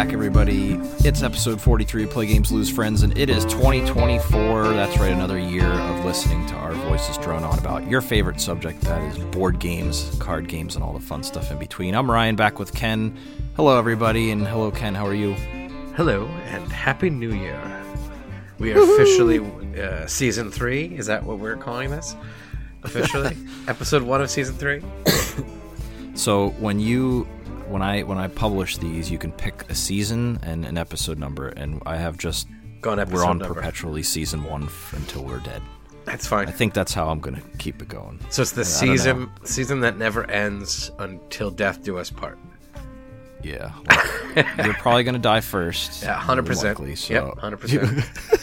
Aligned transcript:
Back, 0.00 0.14
everybody. 0.14 0.78
It's 1.04 1.22
episode 1.22 1.60
43 1.60 2.04
of 2.04 2.10
Play 2.10 2.24
Games 2.24 2.50
Lose 2.50 2.70
Friends, 2.70 3.02
and 3.02 3.18
it 3.18 3.28
is 3.28 3.44
2024. 3.44 4.68
That's 4.68 4.98
right, 4.98 5.12
another 5.12 5.38
year 5.38 5.66
of 5.66 6.06
listening 6.06 6.46
to 6.46 6.54
our 6.54 6.72
voices 6.72 7.18
drone 7.18 7.44
on 7.44 7.58
about 7.58 7.86
your 7.86 8.00
favorite 8.00 8.40
subject 8.40 8.80
that 8.80 9.02
is 9.02 9.22
board 9.26 9.58
games, 9.58 10.16
card 10.18 10.48
games, 10.48 10.74
and 10.74 10.82
all 10.82 10.94
the 10.94 11.00
fun 11.00 11.22
stuff 11.22 11.50
in 11.50 11.58
between. 11.58 11.94
I'm 11.94 12.10
Ryan 12.10 12.34
back 12.34 12.58
with 12.58 12.74
Ken. 12.74 13.14
Hello, 13.56 13.78
everybody, 13.78 14.30
and 14.30 14.46
hello, 14.46 14.70
Ken. 14.70 14.94
How 14.94 15.06
are 15.06 15.12
you? 15.12 15.34
Hello, 15.96 16.24
and 16.46 16.72
Happy 16.72 17.10
New 17.10 17.34
Year. 17.34 17.60
We 18.58 18.72
are 18.72 18.80
officially 18.80 19.40
uh, 19.78 20.06
season 20.06 20.50
three. 20.50 20.96
Is 20.96 21.04
that 21.08 21.24
what 21.24 21.40
we're 21.40 21.58
calling 21.58 21.90
this? 21.90 22.16
Officially? 22.84 23.36
Episode 23.68 24.02
one 24.02 24.22
of 24.22 24.30
season 24.30 24.54
three? 24.54 24.82
So 26.14 26.50
when 26.58 26.80
you 26.80 27.26
when 27.70 27.82
I 27.82 28.02
when 28.02 28.18
I 28.18 28.28
publish 28.28 28.76
these, 28.76 29.10
you 29.10 29.18
can 29.18 29.32
pick 29.32 29.64
a 29.70 29.74
season 29.74 30.38
and 30.42 30.64
an 30.66 30.76
episode 30.76 31.18
number, 31.18 31.48
and 31.48 31.82
I 31.86 31.96
have 31.96 32.18
just 32.18 32.48
Gone 32.80 32.98
episode 32.98 33.14
we're 33.16 33.24
on 33.24 33.38
number. 33.38 33.54
perpetually 33.54 34.02
season 34.02 34.42
one 34.44 34.64
f- 34.64 34.92
until 34.96 35.22
we're 35.24 35.38
dead. 35.40 35.62
That's 36.04 36.26
fine. 36.26 36.48
I 36.48 36.50
think 36.50 36.74
that's 36.74 36.92
how 36.94 37.08
I'm 37.10 37.20
gonna 37.20 37.42
keep 37.58 37.80
it 37.82 37.88
going. 37.88 38.18
so 38.30 38.42
it's 38.42 38.52
the 38.52 38.62
I 38.62 38.64
season 38.64 39.30
season 39.44 39.80
that 39.80 39.96
never 39.98 40.28
ends 40.30 40.90
until 40.98 41.50
death 41.50 41.82
do 41.82 41.98
us 41.98 42.10
part. 42.10 42.38
Yeah, 43.42 43.72
like, 44.34 44.46
you're 44.64 44.74
probably 44.74 45.02
gonna 45.04 45.18
die 45.18 45.40
first. 45.40 46.02
Yeah, 46.02 46.14
hundred 46.18 46.46
percent. 46.46 46.78
Yep, 47.08 47.38
hundred 47.38 47.58
percent. 47.58 48.04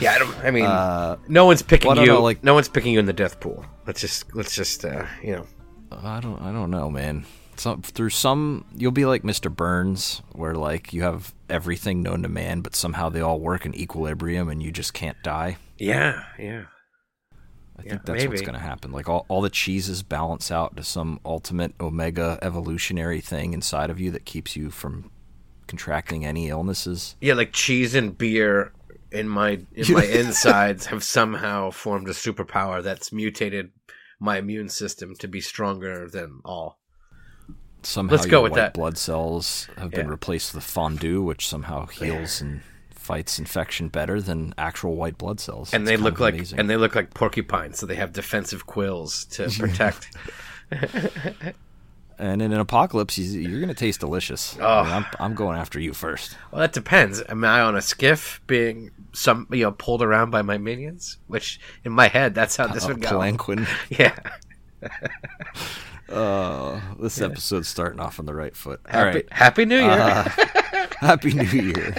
Yeah, 0.00 0.12
I 0.14 0.18
don't. 0.18 0.36
I 0.44 0.50
mean, 0.50 0.64
Uh, 0.64 1.16
no 1.28 1.46
one's 1.46 1.62
picking 1.62 1.86
well, 1.88 2.00
you. 2.00 2.06
know, 2.06 2.20
like- 2.20 2.42
no 2.42 2.52
one's 2.52 2.68
picking 2.68 2.92
you 2.92 2.98
in 2.98 3.06
the 3.06 3.12
death 3.12 3.38
pool. 3.38 3.64
Let's 3.86 4.00
just, 4.00 4.34
let's 4.34 4.52
just, 4.52 4.84
uh, 4.84 5.06
you 5.22 5.36
know. 5.36 5.46
I 5.92 6.18
don't 6.18 6.40
I 6.42 6.50
don't 6.50 6.72
know, 6.72 6.90
man. 6.90 7.24
Some 7.56 7.82
through 7.82 8.10
some 8.10 8.64
you'll 8.76 8.92
be 8.92 9.06
like 9.06 9.22
Mr. 9.22 9.54
Burns, 9.54 10.22
where 10.32 10.54
like 10.54 10.92
you 10.92 11.02
have 11.02 11.34
everything 11.48 12.02
known 12.02 12.22
to 12.22 12.28
man, 12.28 12.60
but 12.60 12.74
somehow 12.74 13.08
they 13.08 13.20
all 13.20 13.40
work 13.40 13.64
in 13.66 13.74
equilibrium, 13.74 14.48
and 14.48 14.62
you 14.62 14.72
just 14.72 14.94
can't 14.94 15.20
die. 15.22 15.58
Yeah, 15.78 16.24
yeah. 16.38 16.64
I 17.76 17.82
think 17.82 17.92
Yeah, 17.92 17.98
that's 18.04 18.26
what's 18.26 18.40
going 18.40 18.54
to 18.54 18.60
happen. 18.60 18.92
Like 18.92 19.08
all, 19.08 19.26
all 19.28 19.40
the 19.40 19.50
cheeses 19.50 20.02
balance 20.02 20.50
out 20.50 20.76
to 20.76 20.84
some 20.84 21.18
ultimate 21.24 21.74
omega 21.80 22.38
evolutionary 22.40 23.20
thing 23.20 23.52
inside 23.52 23.90
of 23.90 23.98
you 23.98 24.10
that 24.12 24.24
keeps 24.24 24.54
you 24.54 24.70
from 24.70 25.10
contracting 25.66 26.24
any 26.24 26.48
illnesses. 26.48 27.16
Yeah, 27.20 27.34
like 27.34 27.52
cheese 27.52 27.94
and 27.94 28.16
beer 28.16 28.72
in 29.10 29.28
my 29.28 29.60
in 29.72 29.92
my 29.92 30.04
insides 30.04 30.86
have 30.86 31.02
somehow 31.02 31.70
formed 31.70 32.08
a 32.08 32.12
superpower 32.12 32.82
that's 32.82 33.12
mutated 33.12 33.70
my 34.20 34.38
immune 34.38 34.68
system 34.68 35.14
to 35.16 35.28
be 35.28 35.40
stronger 35.40 36.08
than 36.08 36.40
all. 36.44 36.78
Somehow 37.84 38.12
Let's 38.16 38.26
go 38.26 38.38
your 38.38 38.42
with 38.44 38.52
white 38.52 38.58
that. 38.58 38.74
blood 38.74 38.96
cells 38.98 39.68
have 39.78 39.90
been 39.90 40.08
replaced 40.08 40.54
with 40.54 40.64
fondue, 40.64 41.22
which 41.22 41.46
somehow 41.48 41.86
heals 41.86 42.40
and 42.40 42.62
fights 42.90 43.38
infection 43.38 43.88
better 43.88 44.20
than 44.20 44.54
actual 44.56 44.96
white 44.96 45.18
blood 45.18 45.38
cells. 45.40 45.72
And 45.74 45.82
It's 45.82 45.90
they 45.90 45.96
look 45.96 46.18
like 46.20 46.34
amazing. 46.34 46.58
and 46.58 46.70
they 46.70 46.76
look 46.78 46.94
like 46.94 47.12
porcupines, 47.12 47.78
so 47.78 47.84
they 47.86 47.96
have 47.96 48.12
defensive 48.12 48.66
quills 48.66 49.24
to 49.26 49.48
protect. 49.58 50.16
And 52.16 52.40
in 52.40 52.52
an 52.52 52.60
apocalypse, 52.60 53.18
you- 53.18 53.40
you're 53.40 53.58
going 53.58 53.68
to 53.68 53.74
taste 53.74 53.98
delicious. 53.98 54.56
Oh. 54.60 54.64
I 54.82 54.98
mean, 55.00 55.06
I'm 55.18 55.34
going 55.34 55.58
after 55.58 55.80
you 55.80 55.92
first. 55.92 56.36
well, 56.52 56.60
that 56.60 56.72
depends. 56.72 57.20
Am 57.28 57.42
I 57.42 57.60
on 57.60 57.74
a 57.74 57.82
skiff 57.82 58.40
being 58.46 58.92
some 59.12 59.48
you 59.50 59.64
know 59.64 59.72
pulled 59.72 60.00
around 60.00 60.30
by 60.30 60.40
my 60.42 60.56
minions? 60.56 61.18
Which 61.26 61.58
in 61.84 61.90
my 61.90 62.06
head, 62.06 62.32
that's 62.32 62.56
how 62.56 62.66
this 62.72 62.84
Uh, 62.84 62.88
would 62.90 63.00
go. 63.02 63.08
Palanquin. 63.08 63.66
Yeah. 63.90 64.16
Uh, 66.08 66.80
this 67.00 67.20
episode's 67.20 67.68
starting 67.68 68.00
off 68.00 68.18
on 68.18 68.26
the 68.26 68.34
right 68.34 68.54
foot. 68.56 68.80
All 68.86 68.92
Happy, 68.92 69.16
right. 69.18 69.32
Happy 69.32 69.64
New 69.64 69.78
Year. 69.80 69.90
Uh, 69.90 70.28
Happy 71.00 71.32
New 71.32 71.44
Year. 71.44 71.94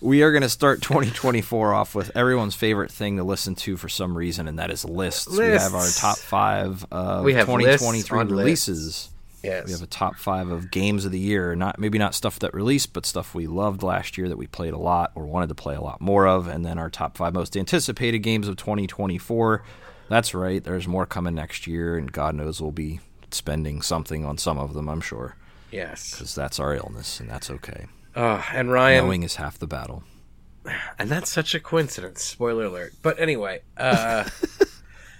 We 0.00 0.22
are 0.22 0.30
going 0.32 0.42
to 0.42 0.48
start 0.48 0.80
2024 0.82 1.74
off 1.74 1.94
with 1.94 2.16
everyone's 2.16 2.54
favorite 2.54 2.90
thing 2.90 3.16
to 3.16 3.24
listen 3.24 3.54
to 3.56 3.76
for 3.76 3.88
some 3.88 4.16
reason, 4.16 4.46
and 4.48 4.58
that 4.58 4.70
is 4.70 4.84
lists. 4.84 5.36
We 5.36 5.44
have 5.46 5.74
our 5.74 5.88
top 5.88 6.18
five 6.18 6.86
of 6.90 7.24
We 7.24 7.34
have 7.34 7.46
2023 7.46 8.18
on 8.18 8.28
releases. 8.28 9.10
yes. 9.42 9.66
We 9.66 9.72
have 9.72 9.82
a 9.82 9.86
top 9.86 10.16
five 10.16 10.50
of 10.50 10.70
games 10.70 11.04
of 11.04 11.12
the 11.12 11.18
year. 11.18 11.54
Not 11.56 11.78
maybe 11.78 11.98
not 11.98 12.14
stuff 12.14 12.38
that 12.40 12.54
released, 12.54 12.92
but 12.92 13.06
stuff 13.06 13.34
we 13.34 13.46
loved 13.46 13.82
last 13.82 14.16
year 14.18 14.28
that 14.28 14.38
we 14.38 14.46
played 14.46 14.72
a 14.74 14.78
lot 14.78 15.10
or 15.14 15.24
wanted 15.26 15.48
to 15.48 15.54
play 15.54 15.74
a 15.74 15.80
lot 15.80 16.00
more 16.00 16.26
of, 16.28 16.46
and 16.48 16.64
then 16.64 16.78
our 16.78 16.90
top 16.90 17.16
five 17.16 17.34
most 17.34 17.56
anticipated 17.56 18.20
games 18.20 18.46
of 18.46 18.56
2024. 18.56 19.62
That's 20.08 20.32
right. 20.32 20.62
There's 20.62 20.86
more 20.88 21.06
coming 21.06 21.34
next 21.34 21.66
year, 21.66 21.96
and 21.98 22.10
God 22.10 22.34
knows 22.34 22.62
we'll 22.62 22.70
be 22.70 23.00
spending 23.34 23.82
something 23.82 24.24
on 24.24 24.38
some 24.38 24.58
of 24.58 24.74
them. 24.74 24.88
I'm 24.88 25.00
sure 25.00 25.36
yes. 25.70 26.12
because 26.12 26.34
that's 26.34 26.58
our 26.58 26.74
illness, 26.74 27.20
and 27.20 27.28
that's 27.28 27.50
okay. 27.50 27.86
Oh, 28.16 28.44
and 28.52 28.72
Ryan, 28.72 29.04
Knowing 29.04 29.22
is 29.22 29.36
half 29.36 29.58
the 29.58 29.66
battle. 29.66 30.04
and 30.98 31.08
that's 31.08 31.30
such 31.30 31.54
a 31.54 31.60
coincidence. 31.60 32.22
Spoiler 32.22 32.64
alert. 32.64 32.94
But 33.02 33.18
anyway, 33.20 33.62
uh, 33.76 34.28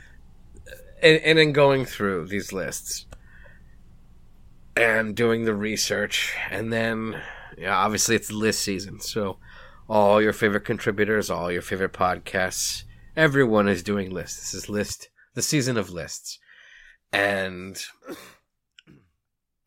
and, 1.02 1.20
and 1.20 1.38
in 1.38 1.52
going 1.52 1.84
through 1.84 2.26
these 2.26 2.52
lists 2.52 3.06
and 4.76 5.14
doing 5.14 5.44
the 5.44 5.54
research, 5.54 6.34
and 6.50 6.72
then 6.72 7.20
yeah, 7.56 7.76
obviously 7.76 8.14
it's 8.14 8.30
list 8.30 8.60
season, 8.62 9.00
so 9.00 9.38
all 9.88 10.22
your 10.22 10.32
favorite 10.32 10.64
contributors, 10.64 11.30
all 11.30 11.50
your 11.50 11.62
favorite 11.62 11.92
podcasts, 11.92 12.84
everyone 13.16 13.69
is 13.69 13.82
doing 13.82 14.10
lists. 14.10 14.38
This 14.38 14.54
is 14.54 14.69
list 14.69 15.08
the 15.34 15.42
season 15.42 15.76
of 15.76 15.90
lists, 15.90 16.38
and 17.12 17.78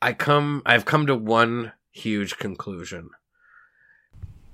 I 0.01 0.13
come 0.13 0.61
I've 0.65 0.85
come 0.85 1.07
to 1.07 1.15
one 1.15 1.73
huge 1.91 2.37
conclusion. 2.37 3.09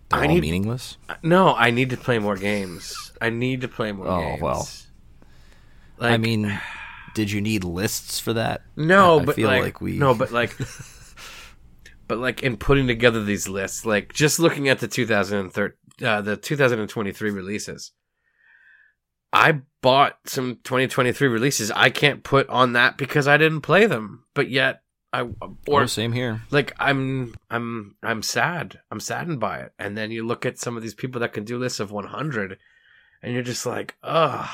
They're 0.09 0.21
I 0.21 0.27
need- 0.27 0.41
meaningless. 0.41 0.97
No, 1.21 1.53
I 1.53 1.69
need 1.71 1.89
to 1.89 1.97
play 1.97 2.17
more 2.19 2.37
games. 2.37 3.11
I 3.21 3.29
need 3.29 3.61
to 3.61 3.67
play 3.67 3.91
more 3.91 4.07
Oh, 4.07 4.19
games. 4.21 4.41
well. 4.41 4.69
Like, 5.99 6.11
I 6.13 6.17
mean, 6.17 6.59
did 7.13 7.31
you 7.31 7.41
need 7.41 7.63
lists 7.63 8.19
for 8.19 8.33
that? 8.33 8.61
no, 8.75 9.19
I 9.19 9.25
but 9.25 9.35
feel 9.35 9.47
like, 9.47 9.63
like 9.63 9.81
we- 9.81 9.97
no, 9.97 10.13
but 10.13 10.31
like, 10.31 10.55
but 12.07 12.19
like 12.19 12.41
in 12.43 12.55
putting 12.57 12.87
together 12.87 13.23
these 13.23 13.49
lists, 13.49 13.85
like 13.85 14.13
just 14.13 14.39
looking 14.39 14.69
at 14.69 14.79
the 14.79 14.87
2013, 14.87 15.75
uh, 16.07 16.21
the 16.21 16.37
2023 16.37 17.31
releases, 17.31 17.91
I 19.47 19.61
bought 19.81 20.17
some 20.25 20.57
2023 20.65 21.29
releases. 21.29 21.71
I 21.71 21.89
can't 21.89 22.21
put 22.21 22.49
on 22.49 22.73
that 22.73 22.97
because 22.97 23.29
I 23.29 23.37
didn't 23.37 23.61
play 23.61 23.85
them, 23.85 24.25
but 24.33 24.49
yet 24.49 24.81
I 25.13 25.21
or 25.21 25.83
oh, 25.83 25.85
same 25.85 26.11
here. 26.11 26.41
like 26.51 26.73
I'm 26.77 27.33
I'm 27.49 27.95
I'm 28.03 28.21
sad. 28.23 28.81
I'm 28.91 28.99
saddened 28.99 29.39
by 29.39 29.59
it. 29.59 29.71
And 29.79 29.97
then 29.97 30.11
you 30.11 30.27
look 30.27 30.45
at 30.45 30.59
some 30.59 30.75
of 30.75 30.83
these 30.83 30.93
people 30.93 31.21
that 31.21 31.31
can 31.31 31.45
do 31.45 31.57
lists 31.57 31.79
of 31.79 31.93
100 31.93 32.57
and 33.23 33.33
you're 33.33 33.41
just 33.41 33.65
like, 33.65 33.95
"Ugh." 34.03 34.49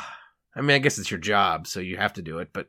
I 0.56 0.62
mean, 0.62 0.76
I 0.76 0.78
guess 0.78 1.00
it's 1.00 1.10
your 1.10 1.20
job, 1.20 1.66
so 1.66 1.80
you 1.80 1.98
have 1.98 2.14
to 2.14 2.22
do 2.22 2.38
it, 2.38 2.50
but 2.54 2.68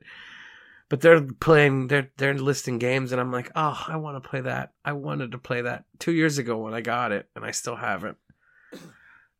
but 0.88 1.02
they're 1.02 1.20
playing 1.20 1.88
they're 1.88 2.10
they're 2.16 2.32
listing 2.32 2.78
games 2.78 3.12
and 3.12 3.20
I'm 3.20 3.32
like, 3.32 3.50
"Oh, 3.54 3.84
I 3.86 3.96
want 3.96 4.22
to 4.22 4.26
play 4.26 4.40
that. 4.40 4.72
I 4.82 4.94
wanted 4.94 5.32
to 5.32 5.38
play 5.38 5.60
that 5.60 5.84
2 5.98 6.12
years 6.12 6.38
ago 6.38 6.56
when 6.56 6.72
I 6.72 6.80
got 6.80 7.12
it 7.12 7.28
and 7.36 7.44
I 7.44 7.50
still 7.50 7.76
haven't." 7.76 8.16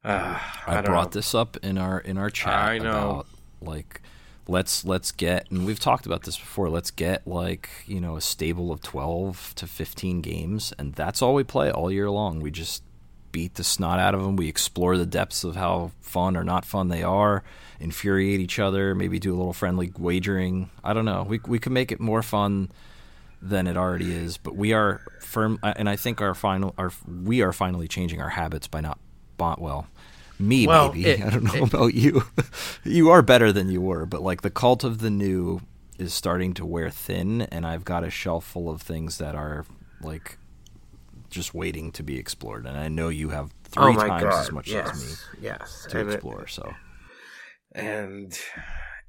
Uh, 0.14 0.38
I, 0.66 0.74
don't 0.74 0.84
brought 0.84 1.14
know. 1.14 1.18
this 1.20 1.34
up 1.34 1.56
in 1.62 1.78
our 1.78 1.98
in 1.98 2.18
our 2.18 2.28
chat 2.28 2.52
I 2.52 2.76
know. 2.78 2.90
about 2.90 3.26
like 3.62 4.02
let's 4.46 4.84
let's 4.84 5.12
get 5.12 5.50
and 5.50 5.64
we've 5.64 5.80
talked 5.80 6.04
about 6.04 6.24
this 6.24 6.36
before 6.36 6.68
let's 6.68 6.90
get 6.90 7.26
like 7.26 7.70
you 7.86 8.00
know 8.00 8.16
a 8.16 8.20
stable 8.20 8.70
of 8.70 8.82
12 8.82 9.54
to 9.56 9.66
15 9.66 10.20
games 10.20 10.74
and 10.78 10.92
that's 10.94 11.22
all 11.22 11.32
we 11.32 11.42
play 11.44 11.70
all 11.70 11.90
year 11.90 12.10
long 12.10 12.40
we 12.40 12.50
just 12.50 12.82
beat 13.32 13.54
the 13.54 13.64
snot 13.64 13.98
out 13.98 14.14
of 14.14 14.22
them 14.22 14.36
we 14.36 14.46
explore 14.48 14.98
the 14.98 15.06
depths 15.06 15.42
of 15.42 15.56
how 15.56 15.90
fun 16.02 16.36
or 16.36 16.44
not 16.44 16.64
fun 16.66 16.88
they 16.88 17.02
are 17.02 17.42
infuriate 17.80 18.40
each 18.40 18.58
other 18.58 18.94
maybe 18.94 19.18
do 19.18 19.34
a 19.34 19.36
little 19.38 19.54
friendly 19.54 19.90
wagering 19.98 20.68
i 20.84 20.92
don't 20.92 21.06
know 21.06 21.22
we, 21.22 21.40
we 21.46 21.58
could 21.58 21.72
make 21.72 21.90
it 21.90 21.98
more 21.98 22.22
fun 22.22 22.70
than 23.40 23.66
it 23.66 23.76
already 23.76 24.12
is 24.12 24.36
but 24.36 24.54
we 24.54 24.72
are 24.72 25.00
firm 25.20 25.58
and 25.62 25.88
i 25.88 25.96
think 25.96 26.20
our 26.20 26.34
final 26.34 26.74
our 26.76 26.92
we 27.24 27.40
are 27.40 27.52
finally 27.52 27.88
changing 27.88 28.20
our 28.20 28.28
habits 28.30 28.68
by 28.68 28.80
not 28.80 28.98
bot 29.36 29.60
well 29.60 29.86
me 30.38 30.66
Well, 30.66 30.88
maybe 30.92 31.06
it- 31.06 31.22
i 31.24 31.30
don't 31.30 31.44
know 31.44 31.54
it- 31.54 31.62
about 31.74 31.94
you 31.94 32.24
you 32.84 33.10
are 33.10 33.22
better 33.22 33.52
than 33.52 33.68
you 33.70 33.80
were 33.80 34.06
but 34.06 34.22
like 34.22 34.42
the 34.42 34.50
cult 34.50 34.84
of 34.84 34.98
the 34.98 35.10
new 35.10 35.60
is 35.98 36.12
starting 36.12 36.54
to 36.54 36.66
wear 36.66 36.90
thin 36.90 37.42
and 37.42 37.66
i've 37.66 37.84
got 37.84 38.02
a 38.04 38.10
shelf 38.10 38.44
full 38.44 38.68
of 38.68 38.82
things 38.82 39.18
that 39.18 39.34
are 39.34 39.64
like 40.00 40.38
just 41.30 41.54
waiting 41.54 41.90
to 41.92 42.02
be 42.02 42.18
explored 42.18 42.66
and 42.66 42.76
i 42.76 42.88
know 42.88 43.08
you 43.08 43.28
have 43.30 43.52
three 43.64 43.94
oh 43.94 43.94
times 43.94 44.22
god. 44.24 44.40
as 44.42 44.52
much 44.52 44.68
yes. 44.68 44.90
as 44.90 45.02
me 45.02 45.14
Yes. 45.42 45.86
to 45.90 46.00
And 46.00 46.08
it- 46.10 46.14
explore 46.14 46.46
so 46.48 46.74
and 47.72 48.32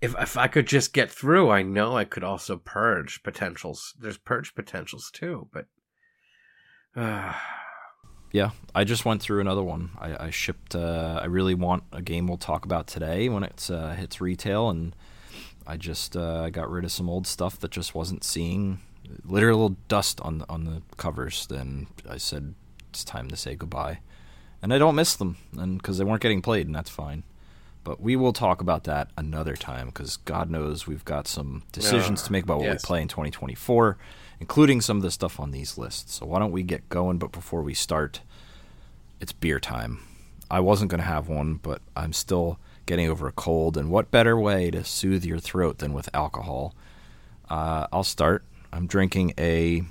if 0.01 0.13
if 0.19 0.38
I 0.38 0.48
could 0.48 0.68
just 0.68 0.92
get 0.92 1.10
through, 1.10 1.50
I 1.51 1.62
know 1.63 1.95
I 1.95 2.04
could 2.04 2.24
also 2.24 2.57
purge 2.57 3.24
potentials. 3.24 3.94
There's 4.00 4.18
purge 4.18 4.54
potentials 4.54 5.10
too, 5.12 5.48
but 5.54 5.66
uh, 6.95 7.31
yeah 8.35 8.49
i 8.73 8.83
just 8.83 9.05
went 9.05 9.21
through 9.21 9.39
another 9.39 9.63
one 9.63 9.89
i, 9.99 10.25
I 10.25 10.29
shipped 10.29 10.75
uh, 10.75 11.19
i 11.21 11.25
really 11.25 11.55
want 11.55 11.83
a 11.91 12.01
game 12.01 12.27
we'll 12.27 12.37
talk 12.37 12.65
about 12.65 12.87
today 12.87 13.29
when 13.29 13.43
it 13.43 13.69
uh, 13.71 13.93
hits 13.93 14.19
retail 14.21 14.69
and 14.69 14.95
i 15.65 15.77
just 15.77 16.15
uh, 16.17 16.49
got 16.49 16.69
rid 16.69 16.83
of 16.83 16.91
some 16.91 17.09
old 17.09 17.27
stuff 17.27 17.59
that 17.59 17.71
just 17.71 17.95
wasn't 17.95 18.23
seeing 18.23 18.79
literal 19.23 19.75
dust 19.87 20.21
on 20.21 20.39
the, 20.39 20.49
on 20.49 20.65
the 20.65 20.81
covers. 20.97 21.47
Then 21.47 21.87
I 22.09 22.17
said 22.17 22.53
it's 22.89 23.03
time 23.03 23.29
to 23.29 23.35
say 23.35 23.55
goodbye, 23.55 23.99
and 24.61 24.73
I 24.73 24.77
don't 24.77 24.95
miss 24.95 25.15
them, 25.15 25.38
and 25.57 25.77
because 25.77 25.97
they 25.97 26.03
weren't 26.03 26.21
getting 26.21 26.41
played, 26.41 26.67
and 26.67 26.75
that's 26.75 26.89
fine. 26.89 27.23
But 27.83 28.01
we 28.01 28.15
will 28.15 28.33
talk 28.33 28.61
about 28.61 28.85
that 28.85 29.11
another 29.15 29.55
time 29.55 29.88
because 29.88 30.17
God 30.17 30.49
knows 30.49 30.88
we've 30.88 31.05
got 31.05 31.27
some 31.27 31.63
decisions 31.71 32.23
to 32.23 32.31
make 32.31 32.43
about 32.43 32.57
what 32.57 32.65
yes. 32.65 32.83
we 32.83 32.88
play 32.88 33.01
in 33.01 33.07
2024, 33.07 33.97
including 34.39 34.81
some 34.81 34.97
of 34.97 35.03
the 35.03 35.11
stuff 35.11 35.39
on 35.39 35.51
these 35.51 35.77
lists. 35.77 36.15
So 36.15 36.25
why 36.25 36.39
don't 36.39 36.51
we 36.51 36.63
get 36.63 36.89
going? 36.89 37.19
But 37.19 37.31
before 37.31 37.61
we 37.61 37.75
start, 37.75 38.21
it's 39.19 39.31
beer 39.31 39.59
time. 39.59 40.00
I 40.50 40.59
wasn't 40.59 40.91
going 40.91 41.01
to 41.01 41.07
have 41.07 41.27
one, 41.27 41.56
but 41.56 41.81
I'm 41.95 42.13
still 42.13 42.59
getting 42.85 43.09
over 43.09 43.27
a 43.27 43.31
cold, 43.31 43.77
and 43.77 43.89
what 43.89 44.12
better 44.12 44.39
way 44.39 44.69
to 44.71 44.83
soothe 44.83 45.25
your 45.25 45.39
throat 45.39 45.79
than 45.79 45.94
with 45.94 46.09
alcohol? 46.13 46.75
Uh, 47.50 47.88
I'll 47.91 48.03
start. 48.03 48.44
I'm 48.71 48.88
drinking 48.88 49.33
a 49.38 49.83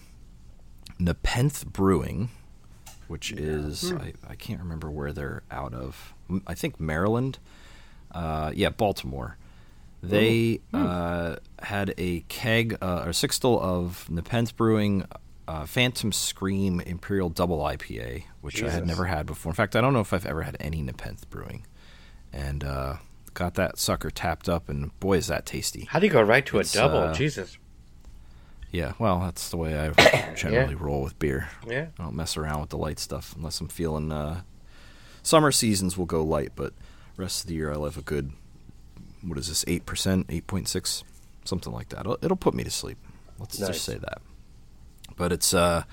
Nepenthe 0.99 1.67
Brewing, 1.67 2.31
which 3.09 3.33
is 3.33 3.93
I, 3.93 4.13
I 4.29 4.35
can't 4.37 4.61
remember 4.61 4.91
where 4.91 5.13
they're 5.13 5.43
out 5.51 5.75
of. 5.75 6.15
I 6.47 6.55
think 6.55 6.79
Maryland. 6.79 7.39
Uh, 8.13 8.53
yeah, 8.55 8.71
Baltimore. 8.71 9.37
They 10.03 10.61
uh, 10.73 11.37
had 11.61 11.95
a 11.97 12.21
keg 12.29 12.77
uh, 12.83 13.05
or 13.07 13.11
sixtel 13.11 13.61
of 13.61 14.09
Nepenthe 14.11 14.55
Brewing 14.55 15.05
uh, 15.47 15.67
Phantom 15.67 16.13
Scream 16.13 16.81
Imperial 16.81 17.29
Double 17.29 17.59
IPA, 17.59 18.25
which 18.41 18.63
I 18.63 18.71
had 18.71 18.87
never 18.87 19.05
had 19.07 19.27
before. 19.27 19.51
In 19.51 19.55
fact, 19.57 19.77
I 19.77 19.81
don't 19.81 19.93
know 19.93 20.01
if 20.01 20.13
I've 20.13 20.27
ever 20.27 20.43
had 20.43 20.57
any 20.61 20.81
Nepenthe 20.83 21.29
Brewing, 21.31 21.67
and 22.33 22.65
uh, 22.65 22.97
got 23.35 23.55
that 23.55 23.79
sucker 23.79 24.11
tapped 24.11 24.49
up, 24.49 24.69
and 24.69 24.99
boy, 25.01 25.19
is 25.19 25.27
that 25.27 25.45
tasty! 25.47 25.85
How 25.91 25.99
do 25.99 26.07
you 26.07 26.13
go 26.13 26.23
right 26.23 26.45
to 26.47 26.59
a 26.59 26.65
double? 26.65 26.99
uh, 26.99 27.15
Jesus. 27.15 27.59
Yeah, 28.71 28.95
well, 28.99 29.21
that's 29.21 29.51
the 29.51 29.57
way 29.57 29.79
I 29.79 30.33
generally 30.35 30.75
roll 30.75 31.03
with 31.03 31.17
beer. 31.21 31.49
Yeah. 31.67 31.87
I 31.99 32.03
don't 32.03 32.17
mess 32.17 32.37
around 32.37 32.61
with 32.63 32.71
the 32.71 32.79
light 32.79 32.99
stuff 32.99 33.33
unless 33.37 33.61
I'm 33.61 33.69
feeling. 33.69 34.11
Uh, 34.11 34.41
summer 35.23 35.53
seasons 35.53 35.97
will 35.97 36.07
go 36.07 36.25
light, 36.25 36.53
but 36.57 36.73
rest 37.17 37.43
of 37.43 37.49
the 37.49 37.55
year 37.55 37.73
I 37.73 37.77
love 37.77 37.97
a 37.97 38.03
good. 38.03 38.33
What 39.23 39.39
is 39.39 39.49
this? 39.49 39.65
Eight 39.69 39.87
percent, 39.87 40.27
eight 40.29 40.47
point 40.49 40.69
six, 40.69 41.05
something 41.45 41.73
like 41.73 41.91
that. 41.91 42.01
It'll, 42.01 42.19
it'll 42.21 42.37
put 42.37 42.53
me 42.55 42.65
to 42.65 42.71
sleep. 42.71 42.99
Let's 43.39 43.59
Nice. 43.61 43.69
just 43.71 43.85
say 43.85 43.97
that. 43.99 44.21
But 45.17 45.33
it's 45.33 45.55
uh, 45.55 45.85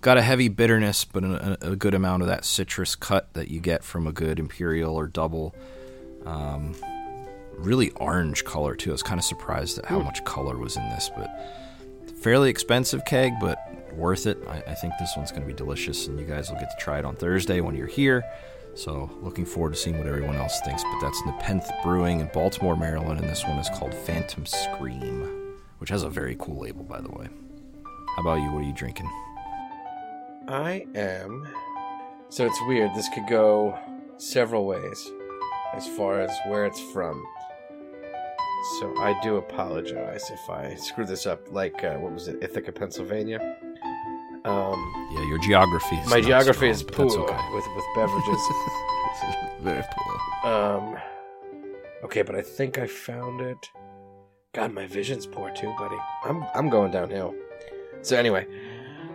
got 0.00 0.18
a 0.18 0.22
heavy 0.22 0.48
bitterness, 0.48 1.04
but 1.04 1.24
a, 1.24 1.72
a 1.72 1.76
good 1.76 1.94
amount 1.94 2.22
of 2.22 2.28
that 2.28 2.44
citrus 2.44 2.94
cut 2.94 3.32
that 3.34 3.48
you 3.48 3.60
get 3.60 3.82
from 3.82 4.06
a 4.06 4.12
good 4.12 4.38
imperial 4.38 4.94
or 4.94 5.06
double. 5.06 5.54
Um, 6.24 6.74
really 7.56 7.90
orange 7.92 8.44
color 8.44 8.74
too. 8.74 8.90
I 8.90 8.92
was 8.92 9.02
kind 9.02 9.18
of 9.18 9.24
surprised 9.24 9.78
at 9.78 9.86
how 9.86 10.00
much 10.00 10.24
color 10.24 10.56
was 10.56 10.76
in 10.76 10.88
this, 10.90 11.10
but 11.16 11.30
fairly 12.22 12.50
expensive 12.50 13.04
keg, 13.04 13.34
but 13.40 13.58
worth 13.92 14.26
it. 14.26 14.38
I, 14.48 14.62
I 14.66 14.74
think 14.74 14.94
this 14.98 15.14
one's 15.16 15.30
going 15.30 15.42
to 15.42 15.48
be 15.48 15.54
delicious, 15.54 16.06
and 16.06 16.18
you 16.18 16.26
guys 16.26 16.50
will 16.50 16.58
get 16.58 16.70
to 16.70 16.76
try 16.84 16.98
it 16.98 17.04
on 17.04 17.16
Thursday 17.16 17.60
when 17.60 17.74
you're 17.74 17.86
here. 17.86 18.24
So, 18.74 19.10
looking 19.22 19.46
forward 19.46 19.72
to 19.72 19.78
seeing 19.78 19.96
what 19.96 20.06
everyone 20.06 20.36
else 20.36 20.60
thinks. 20.60 20.82
But 20.82 21.00
that's 21.00 21.24
Nepenthe 21.24 21.70
Brewing 21.82 22.20
in 22.20 22.28
Baltimore, 22.34 22.76
Maryland, 22.76 23.20
and 23.20 23.28
this 23.28 23.42
one 23.44 23.58
is 23.58 23.70
called 23.70 23.94
Phantom 23.94 24.44
Scream, 24.44 25.56
which 25.78 25.88
has 25.88 26.02
a 26.02 26.10
very 26.10 26.36
cool 26.38 26.60
label, 26.60 26.84
by 26.84 27.00
the 27.00 27.08
way. 27.08 27.28
How 28.16 28.22
about 28.22 28.36
you? 28.36 28.50
What 28.50 28.62
are 28.62 28.66
you 28.66 28.72
drinking? 28.72 29.10
I 30.48 30.86
am. 30.94 31.46
So 32.30 32.46
it's 32.46 32.58
weird. 32.66 32.94
This 32.94 33.10
could 33.10 33.26
go 33.28 33.78
several 34.16 34.64
ways 34.66 35.10
as 35.74 35.86
far 35.86 36.20
as 36.20 36.30
where 36.46 36.64
it's 36.64 36.80
from. 36.92 37.22
So 38.80 38.96
I 38.98 39.18
do 39.22 39.36
apologize 39.36 40.30
if 40.30 40.48
I 40.48 40.74
screw 40.76 41.04
this 41.04 41.26
up. 41.26 41.52
Like, 41.52 41.84
uh, 41.84 41.96
what 41.96 42.12
was 42.12 42.26
it? 42.28 42.42
Ithaca, 42.42 42.72
Pennsylvania. 42.72 43.38
Um, 44.46 45.08
Yeah, 45.12 45.28
your 45.28 45.38
geography. 45.38 45.96
Is 45.96 46.08
my 46.08 46.22
geography 46.22 46.72
strong, 46.72 47.06
is 47.08 47.12
poor 47.12 47.20
okay. 47.20 47.48
with 47.52 47.64
with 47.76 47.84
beverages. 47.94 48.42
very 49.60 49.84
poor. 49.92 50.52
um, 50.52 50.96
okay, 52.04 52.22
but 52.22 52.34
I 52.34 52.40
think 52.40 52.78
I 52.78 52.86
found 52.86 53.42
it. 53.42 53.58
God, 54.54 54.72
my 54.72 54.86
vision's 54.86 55.26
poor 55.26 55.50
too, 55.50 55.74
buddy. 55.78 55.98
I'm 56.24 56.44
I'm 56.54 56.70
going 56.70 56.92
downhill. 56.92 57.34
So 58.02 58.16
anyway, 58.16 58.46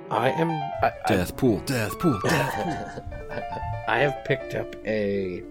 I 0.09 0.29
am. 0.31 0.49
I, 0.51 0.91
I- 1.05 1.07
Death 1.07 1.35
pool, 1.37 1.59
death 1.65 1.97
pool, 1.99 2.19
death 2.23 2.53
pool. 2.55 3.05
I 3.87 3.99
have 3.99 4.23
picked 4.25 4.55
up 4.55 4.75
a. 4.85 5.41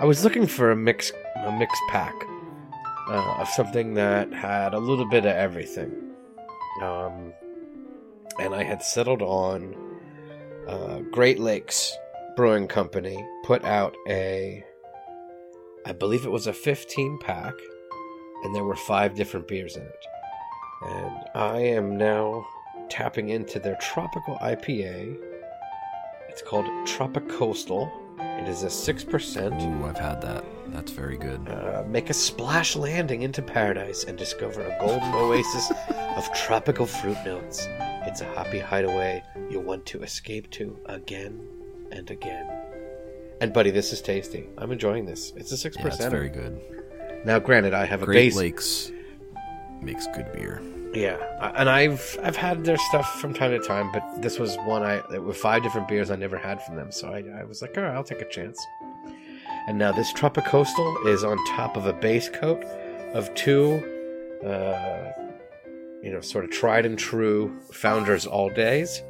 I 0.00 0.04
was 0.04 0.24
looking 0.24 0.46
for 0.46 0.70
a 0.72 0.76
mix, 0.76 1.12
a 1.36 1.52
mixed 1.52 1.82
pack 1.88 2.14
uh, 3.08 3.36
of 3.38 3.48
something 3.48 3.94
that 3.94 4.32
had 4.32 4.74
a 4.74 4.78
little 4.78 5.08
bit 5.08 5.24
of 5.24 5.32
everything, 5.36 5.92
um, 6.82 7.32
and 8.40 8.54
I 8.54 8.64
had 8.64 8.82
settled 8.82 9.22
on 9.22 9.76
uh, 10.66 10.98
Great 11.12 11.38
Lakes 11.38 11.96
Brewing 12.36 12.66
Company 12.66 13.24
put 13.44 13.64
out 13.64 13.94
a. 14.08 14.64
I 15.86 15.92
believe 15.92 16.24
it 16.24 16.30
was 16.32 16.46
a 16.46 16.52
15 16.52 17.18
pack, 17.20 17.52
and 18.42 18.54
there 18.54 18.64
were 18.64 18.74
five 18.74 19.14
different 19.14 19.46
beers 19.46 19.76
in 19.76 19.82
it, 19.82 20.06
and 20.82 21.24
I 21.34 21.58
am 21.58 21.96
now 21.96 22.46
tapping 22.88 23.30
into 23.30 23.58
their 23.58 23.76
tropical 23.76 24.36
IPA. 24.36 25.18
It's 26.28 26.42
called 26.42 26.66
Tropicoastal. 26.86 27.90
It 28.40 28.48
is 28.48 28.62
a 28.62 28.66
6%. 28.66 29.80
Ooh, 29.80 29.86
I've 29.86 29.98
had 29.98 30.20
that. 30.22 30.44
That's 30.68 30.90
very 30.90 31.16
good. 31.16 31.48
Uh, 31.48 31.84
make 31.86 32.10
a 32.10 32.14
splash 32.14 32.74
landing 32.76 33.22
into 33.22 33.42
paradise 33.42 34.04
and 34.04 34.18
discover 34.18 34.62
a 34.62 34.76
golden 34.80 35.12
oasis 35.14 35.72
of 36.16 36.32
tropical 36.34 36.86
fruit 36.86 37.18
notes. 37.24 37.68
It's 38.06 38.20
a 38.20 38.24
happy 38.24 38.58
hideaway 38.58 39.22
you'll 39.50 39.62
want 39.62 39.86
to 39.86 40.02
escape 40.02 40.50
to 40.52 40.76
again 40.86 41.46
and 41.92 42.10
again. 42.10 42.50
And 43.40 43.52
buddy, 43.52 43.70
this 43.70 43.92
is 43.92 44.00
tasty. 44.00 44.48
I'm 44.58 44.72
enjoying 44.72 45.06
this. 45.06 45.32
It's 45.36 45.52
a 45.52 45.70
6%. 45.70 45.76
Yeah, 45.78 45.86
it's 45.86 46.04
very 46.06 46.28
good. 46.28 46.60
Now, 47.24 47.38
granted, 47.38 47.74
I 47.74 47.84
have 47.86 48.02
a 48.02 48.06
Great 48.06 48.30
base. 48.30 48.36
Lakes 48.36 48.92
makes 49.84 50.06
good 50.08 50.32
beer. 50.32 50.60
Yeah, 50.94 51.16
and 51.56 51.68
I've 51.68 52.16
I've 52.22 52.36
had 52.36 52.64
their 52.64 52.76
stuff 52.76 53.20
from 53.20 53.34
time 53.34 53.50
to 53.50 53.58
time, 53.58 53.90
but 53.92 54.22
this 54.22 54.38
was 54.38 54.56
one 54.58 54.82
I 54.82 55.02
there 55.10 55.20
were 55.20 55.34
five 55.34 55.62
different 55.62 55.88
beers 55.88 56.10
I 56.10 56.16
never 56.16 56.38
had 56.38 56.62
from 56.62 56.76
them, 56.76 56.92
so 56.92 57.08
I, 57.08 57.24
I 57.40 57.44
was 57.44 57.62
like, 57.62 57.76
all 57.76 57.82
right, 57.82 57.94
I'll 57.94 58.04
take 58.04 58.20
a 58.20 58.28
chance. 58.28 58.64
And 59.66 59.78
now 59.78 59.92
this 59.92 60.12
Tropicoastal 60.12 61.06
is 61.06 61.24
on 61.24 61.38
top 61.46 61.76
of 61.76 61.86
a 61.86 61.92
base 61.92 62.28
coat 62.28 62.62
of 63.14 63.34
two, 63.34 63.82
uh, 64.44 65.12
you 66.02 66.12
know, 66.12 66.20
sort 66.20 66.44
of 66.44 66.50
tried 66.50 66.86
and 66.86 66.98
true 66.98 67.58
Founders 67.72 68.26
All 68.26 68.50
Days. 68.50 69.02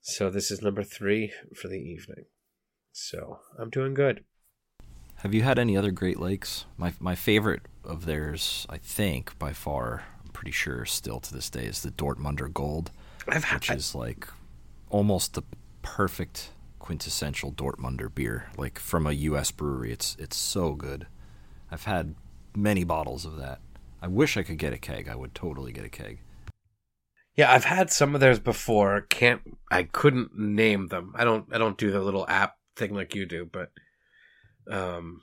So 0.00 0.30
this 0.30 0.50
is 0.50 0.62
number 0.62 0.82
three 0.82 1.32
for 1.54 1.68
the 1.68 1.78
evening. 1.78 2.24
So 2.90 3.38
I'm 3.58 3.70
doing 3.70 3.94
good. 3.94 4.24
Have 5.16 5.34
you 5.34 5.42
had 5.42 5.58
any 5.58 5.76
other 5.76 5.92
Great 5.92 6.18
Lakes? 6.18 6.64
My 6.76 6.94
my 6.98 7.14
favorite 7.14 7.62
of 7.84 8.06
theirs, 8.06 8.66
I 8.68 8.78
think, 8.78 9.38
by 9.38 9.52
far, 9.52 10.04
I'm 10.24 10.30
pretty 10.30 10.52
sure 10.52 10.84
still 10.84 11.20
to 11.20 11.34
this 11.34 11.50
day, 11.50 11.64
is 11.64 11.82
the 11.82 11.90
Dortmunder 11.90 12.52
Gold, 12.52 12.90
I've 13.28 13.44
which 13.52 13.70
is 13.70 13.94
like 13.94 14.26
almost 14.90 15.34
the 15.34 15.42
perfect 15.82 16.50
quintessential 16.78 17.52
Dortmunder 17.52 18.12
beer, 18.14 18.50
like 18.56 18.78
from 18.78 19.06
a 19.06 19.12
U.S. 19.12 19.50
brewery. 19.50 19.92
It's 19.92 20.16
it's 20.18 20.36
so 20.36 20.72
good. 20.72 21.06
I've 21.70 21.84
had 21.84 22.14
many 22.54 22.84
bottles 22.84 23.24
of 23.24 23.36
that. 23.38 23.60
I 24.00 24.08
wish 24.08 24.36
I 24.36 24.42
could 24.42 24.58
get 24.58 24.72
a 24.72 24.78
keg. 24.78 25.08
I 25.08 25.14
would 25.14 25.34
totally 25.34 25.72
get 25.72 25.84
a 25.84 25.88
keg. 25.88 26.18
Yeah, 27.36 27.50
I've 27.50 27.64
had 27.64 27.90
some 27.90 28.14
of 28.14 28.20
theirs 28.20 28.40
before. 28.40 29.02
Can't 29.02 29.40
I 29.70 29.84
couldn't 29.84 30.38
name 30.38 30.88
them. 30.88 31.12
I 31.14 31.24
don't 31.24 31.46
I 31.52 31.58
don't 31.58 31.78
do 31.78 31.90
the 31.90 32.00
little 32.00 32.26
app 32.28 32.56
thing 32.76 32.94
like 32.94 33.14
you 33.14 33.26
do, 33.26 33.48
but 33.50 33.70
um 34.70 35.22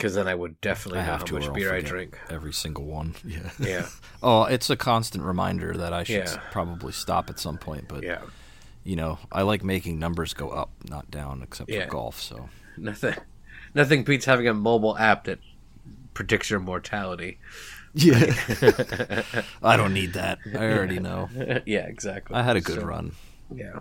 because 0.00 0.14
then 0.14 0.26
I 0.26 0.34
would 0.34 0.58
definitely 0.62 1.00
I 1.00 1.02
have 1.02 1.24
to. 1.26 1.34
much 1.34 1.52
beer 1.52 1.74
I 1.74 1.82
drink. 1.82 2.18
Every 2.30 2.52
single 2.54 2.84
one. 2.86 3.14
Yeah. 3.24 3.50
Yeah. 3.58 3.86
oh, 4.22 4.44
it's 4.44 4.70
a 4.70 4.76
constant 4.76 5.24
reminder 5.24 5.76
that 5.76 5.92
I 5.92 6.04
should 6.04 6.24
Yeah. 6.26 6.40
probably 6.50 6.92
stop 6.92 7.28
at 7.28 7.38
some 7.38 7.58
point. 7.58 7.86
But 7.86 8.02
Yeah. 8.02 8.22
you 8.82 8.96
know, 8.96 9.18
I 9.30 9.42
like 9.42 9.62
making 9.62 9.98
numbers 9.98 10.32
go 10.32 10.48
up, 10.50 10.70
not 10.88 11.10
down, 11.10 11.42
except 11.42 11.68
Yeah. 11.70 11.84
for 11.84 11.90
golf. 11.90 12.20
So 12.20 12.48
Nothing 12.78 13.14
nothing 13.74 14.04
beats 14.04 14.24
having 14.24 14.48
a 14.48 14.54
mobile 14.54 14.96
app 14.96 15.24
that 15.24 15.38
predicts 16.14 16.48
your 16.50 16.60
mortality. 16.60 17.38
yeah, 17.94 18.34
I 19.62 19.76
don't 19.76 19.92
need 19.92 20.12
that. 20.14 20.38
I 20.54 20.64
already 20.72 20.98
know. 21.00 21.28
yeah, 21.66 21.86
exactly. 21.86 22.36
I 22.36 22.42
had 22.42 22.56
a 22.56 22.60
good 22.60 22.76
So, 22.80 22.84
run. 22.86 23.12
Yeah. 23.54 23.80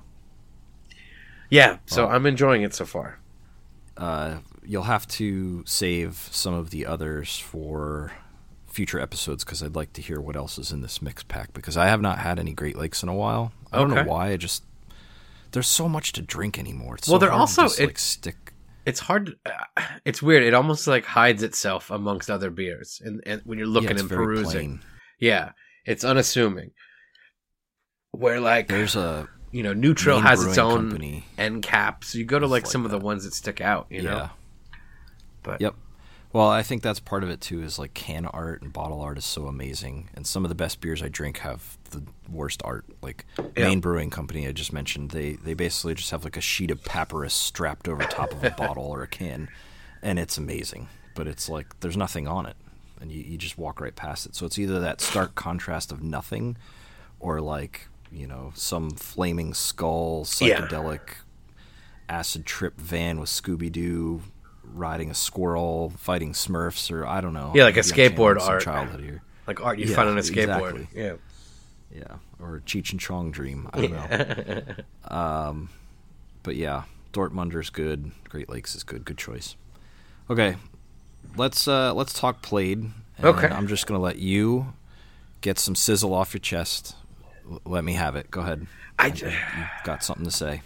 Yeah, 1.50 1.78
so 1.86 2.06
Well- 2.06 2.16
I'm 2.16 2.26
enjoying 2.26 2.62
it 2.64 2.74
so 2.74 2.86
far. 2.86 3.20
Uh, 3.98 4.38
you'll 4.70 4.84
have 4.84 5.08
to 5.08 5.64
save 5.66 6.30
some 6.32 6.54
of 6.54 6.70
the 6.70 6.86
others 6.86 7.40
for 7.40 8.12
future 8.68 9.00
episodes 9.00 9.44
because 9.44 9.64
I'd 9.64 9.76
like 9.76 9.94
to 9.94 10.02
hear 10.02 10.22
what 10.22 10.36
else 10.36 10.60
is 10.60 10.72
in 10.72 10.82
this 10.82 11.02
mix 11.02 11.24
pack 11.24 11.54
because 11.54 11.76
I 11.76 11.88
have 11.88 12.02
not 12.02 12.20
had 12.20 12.38
any 12.38 12.54
Great 12.54 12.78
Lakes 12.78 13.02
in 13.02 13.10
a 13.10 13.16
while. 13.16 13.52
I 13.74 13.80
don't 13.80 13.90
know 13.90 14.04
why. 14.04 14.30
I 14.30 14.38
just 14.38 14.64
there's 15.54 15.66
so 15.66 15.90
much 15.90 16.12
to 16.14 16.22
drink 16.22 16.60
anymore. 16.60 16.96
It's 16.96 17.08
Well, 17.10 17.16
so 17.16 17.20
they're 17.26 17.30
hard 17.32 17.50
to 17.50 17.62
also- 17.62 17.64
just, 17.64 17.80
like 17.80 17.98
stick. 17.98 18.36
It's 18.86 19.00
hard. 19.00 19.36
Uh, 19.44 19.82
it's 20.06 20.22
weird. 20.22 20.44
It 20.44 20.54
almost 20.54 20.86
like 20.88 21.04
hides 21.04 21.42
itself 21.42 21.90
amongst 21.90 22.30
other 22.30 22.52
beers, 22.52 23.02
and, 23.04 23.22
and 23.26 23.42
when 23.46 23.58
you're 23.58 23.68
looking 23.68 23.92
yeah, 23.96 24.00
and 24.02 24.10
perusing, 24.10 24.78
plain. 24.78 24.82
yeah, 25.20 25.52
it's 25.86 26.04
unassuming. 26.04 26.72
where 28.12 28.40
like 28.40 28.68
There's 28.68 28.96
a 28.96 29.28
you 29.52 29.64
know 29.64 29.74
neutral 29.74 30.20
has 30.20 30.46
its 30.46 30.58
own 30.58 30.90
company. 30.90 31.26
end 31.38 31.64
cap, 31.64 32.04
so 32.04 32.18
you 32.20 32.26
go 32.26 32.40
to 32.40 32.46
like 32.48 32.64
like 32.64 32.72
some 32.72 32.86
of 32.86 32.92
the 32.92 32.98
ones 33.00 33.26
that 33.26 33.34
stick 33.34 33.62
out. 33.62 33.88
You 33.90 34.04
know, 34.04 34.16
yeah. 34.16 34.30
But 35.44 35.62
Yep. 35.62 35.76
Well, 36.32 36.48
I 36.48 36.62
think 36.62 36.84
that's 36.84 37.00
part 37.00 37.24
of 37.24 37.30
it 37.32 37.42
too. 37.42 37.64
Is 37.64 37.80
like 37.80 37.96
can 37.96 38.28
art 38.28 38.62
and 38.62 38.72
bottle 38.72 39.02
art 39.02 39.18
is 39.18 39.26
so 39.26 39.48
amazing, 39.48 40.10
and 40.14 40.28
some 40.28 40.46
of 40.46 40.50
the 40.50 40.56
best 40.56 40.80
beers 40.80 41.02
I 41.02 41.08
drink 41.08 41.40
have 41.40 41.78
the 41.90 42.04
worst 42.32 42.62
art. 42.64 42.86
Like 43.02 43.26
Yeah. 43.58 43.68
Maine 43.68 43.80
Brewing 43.80 44.12
Company, 44.12 44.48
I 44.48 44.52
just 44.52 44.72
mentioned, 44.72 45.10
they 45.12 45.34
they 45.34 45.56
basically 45.56 45.96
just 45.96 46.12
have 46.12 46.24
like 46.24 46.38
a 46.38 46.42
sheet 46.42 46.70
of 46.70 46.84
papyrus 46.84 47.34
strapped 47.34 47.88
over 47.88 48.04
top 48.04 48.32
of 48.32 48.44
a 48.44 48.52
bottle 48.58 48.86
or 48.86 49.02
a 49.02 49.08
can, 49.08 49.50
and 50.04 50.20
it's 50.20 50.38
amazing. 50.38 50.88
But 51.16 51.28
it's 51.28 51.50
like 51.50 51.80
there's 51.80 51.98
nothing 51.98 52.28
on 52.28 52.46
it, 52.46 52.56
and 53.02 53.12
you, 53.12 53.24
you 53.24 53.38
just 53.38 53.58
walk 53.58 53.82
right 53.82 53.96
past 53.96 54.28
it. 54.28 54.36
So 54.36 54.46
it's 54.46 54.60
either 54.60 54.80
that 54.80 55.02
stark 55.02 55.34
contrast 55.34 55.92
of 55.92 56.04
nothing, 56.04 56.58
or 57.20 57.42
like 57.42 57.88
you 58.12 58.28
know 58.28 58.52
some 58.54 58.92
flaming 58.92 59.56
skull 59.56 60.28
Yeah. 60.40 60.62
psychedelic 60.62 61.00
acid 62.08 62.46
trip 62.46 62.80
van 62.80 63.20
with 63.20 63.30
Scooby 63.30 63.72
Doo 63.72 64.22
riding 64.74 65.10
a 65.12 65.14
squirrel, 65.16 65.92
fighting 65.98 66.34
Smurfs, 66.34 66.92
or 66.92 67.06
I 67.06 67.22
don't 67.22 67.34
know. 67.34 67.52
Yeah, 67.56 67.64
like 67.66 67.78
a 67.78 67.82
skateboard 67.82 68.40
art. 68.40 68.64
childhood 68.64 69.02
here. 69.02 69.22
like 69.48 69.62
art 69.64 69.80
you 69.80 69.86
Yeah, 69.88 69.96
find 69.96 70.10
on 70.10 70.18
a 70.18 70.22
skateboard. 70.22 70.82
exactly. 70.82 70.88
Yeah, 70.94 71.14
Yeah, 71.94 72.16
or 72.40 72.62
Cheech 72.66 72.92
and 72.92 73.00
Chong 73.00 73.32
Dream. 73.32 73.70
I 73.74 73.82
don't 73.82 73.92
know. 73.92 74.62
Um, 75.16 75.70
but 76.44 76.56
yeah, 76.56 76.84
Dortmunder's 77.14 77.70
good. 77.70 78.12
Great 78.30 78.48
Lakes 78.50 78.76
is 78.76 78.84
good. 78.84 79.04
Good 79.06 79.18
choice. 79.18 79.56
Okay, 80.30 80.56
let's 81.36 81.68
uh 81.68 81.94
let's 81.94 82.14
talk 82.14 82.42
played. 82.42 82.80
And 83.18 83.26
Okay. 83.26 83.48
I'm 83.48 83.68
just 83.68 83.88
gonna 83.88 84.00
let 84.00 84.18
you 84.18 84.74
get 85.42 85.58
some 85.60 85.76
sizzle 85.76 86.14
off 86.14 86.34
your 86.34 86.40
chest. 86.42 86.96
L- 87.50 87.62
let 87.66 87.84
me 87.84 87.94
have 87.94 88.16
it. 88.16 88.30
Go 88.30 88.42
ahead. 88.42 88.68
I 89.00 89.08
You've 89.08 89.34
got 89.84 90.04
something 90.04 90.26
to 90.26 90.32
say. 90.32 90.62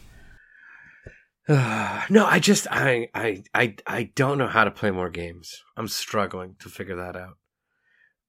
no, 1.50 2.26
I 2.26 2.40
just 2.40 2.68
I 2.72 3.10
I 3.14 3.44
I 3.54 3.76
I 3.86 4.04
don't 4.16 4.38
know 4.38 4.48
how 4.48 4.64
to 4.64 4.72
play 4.72 4.92
more 4.92 5.10
games. 5.10 5.62
I'm 5.76 5.88
struggling 5.88 6.56
to 6.60 6.70
figure 6.70 6.96
that 6.96 7.16
out. 7.16 7.38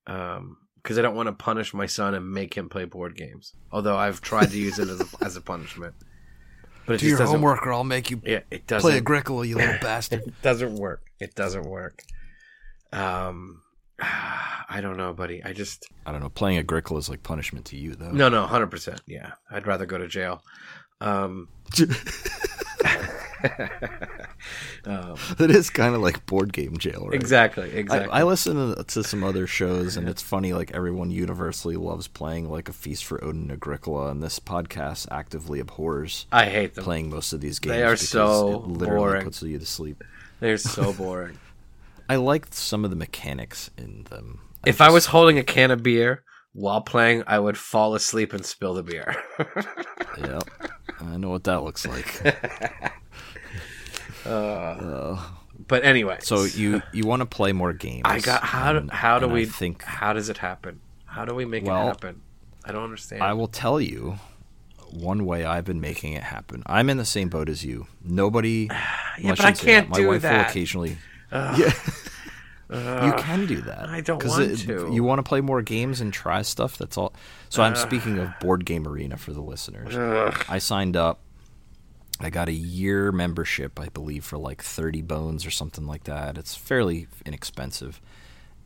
Um, 0.06 0.58
because 0.82 0.98
I 0.98 1.02
don't 1.02 1.14
want 1.14 1.28
to 1.28 1.32
punish 1.32 1.72
my 1.72 1.86
son 1.86 2.14
and 2.14 2.30
make 2.30 2.54
him 2.54 2.68
play 2.68 2.84
board 2.84 3.16
games. 3.16 3.54
Although 3.72 3.96
I've 3.96 4.20
tried 4.20 4.50
to 4.50 4.58
use 4.58 4.78
it 4.78 4.88
as 4.88 5.00
a, 5.00 5.06
as 5.24 5.36
a 5.36 5.40
punishment, 5.40 5.94
but 6.86 6.96
it 6.96 6.98
just 6.98 7.18
doesn't. 7.18 7.42
or 7.42 7.72
I'll 7.72 7.84
make 7.84 8.10
you 8.10 8.20
Yeah, 8.24 8.40
it 8.50 8.66
doesn't. 8.66 8.92
Agricola, 8.92 9.46
you 9.46 9.56
little 9.56 9.78
bastard. 9.80 10.22
It 10.26 10.42
doesn't 10.42 10.74
work. 10.74 11.02
It 11.20 11.34
doesn't 11.34 11.64
work. 11.64 12.02
Um, 12.92 13.62
I 14.00 14.80
don't 14.82 14.96
know, 14.96 15.12
buddy. 15.14 15.42
I 15.42 15.52
just 15.52 15.86
I 16.04 16.12
don't 16.12 16.20
know. 16.20 16.28
Playing 16.28 16.58
Agricola 16.58 16.98
is 16.98 17.08
like 17.08 17.22
punishment 17.22 17.64
to 17.66 17.76
you, 17.76 17.94
though. 17.94 18.10
no, 18.10 18.28
no, 18.28 18.46
hundred 18.46 18.68
percent. 18.72 19.00
Yeah, 19.06 19.32
I'd 19.50 19.66
rather 19.66 19.86
go 19.86 19.98
to 19.98 20.08
jail. 20.08 20.42
Um, 21.00 21.48
um, 24.86 25.16
it 25.38 25.50
is 25.50 25.70
kind 25.70 25.94
of 25.94 26.00
like 26.00 26.24
board 26.26 26.52
game 26.52 26.76
jail, 26.76 27.06
right? 27.06 27.14
exactly, 27.14 27.70
exactly. 27.72 28.10
I 28.12 28.22
listen 28.22 28.74
to, 28.74 28.84
to 28.84 29.04
some 29.04 29.24
other 29.24 29.46
shows, 29.46 29.96
and 29.96 30.08
it's 30.08 30.22
funny. 30.22 30.52
Like 30.52 30.72
everyone 30.72 31.10
universally 31.10 31.76
loves 31.76 32.08
playing 32.08 32.50
like 32.50 32.68
a 32.68 32.72
Feast 32.72 33.04
for 33.04 33.22
Odin 33.24 33.50
Agricola, 33.50 34.10
and 34.10 34.22
this 34.22 34.38
podcast 34.38 35.06
actively 35.10 35.60
abhors 35.60 36.26
I 36.32 36.46
hate 36.46 36.74
them. 36.74 36.84
playing 36.84 37.10
most 37.10 37.32
of 37.32 37.40
these 37.40 37.58
games. 37.58 37.76
They 37.76 37.82
are 37.82 37.96
so 37.96 38.64
it 38.64 38.68
literally 38.68 38.98
boring. 38.98 39.24
puts 39.24 39.42
you 39.42 39.58
to 39.58 39.66
sleep. 39.66 40.02
They're 40.40 40.58
so 40.58 40.92
boring. 40.92 41.38
I 42.08 42.16
liked 42.16 42.54
some 42.54 42.84
of 42.84 42.90
the 42.90 42.96
mechanics 42.96 43.70
in 43.78 44.04
them. 44.04 44.40
if 44.66 44.80
I 44.80 44.90
was 44.90 45.06
holding 45.06 45.38
a 45.38 45.44
can 45.44 45.70
of 45.70 45.82
beer 45.82 46.22
while 46.54 46.80
playing, 46.80 47.22
I 47.26 47.38
would 47.38 47.58
fall 47.58 47.94
asleep 47.94 48.32
and 48.32 48.44
spill 48.46 48.72
the 48.74 48.82
beer. 48.82 49.14
yeah, 50.18 50.40
I 51.00 51.16
know 51.18 51.28
what 51.30 51.44
that 51.44 51.62
looks 51.62 51.86
like. 51.86 52.24
uh, 52.24 52.90
Uh, 54.26 55.20
but 55.68 55.84
anyway, 55.84 56.16
so 56.22 56.44
you 56.44 56.82
you 56.92 57.04
want 57.06 57.20
to 57.20 57.26
play 57.26 57.52
more 57.52 57.72
games? 57.74 58.02
I 58.06 58.20
got 58.20 58.42
how 58.42 58.72
do, 58.72 58.78
and- 58.78 58.90
how 58.90 59.18
do 59.18 59.24
and 59.26 59.32
I 59.32 59.34
we 59.34 59.44
think 59.46 59.82
how 59.82 60.12
does 60.14 60.28
it 60.30 60.38
happen? 60.38 60.80
How 61.04 61.24
do 61.26 61.34
we 61.34 61.44
make 61.44 61.64
Well, 61.64 61.82
it 61.82 61.86
happen? 61.86 62.22
I 62.64 62.72
don't 62.72 62.84
understand. 62.84 63.22
I 63.22 63.34
will 63.34 63.48
tell 63.48 63.80
you 63.80 64.18
one 64.90 65.26
way 65.26 65.44
I've 65.44 65.64
been 65.66 65.80
making 65.80 66.14
it 66.14 66.22
happen. 66.22 66.62
I'm 66.66 66.88
in 66.88 66.96
the 66.96 67.04
same 67.04 67.28
boat 67.28 67.48
as 67.50 67.64
you. 67.64 67.86
Nobody. 68.02 68.68
yeah, 69.18 69.30
but 69.30 69.40
I 69.40 69.52
can't 69.52 69.88
that. 69.90 69.94
do 69.96 70.02
My 70.04 70.08
wife 70.08 70.22
that. 70.22 70.32
will 70.44 70.50
occasionally. 70.50 70.96
Ugh. 71.30 71.58
Yeah, 71.58 71.72
You 72.70 73.12
can 73.18 73.46
do 73.46 73.60
that. 73.62 73.88
I 73.88 74.00
don't 74.00 74.24
want 74.24 74.42
it- 74.42 74.56
to. 74.60 74.90
You 74.92 75.02
want 75.04 75.18
to 75.18 75.22
play 75.22 75.40
more 75.40 75.60
games 75.62 76.00
and 76.00 76.12
try 76.12 76.42
stuff. 76.42 76.78
That's 76.78 76.96
all. 76.96 77.12
So 77.50 77.62
I'm 77.62 77.76
speaking 77.76 78.18
of 78.18 78.30
Board 78.40 78.64
Game 78.64 78.86
Arena 78.88 79.16
for 79.16 79.32
the 79.32 79.42
listeners. 79.42 79.94
Ugh. 79.94 80.44
I 80.48 80.58
signed 80.58 80.96
up. 80.96 81.20
I 82.20 82.30
got 82.30 82.48
a 82.48 82.52
year 82.52 83.10
membership, 83.12 83.78
I 83.80 83.88
believe, 83.88 84.24
for 84.24 84.38
like 84.38 84.62
30 84.62 85.02
bones 85.02 85.44
or 85.44 85.50
something 85.50 85.86
like 85.86 86.04
that. 86.04 86.38
It's 86.38 86.54
fairly 86.54 87.06
inexpensive. 87.26 88.00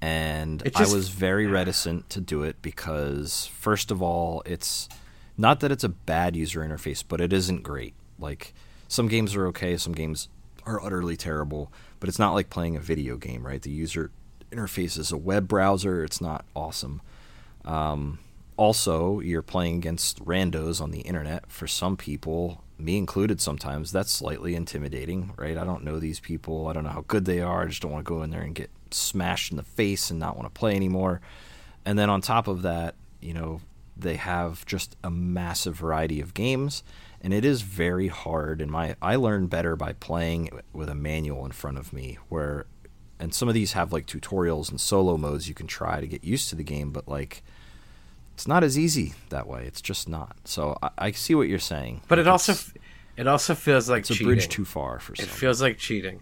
And 0.01 0.63
just- 0.65 0.93
I 0.93 0.95
was 0.95 1.09
very 1.09 1.47
reticent 1.47 2.09
to 2.11 2.21
do 2.21 2.43
it 2.45 2.63
because, 2.63 3.47
first 3.59 3.91
of 3.91 4.01
all, 4.01 4.43
it's 4.47 4.89
not 5.37 5.61
that 5.61 5.73
it's 5.73 5.83
a 5.85 5.89
bad 5.89 6.37
user 6.37 6.61
interface, 6.61 7.03
but 7.07 7.21
it 7.21 7.33
isn't 7.33 7.63
great. 7.63 7.95
Like, 8.19 8.55
some 8.87 9.09
games 9.09 9.35
are 9.35 9.47
okay, 9.49 9.77
some 9.77 9.93
games 9.93 10.29
are 10.67 10.83
utterly 10.85 11.17
terrible, 11.17 11.73
but 12.01 12.09
it's 12.09 12.19
not 12.19 12.35
like 12.35 12.51
playing 12.51 12.77
a 12.77 12.81
video 12.81 13.17
game, 13.17 13.47
right? 13.47 13.63
The 13.63 13.71
user 13.71 14.11
interface 14.51 14.99
is 14.99 15.13
a 15.13 15.17
web 15.17 15.49
browser, 15.49 16.05
it's 16.05 16.21
not 16.21 16.45
awesome. 16.55 17.01
Um, 17.65 18.19
also, 18.57 19.21
you're 19.21 19.43
playing 19.43 19.77
against 19.77 20.25
randos 20.25 20.81
on 20.81 20.91
the 20.91 21.01
internet. 21.01 21.51
For 21.51 21.69
some 21.69 21.97
people, 21.97 22.65
me 22.77 22.97
included 22.97 23.41
sometimes, 23.41 23.93
that's 23.93 24.11
slightly 24.11 24.55
intimidating, 24.55 25.33
right? 25.37 25.57
I 25.57 25.65
don't 25.65 25.85
know 25.85 26.01
these 26.01 26.19
people. 26.19 26.67
I 26.67 26.73
don't 26.73 26.85
know 26.85 26.91
how 26.91 27.05
good 27.07 27.25
they 27.25 27.41
are. 27.41 27.63
I 27.63 27.67
just 27.67 27.83
don't 27.83 27.93
want 27.93 28.05
to 28.05 28.09
go 28.09 28.23
in 28.23 28.31
there 28.31 28.43
and 28.43 28.55
get 28.55 28.71
smashed 28.91 29.53
in 29.53 29.57
the 29.57 29.63
face 29.63 30.11
and 30.11 30.19
not 30.19 30.37
want 30.37 30.53
to 30.53 30.59
play 30.59 30.75
anymore. 30.75 31.21
And 31.85 31.99
then 31.99 32.11
on 32.11 32.21
top 32.21 32.49
of 32.49 32.63
that, 32.63 32.97
you 33.21 33.33
know, 33.33 33.61
they 33.97 34.17
have 34.17 34.67
just 34.67 34.97
a 35.05 35.11
massive 35.11 35.77
variety 35.77 36.21
of 36.21 36.35
games 36.35 36.83
and 37.21 37.33
it 37.35 37.45
is 37.45 37.63
very 37.63 38.09
hard 38.09 38.61
and 38.61 38.71
my 38.71 38.97
I 39.03 39.17
learn 39.17 39.47
better 39.47 39.77
by 39.77 39.93
playing 39.95 40.51
with 40.73 40.89
a 40.89 40.95
manual 40.95 41.45
in 41.45 41.53
front 41.53 41.79
of 41.79 41.93
me 41.93 42.19
where 42.29 42.67
and 43.19 43.35
some 43.35 43.49
of 43.49 43.55
these 43.55 43.73
have 43.73 43.93
like 43.93 44.07
tutorials 44.07 44.71
and 44.71 44.81
solo 44.81 45.17
modes 45.17 45.49
you 45.49 45.55
can 45.55 45.67
try 45.67 46.01
to 46.01 46.07
get 46.07 46.23
used 46.25 46.49
to 46.51 46.55
the 46.57 46.63
game 46.65 46.91
but 46.93 47.09
like 47.09 47.43
it's 48.35 48.47
not 48.47 48.63
as 48.63 48.79
easy 48.79 49.15
that 49.31 49.49
way 49.49 49.65
it's 49.67 49.81
just 49.81 50.09
not 50.09 50.37
so 50.45 50.79
i, 50.83 50.91
I 50.99 51.11
see 51.11 51.35
what 51.35 51.49
you're 51.49 51.59
saying 51.59 52.03
But 52.07 52.19
Like, 52.19 52.27
it 52.27 52.29
also 52.29 52.55
it 53.17 53.27
also 53.27 53.55
feels 53.57 53.91
like 53.91 54.01
it's 54.03 54.11
a 54.11 54.15
cheating. 54.15 54.29
bridge 54.29 54.49
too 54.49 54.65
far 54.65 55.01
for 55.01 55.15
It 55.15 55.19
some 55.21 55.29
feels 55.29 55.61
like 55.61 55.77
cheating. 55.79 56.21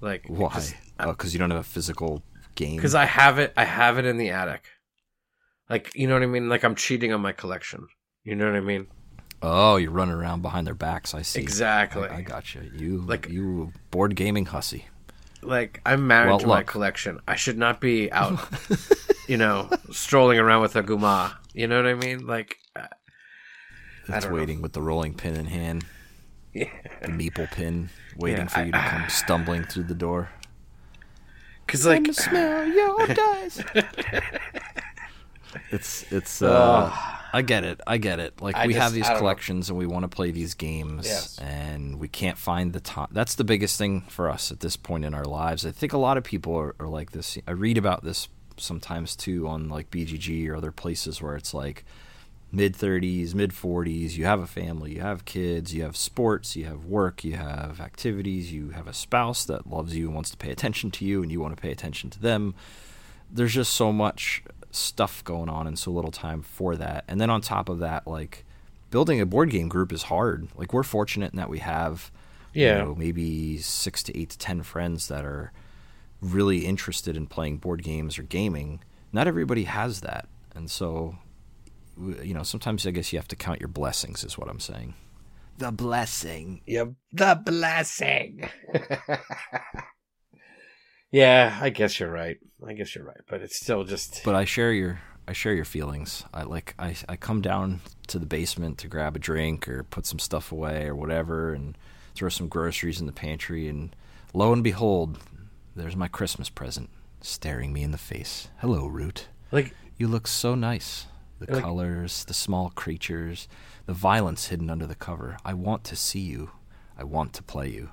Like 0.00 0.24
why 0.28 0.62
oh 1.00 1.10
because 1.10 1.32
you 1.34 1.40
don't 1.40 1.50
have 1.50 1.60
a 1.60 1.64
physical 1.64 2.22
game 2.54 2.76
Because 2.76 2.94
I 2.94 3.04
have 3.06 3.38
it. 3.40 3.52
I 3.56 3.64
have 3.64 3.98
it 3.98 4.04
in 4.04 4.16
the 4.16 4.30
attic. 4.30 4.62
Like 5.68 5.90
you 5.96 6.06
know 6.06 6.14
what 6.14 6.22
I 6.22 6.26
mean. 6.26 6.48
Like 6.48 6.62
I'm 6.62 6.74
cheating 6.76 7.12
on 7.12 7.20
my 7.20 7.32
collection. 7.32 7.88
You 8.24 8.34
know 8.36 8.46
what 8.46 8.54
I 8.56 8.60
mean. 8.60 8.86
Oh 9.42 9.76
you're 9.76 9.90
running 9.90 10.14
around 10.14 10.42
behind 10.42 10.66
their 10.66 10.74
backs 10.74 11.14
i 11.14 11.22
see 11.22 11.40
Exactly. 11.40 12.08
I, 12.08 12.18
I 12.18 12.22
got 12.22 12.54
you 12.54 12.62
you 12.74 12.98
Like- 12.98 13.28
you 13.28 13.72
board 13.90 14.14
gaming 14.16 14.46
hussy 14.46 14.86
Like 15.42 15.80
I'm 15.86 16.06
married 16.06 16.28
Well, 16.30 16.38
to 16.40 16.46
my 16.46 16.62
collection. 16.62 17.20
I 17.26 17.36
should 17.36 17.56
not 17.56 17.80
be 17.80 18.12
out, 18.12 18.38
you 19.28 19.38
know, 19.38 19.70
strolling 19.90 20.38
around 20.38 20.60
with 20.60 20.76
a 20.76 20.82
guma. 20.82 21.32
You 21.54 21.66
know 21.66 21.76
what 21.82 21.86
I 21.86 21.94
mean? 21.94 22.26
Like, 22.26 22.58
uh, 22.76 22.88
it's 24.06 24.24
don't 24.24 24.32
know. 24.32 24.38
waiting 24.38 24.60
with 24.60 24.74
the 24.74 24.82
rolling 24.82 25.14
pin 25.14 25.34
in 25.36 25.46
hand 25.46 25.86
yeah. 26.52 26.68
the 27.00 27.08
meeple 27.08 27.50
pin 27.50 27.88
waiting 28.18 28.40
Yeah, 28.44 28.48
for 28.48 28.64
you 28.66 28.72
to 28.72 28.78
I- 28.78 28.88
come 28.88 29.08
stumbling 29.08 29.64
through 29.64 29.84
the 29.84 29.94
door 29.94 30.28
Because 31.64 31.86
like, 31.86 32.04
smell 32.12 32.66
your 32.68 33.06
dice. 33.24 33.62
it's 35.70 36.04
it's. 36.12 36.42
Uh, 36.42 36.90
I 37.32 37.42
get 37.42 37.64
it. 37.64 37.80
I 37.86 37.98
get 37.98 38.18
it. 38.20 38.40
Like 38.42 38.56
I 38.56 38.66
we 38.66 38.72
just- 38.74 38.82
have 38.82 38.92
these 38.92 39.04
don't 39.04 39.14
know. 39.14 39.18
collections 39.20 39.68
and 39.70 39.78
we 39.78 39.86
want 39.86 40.02
to 40.04 40.08
play 40.08 40.30
these 40.30 40.54
games, 40.54 41.06
Yes. 41.06 41.38
and 41.38 41.98
we 42.00 42.08
can't 42.08 42.36
find 42.38 42.72
the 42.72 42.80
time. 42.80 43.08
That's 43.12 43.34
the 43.36 43.44
biggest 43.44 43.78
thing 43.78 44.02
for 44.02 44.28
us 44.28 44.50
at 44.50 44.60
this 44.60 44.76
point 44.76 45.04
in 45.04 45.14
our 45.14 45.24
lives. 45.24 45.64
I 45.64 45.70
think 45.70 45.92
a 45.92 45.98
lot 45.98 46.16
of 46.16 46.24
people 46.24 46.54
are, 46.56 46.74
are 46.80 46.88
like 46.88 47.12
this. 47.12 47.38
I 47.46 47.52
read 47.52 47.78
about 47.78 48.02
this 48.04 48.28
sometimes 48.56 49.16
too 49.16 49.46
on 49.48 49.68
like 49.68 49.90
BGG 49.90 50.48
or 50.48 50.56
other 50.56 50.72
places 50.72 51.22
where 51.22 51.36
it's 51.36 51.54
like 51.54 51.84
mid 52.52 52.74
30s, 52.76 53.32
mid 53.32 53.52
40s, 53.52 54.16
you 54.16 54.24
have 54.24 54.40
a 54.40 54.46
family, 54.46 54.94
you 54.96 55.00
have 55.00 55.24
kids, 55.24 55.72
you 55.72 55.82
have 55.84 55.96
sports, 55.96 56.56
you 56.56 56.64
have 56.64 56.84
work, 56.84 57.22
you 57.22 57.34
have 57.36 57.80
activities, 57.80 58.52
you 58.52 58.70
have 58.70 58.88
a 58.88 58.92
spouse 58.92 59.44
that 59.44 59.68
loves 59.68 59.94
you 59.96 60.06
and 60.06 60.14
wants 60.16 60.30
to 60.30 60.36
pay 60.36 60.50
attention 60.50 60.90
to 60.90 61.04
you, 61.04 61.22
and 61.22 61.30
you 61.30 61.40
want 61.40 61.56
to 61.56 61.62
pay 61.62 61.70
attention 61.70 62.10
to 62.10 62.20
them. 62.20 62.54
There's 63.32 63.54
just 63.54 63.72
so 63.72 63.92
much 63.92 64.42
stuff 64.70 65.22
going 65.24 65.48
on 65.48 65.66
and 65.66 65.78
so 65.78 65.90
little 65.90 66.10
time 66.12 66.42
for 66.42 66.76
that. 66.76 67.04
And 67.08 67.20
then 67.20 67.30
on 67.30 67.40
top 67.40 67.68
of 67.68 67.78
that, 67.80 68.06
like 68.06 68.44
building 68.90 69.20
a 69.20 69.26
board 69.26 69.50
game 69.50 69.68
group 69.68 69.92
is 69.92 70.04
hard. 70.04 70.48
Like 70.56 70.72
we're 70.72 70.82
fortunate 70.82 71.32
in 71.32 71.36
that 71.38 71.48
we 71.50 71.58
have, 71.60 72.10
Yeah. 72.54 72.78
you 72.78 72.84
know, 72.84 72.94
maybe 72.94 73.58
six 73.58 74.02
to 74.04 74.18
eight 74.18 74.30
to 74.30 74.38
ten 74.38 74.62
friends 74.62 75.08
that 75.08 75.24
are 75.24 75.52
really 76.20 76.66
interested 76.66 77.16
in 77.16 77.26
playing 77.26 77.58
board 77.58 77.82
games 77.82 78.18
or 78.18 78.22
gaming. 78.22 78.82
Not 79.12 79.26
everybody 79.26 79.64
has 79.64 80.00
that, 80.02 80.28
and 80.54 80.70
so 80.70 81.16
you 82.22 82.32
know, 82.32 82.42
sometimes 82.44 82.86
I 82.86 82.92
guess 82.92 83.12
you 83.12 83.18
have 83.18 83.28
to 83.28 83.36
count 83.36 83.60
your 83.60 83.68
blessings, 83.68 84.24
is 84.24 84.38
what 84.38 84.48
I'm 84.48 84.60
saying. 84.60 84.94
The 85.58 85.70
blessing. 85.72 86.62
Yep, 86.66 86.92
the 87.12 87.42
blessing. 87.44 88.48
yeah, 91.10 91.58
I 91.60 91.70
guess 91.70 91.98
you're 92.00 92.10
right. 92.10 92.38
I 92.66 92.72
guess 92.74 92.94
you're 92.94 93.04
right, 93.04 93.20
but 93.28 93.40
it's 93.42 93.56
still 93.56 93.84
just. 93.84 94.22
But 94.24 94.34
I 94.34 94.44
share 94.44 94.72
your 94.72 95.00
I 95.26 95.32
share 95.32 95.54
your 95.54 95.64
feelings. 95.64 96.24
I 96.32 96.42
like 96.42 96.74
I 96.78 96.96
I 97.08 97.16
come 97.16 97.40
down 97.40 97.80
to 98.08 98.18
the 98.18 98.26
basement 98.26 98.78
to 98.78 98.88
grab 98.88 99.16
a 99.16 99.18
drink 99.18 99.68
or 99.68 99.82
put 99.84 100.06
some 100.06 100.18
stuff 100.18 100.52
away 100.52 100.86
or 100.86 100.94
whatever, 100.94 101.52
and 101.54 101.76
throw 102.14 102.28
some 102.28 102.48
groceries 102.48 103.00
in 103.00 103.06
the 103.06 103.12
pantry, 103.12 103.68
and 103.68 103.94
lo 104.34 104.52
and 104.52 104.62
behold, 104.64 105.18
there's 105.76 105.96
my 105.96 106.08
Christmas 106.08 106.48
present 106.50 106.90
staring 107.20 107.72
me 107.72 107.82
in 107.82 107.90
the 107.92 107.98
face. 107.98 108.48
Hello, 108.58 108.86
Root. 108.86 109.28
Like 109.52 109.74
you 109.96 110.08
look 110.08 110.26
so 110.26 110.54
nice. 110.54 111.06
The 111.38 111.52
Like- 111.54 111.62
colors, 111.62 112.24
the 112.26 112.34
small 112.34 112.68
creatures, 112.70 113.48
the 113.86 113.94
violence 113.94 114.48
hidden 114.48 114.68
under 114.68 114.86
the 114.86 114.94
cover. 114.94 115.38
I 115.44 115.54
want 115.54 115.84
to 115.84 115.96
see 115.96 116.20
you. 116.20 116.50
I 116.98 117.04
want 117.04 117.32
to 117.34 117.42
play 117.42 117.68
you. 117.70 117.90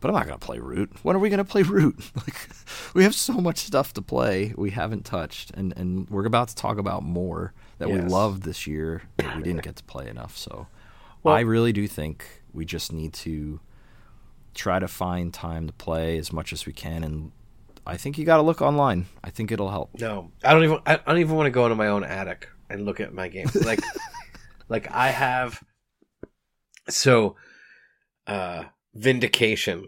But 0.00 0.08
I'm 0.08 0.14
not 0.14 0.26
going 0.26 0.38
to 0.38 0.44
play 0.46 0.58
Root. 0.58 0.90
When 1.02 1.14
are 1.14 1.18
we 1.18 1.28
going 1.28 1.38
to 1.38 1.44
play 1.44 1.62
Root? 1.62 1.96
Like 2.16 2.48
we 2.94 3.02
have 3.04 3.14
so 3.14 3.34
much 3.34 3.58
stuff 3.58 3.92
to 3.94 4.02
play 4.02 4.52
we 4.56 4.70
haven't 4.70 5.04
touched 5.04 5.50
and 5.52 5.72
and 5.76 6.08
we're 6.10 6.26
about 6.26 6.48
to 6.48 6.54
talk 6.56 6.78
about 6.78 7.02
more 7.02 7.52
that 7.78 7.88
we 7.88 7.96
Yes. 7.98 8.10
loved 8.10 8.42
this 8.42 8.66
year 8.66 9.02
that 9.18 9.36
we 9.36 9.42
didn't 9.42 9.62
get 9.62 9.76
to 9.76 9.84
play 9.84 10.08
enough. 10.08 10.36
So 10.36 10.66
Well- 11.22 11.34
I 11.34 11.40
really 11.40 11.72
do 11.72 11.86
think 11.86 12.24
we 12.52 12.64
just 12.64 12.92
need 12.92 13.12
to 13.14 13.60
try 14.54 14.78
to 14.80 14.88
find 14.88 15.32
time 15.32 15.66
to 15.66 15.72
play 15.72 16.18
as 16.18 16.32
much 16.32 16.52
as 16.52 16.66
we 16.66 16.72
can 16.72 17.04
and 17.04 17.32
I 17.86 17.96
think 17.96 18.18
you 18.18 18.24
got 18.24 18.36
to 18.36 18.42
look 18.42 18.60
online. 18.60 19.06
I 19.24 19.30
think 19.30 19.50
it'll 19.50 19.70
help. 19.70 19.90
No, 19.98 20.30
I 20.44 20.52
don't 20.52 20.64
even. 20.64 20.78
I 20.86 20.94
I 20.94 21.00
don't 21.12 21.18
even 21.18 21.34
want 21.34 21.46
to 21.46 21.50
go 21.50 21.64
into 21.64 21.76
my 21.76 21.88
own 21.88 22.04
attic 22.04 22.48
and 22.68 22.84
look 22.84 23.00
at 23.00 23.12
my 23.14 23.26
games. 23.28 23.54
Like, 23.56 23.80
like 24.68 24.90
I 24.90 25.08
have. 25.08 25.62
So, 26.88 27.36
uh, 28.26 28.64
vindication, 28.94 29.86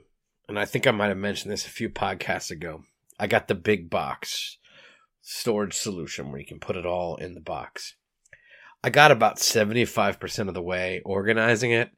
and 0.48 0.58
I 0.58 0.64
think 0.64 0.86
I 0.86 0.90
might 0.90 1.08
have 1.08 1.16
mentioned 1.16 1.52
this 1.52 1.66
a 1.66 1.70
few 1.70 1.88
podcasts 1.88 2.50
ago. 2.50 2.84
I 3.18 3.26
got 3.26 3.48
the 3.48 3.54
big 3.54 3.90
box 3.90 4.58
storage 5.20 5.74
solution 5.74 6.30
where 6.30 6.40
you 6.40 6.46
can 6.46 6.58
put 6.58 6.76
it 6.76 6.84
all 6.84 7.16
in 7.16 7.34
the 7.34 7.40
box. 7.40 7.94
I 8.82 8.90
got 8.90 9.12
about 9.12 9.38
seventy 9.38 9.84
five 9.84 10.18
percent 10.18 10.48
of 10.48 10.54
the 10.54 10.62
way 10.62 11.00
organizing 11.04 11.70
it, 11.70 11.90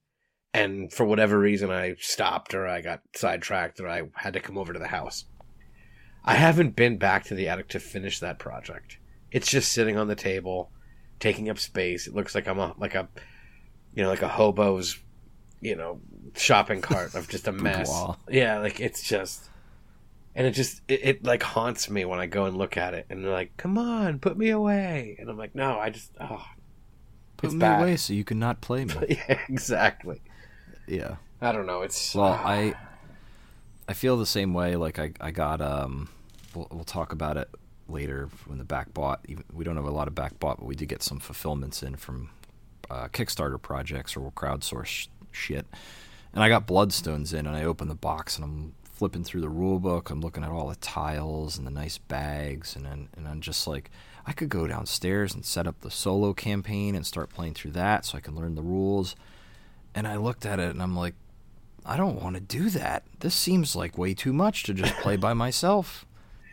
and 0.52 0.92
for 0.92 1.04
whatever 1.04 1.38
reason, 1.38 1.70
I 1.70 1.96
stopped 1.98 2.54
or 2.54 2.66
I 2.66 2.80
got 2.80 3.00
sidetracked 3.14 3.80
or 3.80 3.88
I 3.88 4.02
had 4.14 4.34
to 4.34 4.40
come 4.40 4.58
over 4.58 4.72
to 4.72 4.78
the 4.78 4.88
house. 4.88 5.24
I 6.24 6.34
haven't 6.34 6.76
been 6.76 6.96
back 6.96 7.24
to 7.24 7.34
the 7.34 7.48
attic 7.48 7.68
to 7.70 7.80
finish 7.80 8.20
that 8.20 8.38
project. 8.38 8.98
It's 9.30 9.50
just 9.50 9.72
sitting 9.72 9.98
on 9.98 10.08
the 10.08 10.14
table, 10.14 10.70
taking 11.20 11.50
up 11.50 11.58
space. 11.58 12.06
It 12.06 12.14
looks 12.14 12.34
like 12.34 12.46
I'm 12.46 12.58
a 12.58 12.74
like 12.78 12.94
a 12.94 13.08
you 13.94 14.02
know, 14.02 14.08
like 14.08 14.22
a 14.22 14.28
hobo's 14.28 14.98
you 15.60 15.76
know, 15.76 16.00
shopping 16.36 16.80
cart 16.80 17.14
of 17.14 17.28
just 17.28 17.48
a 17.48 17.52
mess. 17.52 17.88
Boudoir. 17.88 18.16
Yeah, 18.28 18.58
like 18.58 18.80
it's 18.80 19.02
just 19.02 19.48
and 20.34 20.46
it 20.46 20.52
just 20.52 20.82
it, 20.88 21.00
it 21.04 21.24
like 21.24 21.42
haunts 21.42 21.88
me 21.88 22.04
when 22.04 22.18
I 22.18 22.26
go 22.26 22.44
and 22.46 22.56
look 22.56 22.76
at 22.76 22.94
it 22.94 23.06
and 23.10 23.24
they're 23.24 23.32
like, 23.32 23.56
Come 23.56 23.78
on, 23.78 24.18
put 24.18 24.36
me 24.36 24.50
away 24.50 25.16
and 25.18 25.28
I'm 25.30 25.38
like, 25.38 25.54
No, 25.54 25.78
I 25.78 25.90
just 25.90 26.10
oh 26.20 26.44
Put 27.36 27.52
me 27.52 27.58
bad. 27.58 27.80
away 27.80 27.96
so 27.96 28.12
you 28.12 28.24
can 28.24 28.38
not 28.38 28.60
play 28.60 28.84
me. 28.84 28.94
yeah, 29.28 29.38
exactly. 29.48 30.22
yeah. 30.86 31.16
I 31.40 31.52
don't 31.52 31.66
know, 31.66 31.82
it's 31.82 32.14
Well, 32.14 32.32
I 32.32 32.74
I 33.88 33.92
feel 33.92 34.16
the 34.16 34.26
same 34.26 34.54
way. 34.54 34.76
Like 34.76 34.98
I 34.98 35.12
I 35.20 35.30
got 35.30 35.60
um 35.60 36.08
we'll 36.54 36.68
we'll 36.70 36.84
talk 36.84 37.12
about 37.12 37.36
it 37.36 37.48
later 37.86 38.30
when 38.46 38.58
the 38.58 38.64
back 38.64 38.94
bought. 38.94 39.20
Even, 39.28 39.44
we 39.52 39.62
don't 39.64 39.76
have 39.76 39.84
a 39.84 39.90
lot 39.90 40.08
of 40.08 40.14
back 40.14 40.40
bought, 40.40 40.58
but 40.58 40.66
we 40.66 40.74
did 40.74 40.88
get 40.88 41.02
some 41.02 41.20
fulfillments 41.20 41.82
in 41.82 41.96
from 41.96 42.30
uh, 42.90 43.08
Kickstarter 43.08 43.60
projects 43.60 44.16
or 44.16 44.20
we'll 44.20 44.30
crowdsource 44.30 44.86
sh- 44.86 45.06
shit. 45.32 45.66
And 46.34 46.42
I 46.42 46.48
got 46.48 46.66
Bloodstones 46.66 47.32
in, 47.32 47.46
and 47.46 47.56
I 47.56 47.64
opened 47.64 47.90
the 47.90 47.94
box 47.94 48.36
and 48.36 48.44
I'm 48.44 48.74
flipping 48.82 49.24
through 49.24 49.40
the 49.40 49.48
rule 49.48 49.78
book. 49.78 50.10
I'm 50.10 50.20
looking 50.20 50.44
at 50.44 50.50
all 50.50 50.68
the 50.68 50.76
tiles 50.76 51.56
and 51.56 51.66
the 51.66 51.70
nice 51.70 51.98
bags, 51.98 52.74
and 52.74 52.84
then, 52.84 53.08
and 53.16 53.28
I'm 53.28 53.40
just 53.40 53.66
like, 53.66 53.90
I 54.26 54.32
could 54.32 54.48
go 54.48 54.66
downstairs 54.66 55.34
and 55.34 55.44
set 55.44 55.66
up 55.66 55.80
the 55.80 55.90
solo 55.90 56.32
campaign 56.32 56.94
and 56.94 57.06
start 57.06 57.30
playing 57.30 57.54
through 57.54 57.72
that, 57.72 58.04
so 58.04 58.18
I 58.18 58.20
can 58.20 58.34
learn 58.34 58.54
the 58.54 58.62
rules. 58.62 59.14
And 59.94 60.08
I 60.08 60.16
looked 60.16 60.44
at 60.44 60.58
it 60.58 60.70
and 60.70 60.82
I'm 60.82 60.96
like, 60.96 61.14
I 61.86 61.96
don't 61.96 62.20
want 62.20 62.34
to 62.34 62.40
do 62.40 62.70
that. 62.70 63.04
This 63.20 63.34
seems 63.34 63.76
like 63.76 63.98
way 63.98 64.14
too 64.14 64.32
much 64.32 64.64
to 64.64 64.74
just 64.74 64.94
play 64.96 65.16
by 65.16 65.34
myself. 65.34 66.04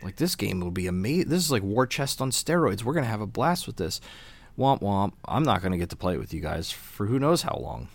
Like 0.02 0.16
this 0.16 0.36
game 0.36 0.60
will 0.60 0.70
be 0.70 0.86
amazing. 0.86 1.28
This 1.28 1.44
is 1.44 1.50
like 1.50 1.62
War 1.62 1.86
Chest 1.86 2.20
on 2.20 2.30
steroids. 2.30 2.84
We're 2.84 2.92
gonna 2.92 3.06
have 3.06 3.20
a 3.20 3.26
blast 3.26 3.66
with 3.66 3.76
this. 3.76 4.00
Womp 4.58 4.80
womp. 4.80 5.12
I'm 5.24 5.42
not 5.42 5.62
gonna 5.62 5.78
get 5.78 5.90
to 5.90 5.96
play 5.96 6.14
it 6.14 6.18
with 6.18 6.34
you 6.34 6.40
guys 6.40 6.70
for 6.70 7.06
who 7.06 7.18
knows 7.18 7.42
how 7.42 7.56
long. 7.60 7.88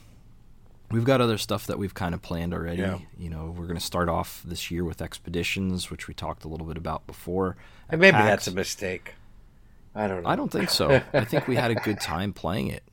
We've 0.90 1.04
got 1.04 1.20
other 1.20 1.38
stuff 1.38 1.68
that 1.68 1.78
we've 1.78 1.94
kind 1.94 2.14
of 2.16 2.22
planned 2.22 2.54
already. 2.54 2.82
Yeah. 2.82 3.00
You 3.18 3.30
know, 3.30 3.54
we're 3.58 3.66
gonna 3.68 3.80
start 3.80 4.08
off 4.10 4.42
this 4.46 4.72
year 4.72 4.84
with 4.86 5.02
expeditions, 5.02 5.92
which 5.92 6.08
we 6.08 6.14
talked 6.14 6.46
a 6.46 6.48
little 6.48 6.66
bit 6.68 6.78
about 6.78 7.06
before. 7.08 7.58
and 7.90 8.00
maybe 8.00 8.14
PAX. 8.14 8.28
that's 8.28 8.48
a 8.48 8.52
mistake. 8.52 9.16
I 9.96 10.08
don't 10.08 10.24
know. 10.24 10.30
I 10.30 10.36
don't 10.36 10.52
think 10.52 10.70
so. 10.70 11.02
I 11.14 11.26
think 11.26 11.48
we 11.48 11.56
had 11.56 11.72
a 11.72 11.76
good 11.76 12.00
time 12.00 12.32
playing 12.32 12.68
it, 12.68 12.84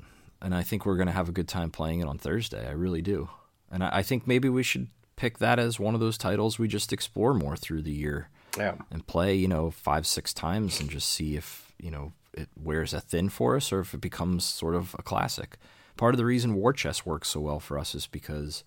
and 0.41 0.55
I 0.55 0.63
think 0.63 0.87
we're 0.87 0.97
going 0.97 1.07
to 1.07 1.13
have 1.13 1.29
a 1.29 1.33
good 1.33 1.49
time 1.49 1.71
playing 1.71 2.01
it 2.01 2.09
on 2.09 2.17
Thursday. 2.19 2.67
I 2.67 2.73
really 2.73 3.03
do, 3.03 3.29
and 3.71 3.85
I, 3.85 3.99
I 3.99 4.03
think 4.03 4.27
maybe 4.27 4.49
we 4.49 4.63
should 4.63 4.89
pick 5.17 5.39
that 5.39 5.59
as 5.59 5.79
one 5.79 5.95
of 5.95 6.01
those 6.01 6.19
titles 6.19 6.59
we 6.59 6.67
just 6.67 6.93
explore 6.93 7.35
more 7.35 7.57
through 7.57 7.83
the 7.83 7.93
year 7.93 8.29
Yeah. 8.59 8.75
and 8.91 9.07
play, 9.07 9.35
you 9.37 9.47
know, 9.47 9.71
five 9.71 10.07
six 10.09 10.33
times 10.35 10.81
and 10.81 10.91
just 10.91 11.09
see 11.09 11.37
if 11.37 11.73
you 11.79 11.91
know 11.93 12.13
it 12.33 12.49
wears 12.61 12.93
a 12.93 13.01
thin 13.01 13.29
for 13.29 13.55
us 13.55 13.71
or 13.73 13.79
if 13.81 13.95
it 13.95 14.01
becomes 14.01 14.45
sort 14.45 14.75
of 14.75 14.97
a 14.99 15.03
classic. 15.03 15.57
Part 15.97 16.15
of 16.15 16.19
the 16.19 16.25
reason 16.25 16.55
War 16.55 16.73
Chest 16.73 17.07
works 17.07 17.29
so 17.29 17.41
well 17.41 17.61
for 17.61 17.79
us 17.79 17.95
is 17.95 18.07
because 18.07 18.65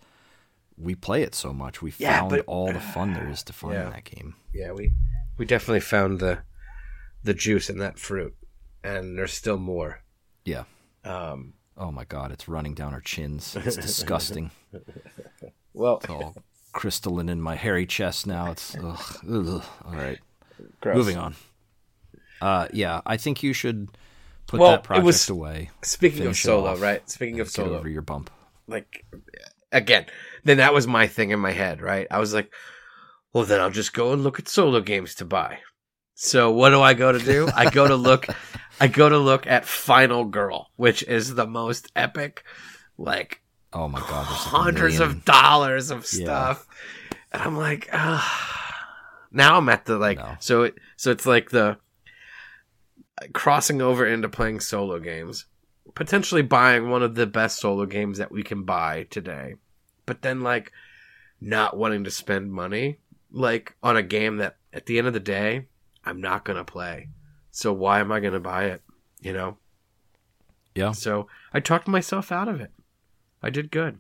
we 0.78 0.96
play 0.96 1.24
it 1.24 1.36
so 1.36 1.52
much. 1.54 1.82
We 1.82 1.94
Yeah, 1.98 2.20
found 2.20 2.30
but- 2.32 2.46
all 2.48 2.72
the 2.72 2.80
fun 2.80 3.14
there 3.14 3.28
is 3.30 3.44
to 3.44 3.54
find 3.54 3.74
Yeah. 3.74 3.86
in 3.88 3.92
that 3.92 4.04
game. 4.06 4.36
Yeah, 4.54 4.72
we 4.72 4.94
we 5.38 5.46
definitely 5.46 5.82
found 5.82 6.20
the 6.20 6.40
the 7.24 7.34
juice 7.34 7.70
in 7.70 7.80
that 7.80 8.00
fruit, 8.00 8.36
and 8.84 9.18
there's 9.18 9.34
still 9.34 9.58
more. 9.58 10.02
Yeah. 10.46 10.64
Um, 11.04 11.54
Oh 11.80 11.92
my 11.92 12.06
god, 12.06 12.32
it's 12.32 12.48
running 12.48 12.74
down 12.74 12.94
our 12.94 13.02
chins. 13.02 13.56
It's 13.66 13.76
disgusting. 13.76 14.50
well, 15.74 15.98
It's 15.98 16.10
all 16.10 16.36
crystalline 16.74 17.30
in 17.30 17.42
my 17.42 17.56
hairy 17.56 17.86
chest 17.86 18.26
now. 18.28 18.52
It's 18.52 18.76
ugh, 18.76 19.20
ugh. 19.30 19.64
all 19.86 19.94
right. 19.94 20.20
gross. 20.82 20.96
Moving 20.96 21.18
on. 21.18 21.36
Uh, 22.42 22.68
yeah, 22.72 23.02
I 23.06 23.18
think 23.18 23.42
you 23.44 23.52
should 23.54 23.90
put 24.48 24.60
Well, 24.60 24.72
that 24.72 24.80
it 24.80 24.84
project 24.84 25.06
was- 25.06 25.30
away. 25.30 25.70
Speaking 25.84 26.26
of 26.28 26.36
solo, 26.38 26.72
off 26.72 26.82
right? 26.82 27.08
Speaking 27.10 27.40
of 27.40 27.50
solo, 27.50 27.78
over 27.78 27.90
your 27.90 28.02
bump. 28.02 28.30
like 28.68 29.06
again, 29.72 30.06
then 30.44 30.58
that 30.58 30.74
was 30.74 30.88
my 30.88 31.08
thing 31.08 31.32
in 31.32 31.40
my 31.40 31.52
head, 31.52 31.82
right? 31.82 32.08
I 32.10 32.20
was 32.20 32.34
like, 32.34 32.52
well, 33.34 33.44
then 33.44 33.60
I'll 33.60 33.70
just 33.70 33.94
go 33.94 34.14
and 34.14 34.24
look 34.24 34.40
at 34.40 34.48
solo 34.48 34.80
games 34.82 35.16
to 35.16 35.26
buy. 35.26 35.60
So 36.16 36.52
what 36.52 36.70
do 36.72 36.82
I 36.82 36.94
go 36.96 37.12
to 37.12 37.20
do? 37.20 37.48
I 37.56 37.70
go 37.70 37.88
to 37.88 37.96
look, 37.96 38.26
I 38.80 38.88
go 38.88 39.08
to 39.10 39.18
look 39.18 39.46
at 39.46 39.66
Final 39.66 40.26
Girl, 40.26 40.72
which 40.76 41.04
is 41.04 41.36
the 41.36 41.46
most 41.46 41.92
epic, 41.96 42.44
like 42.98 43.42
Oh 43.74 43.88
my 43.88 44.00
god, 44.00 44.26
there's 44.28 44.40
hundreds 44.46 45.00
of 45.00 45.26
dollars 45.26 45.92
of 45.92 46.08
Yeah. 46.14 46.24
stuff, 46.24 46.66
and 47.34 47.42
I'm 47.44 47.58
like, 47.58 47.90
ah. 47.94 48.54
Now 49.32 49.58
I'm 49.58 49.68
at 49.70 49.86
the 49.86 49.98
like, 49.98 50.18
No. 50.18 50.36
so 50.40 50.64
it, 50.64 50.76
so 50.96 51.12
it's 51.12 51.26
like 51.26 51.50
the 51.50 51.78
crossing 53.34 53.82
over 53.82 54.06
into 54.06 54.30
playing 54.30 54.60
solo 54.60 55.00
games, 55.00 55.46
potentially 55.96 56.42
buying 56.42 56.90
one 56.90 57.04
of 57.04 57.16
the 57.16 57.28
best 57.28 57.60
solo 57.60 57.86
games 57.86 58.18
that 58.18 58.32
we 58.32 58.44
can 58.44 58.64
buy 58.64 59.08
today, 59.10 59.56
but 60.06 60.22
then 60.22 60.42
like 60.42 60.72
not 61.42 61.78
wanting 61.78 62.04
to 62.04 62.12
spend 62.12 62.52
money 62.52 63.00
like 63.32 63.76
on 63.84 63.98
a 63.98 64.04
game 64.04 64.38
that 64.38 64.58
at 64.74 64.86
the 64.86 64.98
end 64.98 65.08
of 65.08 65.14
the 65.14 65.20
day 65.20 65.68
I'm 66.04 66.22
not 66.22 66.46
gonna 66.46 66.64
play. 66.64 67.10
So 67.52 67.74
why 67.74 68.00
am 68.00 68.12
I 68.12 68.20
gonna 68.20 68.40
buy 68.40 68.66
it? 68.66 68.82
You 69.22 69.34
know. 69.34 69.58
Yeah. 70.76 70.92
So 70.92 71.28
I 71.54 71.60
talked 71.60 71.88
myself 71.88 72.32
out 72.32 72.48
of 72.48 72.62
it. 72.62 72.72
I 73.42 73.50
did 73.50 73.72
good. 73.72 74.00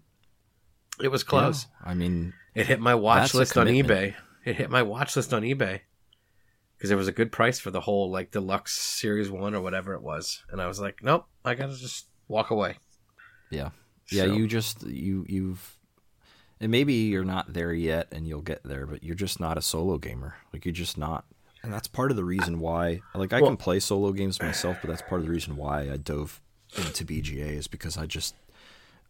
It 1.01 1.09
was 1.09 1.23
close. 1.23 1.67
Yeah, 1.83 1.91
I 1.91 1.93
mean, 1.93 2.33
It 2.55 2.67
hit 2.67 2.79
my 2.79 2.95
watch 2.95 3.33
list 3.33 3.57
on 3.57 3.67
eBay. 3.67 4.15
It 4.45 4.55
hit 4.55 4.69
my 4.69 4.81
watch 4.81 5.15
list 5.15 5.33
on 5.33 5.43
eBay 5.43 5.81
because 6.77 6.89
there 6.89 6.97
was 6.97 7.07
a 7.07 7.11
good 7.11 7.31
price 7.31 7.59
for 7.59 7.71
the 7.71 7.81
whole 7.81 8.09
like 8.11 8.31
deluxe 8.31 8.73
series 8.77 9.29
one 9.31 9.55
or 9.55 9.61
whatever 9.61 9.93
it 9.93 10.01
was, 10.01 10.43
and 10.51 10.61
I 10.61 10.67
was 10.67 10.79
like, 10.79 11.01
nope, 11.03 11.25
I 11.43 11.55
gotta 11.55 11.75
just 11.75 12.07
walk 12.27 12.51
away. 12.51 12.75
yeah, 13.49 13.69
yeah. 14.11 14.25
So- 14.25 14.33
You 14.33 14.47
just 14.47 14.83
you 14.83 15.25
you've. 15.27 15.73
And 16.59 16.71
maybe 16.71 16.93
you're 16.95 17.23
not 17.23 17.53
there 17.53 17.71
yet, 17.71 18.07
and 18.11 18.27
you'll 18.27 18.41
get 18.41 18.63
there, 18.63 18.87
but 18.87 19.03
you're 19.03 19.13
just 19.13 19.39
not 19.39 19.59
a 19.59 19.61
solo 19.61 19.99
gamer. 19.99 20.37
Like 20.51 20.65
you're 20.65 20.71
just 20.73 20.97
not, 20.97 21.23
and 21.61 21.71
that's 21.71 21.87
part 21.87 22.09
of 22.09 22.17
the 22.17 22.23
reason 22.23 22.59
why. 22.59 23.01
Like 23.13 23.31
I 23.31 23.41
Well- 23.41 23.51
can 23.51 23.57
play 23.57 23.79
solo 23.79 24.11
games 24.11 24.41
myself, 24.41 24.77
but 24.81 24.89
that's 24.89 25.03
part 25.03 25.21
of 25.21 25.27
the 25.27 25.31
reason 25.31 25.55
why 25.55 25.91
I 25.91 25.97
dove 25.97 26.41
into 26.75 27.05
BGA 27.05 27.49
is 27.57 27.67
because 27.67 27.95
I 27.97 28.07
just 28.07 28.33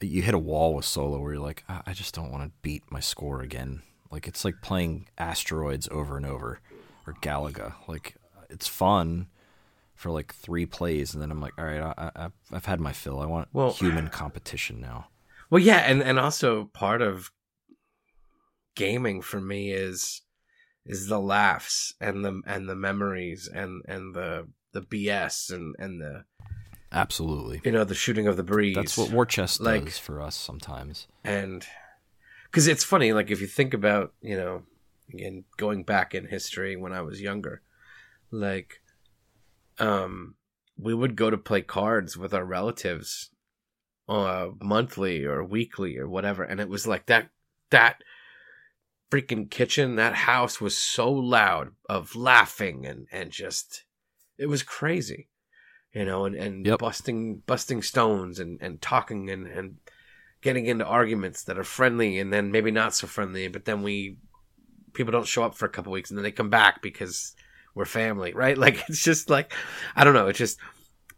you 0.01 0.21
hit 0.21 0.34
a 0.34 0.39
wall 0.39 0.75
with 0.75 0.84
solo 0.86 1.19
where 1.19 1.34
you're 1.34 1.41
like, 1.41 1.63
"I 1.69 1.82
I 1.88 1.93
just 1.93 2.13
don't 2.13 2.32
want 2.32 2.43
to 2.43 2.51
beat 2.62 2.84
my 2.91 2.99
score 2.99 3.41
again. 3.41 3.82
Like 4.12 4.27
it's 4.27 4.43
like 4.43 4.62
playing 4.62 5.08
asteroids 5.17 5.88
over 5.89 6.17
and 6.17 6.25
over 6.25 6.60
or 7.07 7.13
Galaga. 7.21 7.73
Like 7.87 8.15
it's 8.49 8.67
fun, 8.67 9.27
for 9.95 10.11
like 10.11 10.33
three 10.35 10.65
plays, 10.67 11.13
and 11.13 11.21
then 11.23 11.31
I'm 11.31 11.41
like, 11.41 11.53
all 11.57 11.65
right, 11.65 11.81
I, 11.81 12.11
I, 12.15 12.27
I've 12.51 12.65
had 12.65 12.79
my 12.79 12.93
fill. 12.93 13.19
I 13.19 13.25
want 13.25 13.47
Well- 13.53 13.71
human 13.71 14.09
competition 14.09 14.79
now. 14.79 15.07
Well, 15.49 15.61
yeah, 15.63 15.77
and 15.77 16.03
and 16.03 16.19
also 16.19 16.65
part 16.65 17.01
of 17.01 17.31
gaming 18.75 19.21
for 19.21 19.39
me 19.41 19.71
is 19.71 20.21
is 20.85 21.07
the 21.07 21.19
laughs 21.19 21.93
and 21.99 22.23
the 22.23 22.41
and 22.45 22.69
the 22.69 22.75
memories 22.75 23.47
and 23.51 23.81
and 23.87 24.13
the 24.13 24.47
the 24.73 24.81
BS 24.81 25.51
and 25.51 25.75
and 25.79 25.99
the 26.01 26.25
Absolutely. 26.91 27.61
you 27.63 27.71
know 27.71 27.83
the 27.83 27.95
shooting 27.95 28.27
of 28.27 28.37
the 28.37 28.43
breeze. 28.43 28.75
That's 28.75 28.97
what 28.97 29.11
War 29.11 29.25
Chest 29.25 29.59
Like- 29.61 29.85
does 29.85 29.97
for 29.97 30.21
us 30.21 30.35
sometimes. 30.35 31.07
and 31.23 31.65
because 32.45 32.67
it's 32.67 32.83
funny 32.83 33.11
like 33.13 33.29
if 33.31 33.41
you 33.41 33.47
think 33.47 33.73
about 33.73 34.13
you 34.21 34.35
know 34.37 34.63
again 35.13 35.43
going 35.57 35.83
back 35.83 36.13
in 36.13 36.27
history 36.27 36.75
when 36.75 36.93
i 36.93 37.01
was 37.01 37.21
younger 37.21 37.61
like 38.31 38.81
um 39.79 40.35
we 40.77 40.93
would 40.93 41.15
go 41.15 41.29
to 41.29 41.37
play 41.37 41.61
cards 41.61 42.17
with 42.17 42.33
our 42.33 42.45
relatives 42.45 43.29
uh 44.09 44.47
monthly 44.61 45.23
or 45.25 45.43
weekly 45.43 45.97
or 45.97 46.07
whatever 46.07 46.43
and 46.43 46.59
it 46.59 46.69
was 46.69 46.85
like 46.87 47.05
that 47.05 47.29
that 47.69 48.01
freaking 49.11 49.49
kitchen 49.49 49.95
that 49.95 50.13
house 50.13 50.59
was 50.59 50.77
so 50.77 51.11
loud 51.11 51.71
of 51.89 52.15
laughing 52.15 52.85
and 52.85 53.07
and 53.11 53.31
just 53.31 53.85
it 54.37 54.47
was 54.47 54.63
crazy 54.63 55.29
you 55.93 56.03
know 56.05 56.25
and 56.25 56.35
and 56.35 56.65
Yep. 56.65 56.79
busting 56.79 57.37
busting 57.45 57.81
stones 57.81 58.39
and 58.39 58.59
and 58.61 58.81
talking 58.81 59.29
and 59.29 59.47
and 59.47 59.77
getting 60.41 60.65
into 60.65 60.85
arguments 60.85 61.43
that 61.43 61.57
are 61.57 61.63
friendly 61.63 62.19
and 62.19 62.31
then 62.31 62.51
maybe 62.51 62.69
not 62.69 62.93
so 62.93 63.07
friendly 63.07 63.47
but 63.47 63.65
then 63.65 63.81
we 63.81 64.17
people 64.97 65.12
don't 65.13 65.27
show 65.27 65.43
up 65.43 65.55
for 65.55 65.65
a 65.65 65.69
couple 65.69 65.91
weeks 65.93 66.10
and 66.10 66.17
then 66.17 66.23
they 66.23 66.31
come 66.31 66.49
back 66.49 66.81
because 66.81 67.36
we're 67.75 67.86
family 67.86 68.33
right 68.43 68.57
like 68.57 68.83
it's 68.89 69.03
just 69.03 69.29
like 69.29 69.53
i 69.95 70.03
don't 70.03 70.13
know 70.13 70.27
it's 70.27 70.39
just 70.39 70.60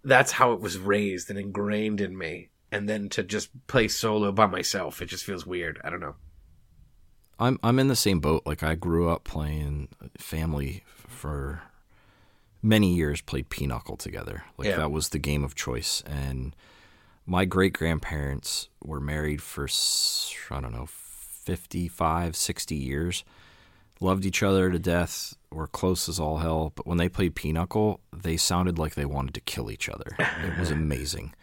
that's 0.03 0.31
how 0.31 0.53
it 0.53 0.59
was 0.61 0.77
raised 0.77 1.29
and 1.29 1.39
ingrained 1.39 1.99
in 2.01 2.15
me 2.17 2.49
and 2.71 2.87
then 2.87 3.09
to 3.09 3.23
just 3.23 3.49
play 3.67 3.87
solo 3.87 4.31
by 4.31 4.45
myself 4.45 5.01
it 5.01 5.07
just 5.07 5.23
feels 5.23 5.45
weird 5.45 5.79
i 5.83 5.89
don't 5.89 6.01
know 6.01 6.15
I'm 7.39 7.57
I'm 7.63 7.79
in 7.79 7.87
the 7.87 7.95
same 7.95 8.19
boat. 8.19 8.43
Like 8.45 8.63
I 8.63 8.75
grew 8.75 9.07
up 9.09 9.23
playing 9.23 9.87
family 10.17 10.83
for 11.07 11.61
many 12.61 12.93
years. 12.93 13.21
Played 13.21 13.49
Pinochle 13.49 13.95
together. 13.95 14.43
Like 14.57 14.67
Yeah. 14.67 14.75
that 14.75 14.91
was 14.91 15.09
the 15.09 15.19
game 15.19 15.45
of 15.45 15.55
choice. 15.55 16.03
And 16.05 16.53
my 17.25 17.45
great 17.45 17.71
grandparents 17.71 18.67
were 18.83 18.99
married 18.99 19.41
for 19.41 19.69
I 20.51 20.59
don't 20.59 20.73
know 20.73 20.87
55, 20.87 22.35
60 22.35 22.75
years. 22.75 23.23
Loved 23.99 24.25
each 24.25 24.43
other 24.43 24.71
to 24.71 24.79
death. 24.79 25.35
Were 25.51 25.67
close 25.67 26.07
as 26.07 26.19
all 26.19 26.37
hell. 26.37 26.71
But 26.75 26.87
when 26.87 26.97
they 26.97 27.09
played 27.09 27.35
Pinochle, 27.35 27.99
they 28.15 28.37
sounded 28.37 28.77
like 28.77 28.95
they 28.95 29.05
wanted 29.05 29.33
to 29.33 29.41
kill 29.41 29.71
each 29.71 29.89
other. 29.89 30.15
It 30.19 30.57
was 30.59 30.71
amazing. 30.71 31.33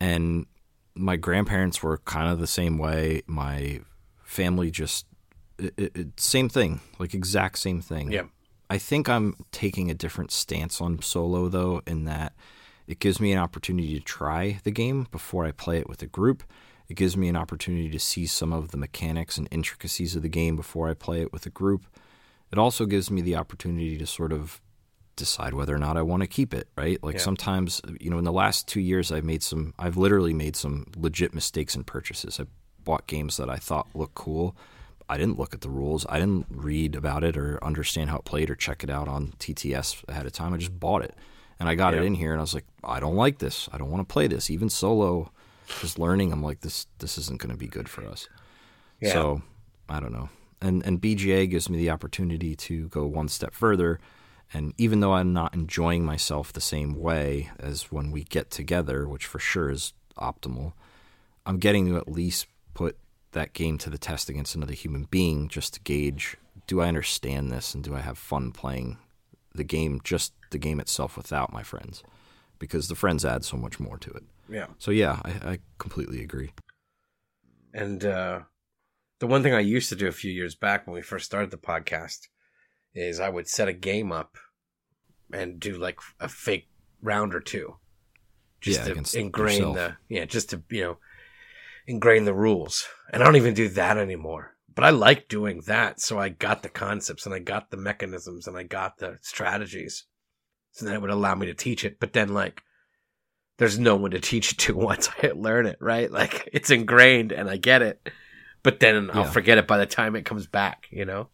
And 0.00 0.46
my 0.94 1.16
grandparents 1.16 1.82
were 1.82 1.98
kind 1.98 2.30
of 2.30 2.38
the 2.38 2.46
same 2.46 2.78
way. 2.78 3.22
My 3.26 3.80
family 4.22 4.70
just 4.70 5.06
it, 5.58 5.74
it, 5.78 6.20
same 6.20 6.48
thing, 6.48 6.80
like 6.98 7.14
exact 7.14 7.58
same 7.58 7.80
thing. 7.80 8.12
Yeah. 8.12 8.24
I 8.70 8.78
think 8.78 9.08
I'm 9.08 9.34
taking 9.50 9.90
a 9.90 9.94
different 9.94 10.30
stance 10.30 10.80
on 10.80 11.00
solo 11.02 11.48
though, 11.48 11.82
in 11.86 12.04
that 12.04 12.34
it 12.86 13.00
gives 13.00 13.20
me 13.20 13.32
an 13.32 13.38
opportunity 13.38 13.98
to 13.98 14.04
try 14.04 14.60
the 14.64 14.70
game 14.70 15.06
before 15.10 15.44
I 15.44 15.52
play 15.52 15.78
it 15.78 15.88
with 15.88 16.02
a 16.02 16.06
group. 16.06 16.42
It 16.88 16.94
gives 16.96 17.16
me 17.16 17.28
an 17.28 17.36
opportunity 17.36 17.90
to 17.90 17.98
see 17.98 18.26
some 18.26 18.52
of 18.52 18.70
the 18.70 18.76
mechanics 18.78 19.36
and 19.36 19.46
intricacies 19.50 20.16
of 20.16 20.22
the 20.22 20.28
game 20.28 20.56
before 20.56 20.88
I 20.88 20.94
play 20.94 21.20
it 21.20 21.32
with 21.32 21.44
a 21.44 21.50
group. 21.50 21.84
It 22.50 22.58
also 22.58 22.86
gives 22.86 23.10
me 23.10 23.20
the 23.20 23.36
opportunity 23.36 23.98
to 23.98 24.06
sort 24.06 24.32
of 24.32 24.60
decide 25.14 25.52
whether 25.52 25.74
or 25.74 25.78
not 25.78 25.96
I 25.96 26.02
want 26.02 26.22
to 26.22 26.26
keep 26.26 26.54
it, 26.54 26.68
right? 26.76 27.02
Like 27.02 27.16
Yeah. 27.16 27.20
sometimes, 27.20 27.82
you 28.00 28.08
know, 28.08 28.18
in 28.18 28.24
the 28.24 28.32
last 28.32 28.66
two 28.68 28.80
years, 28.80 29.12
I've 29.12 29.24
made 29.24 29.42
some, 29.42 29.74
I've 29.78 29.96
literally 29.96 30.32
made 30.32 30.56
some 30.56 30.86
legit 30.96 31.34
mistakes 31.34 31.74
in 31.74 31.84
purchases. 31.84 32.40
I 32.40 32.44
bought 32.84 33.06
games 33.06 33.36
that 33.36 33.50
I 33.50 33.56
thought 33.56 33.88
looked 33.94 34.14
cool. 34.14 34.56
I 35.10 35.18
didn't 35.18 35.38
look 35.38 35.52
at 35.52 35.60
the 35.60 35.68
rules. 35.70 36.06
I 36.08 36.18
didn't 36.18 36.46
read 36.48 36.94
about 36.94 37.24
it 37.24 37.36
or 37.36 37.62
understand 37.62 38.08
how 38.10 38.18
it 38.18 38.24
played 38.24 38.48
or 38.48 38.54
check 38.54 38.82
it 38.84 38.90
out 38.90 39.08
on 39.08 39.32
TTS 39.38 40.04
ahead 40.08 40.24
of 40.24 40.32
time. 40.32 40.54
I 40.54 40.56
just 40.58 40.78
bought 40.78 41.02
it. 41.02 41.14
And 41.60 41.68
I 41.68 41.74
got 41.74 41.92
it 41.94 42.02
in 42.04 42.14
here 42.14 42.30
and 42.30 42.40
I 42.40 42.42
was 42.42 42.54
like, 42.54 42.66
I 42.84 43.00
don't 43.00 43.16
like 43.16 43.38
this. 43.38 43.68
I 43.72 43.78
don't 43.78 43.90
want 43.90 44.06
to 44.08 44.12
play 44.12 44.26
this. 44.28 44.48
Even 44.48 44.70
solo, 44.70 45.32
just 45.80 45.98
learning, 45.98 46.32
I'm 46.32 46.42
like, 46.42 46.60
this 46.60 46.86
this 46.98 47.18
isn't 47.18 47.40
going 47.40 47.52
to 47.52 47.58
be 47.58 47.68
good 47.68 47.88
for 47.88 48.06
us. 48.06 48.28
Yeah. 49.00 49.12
So 49.12 49.42
I 49.88 50.00
don't 50.00 50.12
know. 50.12 50.28
And 50.60 50.84
and 50.84 51.00
BGA 51.00 51.48
gives 51.50 51.68
me 51.68 51.78
the 51.78 51.90
opportunity 51.90 52.56
to 52.56 52.88
go 52.88 53.06
one 53.06 53.28
step 53.28 53.54
further. 53.54 54.00
And 54.52 54.72
even 54.78 55.00
though 55.00 55.12
I'm 55.12 55.34
not 55.34 55.54
enjoying 55.54 56.06
myself 56.06 56.52
the 56.52 56.60
same 56.62 56.94
way 56.94 57.50
as 57.58 57.92
when 57.92 58.10
we 58.10 58.24
get 58.24 58.50
together, 58.50 59.06
which 59.06 59.26
for 59.26 59.38
sure 59.38 59.70
is 59.70 59.92
optimal, 60.16 60.72
I'm 61.44 61.58
getting 61.58 61.86
to 61.88 61.98
at 61.98 62.10
least 62.10 62.46
put 62.72 62.96
that 63.32 63.52
game 63.52 63.76
to 63.76 63.90
the 63.90 63.98
test 63.98 64.30
against 64.30 64.54
another 64.54 64.72
human 64.72 65.04
being 65.04 65.48
just 65.48 65.74
to 65.74 65.80
gauge 65.80 66.38
do 66.68 66.80
I 66.82 66.86
understand 66.86 67.50
this 67.50 67.74
and 67.74 67.82
do 67.82 67.96
I 67.96 68.00
have 68.00 68.18
fun 68.18 68.52
playing 68.52 68.98
the 69.54 69.64
game, 69.64 70.00
just 70.04 70.32
the 70.50 70.58
game 70.58 70.78
itself 70.78 71.16
without 71.16 71.52
my 71.52 71.64
friends? 71.64 72.04
Because 72.60 72.88
the 72.88 72.94
friends 72.94 73.24
add 73.24 73.44
so 73.44 73.56
much 73.56 73.80
more 73.80 73.98
to 73.98 74.10
it. 74.10 74.22
Yeah 74.50 74.66
So 74.78 74.90
yeah, 74.90 75.20
I, 75.24 75.30
I 75.52 75.58
completely 75.78 76.22
agree. 76.22 76.52
And 77.74 78.04
uh, 78.04 78.40
the 79.18 79.26
one 79.26 79.42
thing 79.42 79.54
I 79.54 79.60
used 79.60 79.88
to 79.90 79.96
do 79.96 80.08
a 80.08 80.12
few 80.12 80.32
years 80.32 80.54
back 80.54 80.86
when 80.86 80.94
we 80.94 81.02
first 81.02 81.26
started 81.26 81.50
the 81.50 81.58
podcast 81.58 82.28
is 82.94 83.20
I 83.20 83.28
would 83.28 83.48
set 83.48 83.68
a 83.68 83.72
game 83.72 84.10
up 84.10 84.36
and 85.32 85.60
do 85.60 85.76
like 85.76 85.98
a 86.20 86.28
fake 86.28 86.68
round 87.02 87.34
or 87.34 87.40
two, 87.40 87.76
just 88.60 88.86
Yeah, 88.86 88.94
to 88.94 89.18
ingrain 89.18 89.58
yourself. 89.58 89.76
the 89.76 89.96
yeah, 90.08 90.24
just 90.24 90.50
to 90.50 90.62
you 90.70 90.82
know 90.82 90.96
ingrain 91.86 92.24
the 92.24 92.34
rules. 92.34 92.88
And 93.12 93.22
I 93.22 93.26
don't 93.26 93.36
even 93.36 93.54
do 93.54 93.68
that 93.70 93.98
anymore. 93.98 94.54
But 94.74 94.84
I 94.84 94.90
like 94.90 95.28
doing 95.28 95.62
that, 95.66 96.00
so 96.00 96.18
I 96.18 96.28
got 96.28 96.62
the 96.62 96.68
concepts 96.68 97.26
and 97.26 97.34
I 97.34 97.40
got 97.40 97.70
the 97.70 97.76
mechanisms 97.76 98.46
and 98.46 98.56
I 98.56 98.62
got 98.62 98.98
the 98.98 99.18
strategies. 99.22 100.04
So 100.70 100.84
then 100.86 100.94
it 100.94 101.00
would 101.00 101.10
allow 101.10 101.34
me 101.34 101.46
to 101.46 101.54
teach 101.54 101.84
it. 101.84 101.98
But 101.98 102.12
then 102.12 102.28
like 102.32 102.62
there's 103.58 103.78
no 103.78 103.96
one 103.96 104.12
to 104.12 104.20
teach 104.20 104.52
it 104.52 104.58
to 104.58 104.74
once 104.76 105.08
I 105.22 105.28
learn 105.34 105.66
it, 105.66 105.76
right? 105.80 106.10
Like 106.10 106.48
it's 106.52 106.70
ingrained 106.70 107.32
and 107.32 107.48
I 107.50 107.56
get 107.58 107.82
it, 107.82 108.08
but 108.62 108.80
then 108.80 109.10
I'll 109.12 109.24
Yeah. 109.24 109.30
forget 109.30 109.58
it 109.58 109.66
by 109.66 109.78
the 109.78 109.86
time 109.86 110.16
it 110.16 110.24
comes 110.24 110.46
back, 110.46 110.86
you 110.90 111.04
know? 111.04 111.28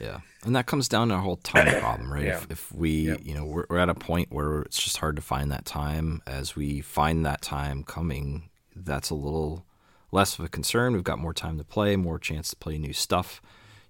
Yeah, 0.00 0.20
and 0.44 0.56
that 0.56 0.66
comes 0.66 0.88
down 0.88 1.08
to 1.08 1.14
our 1.14 1.20
whole 1.20 1.36
time 1.36 1.66
problem, 1.80 2.12
right? 2.12 2.24
Yeah. 2.24 2.38
If, 2.38 2.50
if 2.50 2.72
we, 2.72 2.90
Yep. 3.08 3.20
you 3.22 3.34
know, 3.34 3.44
we're, 3.44 3.66
we're 3.70 3.78
at 3.78 3.88
a 3.88 3.94
point 3.94 4.32
where 4.32 4.62
it's 4.62 4.82
just 4.82 4.96
hard 4.98 5.16
to 5.16 5.22
find 5.22 5.50
that 5.52 5.64
time. 5.64 6.22
As 6.26 6.56
we 6.56 6.80
find 6.80 7.24
that 7.24 7.42
time 7.42 7.84
coming, 7.84 8.48
that's 8.74 9.10
a 9.10 9.14
little 9.14 9.64
less 10.10 10.38
of 10.38 10.44
a 10.44 10.48
concern. 10.48 10.94
We've 10.94 11.04
got 11.04 11.18
more 11.18 11.34
time 11.34 11.58
to 11.58 11.64
play, 11.64 11.94
more 11.96 12.18
chance 12.18 12.48
to 12.50 12.56
play 12.56 12.78
new 12.78 12.92
stuff. 12.92 13.40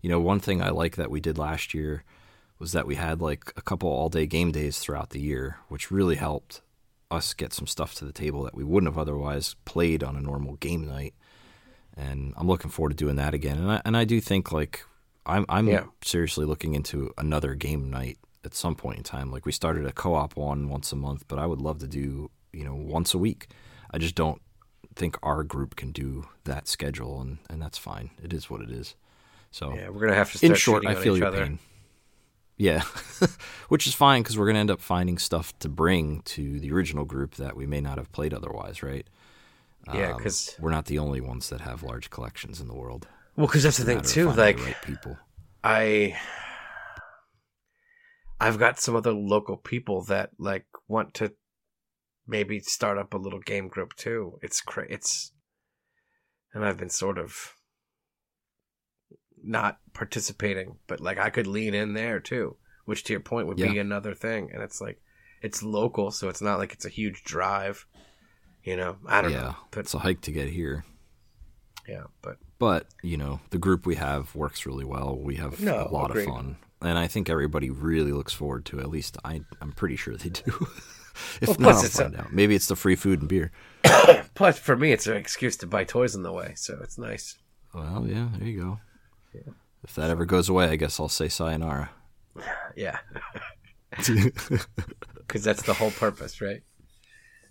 You 0.03 0.11
know, 0.11 0.21
one 0.21 0.41
thing 0.41 0.61
I 0.61 0.71
like 0.71 0.97
that 0.97 1.11
we 1.11 1.21
did 1.21 1.39
last 1.39 1.73
year 1.73 2.05
was 2.59 2.73
that 2.73 2.87
we 2.87 2.97
had 2.97 3.23
like 3.23 3.53
a 3.57 3.63
couple 3.63 3.89
all 3.89 4.09
day 4.09 4.27
game 4.27 4.51
days 4.53 4.79
throughout 4.81 5.11
the 5.11 5.21
year, 5.21 5.59
which 5.69 5.91
really 5.93 6.17
helped 6.17 6.61
us 7.13 7.35
get 7.35 7.53
some 7.53 7.67
stuff 7.67 7.95
to 7.97 8.05
the 8.05 8.13
table 8.13 8.43
that 8.45 8.55
we 8.55 8.65
wouldn't 8.65 8.91
have 8.93 8.99
otherwise 8.99 9.55
played 9.65 10.03
on 10.03 10.17
a 10.17 10.21
normal 10.21 10.57
game 10.57 10.87
night. 10.87 11.15
And 11.97 12.33
I'm 12.37 12.47
looking 12.47 12.71
forward 12.71 12.91
to 12.91 12.97
doing 12.97 13.17
that 13.17 13.35
again. 13.35 13.59
And 13.59 13.71
I, 13.71 13.83
and 13.85 13.97
I 13.97 14.05
do 14.05 14.21
think 14.21 14.51
like 14.51 14.85
I'm 15.27 15.45
I'm 15.49 15.69
Yeah. 15.69 15.85
seriously 16.03 16.47
looking 16.47 16.75
into 16.75 17.13
another 17.19 17.55
game 17.55 17.91
night 17.91 18.19
at 18.45 18.55
some 18.55 18.75
point 18.75 18.99
in 18.99 19.05
time. 19.05 19.31
Like 19.31 19.45
we 19.47 19.53
started 19.53 19.87
a 19.87 19.93
co-op 19.93 20.37
one 20.37 20.69
once 20.69 20.91
a 20.93 20.97
month, 20.97 21.25
but 21.29 21.39
I 21.39 21.47
would 21.47 21.61
love 21.61 21.79
to 21.81 21.87
do 21.87 22.31
you 22.53 22.65
know 22.65 22.75
once 22.75 23.15
a 23.15 23.19
week. 23.19 23.49
I 23.91 23.99
just 23.99 24.15
don't 24.15 24.41
think 24.95 25.17
our 25.23 25.43
group 25.45 25.77
can 25.77 25.93
do 25.93 26.27
that 26.45 26.67
schedule, 26.67 27.21
and 27.21 27.39
and 27.51 27.61
that's 27.61 27.79
fine. 27.79 28.11
It 28.23 28.33
is 28.33 28.49
what 28.51 28.63
it 28.63 28.71
is. 28.71 28.97
So 29.51 29.75
Yeah, 29.75 29.91
we're 29.91 30.01
gonna 30.01 30.15
have 30.15 30.33
to 30.33 30.39
start 30.39 30.51
in 30.51 30.57
short, 30.57 30.87
I 30.87 30.95
feel 30.95 31.17
your 31.19 31.27
other. 31.29 31.45
pain. 31.45 31.59
Yeah, 32.63 32.83
which 33.69 33.89
is 33.89 33.95
fine 33.95 34.23
because 34.23 34.39
we're 34.39 34.45
going 34.47 34.55
to 34.55 34.61
end 34.61 34.71
up 34.71 34.81
finding 34.81 35.19
stuff 35.19 35.59
to 35.59 35.69
bring 35.69 36.21
to 36.37 36.61
the 36.61 36.71
original 36.73 37.05
group 37.05 37.35
that 37.35 37.57
we 37.57 37.67
may 37.67 37.81
not 37.81 37.99
have 37.99 38.13
played 38.13 38.33
otherwise, 38.33 38.83
right? 38.85 39.07
Yeah, 39.93 40.13
Um, 40.15 40.21
'cause- 40.23 40.55
we're 40.61 40.71
not 40.71 40.87
the 40.87 40.99
only 41.01 41.21
ones 41.21 41.49
that 41.49 41.61
have 41.63 41.83
large 41.83 42.09
collections 42.11 42.61
in 42.61 42.69
the 42.69 42.75
world. 42.75 43.09
Well, 43.35 43.47
because 43.49 43.65
that's 43.65 43.79
the 43.79 43.85
thing 43.85 44.03
too. 44.03 44.31
Like 44.31 44.59
right 44.65 44.77
people. 44.85 45.19
I, 45.65 46.17
I've 48.41 48.59
got 48.59 48.79
some 48.81 48.95
other 48.97 49.13
local 49.13 49.57
people 49.57 50.03
that 50.05 50.31
like 50.39 50.67
want 50.89 51.15
to 51.15 51.33
maybe 52.27 52.61
start 52.61 52.99
up 52.99 53.15
a 53.15 53.19
little 53.19 53.41
game 53.41 53.69
group 53.69 53.95
too. 53.97 54.39
It's 54.43 54.61
cra- 54.61 54.87
it's, 54.89 55.33
and 56.55 56.65
I've 56.65 56.77
been 56.79 56.91
sort 56.91 57.19
of 57.19 57.55
not 59.45 59.79
participating, 59.93 60.77
but 60.87 61.01
like 61.01 61.19
I 61.19 61.31
could 61.31 61.47
lean 61.47 61.75
in 61.75 61.95
there 61.95 62.21
too, 62.21 62.57
which 62.85 63.05
to 63.05 63.13
your 63.13 63.21
point 63.21 63.47
would 63.49 63.57
be 63.57 63.79
another 63.79 64.15
thing. 64.15 64.51
And 64.53 64.63
it's 64.63 64.81
like 64.81 65.01
it's 65.43 65.63
local, 65.63 66.11
so 66.11 66.29
it's 66.29 66.43
not 66.43 66.59
like 66.59 66.73
it's 66.73 66.85
a 66.85 66.89
huge 66.91 67.25
drive. 67.25 67.87
You 68.65 68.77
know, 68.77 68.97
I 69.07 69.23
don't 69.23 69.33
yeah, 69.33 69.41
know, 69.41 69.57
but 69.73 69.81
it's 69.81 69.95
a 69.95 69.99
hike 69.99 70.21
to 70.23 70.33
get 70.33 70.49
here. 70.49 70.85
yeah, 71.89 72.05
but 72.23 72.37
But 72.59 72.87
you 73.03 73.17
know, 73.17 73.41
the 73.51 73.59
group 73.59 73.87
we 73.87 73.97
have 73.97 74.35
works 74.37 74.67
really 74.67 74.85
well. 74.85 75.19
We 75.19 75.37
have 75.37 75.61
No, 75.61 75.89
a 75.89 75.93
lot 75.93 76.11
agreed. 76.11 76.29
of 76.29 76.35
fun. 76.35 76.57
and 76.81 76.97
I 76.97 77.09
think 77.09 77.29
everybody 77.29 77.71
really 77.71 78.13
looks 78.13 78.33
forward 78.33 78.65
to. 78.67 78.79
it. 78.79 78.83
At 78.83 78.91
least 78.91 79.19
I, 79.25 79.43
I'm 79.61 79.73
pretty 79.73 79.97
sure 79.97 80.17
they 80.17 80.29
do. 80.29 80.43
if 81.41 81.49
Well, 81.49 81.57
not, 81.59 81.75
I'll 81.75 81.85
it's 81.85 81.99
a- 81.99 82.03
find 82.05 82.17
out. 82.17 82.33
Maybe 82.33 82.55
it's 82.55 82.69
the 82.69 82.77
free 82.77 82.95
food 82.97 83.19
and 83.21 83.29
beer. 83.29 83.51
Plus, 84.35 84.59
for 84.61 84.77
me, 84.77 84.93
it's 84.93 85.09
an 85.09 85.17
excuse 85.17 85.57
to 85.59 85.67
buy 85.67 85.83
toys 85.85 86.15
on 86.15 86.23
the 86.23 86.33
way, 86.33 86.53
so 86.55 86.79
it's 86.83 86.99
nice. 86.99 87.37
Well, 87.75 88.07
yeah, 88.07 88.29
there 88.39 88.47
you 88.49 88.61
go. 88.61 88.81
If 89.85 89.95
that 89.97 90.11
ever 90.11 90.25
goes 90.25 90.49
away, 90.49 90.67
I 90.67 90.77
guess 90.77 91.01
I'll 91.01 91.09
say 91.09 91.29
sayonara. 91.29 91.91
Yeah, 92.77 92.99
because 93.97 95.43
that's 95.45 95.63
the 95.63 95.75
whole 95.75 95.91
purpose, 95.91 96.41
right? 96.41 96.63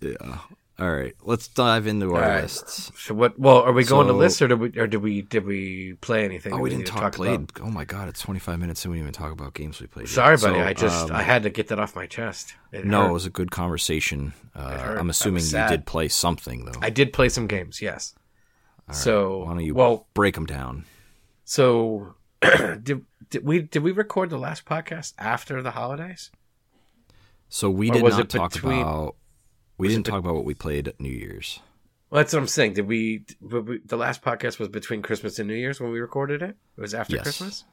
yeah. 0.00 0.38
All 0.78 0.90
right, 0.90 1.14
let's 1.22 1.46
dive 1.48 1.86
into 1.86 2.14
our 2.14 2.20
right. 2.22 2.42
lists. 2.42 2.90
So 2.98 3.14
what? 3.14 3.38
Well, 3.38 3.58
are 3.62 3.72
we 3.72 3.84
going 3.84 4.06
to 4.06 4.14
So- 4.14 4.16
lists 4.16 4.42
or 4.42 4.48
did 4.48 4.58
we 4.58 4.68
or 4.76 4.86
did 4.86 5.02
we 5.02 5.22
did 5.22 5.44
we 5.44 5.92
play 6.00 6.24
anything? 6.24 6.52
Oh, 6.52 6.56
that 6.56 6.62
we 6.62 6.70
didn't 6.70 6.86
to 6.86 6.92
talk 6.92 7.14
played. 7.14 7.34
about? 7.34 7.60
Oh 7.60 7.70
my 7.70 7.84
god, 7.84 8.08
it's 8.08 8.20
25 8.22 8.58
minutes 8.58 8.84
and 8.84 8.90
we 8.90 8.96
didn't 8.98 9.10
even 9.10 9.12
talk 9.12 9.32
about 9.32 9.54
games 9.54 9.80
we 9.80 9.86
played. 9.86 10.04
yet. 10.08 10.14
Sorry, 10.14 10.36
buddy. 10.38 10.58
So, 10.58 10.64
I 10.64 10.72
just 10.72 11.10
um, 11.10 11.16
I 11.16 11.22
had 11.22 11.42
to 11.44 11.50
get 11.50 11.68
that 11.68 11.78
off 11.78 11.94
my 11.94 12.06
chest. 12.06 12.54
It 12.72 12.86
no, 12.86 13.02
hurt. 13.02 13.10
it 13.10 13.12
was 13.12 13.26
a 13.26 13.30
good 13.30 13.50
conversation. 13.50 14.32
Uh. 14.56 14.96
I'm 14.98 15.10
assuming 15.10 15.44
you 15.44 15.68
did 15.68 15.84
play 15.86 16.08
something 16.08 16.64
though. 16.64 16.80
I 16.80 16.90
did 16.90 17.12
play 17.12 17.28
some 17.28 17.46
games. 17.46 17.80
Yes. 17.82 18.14
so 18.90 19.44
Why 19.44 19.50
don't 19.50 19.60
you 19.60 19.74
well, 19.74 20.06
break 20.14 20.34
them 20.34 20.46
down? 20.46 20.86
So 21.52 22.14
did 22.82 23.04
did 23.28 23.44
we 23.44 23.60
did 23.60 23.82
we 23.82 23.92
record 23.92 24.30
the 24.30 24.38
last 24.38 24.64
podcast 24.64 25.12
after 25.18 25.60
the 25.60 25.72
holidays? 25.72 26.30
So 27.50 27.68
we 27.68 27.90
did 27.90 28.02
not 28.02 28.30
talk 28.30 28.52
between- 28.54 28.80
about. 28.80 29.16
We 29.76 29.88
didn't 29.88 30.06
be- 30.06 30.10
talk 30.12 30.20
about 30.20 30.34
what 30.34 30.44
we 30.46 30.54
played 30.54 30.88
at 30.88 30.98
New 30.98 31.10
Year's. 31.10 31.60
Well, 32.08 32.20
that's 32.20 32.32
what 32.32 32.38
I'm 32.40 32.46
saying. 32.48 32.74
Did 32.74 32.86
we, 32.86 33.24
we? 33.40 33.80
The 33.84 33.96
last 33.96 34.22
podcast 34.22 34.58
was 34.58 34.68
between 34.68 35.02
Christmas 35.02 35.38
and 35.38 35.48
New 35.48 35.54
Year's 35.54 35.78
when 35.80 35.90
we 35.90 36.00
recorded 36.00 36.40
it. 36.42 36.56
It 36.78 36.80
was 36.80 36.94
after 36.94 37.16
Yes. 37.16 37.22
Christmas. 37.24 37.64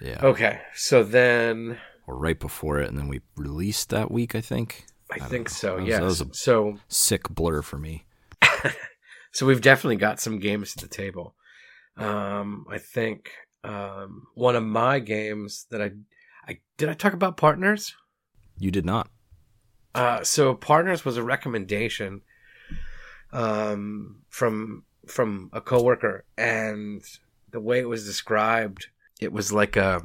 Yeah, 0.00 0.18
Okay, 0.22 0.60
so 0.74 1.02
then 1.04 1.78
or 2.06 2.16
right 2.16 2.38
before 2.38 2.80
it, 2.80 2.88
and 2.88 2.96
then 2.98 3.08
we 3.08 3.20
released 3.36 3.90
that 3.90 4.10
week. 4.10 4.34
I 4.34 4.40
think. 4.40 4.86
I, 5.10 5.18
don't 5.18 5.28
think 5.28 5.48
so. 5.50 5.76
Yeah. 5.78 5.98
that 6.00 6.04
was 6.06 6.20
a- 6.22 6.32
So 6.32 6.78
Sick 6.88 7.28
blur 7.28 7.60
for 7.60 7.78
me. 7.78 8.06
so 9.32 9.44
we've 9.46 9.60
definitely 9.60 9.96
got 9.96 10.18
some 10.20 10.38
games 10.38 10.74
at 10.76 10.82
the 10.82 10.88
table. 10.88 11.34
Um, 11.96 12.66
I 12.70 12.78
think 12.78 13.30
um, 13.64 14.26
one 14.34 14.56
of 14.56 14.62
my 14.62 14.98
games 14.98 15.66
that 15.70 15.82
I, 15.82 15.90
I 16.48 16.58
did 16.76 16.88
I 16.88 16.94
talk 16.94 17.12
about 17.12 17.36
partners. 17.36 17.94
You 18.58 18.70
did 18.70 18.84
not. 18.84 19.08
Uh, 19.94 20.22
so 20.22 20.54
partners 20.54 21.04
was 21.04 21.16
a 21.16 21.22
recommendation 21.22 22.22
um, 23.32 24.22
from 24.28 24.84
from 25.06 25.50
a 25.52 25.60
coworker, 25.60 26.24
and 26.38 27.02
the 27.50 27.60
way 27.60 27.80
it 27.80 27.88
was 27.88 28.06
described, 28.06 28.86
it 29.20 29.32
was 29.32 29.52
like 29.52 29.76
a 29.76 30.02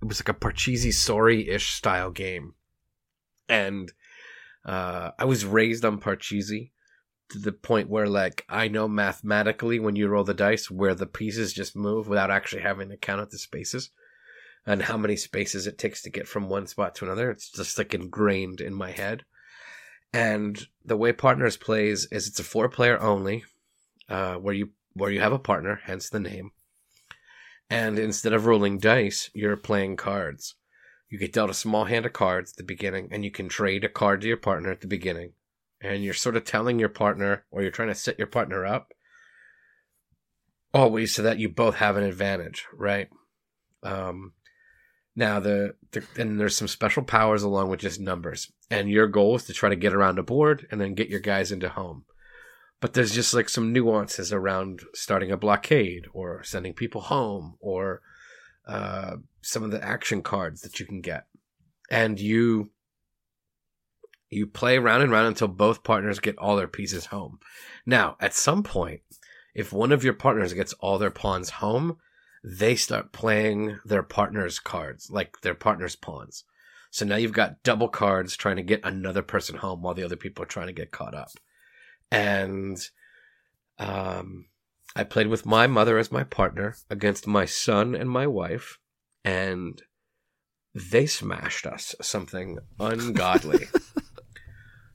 it 0.00 0.06
was 0.06 0.20
like 0.20 0.28
a 0.28 0.38
Parcheesi 0.38 0.92
Sorry 0.92 1.48
ish 1.48 1.70
style 1.70 2.10
game, 2.10 2.54
and 3.48 3.92
uh, 4.64 5.10
I 5.18 5.24
was 5.24 5.44
raised 5.44 5.84
on 5.84 6.00
Parcheesi 6.00 6.70
to 7.32 7.38
the 7.38 7.52
point 7.52 7.88
where 7.88 8.06
like 8.06 8.44
I 8.48 8.68
know 8.68 8.88
mathematically 8.88 9.78
when 9.78 9.96
you 9.96 10.08
roll 10.08 10.24
the 10.24 10.34
dice 10.34 10.70
where 10.70 10.94
the 10.94 11.06
pieces 11.06 11.52
just 11.52 11.76
move 11.76 12.08
without 12.08 12.30
actually 12.30 12.62
having 12.62 12.88
to 12.90 12.96
count 12.96 13.20
out 13.20 13.30
the 13.30 13.38
spaces 13.38 13.90
and 14.66 14.82
how 14.82 14.96
many 14.96 15.16
spaces 15.16 15.66
it 15.66 15.78
takes 15.78 16.02
to 16.02 16.10
get 16.10 16.28
from 16.28 16.48
one 16.48 16.66
spot 16.66 16.94
to 16.96 17.04
another. 17.04 17.30
It's 17.30 17.50
just 17.50 17.76
like 17.78 17.94
ingrained 17.94 18.60
in 18.60 18.74
my 18.74 18.92
head. 18.92 19.24
And 20.12 20.66
the 20.84 20.96
way 20.96 21.12
Partners 21.12 21.56
plays 21.56 22.06
is 22.12 22.28
it's 22.28 22.38
a 22.38 22.44
four 22.44 22.68
player 22.68 23.00
only, 23.00 23.44
uh, 24.08 24.34
where 24.34 24.54
you 24.54 24.70
where 24.92 25.10
you 25.10 25.20
have 25.20 25.32
a 25.32 25.38
partner, 25.38 25.80
hence 25.84 26.10
the 26.10 26.20
name. 26.20 26.50
And 27.70 27.98
instead 27.98 28.34
of 28.34 28.44
rolling 28.44 28.78
dice, 28.78 29.30
you're 29.32 29.56
playing 29.56 29.96
cards. 29.96 30.54
You 31.08 31.18
get 31.18 31.32
dealt 31.32 31.50
a 31.50 31.54
small 31.54 31.86
hand 31.86 32.04
of 32.04 32.12
cards 32.12 32.52
at 32.52 32.56
the 32.58 32.64
beginning, 32.64 33.08
and 33.10 33.24
you 33.24 33.30
can 33.30 33.48
trade 33.48 33.84
a 33.84 33.88
card 33.88 34.20
to 34.20 34.28
your 34.28 34.36
partner 34.36 34.70
at 34.70 34.82
the 34.82 34.86
beginning. 34.86 35.32
And 35.82 36.04
you're 36.04 36.14
sort 36.14 36.36
of 36.36 36.44
telling 36.44 36.78
your 36.78 36.88
partner, 36.88 37.44
or 37.50 37.62
you're 37.62 37.72
trying 37.72 37.88
to 37.88 37.94
set 37.94 38.18
your 38.18 38.28
partner 38.28 38.64
up, 38.64 38.92
always 40.72 41.14
so 41.14 41.22
that 41.22 41.38
you 41.38 41.48
both 41.48 41.76
have 41.76 41.96
an 41.96 42.04
advantage, 42.04 42.66
right? 42.72 43.08
Um, 43.82 44.32
now 45.14 45.40
the, 45.40 45.74
the 45.90 46.04
and 46.16 46.40
there's 46.40 46.56
some 46.56 46.68
special 46.68 47.02
powers 47.02 47.42
along 47.42 47.68
with 47.68 47.80
just 47.80 48.00
numbers, 48.00 48.50
and 48.70 48.88
your 48.88 49.06
goal 49.06 49.36
is 49.36 49.44
to 49.44 49.52
try 49.52 49.68
to 49.68 49.76
get 49.76 49.92
around 49.92 50.18
a 50.18 50.22
board 50.22 50.66
and 50.70 50.80
then 50.80 50.94
get 50.94 51.08
your 51.08 51.20
guys 51.20 51.52
into 51.52 51.68
home. 51.68 52.04
But 52.80 52.94
there's 52.94 53.14
just 53.14 53.34
like 53.34 53.48
some 53.48 53.72
nuances 53.72 54.32
around 54.32 54.82
starting 54.94 55.30
a 55.30 55.36
blockade 55.36 56.06
or 56.12 56.42
sending 56.42 56.72
people 56.72 57.02
home 57.02 57.56
or 57.60 58.00
uh, 58.66 59.16
some 59.40 59.62
of 59.62 59.70
the 59.70 59.84
action 59.84 60.22
cards 60.22 60.62
that 60.62 60.80
you 60.80 60.86
can 60.86 61.00
get, 61.00 61.26
and 61.90 62.18
you 62.18 62.70
you 64.32 64.46
play 64.46 64.78
round 64.78 65.02
and 65.02 65.12
round 65.12 65.28
until 65.28 65.48
both 65.48 65.84
partners 65.84 66.18
get 66.18 66.38
all 66.38 66.56
their 66.56 66.68
pieces 66.68 67.06
home. 67.06 67.38
Now, 67.84 68.16
at 68.20 68.34
some 68.34 68.62
point, 68.62 69.00
if 69.54 69.72
one 69.72 69.92
of 69.92 70.04
your 70.04 70.14
partners 70.14 70.52
gets 70.54 70.72
all 70.74 70.98
their 70.98 71.10
pawns 71.10 71.50
home, 71.50 71.98
they 72.42 72.74
start 72.74 73.12
playing 73.12 73.78
their 73.84 74.02
partner's 74.02 74.58
cards, 74.58 75.10
like 75.10 75.40
their 75.42 75.54
partner's 75.54 75.96
pawns. 75.96 76.44
So 76.90 77.04
now 77.04 77.16
you've 77.16 77.32
got 77.32 77.62
double 77.62 77.88
cards 77.88 78.36
trying 78.36 78.56
to 78.56 78.62
get 78.62 78.80
another 78.84 79.22
person 79.22 79.56
home 79.56 79.82
while 79.82 79.94
the 79.94 80.04
other 80.04 80.16
people 80.16 80.42
are 80.42 80.46
trying 80.46 80.66
to 80.66 80.72
get 80.72 80.90
caught 80.90 81.14
up. 81.14 81.30
And 82.10 82.78
um, 83.78 84.46
I 84.94 85.04
played 85.04 85.28
with 85.28 85.46
my 85.46 85.66
mother 85.66 85.98
as 85.98 86.12
my 86.12 86.24
partner 86.24 86.76
against 86.90 87.26
my 87.26 87.44
son 87.44 87.94
and 87.94 88.10
my 88.10 88.26
wife, 88.26 88.78
and 89.24 89.80
they 90.74 91.06
smashed 91.06 91.66
us 91.66 91.94
something 92.00 92.58
ungodly 92.80 93.68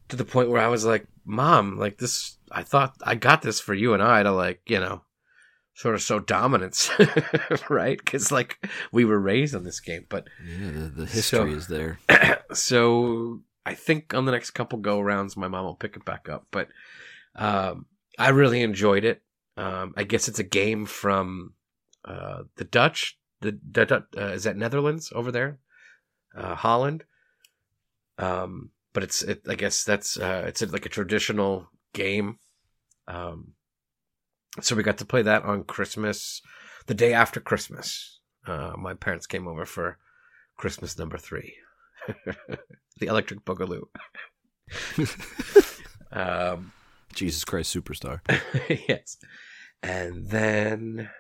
to 0.10 0.16
the 0.16 0.26
point 0.26 0.50
where 0.50 0.62
I 0.62 0.68
was 0.68 0.86
like, 0.86 1.06
Mom, 1.26 1.78
like 1.78 1.98
this, 1.98 2.38
I 2.52 2.64
thought 2.64 2.96
I 3.04 3.16
got 3.16 3.42
this 3.42 3.60
for 3.60 3.74
you 3.74 3.94
and 3.94 4.02
I 4.02 4.24
to 4.24 4.32
like, 4.32 4.62
you 4.68 4.80
know, 4.80 5.02
sort 5.74 5.94
of 5.96 6.02
show 6.02 6.20
dominance, 6.20 6.90
right? 7.70 7.98
Because 7.98 8.32
like 8.32 8.58
we 8.92 9.06
were 9.06 9.20
raised 9.20 9.54
on 9.56 9.64
this 9.64 9.80
game, 9.80 10.06
but 10.10 10.28
Yeah, 10.46 10.72
the, 10.72 10.80
the 10.96 11.06
history 11.06 11.22
So- 11.22 11.46
is 11.58 11.68
there. 11.68 12.00
so 12.54 13.42
I 13.66 13.74
think 13.74 14.14
on 14.14 14.26
the 14.26 14.32
next 14.32 14.52
couple 14.52 14.80
go 14.80 15.00
rounds, 15.02 15.36
my 15.36 15.48
mom 15.48 15.66
will 15.66 15.76
pick 15.76 15.96
it 15.98 16.06
back 16.06 16.30
up. 16.30 16.48
But 16.52 16.70
um, 17.36 17.86
I 18.18 18.30
really 18.30 18.62
enjoyed 18.62 19.04
it. 19.04 19.22
Um, 19.58 19.94
I 19.98 20.04
guess 20.04 20.28
it's 20.28 20.40
a 20.40 20.44
game 20.44 20.86
from 20.86 21.54
uh, 22.06 22.44
the 22.56 22.64
Dutch. 22.64 23.18
The, 23.42 23.60
the 23.72 24.04
uh, 24.18 24.22
is 24.28 24.46
that 24.46 24.56
Netherlands 24.58 25.12
over 25.14 25.32
there, 25.32 25.60
uh, 26.36 26.56
Holland. 26.56 27.04
Um, 28.18 28.72
but 28.98 29.04
it's 29.04 29.22
it, 29.22 29.44
I 29.48 29.54
guess 29.54 29.84
that's 29.84 30.18
uh, 30.18 30.46
it's 30.48 30.64
like 30.64 30.88
a 30.88 30.90
traditional 30.90 31.70
game. 31.94 32.40
Um, 33.08 33.54
so 34.60 34.76
we 34.76 34.82
got 34.82 34.98
to 34.98 35.06
play 35.06 35.22
that 35.22 35.44
on 35.44 35.66
Christmas, 35.66 36.42
the 36.88 36.96
day 36.96 37.14
after 37.14 37.40
Christmas. 37.40 38.22
Uh, 38.48 38.72
my 38.76 38.96
parents 38.96 39.28
came 39.28 39.48
over 39.48 39.68
for 39.68 40.00
Christmas 40.58 40.98
number 40.98 41.20
three, 41.20 41.54
the 42.98 43.06
Electric 43.06 43.46
Boogaloo. 43.46 43.84
um, 46.12 46.72
Jesus 47.14 47.46
Christ 47.46 47.76
Superstar. 47.76 48.22
yes, 48.90 49.18
and 49.84 50.28
then, 50.28 51.12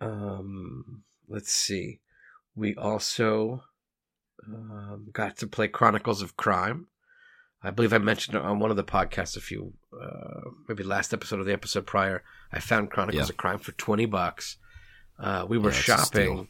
um, 0.00 1.02
let's 1.28 1.52
see, 1.52 2.00
we 2.56 2.74
also 2.74 3.64
um, 4.46 5.08
got 5.12 5.36
to 5.38 5.46
play 5.46 5.68
Chronicles 5.68 6.22
of 6.22 6.36
Crime. 6.36 6.86
I 7.62 7.70
believe 7.70 7.92
I 7.92 7.98
mentioned 7.98 8.36
it 8.36 8.42
on 8.42 8.58
one 8.58 8.70
of 8.70 8.76
the 8.76 8.82
podcasts 8.84 9.36
a 9.36 9.40
few, 9.40 9.74
uh, 10.00 10.50
maybe 10.68 10.82
last 10.82 11.14
episode 11.14 11.40
or 11.40 11.44
the 11.44 11.52
episode 11.52 11.86
prior. 11.86 12.24
I 12.52 12.58
found 12.58 12.90
Chronicles 12.90 13.28
Yeah. 13.28 13.32
of 13.32 13.36
Crime 13.36 13.58
for 13.58 13.72
twenty 13.72 14.06
bucks. 14.06 14.56
Uh, 15.18 15.46
we 15.48 15.58
were 15.58 15.70
Yeah, 15.70 15.76
shopping. 15.76 16.48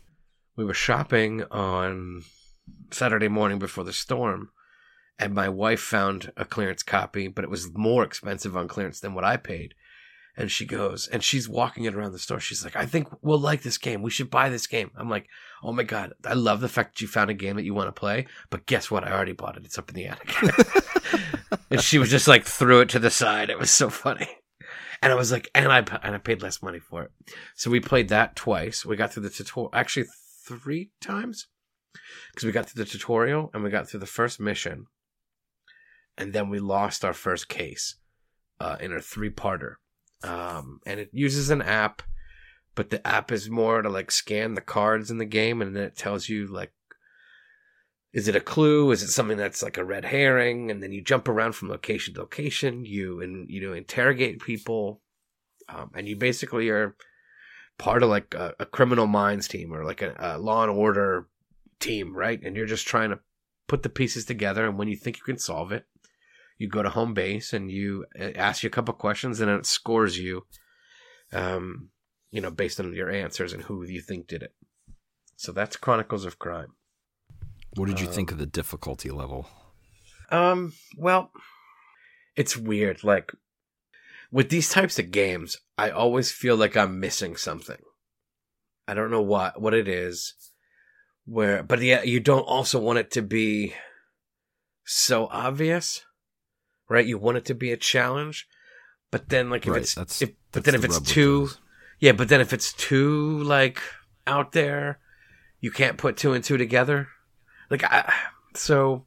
We 0.57 0.65
were 0.65 0.73
shopping 0.75 1.43
on 1.51 2.23
Saturday 2.91 3.29
morning 3.29 3.59
before 3.59 3.85
the 3.85 3.93
storm, 3.93 4.51
and 5.19 5.35
my 5.35 5.49
wife 5.51 5.81
found 5.81 6.33
a 6.37 6.45
clearance 6.47 6.83
copy, 6.83 7.29
but 7.29 7.45
it 7.45 7.51
was 7.51 7.71
more 7.75 8.05
expensive 8.05 8.57
on 8.57 8.69
clearance 8.69 9.01
than 9.01 9.13
what 9.15 9.25
I 9.25 9.37
paid. 9.37 9.75
And 10.35 10.51
she 10.51 10.65
goes, 10.65 11.09
and 11.09 11.23
she's 11.23 11.49
walking 11.49 11.85
it 11.85 11.95
around 11.95 12.13
the 12.13 12.19
store. 12.19 12.41
She's 12.41 12.65
like, 12.65 12.75
I 12.75 12.87
think 12.87 13.09
we'll 13.21 13.39
like 13.39 13.63
this 13.63 13.77
game. 13.77 14.01
We 14.01 14.11
should 14.11 14.31
buy 14.31 14.49
this 14.49 14.67
game. 14.67 14.91
I'm 14.97 15.11
like, 15.11 15.29
oh 15.63 15.73
my 15.73 15.83
God, 15.83 16.15
I 16.25 16.33
love 16.33 16.61
the 16.61 16.71
fact 16.71 16.95
that 16.95 17.03
you 17.03 17.09
found 17.09 17.31
a 17.31 17.35
game 17.35 17.57
that 17.57 17.65
you 17.65 17.75
want 17.75 17.89
to 17.89 17.93
play. 17.93 18.27
But 18.49 18.65
guess 18.65 18.91
what? 18.91 19.05
I 19.05 19.13
already 19.13 19.33
bought 19.33 19.59
it. 19.59 19.65
It's 19.67 19.79
up 19.79 19.91
in 19.91 19.95
the 19.95 20.07
attic. 20.07 20.35
and 21.71 21.83
she 21.83 21.99
was 21.99 22.09
just 22.09 22.29
like, 22.29 22.45
threw 22.45 22.81
it 22.81 22.89
to 22.91 22.99
the 22.99 23.11
side. 23.11 23.51
It 23.51 23.59
was 23.59 23.71
so 23.71 23.91
funny. 23.91 24.29
And 25.03 25.13
I 25.13 25.17
was 25.17 25.31
like, 25.31 25.51
and 25.55 25.71
I, 25.71 25.79
and 25.79 26.15
I 26.15 26.19
paid 26.19 26.41
less 26.41 26.63
money 26.63 26.79
for 26.79 27.03
it. 27.03 27.11
So 27.55 27.71
we 27.71 27.81
played 27.81 28.09
that 28.09 28.35
twice. 28.35 28.87
We 28.87 28.97
got 28.97 29.13
through 29.13 29.25
the 29.25 29.31
tutorial, 29.31 29.71
actually 29.75 30.07
three 30.47 30.93
times. 31.03 31.49
Because 32.31 32.47
we 32.47 32.53
got 32.53 32.71
through 32.71 32.85
the 32.85 32.91
tutorial 32.91 33.51
and 33.53 33.63
we 33.63 33.69
got 33.69 33.87
through 33.87 34.01
the 34.01 34.07
first 34.07 34.41
mission. 34.41 34.87
And 36.17 36.33
then 36.33 36.49
we 36.49 36.59
lost 36.59 37.05
our 37.05 37.13
first 37.13 37.49
case 37.49 37.97
uh, 38.61 38.77
in 38.81 38.93
a 38.93 39.01
three 39.01 39.31
parter 39.31 39.75
um, 40.23 40.81
and 40.87 41.01
it 41.01 41.11
uses 41.13 41.51
an 41.51 41.63
app 41.63 42.03
but 42.75 42.91
the 42.91 43.07
app 43.07 43.31
is 43.31 43.51
more 43.51 43.83
to 43.83 43.89
like 43.89 44.11
scan 44.11 44.55
the 44.55 44.61
cards 44.61 45.11
in 45.11 45.19
the 45.19 45.25
game 45.25 45.61
and 45.61 45.77
then 45.77 45.85
it 45.85 45.97
tells 45.97 46.29
you 46.29 46.47
like 46.47 46.73
is 48.13 48.29
it 48.29 48.37
a 48.37 48.41
clue? 48.41 48.91
Is 48.91 49.03
it 49.03 49.09
something 49.09 49.39
that's 49.39 49.63
like 49.63 49.79
a 49.79 49.85
red 49.85 50.05
herring? 50.05 50.71
And 50.71 50.83
then 50.83 50.93
you 50.93 51.01
jump 51.01 51.29
around 51.29 51.53
from 51.53 51.71
location 51.71 52.15
to 52.15 52.21
location. 52.21 52.85
You 52.85 53.21
and 53.21 53.49
you 53.49 53.61
know 53.61 53.73
interrogate 53.73 54.43
people. 54.43 55.01
Um, 55.69 55.91
and 55.95 56.07
you 56.07 56.17
basically 56.17 56.69
are 56.69 56.95
part 57.79 58.03
of 58.03 58.11
like 58.11 58.35
a, 58.35 58.55
a 58.61 58.67
criminal 58.67 59.07
minds 59.07 59.49
team 59.49 59.73
or 59.73 59.85
like 59.85 60.03
a, 60.03 60.15
a 60.19 60.39
law 60.39 60.63
and 60.63 60.73
order 60.73 61.29
team 61.81 62.15
right? 62.15 62.41
And 62.43 62.57
you're 62.57 62.67
just 62.67 62.87
trying 62.87 63.11
to 63.11 63.21
put 63.69 63.83
the 63.83 63.89
pieces 63.89 64.27
together 64.27 64.67
and 64.67 64.77
when 64.77 64.89
you 64.89 64.97
think 64.97 65.17
you 65.17 65.25
can 65.25 65.39
solve 65.39 65.73
it 65.73 65.87
you 66.63 66.69
go 66.69 66.83
to 66.83 66.89
home 66.89 67.13
base 67.13 67.53
and 67.53 67.71
you 67.71 68.07
uh, 68.19 68.31
ask 68.35 68.63
you 68.63 68.69
a 68.69 68.71
couple 68.71 68.95
questions 68.95 69.41
and 69.41 69.51
it 69.51 69.67
scores 69.67 70.19
you 70.19 70.47
um, 71.33 71.91
you 72.31 72.41
know, 72.41 72.51
based 72.51 72.81
on 72.81 72.93
your 72.95 73.11
answers 73.11 73.53
and 73.53 73.63
who 73.65 73.85
you 73.85 74.01
think 74.01 74.27
did 74.27 74.43
it. 74.43 74.55
So 75.37 75.53
that's 75.53 75.77
Chronicles 75.77 76.25
of 76.25 76.39
Crime. 76.39 76.75
What 77.77 77.89
did 77.89 78.01
you 78.01 78.07
um, 78.07 78.13
think 78.13 78.31
of 78.31 78.39
the 78.39 78.47
difficulty 78.47 79.11
level? 79.11 79.49
Um, 80.31 80.75
well, 80.97 81.31
it's 82.37 82.57
weird. 82.57 83.03
Like 83.03 83.33
with 84.31 84.51
these 84.51 84.71
types 84.71 84.99
of 84.99 85.11
games, 85.11 85.59
I 85.77 85.91
always 85.91 86.31
feel 86.31 86.57
like 86.57 86.77
I'm 86.77 87.01
missing 87.01 87.37
something. 87.37 87.81
I 88.87 88.95
don't 88.95 89.11
know 89.11 89.23
what 89.23 89.61
what 89.61 89.75
it 89.75 89.89
is. 89.89 90.35
Where, 91.25 91.63
but 91.63 91.81
yeah, 91.81 92.03
you 92.03 92.19
don't 92.19 92.43
also 92.43 92.81
want 92.81 92.99
it 92.99 93.13
to 93.13 93.23
be 93.23 93.75
so 94.85 95.29
obvious, 95.31 96.05
right? 96.93 97.07
You 97.07 97.19
want 97.19 97.39
it 97.39 97.47
to 97.47 97.55
be 97.55 97.73
a 97.73 97.77
challenge, 97.77 98.47
but 99.11 99.31
then 99.31 99.51
like 99.51 99.67
if 99.67 99.73
right, 99.73 99.83
it's 99.83 99.95
that's, 99.95 100.23
if, 100.23 100.33
but 100.53 100.65
then 100.65 100.75
if 100.75 100.85
it's 100.85 101.01
too 101.01 101.49
yeah, 101.99 102.13
but 102.13 102.29
then 102.29 102.41
if 102.41 102.53
it's 102.53 102.73
too 102.73 103.43
like 103.45 103.81
out 104.27 104.53
there, 104.53 104.99
you 105.61 105.71
can't 105.71 105.97
put 105.97 106.17
two 106.17 106.33
and 106.33 106.45
two 106.45 106.57
together. 106.57 107.09
Like 107.71 107.85
I, 107.85 108.13
so 108.55 109.07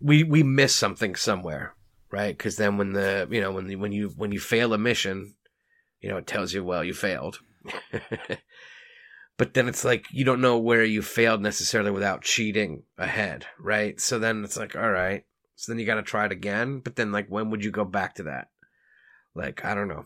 we 0.00 0.24
we 0.24 0.42
miss 0.42 0.74
something 0.74 1.14
somewhere, 1.14 1.74
right? 2.10 2.36
Because 2.36 2.56
then 2.56 2.78
when 2.78 2.92
the 2.92 3.28
you 3.30 3.40
know 3.40 3.52
when 3.52 3.66
the, 3.66 3.76
when 3.76 3.92
you 3.92 4.08
when 4.16 4.32
you 4.32 4.40
fail 4.40 4.72
a 4.72 4.78
mission, 4.78 5.34
you 6.00 6.08
know 6.08 6.16
it 6.16 6.26
tells 6.26 6.52
you 6.52 6.64
well 6.64 6.82
you 6.82 6.94
failed. 6.94 7.38
but 9.36 9.52
then 9.54 9.68
it's 9.68 9.84
like 9.84 10.06
you 10.10 10.24
don't 10.24 10.40
know 10.40 10.58
where 10.58 10.84
you 10.84 11.02
failed 11.02 11.42
necessarily 11.42 11.90
without 11.90 12.22
cheating 12.22 12.84
ahead, 12.96 13.46
right? 13.60 14.00
So 14.00 14.18
then 14.18 14.44
it's 14.44 14.56
like 14.56 14.74
all 14.74 14.90
right, 14.90 15.24
so 15.56 15.72
then 15.72 15.78
you 15.78 15.86
got 15.86 15.96
to 15.96 16.02
try 16.02 16.26
it 16.26 16.32
again. 16.32 16.78
But 16.80 16.96
then 16.96 17.10
like 17.10 17.28
when 17.28 17.50
would 17.50 17.64
you 17.64 17.70
go 17.70 17.84
back 17.84 18.14
to 18.16 18.24
that? 18.24 18.48
Like 19.34 19.64
I 19.64 19.74
don't 19.74 19.88
know. 19.88 20.04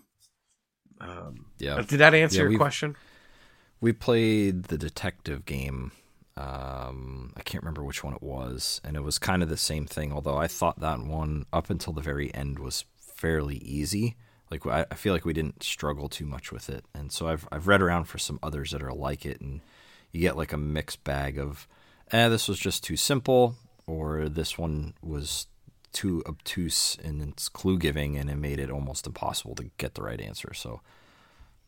Um, 1.00 1.46
yeah. 1.58 1.82
Did 1.82 1.98
that 1.98 2.14
answer 2.14 2.44
yeah, 2.44 2.50
your 2.50 2.58
question? 2.58 2.96
We 3.80 3.92
played 3.92 4.64
the 4.64 4.78
detective 4.78 5.44
game. 5.44 5.92
Um, 6.36 7.32
I 7.36 7.42
can't 7.42 7.62
remember 7.64 7.82
which 7.82 8.04
one 8.04 8.14
it 8.14 8.22
was, 8.22 8.80
and 8.84 8.96
it 8.96 9.02
was 9.02 9.18
kind 9.18 9.42
of 9.42 9.48
the 9.48 9.56
same 9.56 9.86
thing. 9.86 10.12
Although 10.12 10.36
I 10.36 10.46
thought 10.46 10.80
that 10.80 11.00
one 11.00 11.46
up 11.52 11.70
until 11.70 11.92
the 11.92 12.00
very 12.00 12.32
end 12.34 12.58
was 12.58 12.84
fairly 12.98 13.56
easy. 13.56 14.16
Like 14.50 14.66
I, 14.66 14.86
I 14.90 14.94
feel 14.94 15.12
like 15.12 15.24
we 15.24 15.32
didn't 15.32 15.62
struggle 15.62 16.08
too 16.08 16.26
much 16.26 16.52
with 16.52 16.68
it, 16.68 16.84
and 16.94 17.12
so 17.12 17.28
I've 17.28 17.48
I've 17.52 17.66
read 17.66 17.82
around 17.82 18.04
for 18.04 18.18
some 18.18 18.38
others 18.42 18.70
that 18.70 18.82
are 18.82 18.92
like 18.92 19.24
it, 19.24 19.40
and 19.40 19.60
you 20.12 20.20
get 20.20 20.36
like 20.36 20.52
a 20.52 20.58
mixed 20.58 21.04
bag 21.04 21.38
of, 21.38 21.68
eh, 22.10 22.28
this 22.28 22.48
was 22.48 22.58
just 22.58 22.82
too 22.82 22.96
simple, 22.96 23.54
or 23.90 24.29
this 24.29 24.57
one 24.57 24.94
was 25.03 25.46
too 25.92 26.22
obtuse 26.26 26.96
in 27.03 27.20
its 27.20 27.48
clue 27.48 27.79
giving 27.79 28.16
and 28.16 28.31
it 28.31 28.37
made 28.37 28.61
it 28.61 28.70
almost 28.70 29.07
impossible 29.07 29.57
to 29.57 29.70
get 29.76 29.94
the 29.94 30.03
right 30.03 30.20
answer. 30.20 30.55
So 30.55 30.81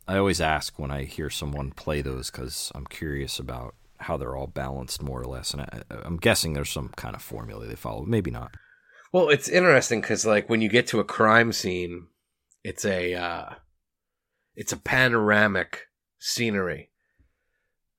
I 0.07 0.17
always 0.17 0.41
ask 0.41 0.79
when 0.79 0.91
I 0.91 1.05
hear 1.05 1.29
someone 1.29 1.73
play 1.73 2.01
those 2.03 2.31
because 2.31 2.71
I'm 2.75 2.87
curious 2.87 3.39
about 3.39 3.75
how 3.99 4.17
they're 4.17 4.37
all 4.37 4.47
balanced 4.47 5.03
more 5.03 5.21
or 5.21 5.27
less. 5.27 5.53
And 5.53 5.63
I, 5.63 5.83
am 6.05 6.17
guessing 6.17 6.53
there's 6.53 6.71
some 6.71 6.91
kind 6.97 7.17
of 7.17 7.23
formula 7.23 7.67
they 7.67 7.75
follow. 7.75 8.05
Maybe 8.05 8.31
not. 8.31 8.55
Well, 9.13 9.29
it's 9.29 9.49
interesting 9.49 10.01
because 10.01 10.25
like 10.25 10.49
when 10.49 10.61
you 10.61 10.69
get 10.69 10.87
to 10.89 11.01
a 11.01 11.05
crime 11.05 11.53
scene, 11.53 12.07
it's 12.65 12.85
a 12.85 13.15
uh, 13.15 13.51
it's 14.55 14.73
a 14.73 14.77
panoramic 14.77 15.87
scenery. 16.19 16.91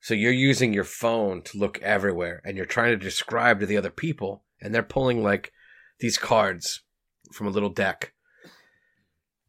So 0.03 0.13
you're 0.13 0.33
using 0.33 0.73
your 0.73 0.83
phone 0.83 1.43
to 1.43 1.57
look 1.57 1.81
everywhere, 1.81 2.41
and 2.43 2.57
you're 2.57 2.65
trying 2.65 2.91
to 2.91 2.97
describe 2.97 3.61
to 3.61 3.65
the 3.65 3.77
other 3.77 3.89
people, 3.89 4.43
and 4.61 4.75
they're 4.75 4.83
pulling 4.83 5.23
like 5.23 5.53
these 6.01 6.17
cards 6.17 6.83
from 7.31 7.47
a 7.47 7.51
little 7.51 7.69
deck. 7.69 8.11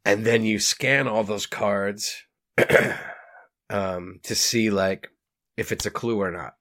And 0.04 0.24
then 0.24 0.44
you 0.44 0.60
scan 0.60 1.08
all 1.08 1.24
those 1.24 1.46
cards 1.46 2.22
um, 3.68 4.20
to 4.22 4.34
see 4.36 4.70
like 4.70 5.08
if 5.56 5.72
it's 5.72 5.86
a 5.86 5.90
clue 5.90 6.20
or 6.20 6.30
not. 6.30 6.54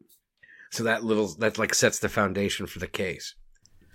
So 0.71 0.83
that 0.85 1.03
little 1.03 1.27
that 1.35 1.59
like 1.59 1.75
sets 1.75 1.99
the 1.99 2.09
foundation 2.09 2.65
for 2.65 2.79
the 2.79 2.87
case. 2.87 3.35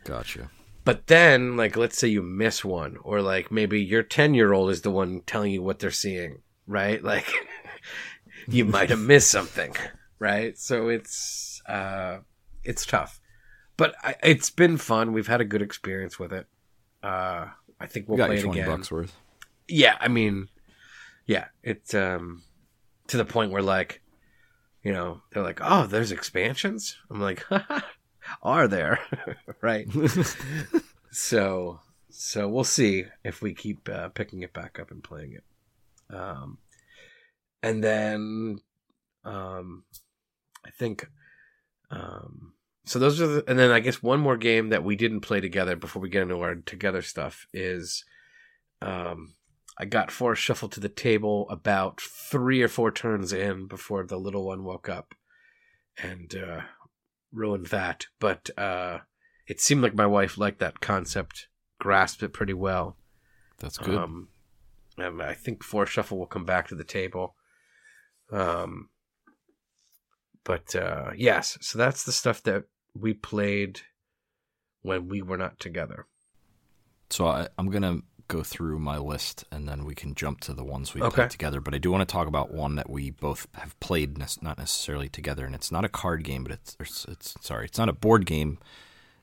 Gotcha. 0.05 0.49
But 0.85 1.09
then, 1.09 1.57
like, 1.57 1.77
let's 1.77 1.99
say 1.99 2.07
you 2.07 2.23
miss 2.23 2.65
one, 2.65 2.99
or 3.03 3.21
like 3.21 3.51
maybe 3.51 3.83
your 3.83 4.05
ten 4.05 4.33
year 4.33 4.53
old 4.53 4.71
is 4.71 4.83
the 4.83 4.93
one 4.93 5.23
telling 5.27 5.51
you 5.51 5.61
what 5.61 5.81
they're 5.81 5.91
seeing, 5.91 6.43
right? 6.69 7.03
Like, 7.09 7.27
you 8.49 8.65
might 8.65 8.91
have 8.91 8.99
missed 8.99 9.31
something, 9.31 9.75
right? 10.19 10.59
So 10.59 10.89
it's 10.89 11.63
uh, 11.67 12.19
it's 12.65 12.85
tough 12.85 13.21
but 13.79 13.95
I, 14.03 14.17
it's 14.23 14.51
been 14.51 14.77
fun. 14.77 15.15
We've 15.15 15.27
had 15.27 15.41
a 15.41 15.47
good 15.47 15.63
experience 15.63 16.19
with 16.19 16.35
it. 16.35 16.47
Uh, 17.03 17.47
I 17.81 17.87
think 17.87 18.09
we'll 18.09 18.19
play 18.19 18.39
it 18.39 18.45
again. 18.45 18.67
Bucks 18.67 18.91
worth. 18.91 19.17
Yeah, 19.69 19.97
I 20.01 20.09
mean, 20.09 20.49
yeah, 21.25 21.47
it's 21.63 21.95
um, 21.95 22.43
to 23.07 23.17
the 23.17 23.25
point 23.25 23.53
where 23.53 23.63
like, 23.63 24.03
you 24.83 24.93
know, 24.93 25.23
they're 25.31 25.45
like, 25.45 25.61
"Oh, 25.63 25.87
there's 25.87 26.13
expansions." 26.13 26.97
I'm 27.09 27.21
like, 27.21 27.45
"Are 28.43 28.67
there?" 28.67 28.99
right. 29.61 29.89
so, 31.13 31.81
so 32.11 32.49
we'll 32.49 32.65
see 32.65 33.05
if 33.25 33.41
we 33.41 33.55
keep 33.55 33.89
uh, 33.89 34.09
picking 34.09 34.43
it 34.43 34.53
back 34.53 34.81
up 34.81 34.91
and 34.91 35.05
playing 35.05 35.35
it. 35.35 35.45
Um, 36.15 36.59
and 37.63 37.83
then, 37.83 38.59
um, 39.25 39.85
I 40.67 40.71
think, 40.71 41.09
um 41.91 42.53
so 42.85 42.99
those 42.99 43.21
are 43.21 43.27
the, 43.27 43.45
and 43.47 43.59
then 43.59 43.71
I 43.71 43.81
guess 43.81 44.03
one 44.03 44.19
more 44.21 44.39
game 44.39 44.71
that 44.71 44.83
we 44.83 44.97
didn't 44.97 45.21
play 45.21 45.43
together 45.43 45.77
before 45.77 46.01
we 46.01 46.09
get 46.09 46.23
into 46.23 46.41
our 46.41 46.55
together 46.55 47.03
stuff 47.03 47.47
is 47.53 48.03
um 48.81 49.35
I 49.79 49.85
got 49.85 50.11
Forest 50.11 50.43
Shuffle 50.43 50.71
to 50.71 50.81
the 50.81 50.89
table 50.89 51.47
about 51.51 52.01
three 52.01 52.63
or 52.63 52.69
four 52.69 52.91
turns 52.91 53.33
in 53.33 53.69
before 53.69 54.05
the 54.05 54.17
little 54.17 54.47
one 54.47 54.65
woke 54.65 54.89
up 54.89 55.15
and 56.03 56.35
uh 56.35 56.63
ruined 57.31 57.67
that. 57.67 58.07
But 58.19 58.49
uh 58.59 59.01
it 59.47 59.61
seemed 59.61 59.83
like 59.83 59.95
my 59.95 60.07
wife 60.07 60.39
liked 60.39 60.59
that 60.61 60.81
concept, 60.81 61.49
grasped 61.79 62.23
it 62.23 62.33
pretty 62.33 62.55
well. 62.55 62.97
That's 63.59 63.77
good. 63.77 63.97
Um 63.97 64.29
and 64.97 65.23
I 65.23 65.35
think 65.35 65.63
Forest 65.63 65.93
Shuffle 65.93 66.19
will 66.19 66.27
come 66.27 66.47
back 66.47 66.69
to 66.69 66.75
the 66.75 66.85
table. 66.85 67.35
Um 68.31 68.89
but 70.45 70.75
uh 70.75 71.11
yes, 71.17 71.59
so 71.61 71.79
that's 71.79 72.05
the 72.05 72.13
stuff 72.13 72.43
that 72.45 72.65
we 72.99 73.15
played 73.15 73.81
when 74.83 75.09
we 75.09 75.23
were 75.23 75.39
not 75.39 75.59
together. 75.61 76.07
So 77.11 77.27
I, 77.27 77.49
am 77.59 77.71
gonna 77.71 78.03
go 78.29 78.43
through 78.43 78.79
my 78.79 78.99
list 78.99 79.45
and 79.51 79.67
then 79.69 79.85
we 79.85 79.95
can 79.95 80.15
jump 80.15 80.41
to 80.41 80.53
the 80.53 80.65
ones 80.65 80.95
we 80.95 81.03
okay. 81.03 81.15
played 81.15 81.31
together. 81.31 81.61
But 81.61 81.75
I 81.75 81.79
do 81.79 81.91
want 81.91 82.07
to 82.07 82.13
talk 82.13 82.29
about 82.29 82.53
one 82.53 82.77
that 82.77 82.89
we 82.89 83.11
both 83.11 83.47
have 83.55 83.79
played, 83.81 84.19
not 84.19 84.59
necessarily 84.59 85.09
together, 85.09 85.47
and 85.47 85.55
it's 85.55 85.73
not 85.73 85.85
a 85.85 85.89
card 85.89 86.25
game, 86.25 86.45
but 86.45 86.53
it's, 86.53 86.77
it's, 86.79 87.05
it's 87.07 87.35
sorry, 87.41 87.65
it's 87.65 87.79
not 87.79 87.89
a 87.89 87.95
board 87.95 88.27
game. 88.27 88.59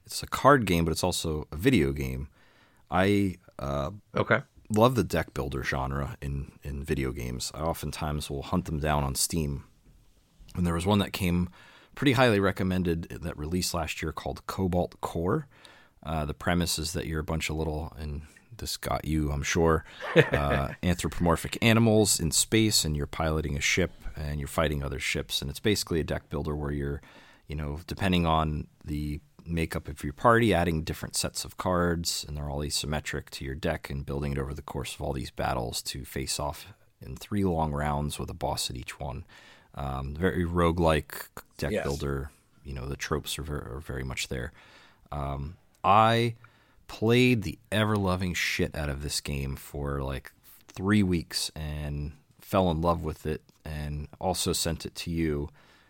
It's 0.06 0.22
a 0.22 0.28
card 0.28 0.66
game, 0.66 0.86
but 0.86 0.92
it's 0.92 1.04
also 1.04 1.48
a 1.52 1.56
video 1.56 1.92
game. 1.92 2.28
I 2.92 3.38
uh, 3.58 3.92
okay 4.16 4.42
love 4.70 4.96
the 4.96 5.04
deck 5.04 5.34
builder 5.34 5.64
genre 5.64 6.18
in 6.22 6.52
in 6.64 6.84
video 6.84 7.12
games. 7.12 7.52
I 7.54 7.62
oftentimes 7.62 8.30
will 8.30 8.44
hunt 8.44 8.66
them 8.66 8.80
down 8.80 9.04
on 9.04 9.16
Steam. 9.16 9.66
And 10.56 10.66
there 10.66 10.74
was 10.74 10.86
one 10.86 11.00
that 11.00 11.14
came 11.14 11.50
pretty 11.96 12.14
highly 12.14 12.40
recommended 12.40 13.10
that 13.10 13.38
released 13.38 13.74
last 13.74 14.02
year 14.02 14.12
called 14.12 14.46
Cobalt 14.48 15.00
Core. 15.02 15.48
Uh, 16.04 16.26
the 16.26 16.34
premise 16.34 16.78
is 16.78 16.94
that 16.94 17.08
you're 17.08 17.20
a 17.20 17.24
bunch 17.24 17.50
of 17.50 17.56
little, 17.56 17.92
and 17.98 18.22
this 18.58 18.78
got 18.78 19.06
you, 19.06 19.32
I'm 19.32 19.44
sure, 19.44 19.84
uh, 20.32 20.70
anthropomorphic 20.84 21.58
animals 21.62 22.20
in 22.20 22.32
space, 22.32 22.86
and 22.86 22.96
you're 22.96 23.08
piloting 23.08 23.58
a 23.58 23.62
ship 23.62 23.92
and 24.16 24.40
you're 24.40 24.48
fighting 24.48 24.84
other 24.84 25.00
ships. 25.00 25.42
And 25.42 25.50
it's 25.50 25.60
basically 25.60 26.00
a 26.00 26.04
deck 26.04 26.30
builder 26.30 26.56
where 26.56 26.72
you're, 26.72 27.02
you 27.48 27.56
know, 27.56 27.80
depending 27.88 28.26
on 28.26 28.68
the 28.84 29.20
makeup 29.46 29.88
of 29.88 30.04
your 30.04 30.14
party, 30.14 30.54
adding 30.54 30.84
different 30.84 31.16
sets 31.16 31.46
of 31.46 31.58
cards, 31.58 32.26
and 32.28 32.36
they're 32.36 32.50
all 32.50 32.60
asymmetric 32.60 33.30
to 33.32 33.46
your 33.46 33.56
deck, 33.56 33.90
and 33.90 34.06
building 34.06 34.34
it 34.34 34.38
over 34.38 34.54
the 34.54 34.62
course 34.62 34.96
of 34.96 35.02
all 35.02 35.14
these 35.14 35.32
battles 35.32 35.82
to 35.84 36.06
face 36.06 36.40
off 36.40 36.68
in 37.02 37.16
three 37.16 37.44
long 37.44 37.72
rounds 37.72 38.20
with 38.20 38.30
a 38.30 38.34
boss 38.34 38.70
at 38.70 38.76
each 38.76 39.00
one. 39.00 39.26
Um, 39.76 40.16
very 40.16 40.46
roguelike 40.46 41.28
deck 41.58 41.72
yes. 41.72 41.84
builder. 41.84 42.32
You 42.64 42.74
know, 42.74 42.88
the 42.88 42.96
tropes 42.96 43.38
are 43.38 43.44
very, 43.44 43.62
are 43.62 43.80
very 43.80 44.04
much 44.04 44.30
there. 44.30 44.52
Um, 45.12 45.58
I 45.84 46.36
played 46.88 47.44
the 47.44 47.60
ever 47.72 47.96
loving 47.96 48.34
shit 48.34 48.76
out 48.76 48.90
of 48.90 49.04
this 49.04 49.22
game 49.22 49.56
for 49.56 50.02
like 50.02 50.32
three 50.68 51.04
weeks 51.04 51.52
and 51.56 52.14
fell 52.40 52.70
in 52.72 52.82
love 52.82 53.04
with 53.04 53.26
it 53.26 53.42
and 53.64 54.08
also 54.20 54.54
sent 54.54 54.86
it 54.86 54.96
to 54.96 55.12
you 55.12 55.50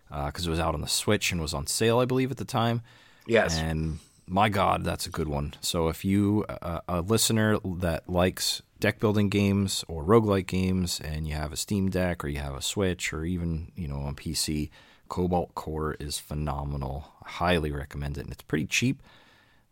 because 0.10 0.45
uh, 0.45 0.49
it 0.49 0.51
was 0.51 0.60
out 0.60 0.74
on 0.74 0.82
the 0.82 0.88
Switch 0.88 1.32
and 1.32 1.41
was 1.41 1.53
on 1.53 1.68
sale, 1.68 1.99
I 1.99 2.06
believe, 2.06 2.32
at 2.32 2.38
the 2.38 2.45
time. 2.45 2.82
Yes. 3.28 3.57
And 3.57 3.99
my 4.28 4.49
God, 4.49 4.84
that's 4.84 5.05
a 5.05 5.11
good 5.11 5.28
one. 5.28 5.53
So 5.61 5.88
if 5.88 6.03
you, 6.03 6.45
uh, 6.49 6.82
a 6.88 7.01
listener 7.01 7.59
that 7.78 8.09
likes 8.09 8.61
deck 8.80 8.99
building 8.99 9.30
games 9.30 9.84
or 9.88 10.03
roguelike 10.03 10.47
games, 10.47 10.99
and 10.99 11.28
you 11.28 11.36
have 11.36 11.53
a 11.53 11.57
Steam 11.57 11.89
Deck 11.89 12.23
or 12.23 12.28
you 12.28 12.39
have 12.39 12.55
a 12.55 12.61
Switch 12.61 13.13
or 13.13 13.26
even 13.26 13.71
you 13.76 13.88
know 13.88 13.97
on 13.97 14.15
PC, 14.15 14.69
Cobalt 15.09 15.55
Core 15.55 15.95
is 15.99 16.17
phenomenal. 16.17 17.11
I 17.23 17.30
highly 17.30 17.71
recommend 17.71 18.17
it, 18.17 18.21
and 18.21 18.32
it's 18.32 18.43
pretty 18.43 18.65
cheap 18.65 19.01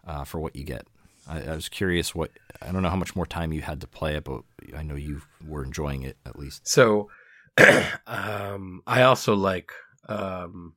uh, 0.05 0.23
for 0.23 0.39
what 0.39 0.55
you 0.55 0.63
get. 0.63 0.85
I, 1.27 1.41
I, 1.41 1.55
was 1.55 1.69
curious 1.69 2.13
what 2.13 2.31
I 2.61 2.71
don't 2.71 2.83
know 2.83 2.89
how 2.89 2.95
much 2.97 3.15
more 3.15 3.25
time 3.25 3.53
you 3.53 3.61
had 3.61 3.81
to 3.81 3.87
play 3.87 4.15
it, 4.15 4.25
but 4.25 4.41
I 4.75 4.83
know 4.83 4.95
you 4.95 5.21
were 5.45 5.63
enjoying 5.63 6.03
it 6.03 6.17
at 6.25 6.37
least. 6.37 6.67
So, 6.67 7.09
um, 8.07 8.81
I 8.85 9.03
also 9.03 9.35
like 9.35 9.71
um, 10.07 10.75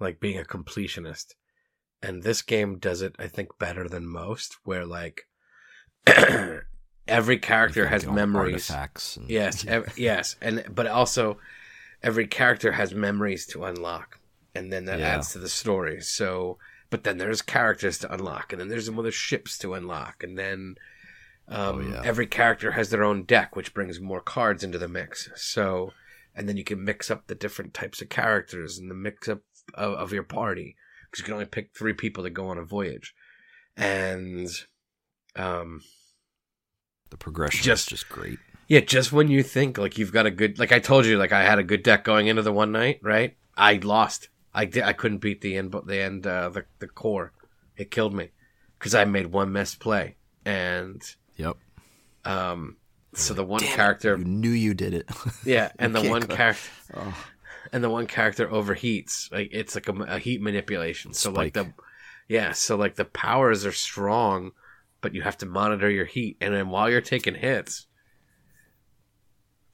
like 0.00 0.20
being 0.20 0.38
a 0.38 0.44
completionist, 0.44 1.34
and 2.02 2.22
this 2.22 2.42
game 2.42 2.78
does 2.78 3.02
it. 3.02 3.14
I 3.18 3.26
think 3.26 3.58
better 3.58 3.88
than 3.88 4.06
most. 4.06 4.56
Where 4.64 4.86
like 4.86 5.22
every 7.08 7.38
character 7.38 7.88
has 7.88 8.06
memories. 8.06 8.70
And, 9.16 9.30
yes, 9.30 9.64
ev- 9.68 9.98
yes, 9.98 10.36
and 10.40 10.64
but 10.72 10.86
also 10.86 11.38
every 12.02 12.26
character 12.26 12.72
has 12.72 12.94
memories 12.94 13.46
to 13.46 13.64
unlock, 13.64 14.20
and 14.54 14.72
then 14.72 14.84
that 14.86 15.00
yeah. 15.00 15.08
adds 15.08 15.32
to 15.32 15.38
the 15.38 15.48
story. 15.48 16.00
So, 16.00 16.58
but 16.90 17.04
then 17.04 17.18
there's 17.18 17.42
characters 17.42 17.98
to 17.98 18.12
unlock, 18.12 18.52
and 18.52 18.60
then 18.60 18.68
there's 18.68 18.88
other 18.88 19.10
ships 19.10 19.58
to 19.58 19.74
unlock, 19.74 20.22
and 20.22 20.38
then 20.38 20.76
um, 21.48 21.76
oh, 21.76 21.80
yeah. 21.80 22.02
every 22.04 22.26
character 22.26 22.72
has 22.72 22.90
their 22.90 23.04
own 23.04 23.24
deck, 23.24 23.56
which 23.56 23.74
brings 23.74 24.00
more 24.00 24.20
cards 24.20 24.62
into 24.62 24.78
the 24.78 24.88
mix. 24.88 25.30
So, 25.34 25.92
and 26.34 26.48
then 26.48 26.56
you 26.56 26.64
can 26.64 26.84
mix 26.84 27.10
up 27.10 27.26
the 27.26 27.34
different 27.34 27.74
types 27.74 28.02
of 28.02 28.08
characters 28.08 28.78
and 28.78 28.90
the 28.90 28.94
mix 28.94 29.28
up 29.28 29.40
of, 29.74 29.94
of 29.94 30.12
your 30.12 30.22
party 30.22 30.76
because 31.10 31.20
you 31.20 31.24
can 31.24 31.34
only 31.34 31.46
pick 31.46 31.70
three 31.76 31.92
people 31.92 32.24
to 32.24 32.30
go 32.30 32.48
on 32.48 32.58
a 32.58 32.64
voyage, 32.64 33.14
and 33.76 34.48
um 35.36 35.80
the 37.10 37.16
progression 37.16 37.62
just, 37.62 37.92
is 37.92 38.00
just 38.00 38.08
great. 38.08 38.38
Yeah, 38.68 38.80
just 38.80 39.12
when 39.12 39.28
you 39.28 39.42
think 39.42 39.78
like 39.78 39.96
you've 39.96 40.12
got 40.12 40.26
a 40.26 40.30
good 40.30 40.58
like 40.58 40.72
I 40.72 40.78
told 40.78 41.06
you 41.06 41.16
like 41.18 41.32
I 41.32 41.42
had 41.42 41.58
a 41.58 41.64
good 41.64 41.82
deck 41.82 42.04
going 42.04 42.26
into 42.26 42.42
the 42.42 42.52
one 42.52 42.72
night, 42.72 43.00
right? 43.02 43.36
I 43.56 43.74
lost. 43.74 44.28
I 44.52 44.66
did 44.66 44.82
I 44.82 44.92
couldn't 44.92 45.18
beat 45.18 45.40
the 45.40 45.56
end 45.56 45.70
but 45.70 45.86
the 45.86 46.00
end 46.00 46.26
uh, 46.26 46.50
the 46.50 46.64
the 46.78 46.88
core. 46.88 47.32
It 47.76 47.90
killed 47.90 48.14
me 48.14 48.30
cuz 48.78 48.94
I 48.94 49.04
made 49.04 49.28
one 49.28 49.52
missed 49.52 49.80
play 49.80 50.16
and 50.44 51.02
Yep. 51.36 51.56
Um 52.24 52.76
so 53.14 53.32
the 53.32 53.44
one 53.44 53.60
character 53.60 54.14
it, 54.14 54.18
you 54.18 54.24
knew 54.26 54.50
you 54.50 54.74
did 54.74 54.92
it. 54.92 55.08
yeah, 55.44 55.72
and 55.78 55.94
the 55.94 56.02
one 56.02 56.26
character 56.26 56.68
oh. 56.94 57.26
And 57.72 57.82
the 57.82 57.90
one 57.90 58.06
character 58.06 58.48
overheats. 58.48 59.30
Like 59.32 59.50
it's 59.52 59.74
like 59.74 59.88
a, 59.88 59.92
a 59.92 60.18
heat 60.18 60.40
manipulation. 60.40 61.12
So 61.12 61.32
Spike. 61.32 61.36
like 61.36 61.52
the 61.54 61.72
yeah, 62.28 62.52
so 62.52 62.76
like 62.76 62.96
the 62.96 63.04
powers 63.04 63.64
are 63.64 63.72
strong 63.72 64.52
but 65.00 65.14
you 65.14 65.22
have 65.22 65.38
to 65.38 65.46
monitor 65.46 65.90
your 65.90 66.04
heat. 66.04 66.36
And 66.40 66.54
then 66.54 66.70
while 66.70 66.90
you're 66.90 67.00
taking 67.00 67.34
hits, 67.34 67.86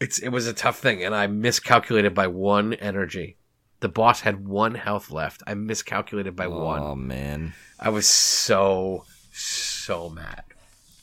it's 0.01 0.19
it 0.19 0.29
was 0.29 0.47
a 0.47 0.53
tough 0.53 0.79
thing, 0.79 1.05
and 1.05 1.15
I 1.15 1.27
miscalculated 1.27 2.15
by 2.15 2.27
one 2.27 2.75
energy. 2.75 3.37
The 3.81 3.89
boss 3.89 4.21
had 4.21 4.47
one 4.47 4.75
health 4.75 5.11
left. 5.11 5.43
I 5.47 5.55
miscalculated 5.55 6.37
by 6.37 6.47
oh, 6.47 6.65
one. 6.65 6.83
Oh 6.83 6.95
man, 6.95 7.55
I 7.79 7.91
was 7.91 8.07
so 8.07 9.05
so 9.33 10.11
mad. 10.11 10.45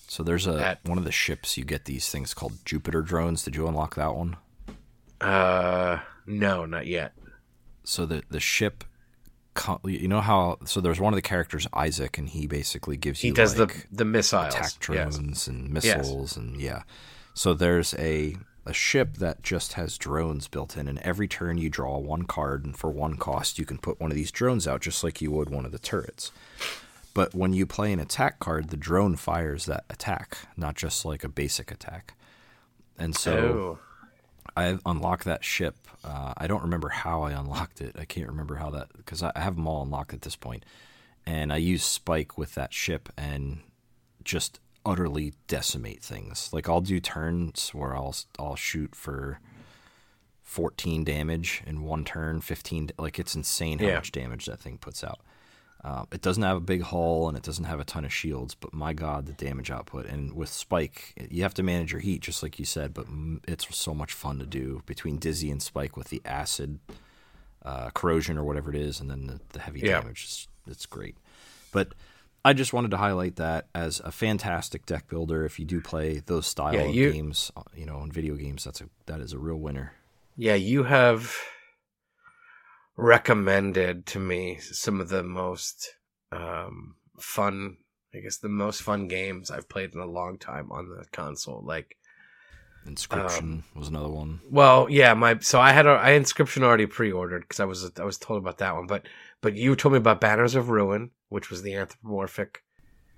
So 0.07 0.23
there's 0.23 0.45
a 0.45 0.61
At, 0.61 0.85
one 0.85 0.97
of 0.97 1.05
the 1.05 1.11
ships 1.11 1.57
you 1.57 1.63
get 1.63 1.85
these 1.85 2.09
things 2.09 2.33
called 2.33 2.53
Jupiter 2.65 3.01
drones. 3.01 3.43
Did 3.43 3.55
you 3.55 3.67
unlock 3.67 3.95
that 3.95 4.13
one? 4.13 4.35
Uh, 5.21 5.99
no, 6.25 6.65
not 6.65 6.87
yet. 6.87 7.13
So 7.83 8.05
the 8.05 8.23
the 8.29 8.39
ship 8.39 8.83
you 9.83 10.07
know 10.07 10.21
how 10.21 10.57
so 10.65 10.79
there's 10.79 10.99
one 10.99 11.13
of 11.13 11.17
the 11.17 11.21
characters 11.21 11.67
Isaac 11.73 12.17
and 12.17 12.29
he 12.29 12.47
basically 12.47 12.95
gives 12.95 13.19
he 13.19 13.29
you 13.29 13.33
does 13.33 13.59
like 13.59 13.89
the 13.89 13.97
the 13.97 14.05
missiles 14.05 14.53
attack 14.53 14.79
drones 14.79 15.27
yes. 15.27 15.47
and 15.47 15.69
missiles 15.69 16.31
yes. 16.31 16.37
and 16.37 16.61
yeah 16.61 16.83
so 17.33 17.53
there's 17.53 17.93
a 17.95 18.37
a 18.65 18.73
ship 18.73 19.17
that 19.17 19.41
just 19.41 19.73
has 19.73 19.97
drones 19.97 20.47
built 20.47 20.77
in 20.77 20.87
and 20.87 20.99
every 20.99 21.27
turn 21.27 21.57
you 21.57 21.69
draw 21.69 21.97
one 21.97 22.23
card 22.23 22.63
and 22.63 22.77
for 22.77 22.89
one 22.89 23.17
cost 23.17 23.59
you 23.59 23.65
can 23.65 23.77
put 23.77 23.99
one 23.99 24.09
of 24.09 24.15
these 24.15 24.31
drones 24.31 24.67
out 24.67 24.81
just 24.81 25.03
like 25.03 25.21
you 25.21 25.31
would 25.31 25.49
one 25.49 25.65
of 25.65 25.73
the 25.73 25.79
turrets 25.79 26.31
but 27.13 27.35
when 27.35 27.51
you 27.51 27.65
play 27.65 27.91
an 27.91 27.99
attack 27.99 28.39
card 28.39 28.69
the 28.69 28.77
drone 28.77 29.17
fires 29.17 29.65
that 29.65 29.83
attack 29.89 30.37
not 30.55 30.75
just 30.75 31.03
like 31.03 31.25
a 31.25 31.29
basic 31.29 31.71
attack 31.71 32.13
and 32.97 33.15
so 33.15 33.33
oh. 33.33 33.79
I 34.55 34.77
unlocked 34.85 35.25
that 35.25 35.43
ship. 35.43 35.75
Uh, 36.03 36.33
I 36.37 36.47
don't 36.47 36.63
remember 36.63 36.89
how 36.89 37.23
I 37.23 37.31
unlocked 37.31 37.81
it. 37.81 37.95
I 37.97 38.05
can't 38.05 38.27
remember 38.27 38.55
how 38.55 38.69
that 38.71 38.89
because 38.95 39.23
I 39.23 39.31
have 39.35 39.55
them 39.55 39.67
all 39.67 39.83
unlocked 39.83 40.13
at 40.13 40.21
this 40.21 40.35
point. 40.35 40.65
And 41.25 41.53
I 41.53 41.57
use 41.57 41.83
Spike 41.83 42.37
with 42.37 42.55
that 42.55 42.73
ship 42.73 43.09
and 43.17 43.59
just 44.23 44.59
utterly 44.85 45.33
decimate 45.47 46.01
things. 46.01 46.49
Like 46.51 46.67
I'll 46.67 46.81
do 46.81 46.99
turns 46.99 47.69
where 47.69 47.95
I'll 47.95 48.15
I'll 48.39 48.55
shoot 48.55 48.95
for 48.95 49.39
14 50.43 51.03
damage 51.03 51.63
in 51.65 51.83
one 51.83 52.03
turn, 52.03 52.41
15 52.41 52.91
like 52.97 53.19
it's 53.19 53.35
insane 53.35 53.79
how 53.79 53.87
yeah. 53.87 53.95
much 53.95 54.11
damage 54.11 54.47
that 54.47 54.59
thing 54.59 54.77
puts 54.77 55.03
out. 55.03 55.21
Uh, 55.83 56.05
it 56.11 56.21
doesn't 56.21 56.43
have 56.43 56.57
a 56.57 56.61
big 56.61 56.83
hull 56.83 57.27
and 57.27 57.35
it 57.35 57.43
doesn't 57.43 57.65
have 57.65 57.79
a 57.79 57.83
ton 57.83 58.05
of 58.05 58.13
shields, 58.13 58.53
but 58.53 58.71
my 58.71 58.93
god, 58.93 59.25
the 59.25 59.33
damage 59.33 59.71
output! 59.71 60.05
And 60.05 60.33
with 60.33 60.49
Spike, 60.49 61.27
you 61.31 61.41
have 61.41 61.55
to 61.55 61.63
manage 61.63 61.91
your 61.91 62.01
heat, 62.01 62.21
just 62.21 62.43
like 62.43 62.59
you 62.59 62.65
said. 62.65 62.93
But 62.93 63.07
it's 63.47 63.75
so 63.75 63.95
much 63.95 64.13
fun 64.13 64.37
to 64.39 64.45
do 64.45 64.83
between 64.85 65.17
Dizzy 65.17 65.49
and 65.49 65.61
Spike 65.61 65.97
with 65.97 66.09
the 66.09 66.21
acid 66.23 66.79
uh, 67.65 67.89
corrosion 67.91 68.37
or 68.37 68.43
whatever 68.43 68.69
it 68.69 68.75
is, 68.75 68.99
and 68.99 69.09
then 69.09 69.25
the, 69.25 69.39
the 69.53 69.59
heavy 69.59 69.79
yeah. 69.79 70.01
damage. 70.01 70.23
It's, 70.25 70.47
it's 70.67 70.85
great. 70.85 71.17
But 71.71 71.93
I 72.43 72.53
just 72.53 72.73
wanted 72.73 72.91
to 72.91 72.97
highlight 72.97 73.37
that 73.37 73.67
as 73.73 73.99
a 74.01 74.11
fantastic 74.11 74.85
deck 74.85 75.07
builder. 75.07 75.45
If 75.45 75.59
you 75.59 75.65
do 75.65 75.81
play 75.81 76.21
those 76.25 76.45
style 76.45 76.73
yeah, 76.73 76.85
you, 76.85 77.07
of 77.07 77.13
games, 77.13 77.51
uh, 77.55 77.63
you 77.75 77.85
know, 77.85 78.01
in 78.03 78.11
video 78.11 78.35
games, 78.35 78.63
that's 78.63 78.81
a 78.81 78.89
that 79.07 79.19
is 79.19 79.33
a 79.33 79.39
real 79.39 79.57
winner. 79.57 79.93
Yeah, 80.37 80.55
you 80.55 80.83
have 80.83 81.35
recommended 82.95 84.05
to 84.07 84.19
me 84.19 84.57
some 84.59 85.01
of 85.01 85.09
the 85.09 85.23
most 85.23 85.95
um, 86.31 86.95
fun, 87.19 87.77
I 88.13 88.19
guess, 88.19 88.37
the 88.37 88.49
most 88.49 88.81
fun 88.81 89.07
games 89.07 89.51
I've 89.51 89.69
played 89.69 89.93
in 89.93 89.99
a 89.99 90.05
long 90.05 90.37
time 90.37 90.71
on 90.71 90.89
the 90.89 91.05
console. 91.11 91.63
Like 91.65 91.97
Inscryption 92.85 93.39
um, 93.39 93.63
was 93.75 93.89
another 93.89 94.09
one. 94.09 94.41
Well, 94.49 94.87
yeah, 94.89 95.13
my 95.13 95.37
so 95.39 95.59
I 95.59 95.71
had 95.71 95.85
a 95.85 95.91
I 95.91 96.11
Inscryption 96.11 96.63
already 96.63 96.87
pre-ordered 96.87 97.41
because 97.41 97.59
I 97.59 97.65
was 97.65 97.91
I 97.99 98.03
was 98.03 98.17
told 98.17 98.41
about 98.41 98.57
that 98.57 98.75
one, 98.75 98.87
but 98.87 99.07
but 99.41 99.55
you 99.55 99.75
told 99.75 99.93
me 99.93 99.97
about 99.97 100.21
Banners 100.21 100.55
of 100.55 100.69
Ruin, 100.69 101.11
which 101.29 101.49
was 101.49 101.61
the 101.61 101.75
anthropomorphic. 101.75 102.63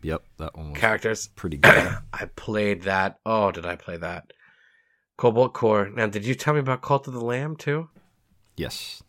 Yep, 0.02 0.24
that 0.38 0.58
one 0.58 0.74
characters 0.74 1.28
pretty 1.28 1.58
good. 1.60 1.98
I 2.12 2.26
played 2.36 2.84
that. 2.84 3.20
Oh, 3.26 3.52
did 3.52 3.66
I 3.66 3.78
play 3.78 3.98
that? 3.98 4.34
Cobalt 5.16 5.54
Core. 5.54 5.90
Now, 5.90 6.08
did 6.08 6.26
you 6.26 6.36
tell 6.36 6.54
me 6.54 6.60
about 6.60 6.82
Cult 6.82 7.08
of 7.08 7.14
the 7.14 7.24
Lamb 7.24 7.56
too? 7.56 7.90
Yes, 8.58 9.02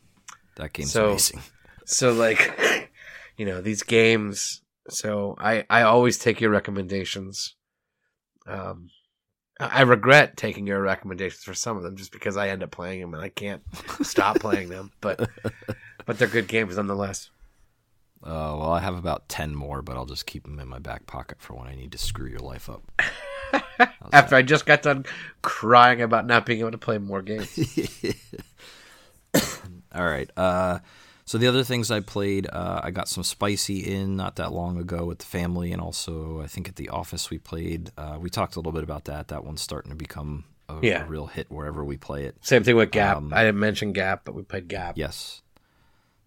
that 0.56 0.72
game's 0.72 0.92
so, 0.92 1.10
amazing. 1.10 1.40
So 1.86 2.12
like, 2.12 2.90
you 3.36 3.46
know, 3.46 3.60
these 3.60 3.82
games. 3.82 4.62
So 4.88 5.34
I 5.38 5.64
I 5.70 5.82
always 5.82 6.18
take 6.18 6.40
your 6.40 6.50
recommendations. 6.50 7.54
Um, 8.46 8.90
I 9.60 9.82
regret 9.82 10.36
taking 10.36 10.66
your 10.66 10.82
recommendations 10.82 11.44
for 11.44 11.54
some 11.54 11.76
of 11.76 11.82
them 11.82 11.96
just 11.96 12.12
because 12.12 12.36
I 12.36 12.48
end 12.48 12.62
up 12.62 12.70
playing 12.70 13.00
them 13.00 13.14
and 13.14 13.22
I 13.22 13.28
can't 13.28 13.62
stop 14.02 14.40
playing 14.40 14.68
them. 14.68 14.92
But 15.00 15.28
but 16.06 16.18
they're 16.18 16.28
good 16.28 16.48
games 16.48 16.76
nonetheless. 16.76 17.30
Uh, 18.22 18.56
well, 18.58 18.72
I 18.72 18.80
have 18.80 18.96
about 18.96 19.28
ten 19.28 19.54
more, 19.54 19.82
but 19.82 19.96
I'll 19.96 20.06
just 20.06 20.26
keep 20.26 20.44
them 20.44 20.58
in 20.58 20.68
my 20.68 20.78
back 20.78 21.06
pocket 21.06 21.38
for 21.40 21.54
when 21.54 21.68
I 21.68 21.74
need 21.74 21.92
to 21.92 21.98
screw 21.98 22.28
your 22.28 22.40
life 22.40 22.68
up. 22.68 22.82
After 23.78 24.30
that? 24.30 24.32
I 24.32 24.42
just 24.42 24.66
got 24.66 24.82
done 24.82 25.04
crying 25.42 26.02
about 26.02 26.26
not 26.26 26.46
being 26.46 26.60
able 26.60 26.72
to 26.72 26.78
play 26.78 26.98
more 26.98 27.22
games. 27.22 27.56
All 29.94 30.04
right. 30.04 30.30
Uh, 30.36 30.80
so 31.26 31.38
the 31.38 31.46
other 31.46 31.64
things 31.64 31.90
I 31.90 32.00
played, 32.00 32.46
uh, 32.46 32.80
I 32.82 32.90
got 32.90 33.08
some 33.08 33.24
spicy 33.24 33.80
in 33.80 34.16
not 34.16 34.36
that 34.36 34.52
long 34.52 34.78
ago 34.78 35.06
with 35.06 35.20
the 35.20 35.24
family, 35.24 35.72
and 35.72 35.80
also 35.80 36.42
I 36.42 36.46
think 36.46 36.68
at 36.68 36.76
the 36.76 36.90
office 36.90 37.30
we 37.30 37.38
played. 37.38 37.90
Uh, 37.96 38.18
we 38.20 38.28
talked 38.28 38.56
a 38.56 38.58
little 38.58 38.72
bit 38.72 38.84
about 38.84 39.06
that. 39.06 39.28
That 39.28 39.44
one's 39.44 39.62
starting 39.62 39.90
to 39.90 39.96
become 39.96 40.44
a, 40.68 40.78
yeah. 40.82 41.04
a 41.04 41.06
real 41.06 41.26
hit 41.26 41.50
wherever 41.50 41.82
we 41.82 41.96
play 41.96 42.24
it. 42.24 42.36
Same 42.42 42.62
thing 42.62 42.76
with 42.76 42.90
Gap. 42.90 43.16
Um, 43.16 43.32
I 43.32 43.42
didn't 43.44 43.60
mention 43.60 43.92
Gap, 43.92 44.22
but 44.24 44.34
we 44.34 44.42
played 44.42 44.68
Gap. 44.68 44.98
Yes, 44.98 45.40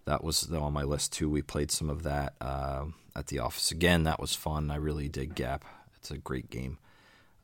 that 0.06 0.24
was 0.24 0.52
on 0.52 0.74
my 0.74 0.84
list 0.84 1.14
too. 1.14 1.30
We 1.30 1.44
played 1.44 1.70
some 1.70 1.92
of 1.92 2.02
that 2.04 2.34
uh, 2.42 2.86
at 3.16 3.28
the 3.28 3.38
office 3.38 3.70
again. 3.70 4.04
That 4.04 4.20
was 4.20 4.34
fun. 4.34 4.72
I 4.72 4.78
really 4.78 5.10
did 5.10 5.36
Gap. 5.36 5.64
It's 5.96 6.10
a 6.10 6.18
great 6.18 6.50
game. 6.50 6.80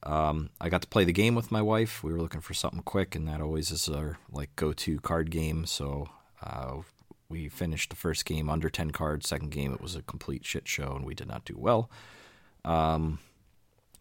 Um, 0.06 0.50
I 0.60 0.70
got 0.70 0.82
to 0.82 0.88
play 0.88 1.06
the 1.06 1.14
game 1.14 1.36
with 1.36 1.52
my 1.52 1.62
wife. 1.62 2.04
We 2.04 2.12
were 2.12 2.22
looking 2.22 2.42
for 2.42 2.54
something 2.54 2.82
quick, 2.82 3.16
and 3.16 3.28
that 3.28 3.42
always 3.42 3.72
is 3.72 3.88
our 3.90 4.18
like 4.32 4.56
go-to 4.56 5.00
card 5.00 5.32
game. 5.32 5.66
So 5.66 6.10
uh, 6.42 6.78
we 7.30 7.48
finished 7.48 7.90
the 7.90 7.96
first 7.96 8.26
game 8.26 8.50
under 8.50 8.70
ten 8.70 8.92
cards. 8.92 9.30
Second 9.30 9.52
game, 9.52 9.74
it 9.74 9.82
was 9.82 9.96
a 9.96 10.02
complete 10.02 10.46
shit 10.46 10.68
show, 10.68 10.94
and 10.96 11.06
we 11.06 11.16
did 11.16 11.28
not 11.28 11.46
do 11.46 11.56
well. 11.58 11.90
Um, 12.66 13.20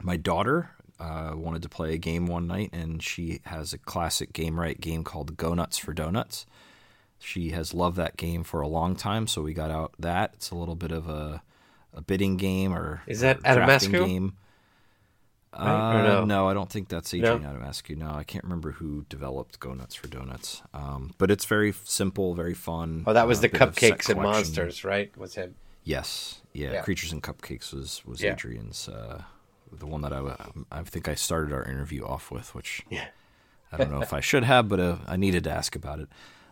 my 0.01 0.17
daughter 0.17 0.71
uh, 0.99 1.33
wanted 1.37 1.63
to 1.63 1.69
play 1.69 1.95
a 1.95 1.99
game 1.99 2.27
one 2.27 2.47
night, 2.47 2.71
and 2.73 3.03
she 3.03 3.41
has 3.45 3.73
a 3.73 3.79
classic 3.79 4.33
game 4.33 4.59
right 4.59 4.81
game 4.81 5.05
called 5.05 5.37
Go 5.37 5.55
Nuts 5.55 5.79
for 5.79 5.93
Donuts. 5.93 6.47
She 7.21 7.51
has 7.51 7.73
loved 7.73 7.97
that 7.99 8.17
game 8.17 8.43
for 8.43 8.61
a 8.61 8.67
long 8.69 8.97
time, 8.97 9.29
so 9.29 9.43
we 9.43 9.55
got 9.55 9.71
out 9.71 9.95
that. 10.01 10.33
It's 10.35 10.51
a 10.51 10.57
little 10.57 10.75
bit 10.75 10.91
of 10.91 11.09
a, 11.09 11.43
a 11.95 12.03
bidding 12.03 12.37
game 12.37 12.75
or 12.75 13.03
Is 13.07 13.21
that 13.21 13.41
drafting 13.43 13.93
Adamescu? 13.93 14.07
game. 14.07 14.37
Right? 15.59 16.01
Uh, 16.01 16.03
no? 16.03 16.25
no? 16.25 16.49
I 16.49 16.55
don't 16.55 16.71
think 16.71 16.89
that's 16.89 17.13
Adrian 17.13 17.43
Adamescu. 17.43 17.97
No, 17.97 18.11
I 18.11 18.25
can't 18.25 18.45
remember 18.45 18.73
who 18.73 19.05
developed 19.09 19.61
Go 19.61 19.75
Nuts 19.75 19.95
for 19.95 20.09
Donuts. 20.09 20.63
Um, 20.73 21.13
but 21.19 21.31
it's 21.31 21.45
very 21.45 21.73
simple, 21.85 22.35
very 22.35 22.55
fun. 22.55 23.05
Oh, 23.07 23.13
that 23.13 23.27
was 23.27 23.39
uh, 23.39 23.43
the 23.43 23.49
bit 23.51 23.61
of 23.61 23.79
set 23.79 23.93
Cupcakes 23.93 24.09
and 24.09 24.19
collection. 24.21 24.23
Monsters, 24.23 24.85
right? 24.85 25.17
Was 25.19 25.35
him? 25.35 25.55
Yes, 25.85 26.41
yeah, 26.53 26.73
Yeah. 26.73 26.83
Creatures 26.83 27.13
and 27.13 27.23
Cupcakes 27.23 27.73
was 27.75 28.03
was 28.07 28.23
Yeah. 28.23 28.33
Adrian's 28.33 28.89
uh, 28.89 29.23
the 29.73 29.87
one 29.87 30.01
that 30.03 30.13
I 30.13 30.37
I 30.71 30.83
think 30.83 31.09
I 31.09 31.15
started 31.15 31.53
our 31.53 31.65
interview 31.65 32.05
off 32.05 32.31
with, 32.31 32.55
which 32.55 32.83
Yeah. 32.89 33.07
I 33.73 33.79
don't 33.79 33.91
know 33.91 34.03
if 34.03 34.13
I 34.13 34.21
should 34.21 34.45
have, 34.45 34.69
but 34.69 34.81
uh, 34.81 34.97
I 35.07 35.17
needed 35.17 35.45
to 35.45 35.51
ask 35.51 35.75
about 35.75 35.99
it. 36.01 36.09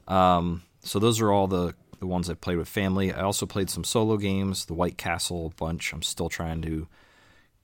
Um, 0.09 0.63
so 0.83 0.99
those 0.99 1.21
are 1.21 1.31
all 1.31 1.47
the 1.47 1.75
the 2.01 2.07
ones 2.07 2.29
I 2.31 2.35
played 2.35 2.57
with 2.57 2.69
family. 2.69 3.13
I 3.13 3.21
also 3.21 3.45
played 3.47 3.69
some 3.71 3.85
solo 3.85 4.17
games, 4.17 4.65
the 4.65 4.75
White 4.75 4.97
Castle 4.97 5.53
bunch. 5.57 5.93
I'm 5.93 6.03
still 6.03 6.31
trying 6.31 6.63
to 6.63 6.89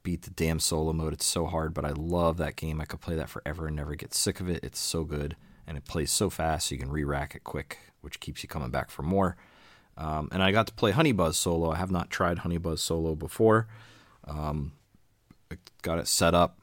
beat 0.06 0.22
the 0.22 0.30
damn 0.30 0.60
solo 0.60 0.92
mode. 0.92 1.12
It's 1.12 1.26
so 1.26 1.46
hard, 1.46 1.74
but 1.74 1.84
I 1.84 1.90
love 1.90 2.36
that 2.36 2.54
game. 2.54 2.80
I 2.80 2.84
could 2.84 3.00
play 3.00 3.16
that 3.16 3.28
forever 3.28 3.66
and 3.66 3.74
never 3.74 3.96
get 3.96 4.14
sick 4.14 4.38
of 4.38 4.48
it. 4.48 4.62
It's 4.62 4.78
so 4.78 5.02
good, 5.02 5.34
and 5.66 5.76
it 5.76 5.84
plays 5.84 6.12
so 6.12 6.30
fast, 6.30 6.68
so 6.68 6.76
you 6.76 6.78
can 6.78 6.92
re-rack 6.92 7.34
it 7.34 7.42
quick, 7.42 7.78
which 8.02 8.20
keeps 8.20 8.44
you 8.44 8.48
coming 8.48 8.70
back 8.70 8.88
for 8.88 9.02
more. 9.02 9.36
Um, 9.96 10.28
and 10.30 10.44
I 10.44 10.52
got 10.52 10.68
to 10.68 10.72
play 10.74 10.92
Honey 10.92 11.10
Buzz 11.10 11.36
solo. 11.36 11.72
I 11.72 11.76
have 11.78 11.90
not 11.90 12.08
tried 12.08 12.38
Honey 12.38 12.56
Buzz 12.56 12.80
solo 12.80 13.16
before. 13.16 13.66
Um, 14.28 14.74
I 15.50 15.56
got 15.82 15.98
it 15.98 16.06
set 16.06 16.34
up, 16.36 16.60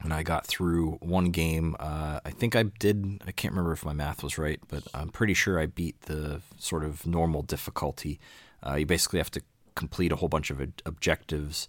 and 0.00 0.14
I 0.14 0.22
got 0.22 0.46
through 0.46 0.92
one 1.02 1.26
game. 1.26 1.76
Uh, 1.78 2.20
I 2.24 2.30
think 2.30 2.56
I 2.56 2.62
did. 2.62 3.22
I 3.26 3.30
can't 3.32 3.52
remember 3.52 3.72
if 3.72 3.84
my 3.84 3.92
math 3.92 4.22
was 4.22 4.38
right, 4.38 4.58
but 4.68 4.84
I'm 4.94 5.10
pretty 5.10 5.34
sure 5.34 5.60
I 5.60 5.66
beat 5.66 6.00
the 6.02 6.40
sort 6.56 6.82
of 6.82 7.06
normal 7.06 7.42
difficulty. 7.42 8.18
Uh, 8.66 8.76
you 8.76 8.86
basically 8.86 9.18
have 9.18 9.30
to 9.32 9.42
complete 9.74 10.12
a 10.12 10.16
whole 10.16 10.30
bunch 10.30 10.48
of 10.48 10.62
ob- 10.62 10.80
objectives 10.86 11.68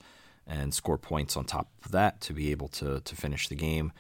and 0.50 0.74
score 0.74 0.98
points 0.98 1.38
on 1.38 1.46
top 1.46 1.70
of 1.86 1.92
that 1.92 2.20
to 2.22 2.34
be 2.34 2.52
able 2.52 2.68
to 2.70 3.00
to 3.00 3.16
finish 3.16 3.48
the 3.48 3.56
game. 3.56 3.92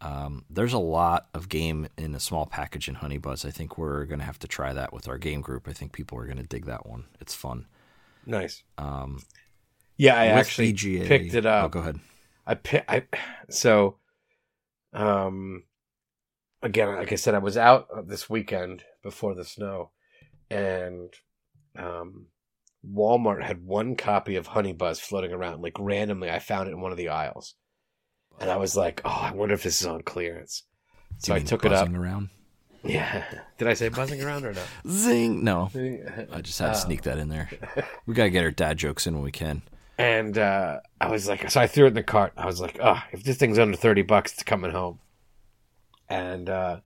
Um, 0.00 0.46
there's 0.48 0.72
a 0.72 0.78
lot 0.78 1.28
of 1.34 1.50
game 1.50 1.86
in 1.98 2.14
a 2.14 2.20
small 2.20 2.46
package 2.46 2.88
in 2.88 2.94
Honey 2.96 3.18
Buzz. 3.18 3.44
I 3.44 3.50
think 3.50 3.76
we're 3.76 4.06
going 4.06 4.18
to 4.18 4.24
have 4.24 4.38
to 4.38 4.48
try 4.48 4.72
that 4.72 4.94
with 4.94 5.06
our 5.08 5.18
game 5.18 5.42
group. 5.42 5.68
I 5.68 5.74
think 5.74 5.92
people 5.92 6.16
are 6.18 6.24
going 6.24 6.38
to 6.38 6.42
dig 6.42 6.64
that 6.64 6.86
one. 6.86 7.04
It's 7.20 7.34
fun. 7.34 7.66
Nice. 8.24 8.62
Um, 8.78 9.20
Yeah, 9.98 10.14
I 10.14 10.26
actually 10.26 10.72
picked 10.72 11.34
it 11.34 11.44
up. 11.44 11.66
Oh, 11.66 11.68
go 11.68 11.80
ahead. 11.80 12.00
I 12.46 12.54
pi- 12.54 12.84
I 12.88 13.04
so 13.50 13.98
um 14.92 15.64
again 16.62 16.96
like 16.96 17.12
I 17.12 17.16
said 17.16 17.34
I 17.34 17.38
was 17.38 17.56
out 17.56 18.08
this 18.08 18.28
weekend 18.28 18.84
before 19.02 19.34
the 19.34 19.44
snow 19.44 19.90
and 20.50 21.12
um 21.76 22.26
Walmart 22.88 23.42
had 23.42 23.64
one 23.64 23.94
copy 23.96 24.36
of 24.36 24.48
Honey 24.48 24.72
Buzz 24.72 24.98
floating 25.00 25.32
around 25.32 25.62
like 25.62 25.76
randomly 25.78 26.30
I 26.30 26.38
found 26.38 26.68
it 26.68 26.72
in 26.72 26.80
one 26.80 26.92
of 26.92 26.98
the 26.98 27.08
aisles 27.10 27.54
and 28.40 28.50
I 28.50 28.56
was 28.56 28.76
like 28.76 29.02
oh 29.04 29.10
I 29.22 29.32
wonder 29.32 29.54
if 29.54 29.62
this 29.62 29.80
is 29.80 29.86
on 29.86 30.02
clearance 30.02 30.62
so 31.18 31.34
I 31.34 31.40
took 31.40 31.64
it 31.64 31.72
up 31.72 31.86
buzzing 31.86 31.96
around. 31.96 32.30
yeah 32.82 33.24
did 33.58 33.68
I 33.68 33.74
say 33.74 33.88
buzzing 33.90 34.22
around 34.22 34.44
or 34.46 34.54
no 34.54 34.62
Zing! 34.88 35.44
No, 35.44 35.70
I 36.32 36.40
just 36.40 36.58
had 36.58 36.66
to 36.72 36.78
Oh. 36.78 36.84
sneak 36.84 37.02
that 37.02 37.18
in 37.18 37.28
there. 37.28 37.50
We 38.06 38.14
gotta 38.14 38.30
get 38.30 38.44
our 38.44 38.50
dad 38.50 38.78
jokes 38.78 39.06
in 39.06 39.14
when 39.14 39.22
we 39.24 39.32
can. 39.32 39.62
And 39.98 40.38
uh, 40.38 40.80
I 40.98 41.08
was 41.08 41.28
like, 41.28 41.50
so 41.50 41.60
I 41.60 41.66
threw 41.66 41.84
it 41.84 41.88
in 41.88 41.94
the 41.94 42.02
cart. 42.02 42.32
I 42.34 42.46
was 42.46 42.58
like, 42.58 42.78
oh, 42.82 43.02
if 43.12 43.22
this 43.22 43.36
thing's 43.36 43.58
under 43.58 43.76
30 43.76 44.00
bucks, 44.02 44.32
it's 44.32 44.42
coming 44.42 44.70
home. 44.70 44.98
And 46.08 46.48
uh, 46.48 46.80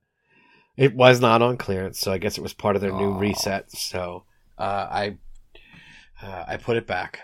it 0.75 0.93
was 0.93 1.21
not 1.21 1.41
on 1.41 1.55
clearance, 1.55 1.97
so 1.99 2.11
I 2.11 2.17
guess 2.17 2.37
it 2.37 2.41
was 2.41 2.53
part 2.53 2.75
of 2.75 2.81
their 2.81 2.91
new 2.91 3.13
Aw. 3.13 3.17
reset. 3.19 3.71
So 3.71 4.25
uh, 4.57 4.87
I 4.91 5.17
uh, 6.21 6.45
I 6.47 6.57
put 6.57 6.77
it 6.77 6.87
back. 6.87 7.19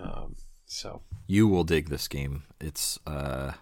Um, 0.00 0.36
so 0.66 1.02
You 1.26 1.48
will 1.48 1.64
dig 1.64 1.88
this 1.88 2.08
game. 2.08 2.42
It's 2.60 2.98
uh, 3.06 3.52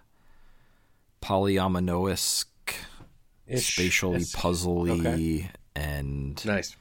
spatially 3.55 4.19
puzzly, 4.21 4.99
okay. 5.05 5.49
and 5.75 6.43
nice. 6.45 6.75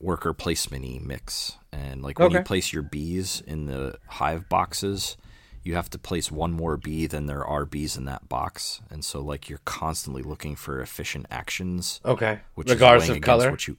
worker 0.00 0.32
placement 0.32 1.06
mix. 1.06 1.56
And 1.72 2.02
like 2.02 2.18
when 2.18 2.30
you 2.32 2.42
place 2.42 2.72
your 2.72 2.82
bees 2.82 3.42
in 3.46 3.66
the 3.66 3.98
hive 4.08 4.48
boxes, 4.48 5.16
you 5.62 5.74
have 5.74 5.90
to 5.90 5.98
place 5.98 6.30
one 6.30 6.52
more 6.52 6.76
bee 6.76 7.06
than 7.06 7.26
there 7.26 7.44
are 7.44 7.64
bees 7.64 7.96
in 7.96 8.04
that 8.06 8.28
box. 8.28 8.80
And 8.90 9.04
so 9.04 9.20
like 9.20 9.48
you're 9.48 9.60
constantly 9.64 10.22
looking 10.22 10.54
for 10.56 10.80
efficient 10.80 11.26
actions, 11.30 12.00
Okay. 12.04 12.40
which 12.54 12.68
Regardless 12.70 13.08
of 13.08 13.20
color. 13.20 13.50
what 13.50 13.66
you 13.68 13.76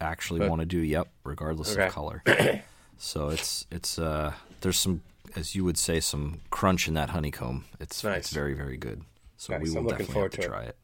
actually 0.00 0.40
But- 0.40 0.50
want 0.50 0.60
to 0.60 0.66
do. 0.66 0.78
Yep, 0.78 1.08
regardless 1.24 1.72
Okay. 1.72 1.86
of 1.86 1.92
color. 1.92 2.22
so 3.04 3.28
it's 3.28 3.66
it's 3.70 3.98
uh 3.98 4.32
there's 4.62 4.78
some 4.78 5.02
as 5.36 5.54
you 5.54 5.64
would 5.64 5.76
say 5.76 6.00
some 6.00 6.40
crunch 6.50 6.88
in 6.88 6.94
that 6.94 7.10
honeycomb. 7.10 7.64
It's 7.80 8.02
Nice. 8.02 8.18
it's 8.18 8.30
very 8.30 8.54
very 8.54 8.76
good. 8.76 9.02
So 9.36 9.52
Nice. 9.52 9.62
we 9.62 9.70
will 9.70 9.78
I'm 9.80 9.86
definitely 9.98 10.22
have 10.22 10.30
to, 10.30 10.36
to 10.38 10.42
it. 10.42 10.46
try 10.48 10.62
it. 10.64 10.76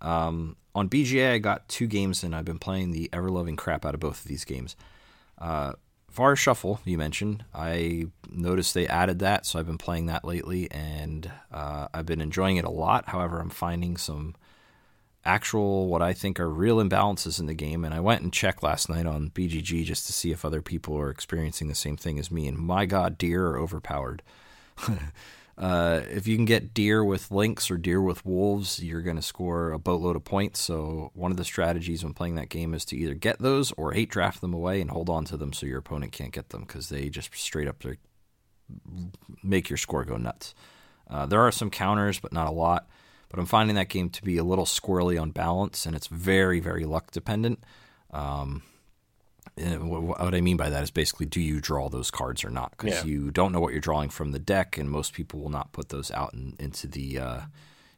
Um, 0.00 0.56
on 0.74 0.88
BGA, 0.88 1.32
I 1.32 1.38
got 1.38 1.68
two 1.68 1.86
games 1.88 2.22
and 2.22 2.34
I've 2.36 2.44
been 2.44 2.58
playing 2.60 2.92
the 2.92 3.08
ever 3.12 3.30
loving 3.30 3.56
crap 3.56 3.84
out 3.84 3.94
of 3.94 4.00
both 4.00 4.20
of 4.22 4.28
these 4.28 4.44
games. 4.44 4.76
Uh, 5.38 5.72
Forest 6.08 6.42
Shuffle, 6.42 6.80
you 6.84 6.96
mentioned. 6.98 7.44
I 7.54 8.06
noticed 8.30 8.74
they 8.74 8.86
added 8.86 9.18
that, 9.20 9.44
so 9.44 9.58
I've 9.58 9.66
been 9.66 9.78
playing 9.78 10.06
that 10.06 10.24
lately, 10.24 10.70
and 10.70 11.30
uh, 11.52 11.88
I've 11.92 12.06
been 12.06 12.20
enjoying 12.20 12.56
it 12.58 12.64
a 12.64 12.70
lot. 12.70 13.08
However, 13.08 13.40
I'm 13.40 13.50
finding 13.50 13.96
some 13.96 14.34
actual, 15.28 15.86
what 15.86 16.02
I 16.02 16.12
think 16.12 16.40
are 16.40 16.48
real 16.48 16.78
imbalances 16.78 17.38
in 17.38 17.46
the 17.46 17.54
game, 17.54 17.84
and 17.84 17.94
I 17.94 18.00
went 18.00 18.22
and 18.22 18.32
checked 18.32 18.62
last 18.62 18.88
night 18.88 19.06
on 19.06 19.30
BGG 19.30 19.84
just 19.84 20.06
to 20.06 20.12
see 20.12 20.32
if 20.32 20.44
other 20.44 20.62
people 20.62 20.96
are 20.98 21.10
experiencing 21.10 21.68
the 21.68 21.74
same 21.74 21.96
thing 21.96 22.18
as 22.18 22.30
me. 22.30 22.48
And 22.48 22.56
my 22.58 22.86
God, 22.86 23.18
deer 23.18 23.46
are 23.48 23.58
overpowered. 23.58 24.22
Uh, 25.58 26.02
if 26.12 26.28
you 26.28 26.36
can 26.36 26.44
get 26.44 26.72
deer 26.72 27.02
with 27.02 27.32
lynx 27.32 27.68
or 27.68 27.76
deer 27.76 28.00
with 28.00 28.24
wolves, 28.24 28.80
you're 28.80 29.02
going 29.02 29.16
to 29.16 29.22
score 29.22 29.72
a 29.72 29.78
boatload 29.78 30.14
of 30.14 30.22
points. 30.22 30.60
So 30.60 31.10
one 31.14 31.32
of 31.32 31.36
the 31.36 31.44
strategies 31.44 32.04
when 32.04 32.14
playing 32.14 32.36
that 32.36 32.48
game 32.48 32.74
is 32.74 32.84
to 32.86 32.96
either 32.96 33.14
get 33.14 33.40
those 33.40 33.72
or 33.72 33.90
hate 33.90 34.08
draft 34.08 34.40
them 34.40 34.54
away 34.54 34.80
and 34.80 34.88
hold 34.88 35.10
on 35.10 35.24
to 35.24 35.36
them 35.36 35.52
so 35.52 35.66
your 35.66 35.78
opponent 35.78 36.12
can't 36.12 36.32
get 36.32 36.50
them 36.50 36.60
because 36.60 36.90
they 36.90 37.08
just 37.08 37.34
straight 37.34 37.66
up 37.66 37.82
make 39.42 39.68
your 39.68 39.78
score 39.78 40.04
go 40.04 40.16
nuts. 40.16 40.54
Uh, 41.10 41.26
there 41.26 41.40
are 41.40 41.50
some 41.50 41.70
counters, 41.70 42.20
but 42.20 42.32
not 42.32 42.46
a 42.46 42.52
lot. 42.52 42.88
But 43.28 43.38
I'm 43.38 43.46
finding 43.46 43.76
that 43.76 43.88
game 43.90 44.08
to 44.10 44.22
be 44.22 44.38
a 44.38 44.44
little 44.44 44.64
squirrely 44.64 45.20
on 45.20 45.30
balance, 45.32 45.84
and 45.86 45.94
it's 45.94 46.06
very, 46.06 46.60
very 46.60 46.84
luck 46.84 47.10
dependent. 47.10 47.62
Um, 48.10 48.62
and 49.56 49.82
wh- 49.82 50.00
wh- 50.16 50.20
what 50.20 50.34
I 50.34 50.40
mean 50.40 50.56
by 50.56 50.70
that 50.70 50.82
is 50.82 50.90
basically, 50.90 51.26
do 51.26 51.40
you 51.40 51.60
draw 51.60 51.88
those 51.88 52.10
cards 52.10 52.42
or 52.44 52.50
not? 52.50 52.70
Because 52.70 53.00
Yeah. 53.00 53.04
you 53.04 53.30
don't 53.30 53.52
know 53.52 53.60
what 53.60 53.72
you're 53.72 53.80
drawing 53.82 54.08
from 54.08 54.32
the 54.32 54.38
deck, 54.38 54.78
and 54.78 54.90
most 54.90 55.12
people 55.12 55.40
will 55.40 55.50
not 55.50 55.72
put 55.72 55.90
those 55.90 56.10
out 56.10 56.32
in, 56.32 56.56
into 56.58 56.86
the, 56.86 57.18
uh, 57.18 57.40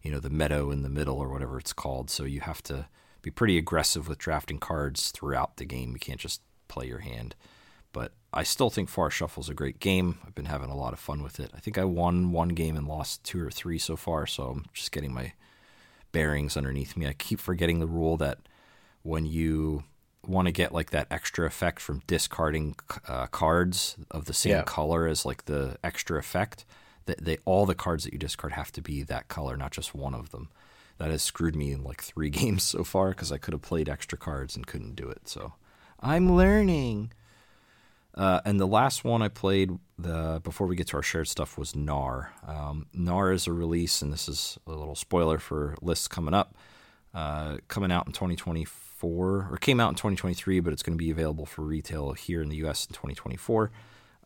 you 0.02 0.10
know, 0.10 0.18
the 0.18 0.30
meadow 0.30 0.70
in 0.70 0.82
the 0.82 0.88
middle 0.88 1.18
or 1.18 1.28
whatever 1.28 1.58
it's 1.58 1.72
called. 1.72 2.10
So 2.10 2.24
you 2.24 2.40
have 2.40 2.62
to 2.64 2.88
be 3.22 3.30
pretty 3.30 3.56
aggressive 3.58 4.08
with 4.08 4.18
drafting 4.18 4.58
cards 4.58 5.10
throughout 5.10 5.58
the 5.58 5.64
game. 5.64 5.92
You 5.92 5.98
can't 5.98 6.18
just 6.20 6.40
play 6.68 6.86
your 6.86 7.00
hand. 7.00 7.36
But 7.92 8.14
I 8.32 8.42
still 8.44 8.70
think 8.70 8.88
Forest 8.88 9.16
Shuffle's 9.16 9.48
a 9.48 9.54
great 9.54 9.80
game. 9.80 10.18
I've 10.24 10.34
been 10.34 10.44
having 10.44 10.70
a 10.70 10.76
lot 10.76 10.92
of 10.92 11.00
fun 11.00 11.22
with 11.22 11.40
it. 11.40 11.50
I 11.54 11.58
think 11.58 11.76
I 11.78 11.84
won 11.84 12.30
one 12.32 12.50
game 12.50 12.76
and 12.76 12.86
lost 12.86 13.24
two 13.24 13.44
or 13.44 13.50
three 13.50 13.78
so 13.78 13.96
far, 13.96 14.26
so 14.26 14.44
I'm 14.44 14.66
just 14.72 14.92
getting 14.92 15.12
my 15.12 15.32
bearings 16.12 16.56
underneath 16.56 16.96
me. 16.96 17.06
I 17.06 17.12
keep 17.12 17.40
forgetting 17.40 17.80
the 17.80 17.86
rule 17.86 18.16
that 18.18 18.38
when 19.02 19.26
you 19.26 19.84
want 20.26 20.46
to 20.46 20.52
get 20.52 20.72
like 20.72 20.90
that 20.90 21.06
extra 21.10 21.46
effect 21.46 21.80
from 21.80 22.02
discarding 22.06 22.76
uh, 23.08 23.26
cards 23.28 23.96
of 24.10 24.26
the 24.26 24.34
same 24.34 24.52
Yeah. 24.52 24.62
color 24.62 25.06
as 25.06 25.24
like 25.24 25.46
the 25.46 25.76
extra 25.82 26.18
effect, 26.18 26.64
that 27.06 27.24
they 27.24 27.38
all 27.44 27.66
the 27.66 27.74
cards 27.74 28.04
that 28.04 28.12
you 28.12 28.18
discard 28.18 28.52
have 28.52 28.70
to 28.72 28.82
be 28.82 29.02
that 29.02 29.28
color, 29.28 29.56
not 29.56 29.72
just 29.72 29.94
one 29.94 30.14
of 30.14 30.30
them. 30.30 30.50
That 30.98 31.10
has 31.10 31.22
screwed 31.22 31.56
me 31.56 31.72
in 31.72 31.82
like 31.82 32.02
three 32.02 32.30
games 32.40 32.62
so 32.62 32.84
far 32.84 33.08
because 33.10 33.32
I 33.32 33.38
could 33.38 33.54
have 33.54 33.62
played 33.62 33.88
extra 33.88 34.18
cards 34.18 34.54
and 34.54 34.66
couldn't 34.66 34.94
do 34.94 35.08
it. 35.08 35.26
So 35.28 35.54
I'm 36.00 36.36
learning. 36.36 37.12
Uh, 38.14 38.40
and 38.44 38.58
the 38.58 38.66
last 38.66 39.04
one 39.04 39.22
I 39.22 39.28
played 39.28 39.70
the 39.98 40.40
before 40.42 40.66
we 40.66 40.76
get 40.76 40.88
to 40.88 40.96
our 40.96 41.02
shared 41.02 41.28
stuff 41.28 41.56
was 41.56 41.72
Knarr. 41.74 42.28
Um, 42.46 42.86
Knarr 42.94 43.32
is 43.32 43.46
a 43.46 43.52
release, 43.52 44.02
and 44.02 44.12
this 44.12 44.28
is 44.28 44.58
a 44.66 44.70
little 44.70 44.96
spoiler 44.96 45.38
for 45.38 45.76
lists 45.80 46.08
coming 46.08 46.34
up. 46.34 46.54
Uh, 47.12 47.56
coming 47.66 47.90
out 47.90 48.06
in 48.06 48.12
2024, 48.12 49.48
or 49.50 49.56
came 49.56 49.80
out 49.80 49.88
in 49.88 49.96
2023, 49.96 50.60
but 50.60 50.72
it's 50.72 50.82
going 50.82 50.96
to 50.96 51.02
be 51.02 51.10
available 51.10 51.44
for 51.44 51.62
retail 51.62 52.12
here 52.12 52.40
in 52.40 52.48
the 52.48 52.56
U.S. 52.58 52.86
in 52.86 52.92
2024. 52.92 53.72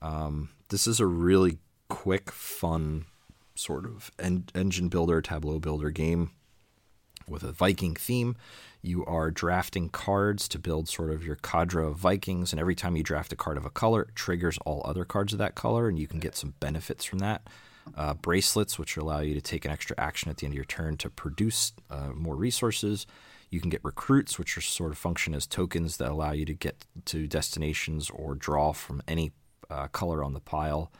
Um, 0.02 0.50
this 0.68 0.86
is 0.86 1.00
a 1.00 1.06
really 1.06 1.58
quick, 1.88 2.30
fun 2.30 3.06
sort 3.54 3.86
of 3.86 4.10
en- 4.18 4.48
engine 4.54 4.88
builder, 4.88 5.22
tableau 5.22 5.58
builder 5.58 5.90
game 5.90 6.32
with 7.26 7.42
a 7.42 7.52
Viking 7.52 7.94
theme. 7.94 8.36
You 8.84 9.02
are 9.06 9.30
drafting 9.30 9.88
cards 9.88 10.46
to 10.48 10.58
build 10.58 10.90
sort 10.90 11.10
of 11.10 11.24
your 11.24 11.36
cadre 11.36 11.86
of 11.86 11.96
Vikings, 11.96 12.52
and 12.52 12.60
every 12.60 12.74
time 12.74 12.96
you 12.96 13.02
draft 13.02 13.32
a 13.32 13.36
card 13.36 13.56
of 13.56 13.64
a 13.64 13.70
color, 13.70 14.02
it 14.02 14.14
triggers 14.14 14.58
all 14.66 14.82
other 14.84 15.06
cards 15.06 15.32
of 15.32 15.38
that 15.38 15.54
color, 15.54 15.88
and 15.88 15.98
you 15.98 16.06
can 16.06 16.20
get 16.20 16.36
some 16.36 16.52
benefits 16.60 17.02
from 17.02 17.20
that. 17.20 17.48
uh, 17.96 18.14
bracelets, 18.14 18.78
which 18.78 18.96
allow 18.96 19.20
you 19.20 19.34
to 19.34 19.40
take 19.40 19.64
an 19.64 19.70
extra 19.70 19.94
action 19.98 20.30
at 20.30 20.38
the 20.38 20.46
end 20.46 20.52
of 20.52 20.56
your 20.56 20.64
turn 20.64 20.96
to 20.98 21.10
produce 21.10 21.72
uh, 21.90 22.10
more 22.14 22.36
resources. 22.36 23.06
You 23.50 23.60
can 23.60 23.70
get 23.70 23.84
recruits, 23.84 24.38
which 24.38 24.56
are 24.56 24.60
sort 24.60 24.90
of 24.90 24.98
function 24.98 25.34
as 25.34 25.46
tokens 25.46 25.98
that 25.98 26.10
allow 26.10 26.32
you 26.32 26.44
to 26.46 26.54
get 26.54 26.86
to 27.06 27.26
destinations 27.26 28.10
or 28.10 28.34
draw 28.34 28.72
from 28.72 29.02
any 29.06 29.32
uh, 29.70 29.88
color 29.88 30.24
on 30.24 30.32
the 30.32 30.40
pile. 30.40 30.90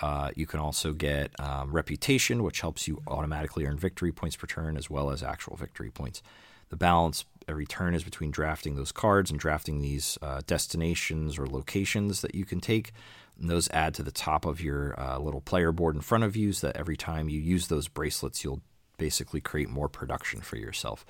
Uh, 0.00 0.30
you 0.34 0.46
can 0.46 0.60
also 0.60 0.92
get 0.92 1.38
um, 1.38 1.72
reputation, 1.72 2.42
which 2.42 2.60
helps 2.60 2.88
you 2.88 3.00
automatically 3.06 3.64
earn 3.66 3.78
victory 3.78 4.12
points 4.12 4.36
per 4.36 4.46
turn 4.46 4.76
as 4.76 4.90
well 4.90 5.10
as 5.10 5.22
actual 5.22 5.56
victory 5.56 5.90
points. 5.90 6.22
The 6.68 6.76
balance 6.76 7.24
every 7.48 7.66
turn 7.66 7.94
is 7.94 8.04
between 8.04 8.30
drafting 8.30 8.76
those 8.76 8.92
cards 8.92 9.30
and 9.30 9.38
drafting 9.38 9.80
these 9.80 10.18
uh, 10.22 10.40
destinations 10.46 11.38
or 11.38 11.46
locations 11.46 12.20
that 12.22 12.34
you 12.34 12.44
can 12.44 12.60
take. 12.60 12.92
And 13.38 13.50
those 13.50 13.68
add 13.70 13.94
to 13.94 14.02
the 14.02 14.12
top 14.12 14.44
of 14.44 14.60
your 14.60 14.98
uh, 14.98 15.18
little 15.18 15.40
player 15.40 15.72
board 15.72 15.96
in 15.96 16.02
front 16.02 16.24
of 16.24 16.36
you 16.36 16.52
so 16.52 16.68
that 16.68 16.76
every 16.76 16.96
time 16.96 17.28
you 17.28 17.40
use 17.40 17.68
those 17.68 17.88
bracelets, 17.88 18.44
you'll 18.44 18.62
basically 18.96 19.40
create 19.40 19.68
more 19.68 19.88
production 19.88 20.40
for 20.40 20.56
yourself. 20.56 21.04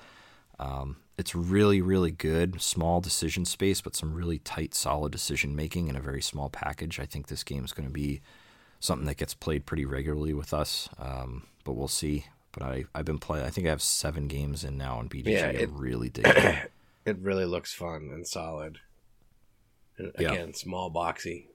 Um, 0.57 0.97
it's 1.17 1.35
really, 1.35 1.81
really 1.81 2.11
good. 2.11 2.61
Small 2.61 2.99
decision 2.99 3.45
space, 3.45 3.81
but 3.81 3.95
some 3.95 4.13
really 4.13 4.39
tight, 4.39 4.73
solid 4.73 5.11
decision 5.11 5.55
making 5.55 5.87
in 5.87 5.95
a 5.95 6.01
very 6.01 6.21
small 6.21 6.49
package. 6.49 6.99
I 6.99 7.05
think 7.05 7.27
this 7.27 7.43
game 7.43 7.63
is 7.63 7.73
going 7.73 7.87
to 7.87 7.93
be 7.93 8.21
something 8.79 9.07
that 9.07 9.17
gets 9.17 9.33
played 9.33 9.65
pretty 9.65 9.85
regularly 9.85 10.33
with 10.33 10.53
us. 10.53 10.89
Um, 10.97 11.43
but 11.63 11.73
we'll 11.73 11.87
see. 11.87 12.25
But 12.57 12.63
I 12.63 12.85
I've 12.95 13.05
been 13.05 13.19
playing. 13.19 13.45
I 13.45 13.49
think 13.49 13.67
I 13.67 13.69
have 13.69 13.81
seven 13.81 14.27
games 14.27 14.63
in 14.63 14.77
now 14.77 14.97
on 14.97 15.09
BGG. 15.09 15.27
Yeah, 15.27 15.47
I 15.47 15.49
it- 15.51 15.69
really 15.71 16.09
dig 16.09 16.25
it. 16.27 16.71
It 17.05 17.19
really 17.19 17.45
looks 17.45 17.71
fun 17.71 18.09
and 18.11 18.25
solid. 18.25 18.79
And 19.99 20.11
Yeah. 20.17 20.31
again, 20.31 20.53
small 20.55 20.89
boxy. 20.91 21.45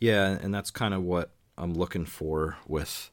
Yeah, 0.00 0.36
and 0.38 0.52
that's 0.54 0.70
kind 0.70 0.92
of 0.92 1.02
what 1.02 1.30
I'm 1.56 1.72
looking 1.72 2.04
for 2.04 2.58
with 2.66 3.10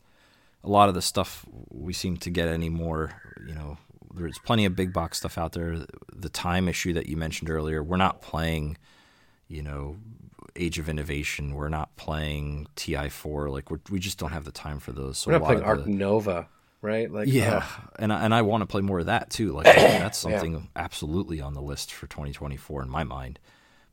a 0.62 0.68
lot 0.70 0.90
of 0.90 0.96
the 0.96 1.02
stuff 1.02 1.46
we 1.70 1.94
seem 1.94 2.18
to 2.18 2.30
get 2.30 2.50
anymore. 2.50 3.22
You 3.48 3.54
know, 3.56 3.78
there's 4.14 4.38
plenty 4.40 4.66
of 4.66 4.76
big 4.76 4.92
box 4.92 5.20
stuff 5.20 5.38
out 5.38 5.54
there. 5.54 5.86
The 6.14 6.28
time 6.30 6.68
issue 6.68 6.92
that 6.94 7.08
you 7.08 7.16
mentioned 7.16 7.50
earlier, 7.50 7.82
we're 7.82 7.96
not 7.96 8.22
playing, 8.22 8.78
you 9.48 9.62
know, 9.62 9.96
Age 10.58 10.80
of 10.80 10.90
Innovation. 10.90 11.56
We're 11.56 11.70
not 11.70 11.96
playing 11.96 12.68
TI4. 12.76 13.50
Like 13.52 13.72
we 13.72 13.78
we 13.90 14.00
just 14.00 14.18
don't 14.18 14.32
have 14.34 14.44
the 14.44 14.52
time 14.52 14.80
for 14.82 14.92
those. 14.92 15.18
So 15.20 15.32
We're 15.32 15.38
not 15.40 15.46
playing 15.46 15.64
Ark 15.64 15.86
the- 15.86 15.92
Nova, 15.92 16.50
right? 16.82 17.12
Like 17.12 17.28
yeah, 17.30 17.58
ugh. 17.64 17.92
and 18.00 18.12
I, 18.14 18.24
and 18.26 18.34
I 18.34 18.42
want 18.42 18.62
to 18.62 18.68
play 18.68 18.82
more 18.82 19.00
of 19.00 19.06
that 19.08 19.30
too. 19.30 19.52
Like 19.54 19.66
that's 19.66 20.24
Yeah. 20.26 20.32
something 20.40 20.70
absolutely 20.76 21.42
on 21.42 21.54
the 21.54 21.62
list 21.62 21.92
for 21.94 22.08
2024 22.08 22.84
in 22.84 22.90
my 22.90 23.04
mind. 23.04 23.40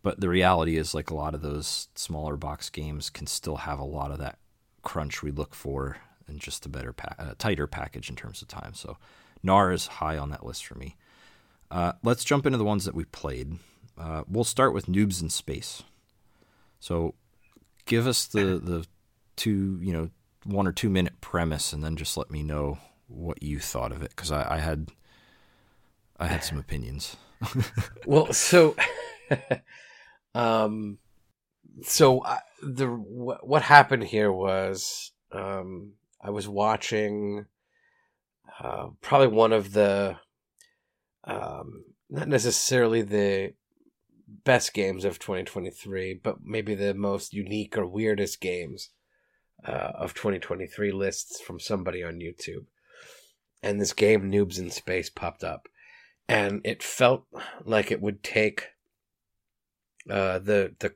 But 0.03 0.21
the 0.21 0.29
reality 0.29 0.77
is, 0.77 0.95
like 0.95 1.11
a 1.11 1.15
lot 1.17 1.35
of 1.35 1.43
those 1.43 1.89
smaller 1.97 2.37
box 2.37 2.71
games 2.71 3.11
can 3.11 3.27
still 3.27 3.57
have 3.57 3.81
a 3.81 3.85
lot 3.85 4.13
of 4.13 4.19
that 4.19 4.39
crunch 4.83 5.23
we 5.23 5.33
look 5.33 5.53
for 5.55 5.97
and 6.29 6.39
just 6.39 6.65
a 6.65 6.69
better, 6.69 6.93
pa- 6.93 7.15
uh, 7.19 7.35
tighter 7.39 7.67
package 7.67 8.09
in 8.09 8.15
terms 8.17 8.41
of 8.41 8.47
time. 8.49 8.73
So 8.75 8.99
Knarr 9.45 9.73
is 9.73 9.87
high 9.87 10.17
on 10.17 10.31
that 10.31 10.47
list 10.47 10.65
for 10.67 10.77
me. 10.77 10.97
Uh, 11.71 11.93
let's 12.05 12.23
jump 12.25 12.47
into 12.47 12.59
the 12.59 12.65
ones 12.65 12.85
that 12.85 12.95
we 12.95 13.05
played. 13.05 13.55
Uh, 13.99 14.23
we'll 14.29 14.45
start 14.45 14.73
with 14.75 14.87
Noobs 14.87 15.21
in 15.23 15.29
Space. 15.31 15.83
So 16.79 17.15
give 17.87 18.07
us 18.07 18.27
the 18.27 18.59
the 18.63 18.87
two 19.35 19.79
you 19.83 19.93
know 19.93 20.11
one 20.47 20.67
or 20.67 20.73
two 20.73 20.91
minute 20.91 21.21
premise, 21.21 21.73
and 21.73 21.83
then 21.83 21.97
just 21.97 22.17
let 22.17 22.31
me 22.31 22.43
know 22.43 22.79
what 23.09 23.43
you 23.43 23.59
thought 23.61 23.93
of 23.93 24.03
it 24.03 24.11
because 24.11 24.33
I, 24.33 24.57
I 24.57 24.59
had 24.59 24.91
I 26.19 26.27
had 26.27 26.45
some 26.45 26.59
opinions. 26.59 27.17
Well, 28.07 28.33
so, 28.33 28.77
um, 30.35 30.99
so 31.83 32.25
I, 32.25 32.39
the 32.63 32.87
what, 32.87 33.47
what 33.47 33.63
happened 33.63 34.05
here 34.05 34.33
was 34.33 35.13
um, 35.33 35.93
I 36.21 36.31
was 36.31 36.49
watching 36.49 37.47
uh, 38.61 38.89
probably 39.03 39.29
one 39.29 39.53
of 39.53 39.73
the 39.73 40.17
um, 41.25 41.85
not 42.09 42.29
necessarily 42.29 43.03
the 43.03 43.55
best 44.45 44.73
games 44.73 45.05
of 45.05 45.19
2023, 45.19 46.21
but 46.23 46.37
maybe 46.43 46.75
the 46.75 46.95
most 46.95 47.35
unique 47.35 47.77
or 47.77 47.87
weirdest 47.87 48.41
games 48.41 48.91
uh, 49.65 49.93
of 49.95 50.15
2023 50.15 50.93
lists 50.93 51.41
from 51.41 51.61
somebody 51.61 52.03
on 52.03 52.21
YouTube. 52.21 52.67
And 53.63 53.81
this 53.81 53.93
game, 53.93 54.31
Noobs 54.31 54.59
in 54.59 54.71
Space, 54.71 55.11
popped 55.11 55.43
up 55.43 55.69
and 56.29 56.61
it 56.65 56.83
felt 56.83 57.25
like 57.65 57.91
it 57.91 58.01
would 58.01 58.23
take 58.23 58.69
uh, 60.11 60.39
the 60.39 60.75
the 60.79 60.95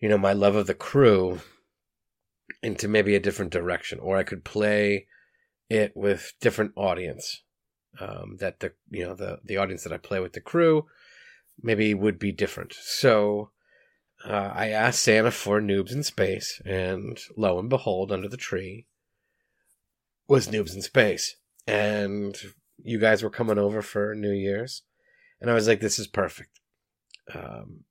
you 0.00 0.08
know 0.08 0.18
my 0.18 0.32
love 0.32 0.54
of 0.54 0.66
the 0.66 0.74
crew 0.74 1.40
into 2.62 2.88
maybe 2.88 3.14
a 3.14 3.20
different 3.20 3.52
direction, 3.52 3.98
or 4.00 4.16
I 4.16 4.22
could 4.22 4.44
play 4.44 5.06
it 5.68 5.92
with 5.94 6.32
different 6.40 6.72
audience. 6.76 7.42
Um, 7.98 8.36
that 8.38 8.60
the 8.60 8.72
you 8.90 9.04
know 9.04 9.14
the 9.14 9.40
the 9.44 9.56
audience 9.56 9.84
that 9.84 9.92
I 9.92 9.98
play 9.98 10.20
with 10.20 10.32
the 10.32 10.40
crew 10.40 10.86
maybe 11.62 11.92
would 11.92 12.18
be 12.18 12.32
different. 12.32 12.72
So 12.72 13.50
uh, 14.24 14.52
I 14.54 14.68
asked 14.68 15.02
Santa 15.02 15.30
for 15.30 15.60
Noobs 15.60 15.92
in 15.92 16.02
Space, 16.02 16.60
and 16.64 17.18
lo 17.36 17.58
and 17.58 17.68
behold, 17.68 18.12
under 18.12 18.28
the 18.28 18.36
tree 18.36 18.86
was 20.28 20.48
Noobs 20.48 20.74
in 20.74 20.82
Space, 20.82 21.36
and 21.66 22.36
you 22.82 22.98
guys 22.98 23.22
were 23.22 23.30
coming 23.30 23.58
over 23.58 23.82
for 23.82 24.14
New 24.14 24.32
Year's, 24.32 24.82
and 25.40 25.50
I 25.50 25.54
was 25.54 25.66
like, 25.66 25.80
"This 25.80 25.98
is 25.98 26.06
perfect. 26.06 26.60
Um, 27.34 27.84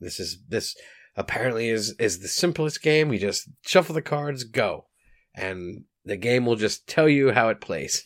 this 0.00 0.20
is 0.20 0.38
this 0.48 0.76
apparently 1.16 1.68
is 1.68 1.94
is 1.98 2.20
the 2.20 2.28
simplest 2.28 2.82
game. 2.82 3.08
We 3.08 3.18
just 3.18 3.48
shuffle 3.62 3.94
the 3.94 4.02
cards, 4.02 4.44
go, 4.44 4.86
and 5.34 5.84
the 6.04 6.16
game 6.16 6.46
will 6.46 6.56
just 6.56 6.86
tell 6.86 7.08
you 7.08 7.32
how 7.32 7.48
it 7.48 7.60
plays." 7.60 8.04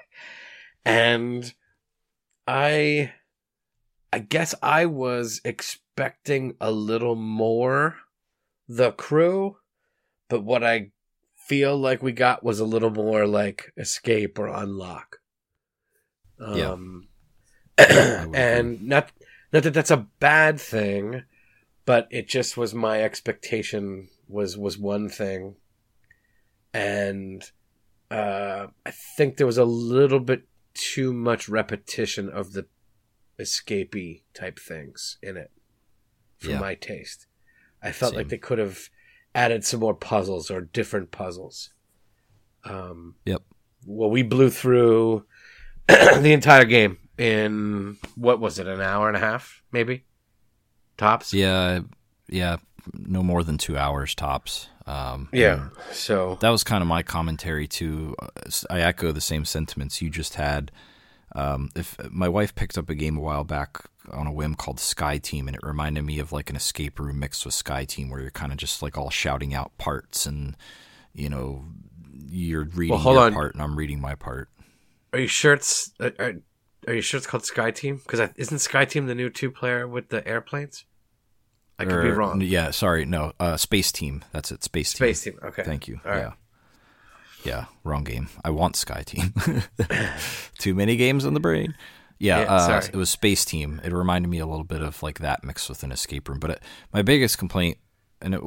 and 0.84 1.54
I, 2.46 3.12
I 4.12 4.18
guess 4.18 4.54
I 4.62 4.86
was 4.86 5.40
expecting 5.44 6.54
a 6.60 6.70
little 6.70 7.14
more 7.14 7.96
the 8.68 8.92
crew, 8.92 9.56
but 10.28 10.42
what 10.42 10.64
I 10.64 10.90
feel 11.36 11.76
like 11.76 12.02
we 12.02 12.12
got 12.12 12.44
was 12.44 12.60
a 12.60 12.64
little 12.64 12.90
more 12.90 13.26
like 13.26 13.72
escape 13.76 14.38
or 14.38 14.48
unlock. 14.48 15.18
Yeah. 16.40 16.70
Um, 16.70 17.08
would 17.78 18.34
and 18.34 18.82
not 18.82 19.10
not 19.52 19.62
that 19.64 19.74
that's 19.74 19.90
a 19.90 20.06
bad 20.18 20.60
thing, 20.60 21.24
but 21.84 22.08
it 22.10 22.28
just 22.28 22.56
was 22.56 22.74
my 22.74 23.02
expectation 23.02 24.08
was 24.28 24.56
was 24.56 24.78
one 24.78 25.08
thing, 25.08 25.56
and 26.72 27.42
uh, 28.10 28.68
I 28.86 28.90
think 29.16 29.36
there 29.36 29.46
was 29.46 29.58
a 29.58 29.64
little 29.64 30.20
bit 30.20 30.44
too 30.74 31.12
much 31.12 31.48
repetition 31.48 32.28
of 32.28 32.52
the 32.52 32.66
escapee 33.40 34.22
type 34.34 34.58
things 34.58 35.18
in 35.22 35.36
it 35.36 35.50
for 36.38 36.50
Yeah. 36.50 36.60
my 36.60 36.74
taste. 36.74 37.26
I 37.82 37.92
felt 37.92 38.14
like 38.14 38.28
they 38.28 38.38
could 38.38 38.58
have 38.58 38.88
added 39.34 39.64
some 39.64 39.80
more 39.80 39.94
puzzles 39.94 40.50
or 40.50 40.60
different 40.60 41.10
puzzles. 41.10 41.70
Um, 42.64 43.14
Yep. 43.24 43.42
well, 43.86 44.10
we 44.10 44.22
blew 44.22 44.50
through 44.50 45.24
the 45.88 46.32
entire 46.32 46.64
game 46.64 46.98
in 47.16 47.96
what 48.16 48.40
was 48.40 48.58
it, 48.58 48.66
an 48.66 48.80
hour 48.80 49.08
and 49.08 49.16
a 49.16 49.20
half, 49.20 49.62
maybe 49.72 50.04
tops. 50.96 51.32
Yeah, 51.32 51.80
yeah, 52.28 52.58
no 52.92 53.22
more 53.22 53.42
than 53.42 53.56
two 53.58 53.76
hours 53.78 54.14
tops. 54.14 54.68
Um, 54.86 55.28
Yeah. 55.32 55.68
So 55.92 56.36
that 56.40 56.50
was 56.50 56.64
kind 56.64 56.82
of 56.82 56.88
my 56.88 57.02
commentary 57.02 57.66
too. 57.68 58.14
Uh, 58.18 58.28
I 58.68 58.80
echo 58.80 59.12
the 59.12 59.20
same 59.20 59.44
sentiments 59.44 60.02
you 60.02 60.10
just 60.10 60.34
had. 60.34 60.70
Um, 61.32 61.70
if 61.76 61.96
my 62.10 62.28
wife 62.28 62.54
picked 62.54 62.76
up 62.76 62.90
a 62.90 62.94
game 62.94 63.16
a 63.16 63.20
while 63.20 63.44
back 63.44 63.78
on 64.10 64.26
a 64.26 64.32
whim 64.32 64.54
called 64.54 64.80
Sky 64.80 65.18
Team, 65.18 65.46
and 65.46 65.56
it 65.56 65.62
reminded 65.62 66.02
me 66.02 66.18
of 66.18 66.32
like 66.32 66.50
an 66.50 66.56
escape 66.56 66.98
room 66.98 67.20
mixed 67.20 67.44
with 67.44 67.54
Sky 67.54 67.84
Team, 67.84 68.10
where 68.10 68.20
you're 68.20 68.30
kind 68.30 68.52
of 68.52 68.58
just 68.58 68.82
like 68.82 68.98
all 68.98 69.10
shouting 69.10 69.54
out 69.54 69.76
parts, 69.78 70.26
and 70.26 70.56
you 71.12 71.28
know, 71.28 71.64
you're 72.28 72.64
reading 72.64 72.98
hold 72.98 73.16
your 73.16 73.24
on. 73.26 73.32
part, 73.32 73.54
and 73.54 73.62
I'm 73.62 73.76
reading 73.76 74.00
my 74.00 74.14
part. 74.14 74.48
are 75.12 75.20
you 75.20 75.28
sure 75.28 75.52
it's 75.52 75.92
are, 76.00 76.12
are, 76.18 76.34
are 76.88 76.94
you 76.94 77.00
sure 77.00 77.18
it's 77.18 77.26
called 77.26 77.44
Sky 77.44 77.70
Team? 77.70 77.96
Because 77.98 78.28
isn't 78.36 78.58
Sky 78.58 78.84
Team 78.84 79.06
the 79.06 79.14
new 79.14 79.30
two 79.30 79.50
player 79.50 79.86
with 79.86 80.08
the 80.08 80.26
airplanes? 80.26 80.84
I 81.78 81.84
could 81.86 82.02
be 82.02 82.10
wrong. 82.10 82.42
Yeah, 82.42 82.72
sorry, 82.72 83.06
no, 83.06 83.32
uh, 83.40 83.56
Space 83.56 83.90
Team. 83.90 84.22
That's 84.32 84.50
it, 84.52 84.62
Space 84.64 84.92
Team. 84.92 84.96
Space 84.96 85.22
Team. 85.22 85.38
Okay. 85.42 85.62
Thank 85.62 85.88
you. 85.88 85.98
All 86.04 86.10
right. 86.10 86.18
yeah. 86.18 86.32
Yeah, 87.44 87.66
wrong 87.84 88.04
game. 88.04 88.28
I 88.44 88.50
want 88.50 88.76
Sky 88.76 89.02
Team. 89.04 89.32
Too 90.58 90.74
many 90.74 90.96
games 90.96 91.24
on 91.24 91.34
the 91.34 91.40
brain. 91.40 91.74
Yeah, 92.18 92.40
Yeah, 92.40 92.54
uh, 92.54 92.82
it 92.86 92.96
was 92.96 93.08
Space 93.08 93.44
Team. 93.44 93.80
It 93.82 93.92
reminded 93.92 94.28
me 94.28 94.38
a 94.38 94.46
little 94.46 94.64
bit 94.64 94.82
of 94.82 95.02
like 95.02 95.20
that 95.20 95.42
mixed 95.42 95.68
with 95.68 95.82
an 95.82 95.90
escape 95.90 96.28
room. 96.28 96.38
But 96.38 96.50
it, 96.50 96.62
my 96.92 97.02
biggest 97.02 97.38
complaint, 97.38 97.78
and 98.20 98.34
it, 98.34 98.42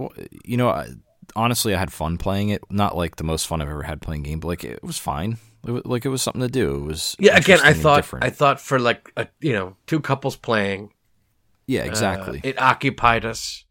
you 0.45 0.57
know, 0.57 0.69
I, 0.69 0.89
honestly, 1.35 1.73
I 1.73 1.79
had 1.79 1.91
fun 1.91 2.17
playing 2.17 2.49
it. 2.49 2.61
Not 2.69 2.95
like 2.95 3.15
the 3.15 3.23
most 3.23 3.47
fun 3.47 3.61
I've 3.61 3.69
ever 3.69 3.83
had 3.83 4.01
playing 4.01 4.25
a 4.25 4.29
game, 4.29 4.39
but 4.39 4.47
like 4.47 4.63
it 4.63 4.83
was 4.83 4.99
fine. 4.99 5.37
It 5.65 5.71
was, 5.71 5.85
like 5.85 6.05
it 6.05 6.09
was 6.09 6.21
something 6.21 6.41
to 6.41 6.47
do. 6.47 6.75
It 6.75 6.87
was 6.87 7.15
Yeah. 7.19 7.35
Again, 7.37 7.59
I 7.63 7.73
thought. 7.73 8.07
I 8.21 8.29
thought 8.29 8.61
for 8.61 8.79
like 8.79 9.11
a, 9.17 9.27
you 9.41 9.53
know 9.53 9.75
two 9.87 9.99
couples 9.99 10.35
playing. 10.35 10.91
yeah, 11.65 11.81
uh, 11.81 11.85
exactly. 11.85 12.41
it 12.43 12.61
occupied 12.61 13.25
us. 13.25 13.65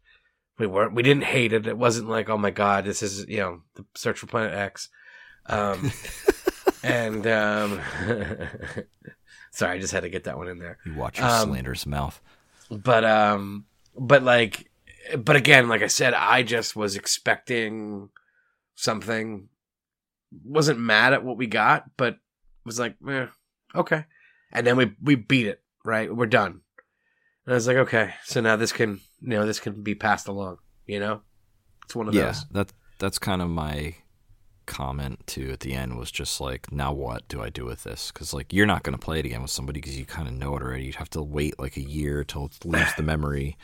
We 0.59 0.67
weren't. 0.67 0.93
We 0.93 1.01
didn't 1.01 1.23
hate 1.23 1.53
it. 1.53 1.65
It 1.65 1.77
wasn't 1.77 2.09
like, 2.09 2.29
oh 2.29 2.37
my 2.37 2.51
god, 2.51 2.83
this 2.83 3.01
is 3.01 3.25
you 3.29 3.37
know 3.37 3.61
the 3.75 3.85
search 3.95 4.19
for 4.19 4.27
Planet 4.27 4.53
X. 4.53 4.89
Um, 5.45 5.91
and 6.83 7.25
um, 7.27 7.81
sorry, 9.51 9.77
I 9.77 9.79
just 9.79 9.93
had 9.93 10.03
to 10.03 10.09
get 10.09 10.25
that 10.25 10.37
one 10.37 10.47
in 10.47 10.59
there. 10.59 10.77
You 10.85 10.93
watch 10.95 11.17
your 11.19 11.27
Um, 11.27 11.49
slander's 11.49 11.85
mouth. 11.85 12.19
But 12.69 13.03
um, 13.05 13.65
but 13.97 14.23
like, 14.23 14.69
but 15.17 15.35
again, 15.35 15.67
like 15.67 15.81
I 15.81 15.87
said, 15.87 16.13
I 16.13 16.43
just 16.43 16.75
was 16.75 16.95
expecting 16.95 18.09
something. 18.75 19.49
Wasn't 20.43 20.79
mad 20.79 21.13
at 21.13 21.23
what 21.23 21.37
we 21.37 21.45
got, 21.45 21.95
but 21.95 22.17
was 22.65 22.79
like, 22.79 22.95
eh, 23.07 23.27
okay. 23.75 24.05
And 24.51 24.65
then 24.65 24.77
we 24.77 24.95
we 25.01 25.15
beat 25.15 25.45
it. 25.47 25.61
Right, 25.85 26.13
we're 26.15 26.25
done. 26.25 26.61
And 27.45 27.53
I 27.53 27.55
was 27.55 27.67
like, 27.67 27.77
okay, 27.77 28.13
so 28.23 28.39
now 28.41 28.55
this 28.55 28.71
can 28.71 29.01
you 29.21 29.29
know 29.29 29.45
this 29.45 29.59
can 29.59 29.83
be 29.83 29.93
passed 29.95 30.27
along. 30.27 30.57
You 30.87 30.99
know, 30.99 31.21
it's 31.85 31.95
one 31.95 32.07
of 32.07 32.13
Yeah, 32.15 32.27
those. 32.27 32.45
that 32.51 32.73
that's 32.97 33.19
kind 33.19 33.41
of 33.41 33.49
my 33.49 33.95
comment 34.65 35.25
too 35.27 35.51
at 35.51 35.61
the 35.61 35.73
end 35.73 35.97
was 35.97 36.11
just 36.11 36.39
like, 36.41 36.71
now 36.71 36.93
what 36.93 37.27
do 37.27 37.41
I 37.41 37.49
do 37.49 37.65
with 37.65 37.83
this? 37.83 38.11
Because 38.11 38.33
like 38.33 38.53
you're 38.53 38.65
not 38.65 38.83
going 38.83 38.97
to 38.97 39.03
play 39.03 39.19
it 39.19 39.25
again 39.25 39.41
with 39.41 39.51
somebody 39.51 39.79
because 39.81 39.97
you 39.97 40.05
kind 40.05 40.27
of 40.27 40.33
know 40.33 40.55
it 40.55 40.61
already. 40.63 40.85
You'd 40.85 40.95
have 40.95 41.09
to 41.11 41.21
wait 41.23 41.59
like 41.59 41.77
a 41.77 41.81
year 41.81 42.23
till 42.23 42.45
it 42.45 42.65
leaves 42.65 42.93
the 42.95 43.03
memory, 43.03 43.57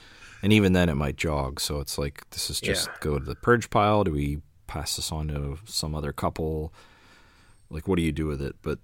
and 0.43 0.54
even 0.54 0.74
then 0.74 0.89
it 0.89 0.95
might 0.95 1.16
jog. 1.18 1.60
So 1.60 1.80
it's 1.80 1.97
like 1.97 2.30
this 2.32 2.50
is 2.50 2.60
just 2.62 2.89
Yeah. 2.89 2.93
go 3.00 3.20
to 3.20 3.26
the 3.26 3.36
purge 3.36 3.70
pile. 3.70 4.04
Do 4.04 4.12
we 4.12 4.41
pass 4.68 4.95
this 4.95 5.12
on 5.12 5.28
to 5.30 5.58
some 5.66 5.95
other 5.95 6.12
couple? 6.14 6.74
Like, 7.70 7.88
what 7.88 7.97
do 7.97 8.02
you 8.04 8.12
do 8.12 8.26
with 8.28 8.41
it? 8.41 8.56
But 8.62 8.80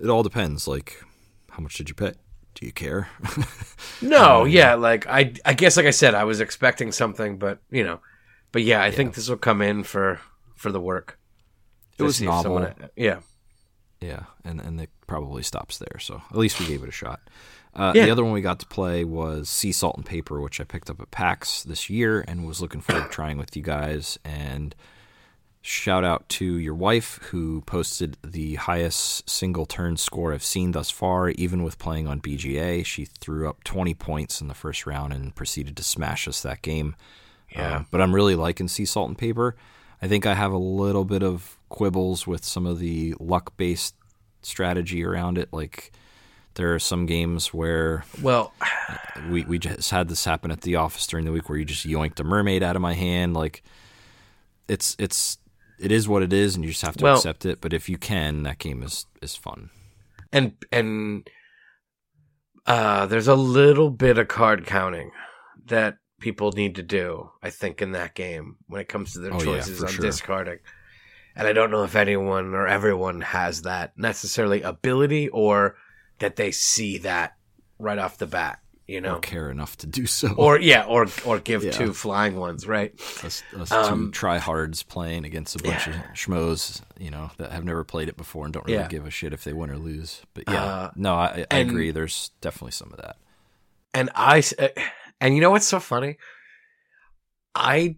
it 0.00 0.08
all 0.08 0.22
depends. 0.22 0.68
Like, 0.68 1.02
how 1.50 1.62
much 1.62 1.76
did 1.76 1.88
you 1.88 1.94
pay? 1.94 2.12
Do 2.54 2.66
you 2.66 2.72
care? 2.72 3.08
No, 4.00 4.42
Um, 4.42 4.48
yeah, 4.48 4.74
like 4.74 5.06
I, 5.06 5.32
I 5.44 5.54
guess, 5.54 5.76
like 5.76 5.86
I 5.86 5.90
said, 5.90 6.14
I 6.14 6.24
was 6.24 6.40
expecting 6.40 6.92
something, 6.92 7.38
but 7.38 7.58
you 7.70 7.84
know, 7.84 8.00
but 8.52 8.62
yeah, 8.62 8.82
I 8.82 8.90
Yeah. 8.90 8.90
think 8.90 9.14
this 9.14 9.28
will 9.28 9.36
come 9.38 9.62
in 9.62 9.82
for 9.84 10.20
for 10.56 10.70
the 10.72 10.80
work. 10.80 11.18
It 11.98 12.02
was 12.02 12.20
novel. 12.20 12.42
someone- 12.42 12.74
yeah, 12.96 13.20
Yeah, 14.00 14.24
and 14.44 14.60
and 14.60 14.80
it 14.80 14.90
probably 15.06 15.42
stops 15.42 15.78
there. 15.78 15.98
So 16.00 16.22
at 16.30 16.36
least 16.36 16.58
we 16.60 16.66
gave 16.66 16.82
it 16.82 16.88
a 16.88 16.92
shot. 16.92 17.20
Uh, 17.74 17.92
Yeah. 17.94 18.04
The 18.06 18.10
other 18.12 18.22
one 18.24 18.32
we 18.32 18.40
got 18.40 18.60
to 18.60 18.66
play 18.66 19.04
was 19.04 19.48
Sea 19.48 19.72
Salt 19.72 19.96
and 19.96 20.06
Paper, 20.06 20.40
which 20.40 20.60
I 20.60 20.64
picked 20.64 20.90
up 20.90 21.00
at 21.00 21.10
PAX 21.10 21.62
this 21.64 21.90
year 21.90 22.24
and 22.28 22.46
was 22.46 22.60
looking 22.60 22.80
forward 22.80 23.04
to 23.04 23.08
trying 23.10 23.36
with 23.38 23.56
you 23.56 23.62
guys. 23.62 24.18
And 24.24 24.74
shout 25.62 26.04
out 26.04 26.28
to 26.28 26.44
your 26.58 26.74
wife 26.74 27.18
who 27.30 27.62
posted 27.62 28.16
the 28.22 28.56
highest 28.56 29.28
single 29.28 29.64
turn 29.66 29.96
score 29.96 30.32
I've 30.34 30.44
seen 30.44 30.72
thus 30.72 30.90
far, 30.90 31.30
even 31.30 31.62
with 31.64 31.78
playing 31.78 32.06
on 32.06 32.20
BGA. 32.20 32.84
She 32.84 33.06
threw 33.06 33.48
up 33.48 33.64
20 33.64 33.94
points 33.94 34.40
in 34.40 34.48
the 34.48 34.54
first 34.54 34.86
round 34.86 35.12
and 35.12 35.34
proceeded 35.34 35.76
to 35.78 35.82
smash 35.82 36.28
us 36.28 36.42
that 36.42 36.60
game. 36.62 36.94
Yeah. 37.50 37.76
Uh, 37.78 37.84
but 37.90 38.00
I'm 38.00 38.14
really 38.14 38.34
liking 38.36 38.68
Sea 38.68 38.84
Salt 38.84 39.08
and 39.08 39.18
Paper. 39.18 39.56
I 40.02 40.06
think 40.08 40.26
I 40.26 40.34
have 40.34 40.52
a 40.52 40.58
little 40.58 41.04
bit 41.04 41.22
of 41.22 41.56
quibbles 41.74 42.26
with 42.26 42.44
some 42.44 42.66
of 42.66 42.78
the 42.78 43.14
luck 43.18 43.56
based 43.56 43.94
strategy 44.42 45.04
around 45.04 45.38
it. 45.38 45.48
Like 45.52 45.90
there 46.54 46.72
are 46.74 46.78
some 46.78 47.04
games 47.06 47.52
where 47.52 48.04
well, 48.22 48.52
we, 49.28 49.42
we 49.44 49.58
just 49.58 49.90
had 49.90 50.08
this 50.08 50.24
happen 50.24 50.50
at 50.52 50.60
the 50.60 50.76
office 50.76 51.06
during 51.06 51.24
the 51.24 51.32
week 51.32 51.48
where 51.48 51.58
you 51.58 51.64
just 51.64 51.86
yoinked 51.86 52.20
a 52.20 52.24
mermaid 52.24 52.62
out 52.62 52.76
of 52.76 52.82
my 52.82 52.94
hand. 52.94 53.34
Like 53.34 53.62
it's 54.68 54.94
it's 54.98 55.38
it 55.80 55.90
is 55.90 56.06
what 56.08 56.22
it 56.22 56.32
is, 56.32 56.54
and 56.54 56.64
you 56.64 56.70
just 56.70 56.82
have 56.82 56.96
to 56.98 57.04
Well- 57.04 57.16
accept 57.16 57.44
it. 57.44 57.60
But 57.60 57.72
if 57.72 57.88
you 57.88 57.98
can, 57.98 58.44
that 58.44 58.58
game 58.58 58.82
is 58.82 59.06
is 59.20 59.34
fun. 59.34 59.70
and 60.32 60.52
and 60.70 61.28
uh, 62.66 63.06
there's 63.06 63.28
a 63.28 63.34
little 63.34 63.90
bit 63.90 64.16
of 64.18 64.28
card 64.28 64.64
counting 64.66 65.10
that 65.66 65.96
people 66.20 66.52
need 66.52 66.76
to 66.76 66.82
do. 66.82 67.30
I 67.42 67.50
think 67.50 67.82
in 67.82 67.92
that 67.92 68.14
game 68.14 68.56
when 68.68 68.80
it 68.80 68.88
comes 68.88 69.12
to 69.14 69.18
their 69.18 69.34
Oh, 69.34 69.40
choices 69.40 69.78
for 69.80 69.86
on 69.86 69.92
sure. 69.92 70.04
discarding. 70.06 70.58
And 71.36 71.48
I 71.48 71.52
don't 71.52 71.70
know 71.70 71.82
if 71.84 71.96
anyone 71.96 72.54
or 72.54 72.66
everyone 72.68 73.20
has 73.22 73.62
that 73.62 73.98
necessarily 73.98 74.62
ability 74.62 75.28
or 75.28 75.76
that 76.20 76.36
they 76.36 76.52
see 76.52 76.98
that 76.98 77.36
right 77.78 77.98
off 77.98 78.18
the 78.18 78.26
bat. 78.26 78.60
You 78.86 79.00
know, 79.00 79.14
Or 79.16 79.20
care 79.20 79.50
enough 79.50 79.78
to 79.78 79.86
do 79.86 80.04
so. 80.04 80.34
or 80.36 80.60
yeah, 80.60 80.84
or 80.84 81.06
or 81.24 81.38
give 81.38 81.64
Yeah. 81.64 81.70
two 81.70 81.94
flying 81.94 82.36
ones, 82.36 82.66
right? 82.68 82.92
us, 83.24 83.42
us 83.58 83.72
Um, 83.72 84.12
two 84.12 84.20
tryhards 84.20 84.86
playing 84.86 85.24
against 85.24 85.56
a 85.56 85.62
bunch 85.62 85.86
Yeah. 85.86 86.00
of 86.00 86.06
schmoes, 86.14 86.82
you 86.98 87.10
know, 87.10 87.30
that 87.38 87.50
have 87.50 87.64
never 87.64 87.82
played 87.82 88.10
it 88.10 88.16
before 88.18 88.44
and 88.44 88.52
don't 88.52 88.66
really 88.66 88.76
Yeah. 88.78 88.88
give 88.88 89.06
a 89.06 89.10
shit 89.10 89.32
if 89.32 89.42
they 89.42 89.54
win 89.54 89.70
or 89.70 89.78
lose. 89.78 90.20
But 90.34 90.44
yeah, 90.48 90.62
Uh, 90.64 90.90
no, 90.96 91.14
I, 91.14 91.46
I 91.50 91.56
and- 91.60 91.70
agree. 91.70 91.92
There's 91.92 92.30
definitely 92.42 92.72
some 92.72 92.92
of 92.92 92.98
that. 92.98 93.16
And 93.94 94.10
I 94.14 94.42
uh, 94.58 94.68
and 95.18 95.34
you 95.34 95.40
know 95.40 95.50
what's 95.50 95.66
so 95.66 95.80
funny? 95.80 96.18
I 97.54 97.96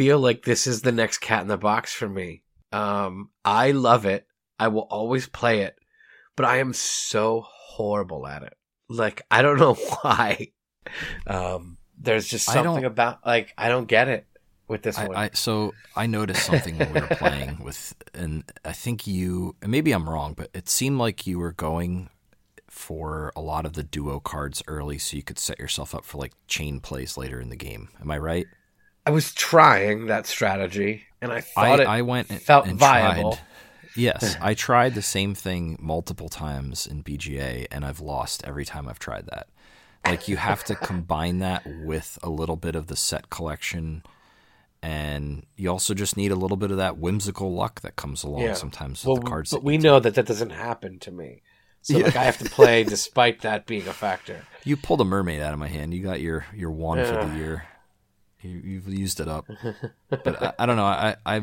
feel 0.00 0.18
like 0.18 0.42
this 0.42 0.66
is 0.66 0.80
the 0.80 0.92
next 0.92 1.18
cat 1.18 1.42
in 1.42 1.48
the 1.48 1.58
box 1.58 1.92
for 1.92 2.08
me. 2.08 2.42
Um, 2.72 3.28
I 3.44 3.72
love 3.72 4.06
it. 4.06 4.26
I 4.58 4.68
will 4.68 4.86
always 4.88 5.26
play 5.26 5.60
it, 5.60 5.76
but 6.36 6.46
I 6.46 6.60
am 6.60 6.72
so 6.72 7.44
horrible 7.46 8.26
at 8.26 8.42
it. 8.42 8.54
Like 8.88 9.20
I 9.30 9.42
don't 9.42 9.58
know 9.60 9.74
why. 9.74 10.52
Um, 11.26 11.76
there's 11.98 12.26
just 12.26 12.48
I 12.48 12.54
something 12.54 12.86
about 12.86 13.26
like 13.26 13.52
I 13.58 13.68
don't 13.68 13.84
get 13.84 14.08
it 14.08 14.26
with 14.68 14.82
this 14.82 14.96
one. 14.96 15.14
I, 15.14 15.24
I 15.24 15.30
so 15.34 15.74
I 15.94 16.06
noticed 16.06 16.46
something 16.46 16.78
when 16.78 16.94
we 16.94 17.00
were 17.02 17.06
playing 17.08 17.58
with, 17.62 17.94
and 18.14 18.44
I 18.64 18.72
think 18.72 19.06
you, 19.06 19.54
and 19.60 19.70
maybe 19.70 19.92
I'm 19.92 20.08
wrong, 20.08 20.32
but 20.32 20.48
it 20.54 20.70
seemed 20.70 20.98
like 20.98 21.26
you 21.26 21.38
were 21.38 21.52
going 21.52 22.08
for 22.70 23.34
a 23.36 23.42
lot 23.42 23.66
of 23.66 23.74
the 23.74 23.82
duo 23.82 24.18
cards 24.18 24.62
early, 24.66 24.96
so 24.96 25.18
you 25.18 25.22
could 25.22 25.38
set 25.38 25.58
yourself 25.58 25.94
up 25.94 26.06
for 26.06 26.16
like 26.16 26.32
chain 26.46 26.80
plays 26.80 27.18
later 27.18 27.38
in 27.38 27.50
the 27.50 27.56
game. 27.56 27.90
Am 28.00 28.10
I 28.10 28.16
right? 28.16 28.46
I 29.06 29.10
was 29.10 29.32
trying 29.32 30.06
that 30.06 30.26
strategy, 30.26 31.04
and 31.20 31.32
I 31.32 31.36
I, 31.36 31.40
thought 31.40 31.80
it 31.80 31.86
I 31.86 32.02
went 32.02 32.30
and, 32.30 32.40
felt 32.40 32.66
and 32.66 32.78
viable. 32.78 33.32
tried. 33.32 33.44
Yes, 33.96 34.36
I 34.40 34.54
tried 34.54 34.94
the 34.94 35.02
same 35.02 35.34
thing 35.34 35.76
multiple 35.80 36.28
times 36.28 36.86
in 36.86 37.02
BGA, 37.02 37.66
and 37.72 37.84
I've 37.84 38.00
lost 38.00 38.44
every 38.44 38.64
time 38.64 38.88
I've 38.88 38.98
tried 39.00 39.26
that. 39.26 39.48
Like 40.06 40.28
you 40.28 40.36
have 40.36 40.64
to 40.64 40.74
combine 40.76 41.40
that 41.40 41.62
with 41.66 42.18
a 42.22 42.30
little 42.30 42.56
bit 42.56 42.74
of 42.76 42.86
the 42.86 42.96
set 42.96 43.30
collection, 43.30 44.02
and 44.82 45.44
you 45.56 45.68
also 45.70 45.92
just 45.92 46.16
need 46.16 46.30
a 46.30 46.36
little 46.36 46.56
bit 46.56 46.70
of 46.70 46.76
that 46.78 46.98
whimsical 46.98 47.52
luck 47.52 47.80
that 47.82 47.96
comes 47.96 48.22
along 48.22 48.42
Yeah. 48.42 48.54
sometimes 48.54 49.04
well, 49.04 49.16
with 49.16 49.24
the 49.24 49.30
cards. 49.30 49.50
but 49.50 49.62
we 49.64 49.76
know 49.76 50.00
that 50.00 50.14
that 50.14 50.26
doesn't 50.26 50.50
happen 50.50 50.98
to 51.00 51.10
me. 51.10 51.42
So 51.82 51.98
Yeah. 51.98 52.04
like 52.04 52.16
I 52.16 52.24
have 52.24 52.38
to 52.38 52.44
play 52.48 52.84
despite 52.84 53.40
that 53.42 53.66
being 53.66 53.86
a 53.88 53.92
factor. 53.92 54.44
you 54.64 54.76
pulled 54.76 55.00
a 55.00 55.04
mermaid 55.04 55.42
out 55.42 55.52
of 55.52 55.58
my 55.58 55.68
hand. 55.68 55.92
You 55.92 56.02
got 56.02 56.20
your 56.20 56.46
your 56.54 56.70
one 56.70 57.04
for 57.04 57.24
the 57.26 57.36
year. 57.36 57.66
You, 58.42 58.60
you've 58.64 58.88
used 58.88 59.20
it 59.20 59.28
up, 59.28 59.46
but 60.08 60.42
I, 60.42 60.52
I 60.60 60.66
don't 60.66 60.76
know. 60.76 60.84
I 60.84 61.16
I 61.26 61.42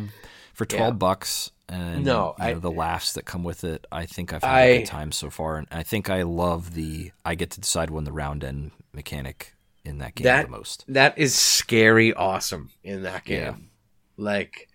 for 0.54 0.66
twelve 0.66 0.94
Yeah. 0.96 0.98
bucks 0.98 1.52
and 1.70 2.04
No, 2.06 2.36
you 2.40 2.44
know, 2.46 2.50
I- 2.52 2.54
the 2.54 2.72
laughs 2.72 3.14
that 3.14 3.26
come 3.26 3.44
with 3.44 3.64
it. 3.64 3.86
I 3.92 4.06
think 4.06 4.34
I've 4.34 4.44
had 4.44 4.52
a 4.52 4.62
I- 4.62 4.78
good 4.80 4.88
time 4.88 5.12
so 5.12 5.30
far, 5.30 5.58
and 5.58 5.68
I 5.72 5.84
think 5.84 6.10
I 6.10 6.24
love 6.24 6.74
the 6.74 7.12
I 7.24 7.36
get 7.36 7.52
to 7.52 7.60
decide 7.62 7.90
when 7.90 8.04
the 8.04 8.12
round 8.12 8.44
end 8.44 8.72
mechanic 8.94 9.54
in 9.86 10.00
that 10.00 10.16
game 10.16 10.26
That- 10.26 10.46
the 10.46 10.52
most. 10.52 10.86
That 10.88 11.18
is 11.18 11.36
scary 11.36 12.14
awesome 12.14 12.72
in 12.84 13.04
that 13.04 13.26
game. 13.26 13.42
Yeah. 13.44 13.56
Like 14.18 14.68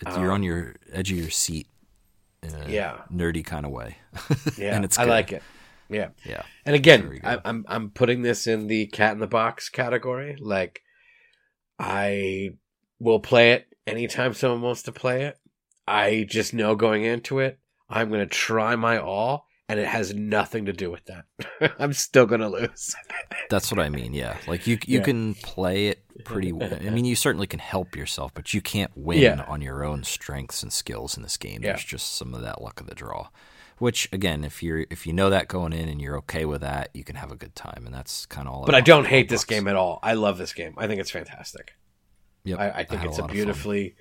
It's, 0.00 0.16
you're 0.16 0.28
Um, 0.30 0.34
on 0.34 0.42
your 0.44 0.76
edge 0.92 1.10
of 1.10 1.18
your 1.18 1.30
seat 1.30 1.66
in 2.42 2.54
a 2.54 2.68
Yeah. 2.68 2.98
nerdy 3.12 3.44
kind 3.44 3.66
of 3.66 3.72
way. 3.72 3.96
yeah, 4.56 4.76
And 4.76 4.84
it's 4.84 4.98
I 4.98 5.04
like 5.04 5.32
it. 5.32 5.42
Yeah. 5.88 6.10
Yeah, 6.24 6.42
And 6.64 6.74
again, 6.76 7.08
good. 7.08 7.20
I, 7.24 7.38
I'm 7.44 7.64
I'm 7.68 7.90
putting 7.90 8.22
this 8.22 8.46
in 8.46 8.68
the 8.68 8.86
cat 8.86 9.12
in 9.12 9.18
the 9.18 9.26
box 9.26 9.68
category. 9.68 10.36
Like, 10.40 10.80
I 11.78 12.50
will 12.98 13.20
play 13.20 13.52
it 13.52 13.66
anytime 13.86 14.34
someone 14.34 14.62
wants 14.62 14.82
to 14.84 14.92
play 14.92 15.24
it. 15.24 15.38
I 15.86 16.26
just 16.28 16.54
know 16.54 16.74
going 16.74 17.04
into 17.04 17.40
it, 17.40 17.58
I'm 17.90 18.08
going 18.08 18.20
to 18.20 18.26
try 18.26 18.74
my 18.76 18.98
all, 18.98 19.46
and 19.68 19.78
it 19.78 19.86
has 19.86 20.14
nothing 20.14 20.64
to 20.66 20.72
do 20.72 20.90
with 20.90 21.04
that. 21.06 21.74
I'm 21.78 21.92
still 21.92 22.24
going 22.26 22.40
to 22.40 22.48
lose. 22.48 22.94
that's 23.50 23.70
what 23.70 23.78
I 23.80 23.88
mean. 23.90 24.14
Yeah, 24.14 24.36
like 24.46 24.66
you 24.66 24.78
you 24.86 24.98
Yeah. 24.98 25.04
can 25.04 25.34
play 25.34 25.88
it 25.88 26.02
pretty. 26.24 26.52
well. 26.52 26.72
I 26.74 26.88
mean, 26.90 27.04
you 27.04 27.16
certainly 27.16 27.46
can 27.46 27.58
help 27.60 27.96
yourself, 27.96 28.32
but 28.32 28.54
you 28.54 28.62
can't 28.62 28.92
win 28.96 29.18
Yeah. 29.20 29.44
on 29.46 29.60
your 29.60 29.84
own 29.84 30.04
strengths 30.04 30.62
and 30.62 30.72
skills 30.72 31.16
in 31.16 31.22
this 31.22 31.36
game. 31.36 31.62
Yeah. 31.62 31.72
There's 31.72 31.84
just 31.84 32.16
some 32.16 32.32
of 32.34 32.40
that 32.42 32.62
luck 32.62 32.80
of 32.80 32.86
the 32.86 32.94
draw. 32.94 33.28
Which 33.78 34.08
again, 34.12 34.44
if 34.44 34.62
you're 34.62 34.86
if 34.90 35.06
you 35.06 35.12
know 35.12 35.30
that 35.30 35.48
going 35.48 35.72
in 35.72 35.88
and 35.88 36.00
you're 36.00 36.16
okay 36.18 36.44
with 36.44 36.60
that, 36.60 36.90
you 36.94 37.02
can 37.04 37.16
have 37.16 37.32
a 37.32 37.36
good 37.36 37.54
time, 37.56 37.82
and 37.86 37.94
that's 37.94 38.24
kind 38.26 38.46
of 38.46 38.54
all. 38.54 38.64
But 38.66 38.74
I 38.76 38.80
don't 38.80 39.06
hate 39.06 39.28
this 39.28 39.44
game 39.44 39.66
at 39.66 39.74
all. 39.76 39.98
I 40.02 40.14
love 40.14 40.38
this 40.38 40.52
game. 40.52 40.74
I 40.78 40.86
think 40.86 41.00
it's 41.00 41.10
fantastic. 41.10 41.74
Yep, 42.44 42.58
I, 42.60 42.70
I 42.70 42.84
think 42.84 43.00
had 43.00 43.08
it's 43.10 43.18
a 43.18 43.20
a, 43.20 43.22
lot 43.22 43.30
of 43.30 43.30
fun. 43.30 43.34
beautifully, 43.36 43.96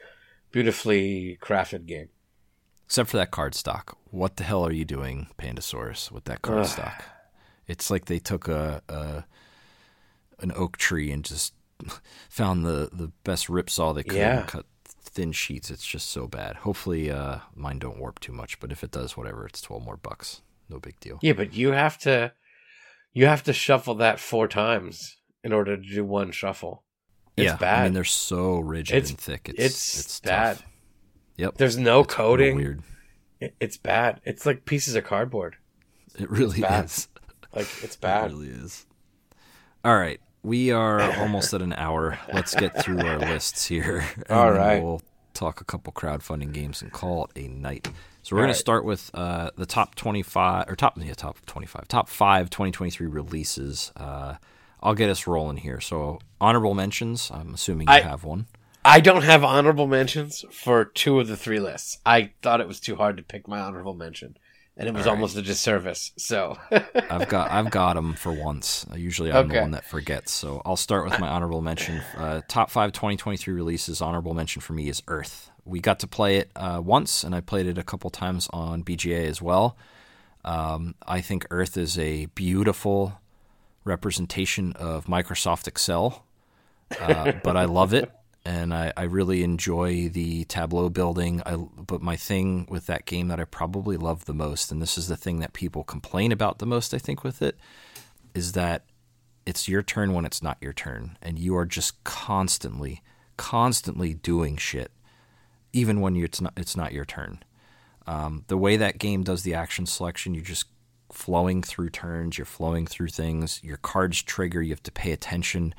beautifully 0.51 1.37
crafted 1.41 1.85
game. 1.85 2.09
except 2.85 3.09
for 3.09 3.17
that 3.17 3.31
card 3.31 3.55
stock. 3.55 3.97
What 4.11 4.35
the 4.37 4.43
hell 4.43 4.65
are 4.65 4.71
you 4.71 4.85
doing, 4.85 5.27
Pandasaurus, 5.39 6.11
with 6.11 6.25
that 6.25 6.41
card 6.43 6.59
Ugh. 6.59 6.65
stock? 6.67 7.03
It's 7.67 7.89
like 7.89 8.05
they 8.05 8.19
took 8.19 8.47
a, 8.47 8.81
a 8.89 9.25
an 10.39 10.51
oak 10.55 10.77
tree 10.77 11.11
and 11.11 11.23
just 11.23 11.53
found 12.29 12.65
the 12.65 12.89
the 12.93 13.11
best 13.23 13.49
rip 13.49 13.69
saw 13.69 13.91
they 13.93 14.03
could 14.03 14.17
Yeah. 14.17 14.39
and 14.41 14.47
cut 14.47 14.65
thin 15.13 15.31
sheets. 15.31 15.69
It's 15.71 15.85
just 15.85 16.09
so 16.09 16.27
bad. 16.27 16.57
Hopefully, 16.57 17.09
uh, 17.11 17.39
mine 17.55 17.79
don't 17.79 17.99
warp 17.99 18.19
too 18.19 18.31
much. 18.31 18.59
But 18.59 18.71
if 18.71 18.83
it 18.83 18.91
does, 18.91 19.15
whatever. 19.17 19.45
It's 19.45 19.61
twelve 19.61 19.83
more 19.83 19.97
bucks. 19.97 20.41
No 20.69 20.79
big 20.79 20.99
deal. 20.99 21.19
Yeah, 21.21 21.33
but 21.33 21.53
you 21.53 21.71
have 21.71 21.97
to, 21.99 22.33
you 23.13 23.25
have 23.25 23.43
to 23.43 23.53
shuffle 23.53 23.95
that 23.95 24.19
four 24.19 24.47
times 24.47 25.17
in 25.43 25.51
order 25.53 25.75
to 25.77 25.83
do 25.83 26.03
one 26.05 26.31
shuffle. 26.31 26.83
It's 27.35 27.45
yeah, 27.45 27.55
bad. 27.57 27.79
I 27.81 27.83
mean 27.85 27.93
they're 27.93 28.03
so 28.03 28.59
rigid 28.59 28.95
It's- 28.95 29.09
and 29.09 29.19
thick. 29.19 29.49
It's 29.49 29.59
it's, 29.59 29.99
it's, 29.99 30.19
bad. 30.21 30.57
Tough. 30.57 30.65
Yep, 31.37 31.57
There's 31.57 31.77
no 31.77 32.01
It's 32.01 32.13
coating. 32.13 32.55
Weird. 32.55 32.81
It- 33.39 33.55
It's 33.59 33.77
bad. 33.77 34.21
It's 34.23 34.45
like 34.45 34.65
pieces 34.65 34.95
of 34.95 35.03
cardboard. 35.03 35.55
It 36.19 36.29
really 36.29 36.61
is. 36.61 37.07
Like 37.55 37.67
it's 37.81 37.95
It 37.95 38.01
bad. 38.01 38.31
really 38.31 38.47
is. 38.49 38.85
All 39.83 39.97
right, 39.97 40.21
we 40.43 40.71
are 40.71 41.01
almost 41.19 41.53
at 41.53 41.61
an 41.61 41.73
hour. 41.73 42.19
Let's 42.33 42.53
get 42.55 42.79
through 42.81 42.99
our 43.01 43.19
lists 43.31 43.65
here. 43.65 44.05
and 44.29 44.37
All 44.37 44.51
we'll 44.83 45.01
talk 45.33 45.61
a 45.61 45.65
couple 45.65 45.91
crowdfunding 45.93 46.51
games 46.53 46.81
and 46.81 46.91
call 46.91 47.25
it 47.25 47.39
a 47.43 47.47
night. 47.47 47.87
So 48.21 48.35
we're 48.35 48.43
going 48.43 48.53
to 48.53 48.59
start 48.59 48.85
with 48.85 49.09
uh, 49.13 49.49
the 49.57 49.65
top 49.65 49.95
twenty-five 49.95 50.69
or 50.69 50.75
top 50.75 50.97
yeah 51.01 51.13
top 51.13 51.37
twenty-five, 51.45 51.87
top 51.87 52.07
five 52.07 52.49
2023 52.49 53.07
releases. 53.07 53.91
Uh, 53.97 54.35
I'll 54.81 54.95
get 54.95 55.09
us 55.09 55.27
rolling 55.27 55.57
here. 55.57 55.79
So 55.81 56.19
honorable 56.39 56.73
mentions. 56.73 57.31
I'm 57.33 57.53
assuming 57.53 57.87
you 57.87 57.93
I- 57.95 58.01
have 58.01 58.23
one. 58.23 58.45
I 58.85 58.99
don't 58.99 59.21
have 59.23 59.45
honorable 59.45 59.87
mentions 59.87 60.43
for 60.51 60.83
two 60.83 61.21
of 61.21 61.29
the 61.29 61.37
three 61.37 61.61
lists. 61.61 61.99
I 62.05 62.31
thought 62.41 62.59
it 62.59 62.67
was 62.67 62.81
too 62.81 62.97
hard 62.97 63.15
to 63.15 63.23
pick 63.23 63.47
my 63.47 63.61
honorable 63.61 63.93
mention, 63.93 64.35
and 64.75 64.87
it 64.87 64.93
was 64.93 65.05
right. 65.05 65.11
almost 65.11 65.37
a 65.37 65.41
disservice. 65.41 66.11
So 66.17 66.57
I've 66.71 67.29
got 67.29 67.51
I've 67.51 67.69
got 67.69 67.95
them 67.95 68.13
for 68.15 68.31
once. 68.31 68.85
Usually 68.95 69.31
I'm 69.31 69.47
the 69.47 69.61
one 69.61 69.71
that 69.71 69.85
forgets. 69.85 70.31
So 70.31 70.61
I'll 70.65 70.77
start 70.77 71.05
with 71.05 71.19
my 71.19 71.27
honorable 71.27 71.61
mention. 71.61 72.01
Uh, 72.17 72.41
top 72.47 72.69
five 72.69 72.91
2023 72.91 73.53
releases. 73.53 74.01
Honorable 74.01 74.33
mention 74.33 74.61
for 74.61 74.73
me 74.73 74.89
is 74.89 75.03
Earth. 75.07 75.51
We 75.65 75.79
got 75.79 75.99
to 75.99 76.07
play 76.07 76.37
it 76.37 76.51
uh, 76.55 76.81
once, 76.83 77.23
and 77.23 77.33
I 77.33 77.41
played 77.41 77.67
it 77.67 77.77
a 77.77 77.83
couple 77.83 78.09
times 78.09 78.49
on 78.51 78.83
BGA 78.83 79.27
as 79.27 79.41
well. 79.41 79.77
Um, 80.43 80.95
I 81.07 81.21
think 81.21 81.45
Earth 81.51 81.77
is 81.77 81.97
a 81.97 82.25
beautiful 82.27 83.21
representation 83.85 84.73
of 84.73 85.05
Microsoft 85.05 85.67
Excel, 85.67 86.25
uh, 86.99 87.31
but 87.43 87.55
I 87.55 87.65
love 87.65 87.93
it. 87.93 88.11
And 88.45 88.73
I, 88.73 88.91
I 88.97 89.03
really 89.03 89.41
enjoy 89.41 90.09
the 90.09 90.43
Tableau 90.45 90.89
building. 90.89 91.41
I, 91.45 91.55
but 91.55 92.01
my 92.01 92.17
thing 92.17 92.67
with 92.69 92.87
that 92.87 93.05
game 93.05 93.29
that 93.29 93.39
I 93.39 93.45
probably 93.45 93.95
love 93.95 94.25
the 94.25 94.33
most, 94.33 94.71
and 94.71 94.81
this 94.81 94.97
is 94.97 95.07
the 95.07 95.15
thing 95.15 95.39
that 95.39 95.53
people 95.53 95.83
complain 95.85 96.31
about 96.33 96.59
the 96.59 96.65
most, 96.65 96.93
I 96.93 96.97
think, 96.97 97.23
with 97.23 97.41
it, 97.41 97.57
is 98.33 98.51
that 98.51 98.83
it's 99.45 99.69
your 99.69 99.81
turn 99.81 100.13
when 100.13 100.25
it's 100.25 100.43
not 100.43 100.57
your 100.59 100.73
turn. 100.73 101.17
And 101.21 101.39
you 101.39 101.55
are 101.55 101.65
just 101.65 102.03
constantly, 102.03 103.01
constantly 103.37 104.13
doing 104.13 104.57
shit, 104.57 104.91
even 105.71 106.01
when 106.01 106.15
you, 106.15 106.25
it's, 106.25 106.41
not, 106.41 106.53
it's 106.57 106.75
not 106.75 106.91
your 106.91 107.05
turn. 107.05 107.43
Um, 108.05 108.43
the 108.47 108.57
way 108.57 108.75
that 108.75 108.99
game 108.99 109.23
does 109.23 109.43
the 109.43 109.53
action 109.53 109.85
selection, 109.85 110.33
you're 110.33 110.43
just 110.43 110.65
flowing 111.13 111.63
through 111.63 111.91
turns, 111.91 112.37
you're 112.37 112.45
flowing 112.45 112.87
through 112.87 113.07
things, 113.07 113.61
your 113.63 113.77
cards 113.77 114.21
trigger, 114.21 114.61
you 114.61 114.71
have 114.71 114.83
to 114.83 114.91
pay 114.91 115.13
attention. 115.13 115.73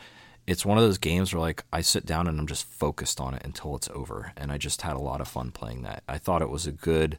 It's 0.46 0.64
one 0.66 0.76
of 0.76 0.84
those 0.84 0.98
games 0.98 1.32
where 1.32 1.40
like 1.40 1.64
I 1.72 1.80
sit 1.80 2.04
down 2.04 2.26
and 2.26 2.38
I'm 2.38 2.46
just 2.46 2.66
focused 2.66 3.20
on 3.20 3.34
it 3.34 3.42
until 3.44 3.76
it's 3.76 3.88
over, 3.90 4.32
and 4.36 4.52
I 4.52 4.58
just 4.58 4.82
had 4.82 4.96
a 4.96 5.00
lot 5.00 5.20
of 5.20 5.28
fun 5.28 5.50
playing 5.50 5.82
that. 5.82 6.02
I 6.08 6.18
thought 6.18 6.42
it 6.42 6.50
was 6.50 6.66
a 6.66 6.72
good, 6.72 7.18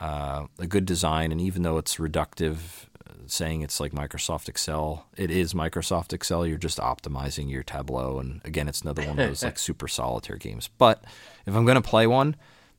uh, 0.00 0.46
a 0.58 0.66
good 0.66 0.84
design, 0.84 1.30
and 1.32 1.40
even 1.40 1.62
though 1.62 1.78
it's 1.78 1.96
reductive, 1.96 2.86
uh, 3.08 3.12
saying 3.26 3.62
it's 3.62 3.78
like 3.78 3.92
Microsoft 3.92 4.48
Excel, 4.48 5.06
it 5.16 5.30
is 5.30 5.54
Microsoft 5.54 6.12
Excel. 6.12 6.46
You're 6.46 6.58
just 6.58 6.78
optimizing 6.78 7.50
your 7.50 7.62
Tableau, 7.62 8.18
and 8.18 8.40
again, 8.44 8.68
it's 8.68 8.82
another 8.82 9.02
one 9.02 9.18
of 9.18 9.28
those 9.28 9.44
like 9.44 9.58
super 9.60 9.86
solitaire 9.86 10.36
games. 10.36 10.68
But 10.78 11.04
if 11.46 11.54
I'm 11.54 11.64
gonna 11.64 11.80
play 11.80 12.06
one, 12.06 12.36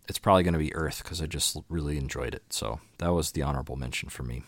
it's 0.08 0.20
probably 0.20 0.44
going 0.44 0.54
to 0.54 0.60
be 0.60 0.76
Earth 0.76 1.02
because 1.04 1.22
I 1.22 1.26
just 1.26 1.58
really 1.70 1.98
enjoyed 1.98 2.36
it. 2.36 2.44
So 2.50 2.80
that 2.98 3.14
was 3.14 3.32
the 3.32 3.42
honorable 3.42 3.76
mention 3.76 4.10
for 4.10 4.24
me. 4.24 4.44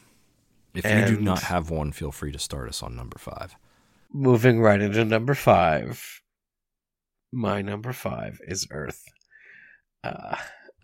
If 0.73 0.85
you 0.85 1.15
do 1.15 1.21
not 1.21 1.43
have 1.43 1.69
one, 1.69 1.93
feel 1.93 2.11
free 2.11 2.33
to 2.33 2.39
start 2.39 2.67
us 2.67 2.83
on 2.83 2.97
number 2.97 3.17
five. 3.17 3.55
Moving 4.13 4.61
right 4.61 4.81
into 4.81 5.05
number 5.05 5.33
five. 5.33 6.21
My 7.31 7.61
number 7.61 7.93
five 7.93 8.39
is 8.47 8.67
Earth. 8.71 9.03
Uh, 10.03 10.37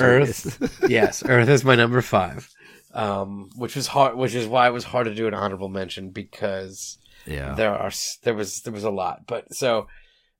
Earth. 0.00 0.80
yes, 0.88 1.22
Earth 1.26 1.48
is 1.48 1.64
my 1.64 1.74
number 1.74 2.00
five. 2.00 2.48
Um, 2.94 3.48
which 3.56 3.74
was 3.74 3.86
hard, 3.86 4.16
which 4.16 4.34
is 4.34 4.46
why 4.46 4.68
it 4.68 4.72
was 4.72 4.84
hard 4.84 5.06
to 5.06 5.14
do 5.14 5.26
an 5.26 5.34
honorable 5.34 5.70
mention 5.70 6.10
because 6.10 6.98
yeah. 7.26 7.54
there 7.54 7.74
are 7.74 7.90
there 8.22 8.34
was 8.34 8.62
there 8.62 8.72
was 8.72 8.84
a 8.84 8.90
lot 8.90 9.26
but 9.26 9.52
so 9.54 9.86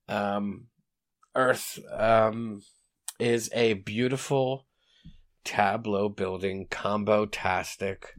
um 0.09 0.65
earth 1.35 1.79
um 1.91 2.61
is 3.19 3.49
a 3.53 3.73
beautiful 3.73 4.65
tableau 5.43 6.09
building 6.09 6.67
combo 6.69 7.25
tastic 7.25 8.13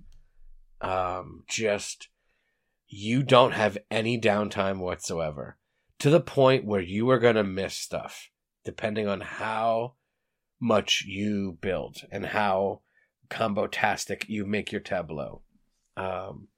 um 0.81 1.45
just 1.49 2.09
you 2.97 3.25
don't 3.25 3.53
have 3.53 3.77
any 3.91 4.21
downtime 4.21 4.79
whatsoever 4.79 5.59
to 5.99 6.11
the 6.11 6.21
point 6.21 6.65
where 6.65 6.81
you 6.81 7.11
are 7.11 7.19
going 7.19 7.35
to 7.35 7.43
miss 7.43 7.75
stuff 7.75 8.31
depending 8.65 9.09
on 9.09 9.21
how 9.21 9.95
much 10.61 11.05
you 11.05 11.59
build 11.61 11.97
and 12.13 12.25
how 12.25 12.81
combo 13.29 13.67
tastic 13.67 14.27
you 14.29 14.47
make 14.47 14.71
your 14.71 14.81
tableau. 14.81 15.43
Um 15.97 16.49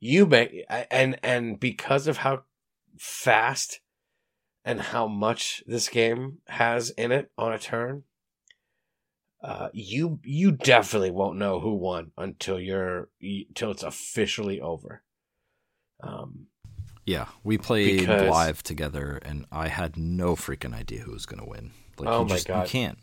you 0.00 0.26
make 0.26 0.64
and 0.90 1.16
and 1.22 1.60
because 1.60 2.08
of 2.08 2.18
how 2.18 2.42
fast 2.98 3.80
and 4.64 4.80
how 4.80 5.06
much 5.06 5.62
this 5.66 5.88
game 5.88 6.38
has 6.48 6.90
in 6.90 7.12
it 7.12 7.30
on 7.38 7.52
a 7.52 7.58
turn 7.58 8.02
uh 9.42 9.68
you 9.72 10.18
you 10.22 10.52
definitely 10.52 11.10
won't 11.10 11.38
know 11.38 11.60
who 11.60 11.74
won 11.74 12.10
until 12.18 12.60
you're 12.60 13.08
until 13.20 13.70
it's 13.70 13.82
officially 13.82 14.60
over 14.60 15.02
um 16.02 16.46
Yeah. 17.04 17.26
We 17.44 17.58
played 17.58 18.00
Because- 18.00 18.28
live 18.30 18.62
together, 18.62 19.18
and 19.22 19.46
I 19.52 19.68
had 19.68 19.96
no 19.96 20.34
freaking 20.36 20.74
idea 20.74 21.00
who 21.02 21.12
was 21.12 21.26
going 21.26 21.40
to 21.42 21.48
win. 21.48 21.70
Like, 21.98 22.08
Oh 22.08 22.20
you 22.22 22.26
my 22.28 22.34
just, 22.34 22.46
God. 22.48 22.62
You 22.66 22.70
can't. 22.70 22.98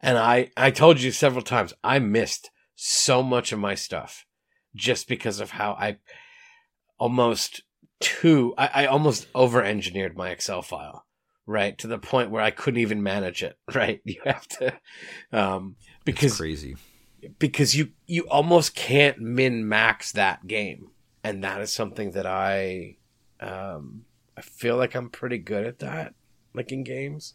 and 0.00 0.16
i 0.16 0.48
i 0.56 0.70
told 0.70 1.00
you 1.00 1.10
several 1.10 1.42
times 1.42 1.72
i 1.82 1.98
missed 1.98 2.50
so 2.76 3.20
much 3.20 3.50
of 3.50 3.58
my 3.58 3.74
stuff 3.74 4.24
just 4.76 5.08
because 5.08 5.40
of 5.40 5.50
how 5.50 5.72
i 5.72 5.96
almost 6.98 7.62
too 8.00 8.54
i, 8.56 8.70
I 8.82 8.86
almost 8.86 9.26
over 9.34 9.60
engineered 9.62 10.16
my 10.16 10.30
excel 10.30 10.62
file 10.62 11.04
right 11.46 11.76
to 11.78 11.88
the 11.88 11.98
point 11.98 12.30
where 12.30 12.42
i 12.42 12.52
couldn't 12.52 12.80
even 12.80 13.02
manage 13.02 13.42
it 13.42 13.58
right 13.74 14.00
you 14.04 14.20
have 14.24 14.46
to 14.48 14.72
um 15.32 15.74
It's 15.80 16.04
because 16.04 16.36
crazy. 16.36 16.76
because 17.40 17.74
you 17.74 17.90
you 18.06 18.28
almost 18.28 18.76
can't 18.76 19.18
min 19.18 19.68
max 19.68 20.12
that 20.12 20.46
game 20.46 20.90
and 21.24 21.42
that 21.44 21.60
is 21.60 21.72
something 21.72 22.12
that 22.12 22.26
i 22.26 22.96
um 23.40 24.04
i 24.36 24.40
feel 24.40 24.76
like 24.76 24.94
i'm 24.94 25.10
pretty 25.10 25.38
good 25.38 25.66
at 25.66 25.78
that 25.80 26.14
like 26.54 26.72
in 26.72 26.82
games. 26.84 27.34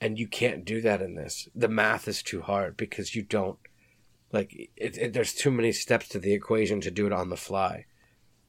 And 0.00 0.18
you 0.18 0.26
can't 0.26 0.64
do 0.64 0.80
that 0.80 1.00
in 1.00 1.14
this. 1.14 1.48
The 1.54 1.68
math 1.68 2.08
is 2.08 2.22
too 2.22 2.42
hard 2.42 2.76
because 2.76 3.14
you 3.14 3.22
don't 3.22 3.58
like 4.32 4.52
it, 4.76 4.98
it, 4.98 5.12
there's 5.12 5.32
too 5.34 5.50
many 5.52 5.70
steps 5.70 6.08
to 6.08 6.18
the 6.18 6.32
equation 6.32 6.80
to 6.80 6.90
do 6.90 7.06
it 7.06 7.12
on 7.12 7.28
the 7.30 7.36
fly. 7.36 7.86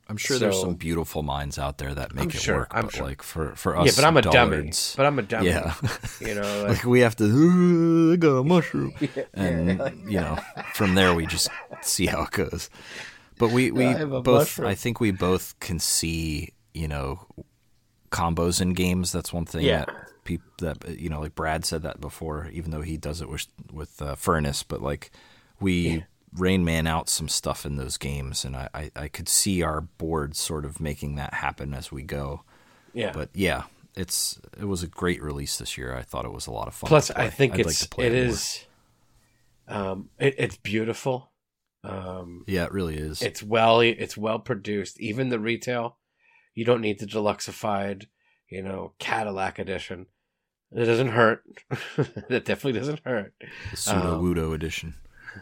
I'm 0.10 0.18
sure 0.18 0.38
there's 0.40 0.60
some 0.60 0.76
beautiful 0.76 1.22
minds 1.24 1.58
out 1.60 1.78
there 1.78 1.94
that 1.94 2.14
make 2.14 2.24
I'm 2.24 2.30
it 2.30 2.34
sure, 2.34 2.58
work, 2.58 2.72
I'm 2.72 2.86
but 2.86 2.94
sure. 2.96 3.06
like 3.06 3.22
for 3.22 3.56
for 3.56 3.78
us, 3.78 3.86
yeah 3.86 3.92
but 3.96 4.04
i'm 4.04 4.18
a 4.18 4.22
dummy. 4.22 4.72
but 4.98 5.06
i'm 5.06 5.18
a 5.18 5.22
dummy. 5.22 5.48
yeah, 5.48 5.74
you 6.20 6.36
know 6.36 6.42
like, 6.68 6.78
like 6.78 6.86
we 6.86 7.00
have 7.02 7.16
to. 7.18 7.24
"Ooh, 7.24 8.14
I 8.14 8.16
got 8.18 8.36
a 8.38 8.44
mushroom. 8.44 8.94
and 9.34 9.68
yeah, 9.70 9.84
like- 9.84 9.96
you 10.06 10.20
know 10.20 10.38
from 10.74 10.96
there 10.96 11.14
we 11.14 11.26
just 11.26 11.50
see 11.82 12.08
how 12.08 12.24
it 12.24 12.32
goes 12.32 12.70
but 13.38 13.52
we 13.52 13.72
we 13.72 13.86
I 13.86 14.04
both 14.06 14.26
mushroom. 14.26 14.68
i 14.68 14.76
think 14.76 15.00
we 15.00 15.12
both 15.12 15.60
can 15.60 15.80
see 15.80 16.50
you 16.74 16.88
know 16.88 17.26
combos 18.12 18.62
in 18.62 18.74
games 18.74 19.12
that's 19.12 19.34
one 19.34 19.46
thing 19.46 19.64
Yeah. 19.66 19.86
that 19.86 19.96
people 20.24 20.48
that 20.60 21.00
you 21.00 21.10
know 21.10 21.20
like 21.20 21.36
brad 21.36 21.66
said 21.66 21.82
that 21.84 22.00
before 22.00 22.50
even 22.54 22.72
though 22.72 22.82
he 22.82 22.98
does 22.98 23.22
it 23.22 23.30
with 23.30 23.48
with 23.72 24.02
uh, 24.02 24.16
furnace 24.16 24.64
but 24.64 24.82
like 24.82 25.12
we 25.60 25.74
Yeah. 25.90 26.00
rain 26.38 26.64
man 26.64 26.88
out 26.88 27.10
some 27.10 27.28
stuff 27.28 27.66
in 27.66 27.76
those 27.76 27.98
games 27.98 28.46
and 28.46 28.56
I, 28.56 28.70
I 28.74 28.92
i 28.96 29.08
could 29.08 29.28
see 29.28 29.62
our 29.64 29.82
board 29.82 30.36
sort 30.36 30.66
of 30.66 30.80
making 30.80 31.16
that 31.16 31.34
happen 31.34 31.74
as 31.74 31.92
we 31.92 32.04
go 32.04 32.44
yeah 32.94 33.12
but 33.14 33.30
yeah 33.34 33.64
it's 33.96 34.40
it 34.60 34.66
was 34.66 34.82
a 34.84 34.88
great 34.88 35.22
release 35.22 35.58
this 35.58 35.78
year 35.78 35.96
i 35.96 36.02
thought 36.02 36.26
it 36.26 36.32
was 36.34 36.48
a 36.48 36.52
lot 36.52 36.68
of 36.68 36.74
fun 36.76 36.88
Plus. 36.88 37.12
I 37.12 37.30
think 37.30 37.54
I'd 37.56 37.60
it's 37.62 37.82
like 37.82 38.06
it 38.06 38.12
more. 38.12 38.20
is, 38.22 38.66
um, 39.68 40.10
it, 40.20 40.36
it's 40.38 40.58
beautiful. 40.58 41.30
Um, 41.86 42.46
yeah 42.48 42.64
it 42.64 42.72
really 42.72 42.96
is 42.96 43.22
it's 43.22 43.44
well 43.44 43.82
it's 43.82 44.18
well 44.18 44.40
produced. 44.40 45.00
Even 45.00 45.30
the 45.30 45.40
retail, 45.40 45.98
you 46.56 46.66
don't 46.66 46.82
need 46.82 47.00
the 47.00 47.06
deluxeified, 47.06 48.06
you 48.50 48.62
know, 48.62 48.94
Cadillac 49.00 49.60
edition. 49.60 50.08
It 50.72 50.86
doesn't 50.86 51.10
hurt. 51.10 51.44
that 51.98 52.46
definitely 52.46 52.80
doesn't 52.80 53.02
hurt. 53.06 53.34
the 53.72 53.78
pseudo 53.78 54.48
um, 54.48 54.54
edition 54.54 54.96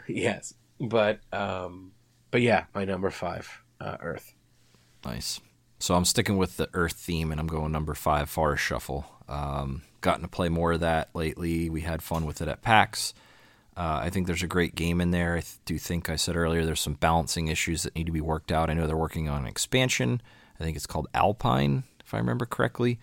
yes, 0.07 0.53
but 0.79 1.19
um, 1.31 1.91
but 2.29 2.41
yeah, 2.41 2.65
my 2.73 2.85
number 2.85 3.09
five, 3.09 3.63
uh, 3.79 3.97
Earth. 4.01 4.33
Nice. 5.05 5.39
So 5.79 5.95
I'm 5.95 6.05
sticking 6.05 6.37
with 6.37 6.57
the 6.57 6.69
Earth 6.73 6.93
theme, 6.93 7.31
and 7.31 7.39
I'm 7.39 7.47
going 7.47 7.71
number 7.71 7.95
five, 7.95 8.29
Forest 8.29 8.63
Shuffle. 8.63 9.05
Um, 9.27 9.81
gotten 10.01 10.21
to 10.21 10.27
play 10.27 10.49
more 10.49 10.73
of 10.73 10.81
that 10.81 11.09
lately. 11.13 11.69
We 11.69 11.81
had 11.81 12.03
fun 12.03 12.25
with 12.25 12.41
it 12.41 12.47
at 12.47 12.61
PAX. 12.61 13.13
Uh, 13.77 14.01
I 14.03 14.09
think 14.09 14.27
there's 14.27 14.43
a 14.43 14.47
great 14.47 14.75
game 14.75 14.99
in 14.99 15.11
there. 15.11 15.37
I 15.37 15.43
do 15.65 15.77
think 15.77 16.09
I 16.09 16.17
said 16.17 16.35
earlier 16.35 16.65
there's 16.65 16.81
some 16.81 16.95
balancing 16.95 17.47
issues 17.47 17.83
that 17.83 17.95
need 17.95 18.05
to 18.05 18.11
be 18.11 18.21
worked 18.21 18.51
out. 18.51 18.69
I 18.69 18.73
know 18.73 18.85
they're 18.85 18.97
working 18.97 19.29
on 19.29 19.41
an 19.41 19.47
expansion, 19.47 20.21
I 20.59 20.63
think 20.63 20.77
it's 20.77 20.87
called 20.87 21.07
Alpine, 21.13 21.83
if 22.03 22.13
I 22.13 22.17
remember 22.17 22.45
correctly. 22.45 22.99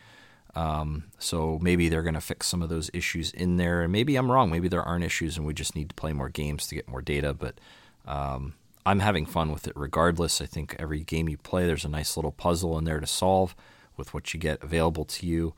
Um, 0.55 1.05
so 1.19 1.59
maybe 1.61 1.89
they're 1.89 2.03
going 2.03 2.15
to 2.15 2.21
fix 2.21 2.47
some 2.47 2.63
of 2.63 2.69
those 2.69 2.91
issues 2.95 3.33
in 3.33 3.57
there. 3.57 3.83
And 3.83 3.93
maybe 3.93 4.17
I'm 4.17 4.31
wrong. 4.31 4.51
Maybe 4.51 4.69
there 4.69 4.83
aren't 4.83 5.05
issues 5.05 5.37
and 5.37 5.47
we 5.47 5.55
just 5.55 5.75
need 5.75 5.89
to 5.91 5.95
play 5.95 6.13
more 6.13 6.29
games 6.29 6.67
to 6.69 6.75
get 6.75 6.89
more 6.89 7.03
data. 7.03 7.35
But 7.35 7.61
um, 8.07 8.55
I'm 8.87 9.01
having 9.01 9.27
fun 9.27 9.53
with 9.53 9.67
it 9.67 9.73
regardless. 9.77 10.41
I 10.41 10.47
think 10.47 10.77
every 10.79 11.01
game 11.01 11.29
you 11.29 11.37
play, 11.37 11.67
there's 11.67 11.85
a 11.85 11.89
nice 11.89 12.17
little 12.17 12.33
puzzle 12.33 12.79
in 12.79 12.85
there 12.85 13.01
to 13.01 13.07
solve 13.07 13.55
with 13.97 14.15
what 14.15 14.33
you 14.33 14.41
get 14.41 14.63
available 14.63 15.05
to 15.05 15.27
you. 15.27 15.55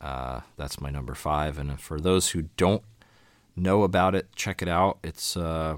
Uh, 0.00 0.40
that's 0.56 0.80
my 0.80 0.90
number 0.90 1.14
five. 1.14 1.58
And 1.58 1.80
for 1.80 2.00
those 2.00 2.30
who 2.30 2.42
don't 2.56 2.82
know 3.56 3.82
about 3.82 4.14
it, 4.14 4.34
check 4.34 4.62
it 4.62 4.68
out. 4.68 4.98
It's 5.02 5.36
uh, 5.36 5.76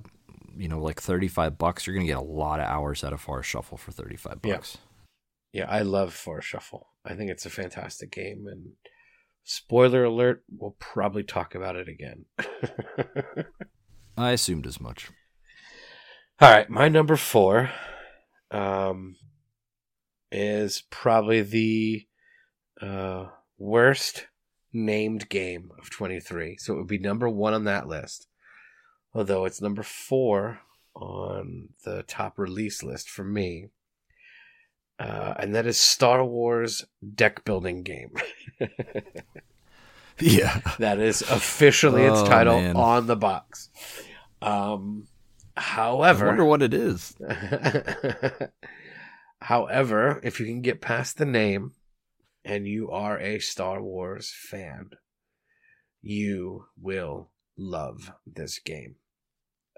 you 0.56 0.68
know 0.68 0.80
like 0.80 1.00
35 1.00 1.58
bucks. 1.58 1.86
You're 1.86 1.94
gonna 1.94 2.06
get 2.06 2.16
a 2.16 2.20
lot 2.20 2.60
of 2.60 2.66
hours 2.66 3.04
out 3.04 3.12
of 3.12 3.20
Forest 3.20 3.48
Shuffle 3.48 3.76
for 3.76 3.92
35 3.92 4.42
bucks. 4.42 4.78
Yeah, 5.52 5.64
yeah 5.64 5.70
I 5.70 5.82
love 5.82 6.12
Forest 6.12 6.48
Shuffle. 6.48 6.88
I 7.04 7.14
think 7.14 7.30
it's 7.30 7.46
a 7.46 7.50
fantastic 7.50 8.10
game. 8.10 8.46
And 8.50 8.72
spoiler 9.44 10.04
alert, 10.04 10.42
we'll 10.50 10.76
probably 10.78 11.22
talk 11.22 11.54
about 11.54 11.76
it 11.76 11.88
again. 11.88 12.24
I 14.18 14.32
assumed 14.32 14.66
as 14.66 14.80
much. 14.80 15.10
All 16.40 16.50
right, 16.50 16.68
my 16.68 16.88
number 16.88 17.16
four 17.16 17.70
um, 18.50 19.16
is 20.30 20.82
probably 20.90 21.42
the 21.42 22.06
uh, 22.80 23.26
worst 23.58 24.26
named 24.76 25.28
game 25.28 25.70
of 25.78 25.90
23. 25.90 26.56
So 26.58 26.74
it 26.74 26.76
would 26.76 26.86
be 26.86 26.98
number 26.98 27.28
one 27.28 27.54
on 27.54 27.64
that 27.64 27.88
list. 27.88 28.28
Although 29.14 29.46
it's 29.46 29.62
number 29.62 29.82
four 29.82 30.60
on 30.94 31.70
the 31.84 32.02
top 32.02 32.38
release 32.38 32.82
list 32.82 33.08
for 33.08 33.24
me. 33.24 33.68
Uh, 34.98 35.34
and 35.38 35.54
that 35.54 35.66
is 35.66 35.78
Star 35.78 36.24
Wars 36.24 36.84
deck 37.14 37.44
building 37.44 37.82
game. 37.82 38.12
yeah. 40.18 40.60
That 40.78 40.98
is 40.98 41.22
officially 41.22 42.04
its 42.04 42.20
oh, 42.20 42.26
title 42.26 42.60
man. 42.60 42.76
on 42.76 43.06
the 43.06 43.16
box. 43.16 43.70
Um, 44.42 45.06
however, 45.56 46.26
I 46.26 46.28
wonder 46.28 46.44
what 46.44 46.62
it 46.62 46.74
is. 46.74 47.14
however, 49.40 50.20
if 50.22 50.40
you 50.40 50.46
can 50.46 50.60
get 50.60 50.80
past 50.80 51.16
the 51.16 51.24
name, 51.24 51.72
and 52.46 52.66
you 52.66 52.90
are 52.90 53.18
a 53.18 53.40
Star 53.40 53.82
Wars 53.82 54.32
fan, 54.32 54.90
you 56.00 56.66
will 56.80 57.30
love 57.58 58.12
this 58.24 58.60
game. 58.60 58.94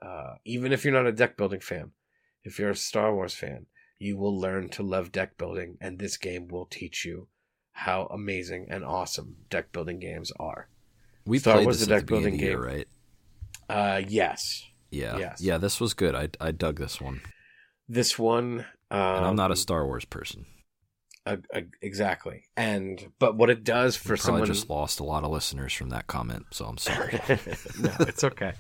Uh, 0.03 0.35
even 0.45 0.71
if 0.73 0.85
you're 0.85 0.93
not 0.93 1.07
a 1.07 1.13
deck 1.13 1.37
building 1.37 1.61
fan, 1.61 1.93
if 2.45 2.59
you're 2.59 2.71
a 2.71 2.77
Star 2.77 3.15
Wars 3.15 3.35
fan, 3.35 3.67
you 3.99 4.19
will 4.19 4.39
learn 4.39 4.69
to 4.69 4.83
love 4.83 5.11
deck 5.11 5.39
building, 5.39 5.79
and 5.81 5.99
this 5.99 6.19
game 6.19 6.47
will 6.47 6.67
teach 6.67 7.05
you 7.05 7.29
how 7.73 8.07
amazing 8.13 8.67
and 8.69 8.85
awesome 8.85 9.37
deck 9.49 9.73
building 9.73 9.99
games 9.99 10.31
are. 10.39 10.69
We 11.25 11.39
Star 11.39 11.55
played 11.55 11.65
Wars 11.65 11.79
this 11.79 11.89
the 11.89 11.95
deck 11.95 12.03
the 12.03 12.07
building 12.07 12.37
game, 12.37 12.49
year, 12.49 12.63
right? 12.63 12.89
Uh, 13.69 14.03
yes. 14.07 14.65
Yeah. 14.91 15.19
Yes. 15.19 15.41
Yeah. 15.41 15.59
This 15.59 15.81
was 15.81 15.95
good. 15.95 16.15
I 16.15 16.29
I 16.41 16.53
dug 16.53 16.79
this 16.79 17.01
one. 17.01 17.23
This 17.89 18.19
one. 18.19 18.67
Um, 18.91 19.01
and 19.01 19.27
I'm 19.27 19.37
not 19.37 19.51
a 19.51 19.53
um, 19.53 19.57
Star 19.57 19.87
Wars 19.87 20.05
person. 20.05 20.47
Uh, 21.29 21.37
uh, 21.55 21.61
exactly. 21.83 22.45
And 22.57 23.13
but 23.19 23.37
what 23.37 23.51
it 23.51 23.63
does 23.63 23.97
for 23.97 24.15
you 24.15 24.17
someone 24.17 24.47
just 24.47 24.71
lost 24.71 24.99
a 24.99 25.05
lot 25.05 25.25
of 25.25 25.31
listeners 25.31 25.75
from 25.75 25.91
that 25.91 26.07
comment, 26.07 26.47
so 26.53 26.65
I'm 26.65 26.79
sorry. 26.79 27.21
no, 27.79 27.93
it's 28.01 28.25
okay. 28.25 28.55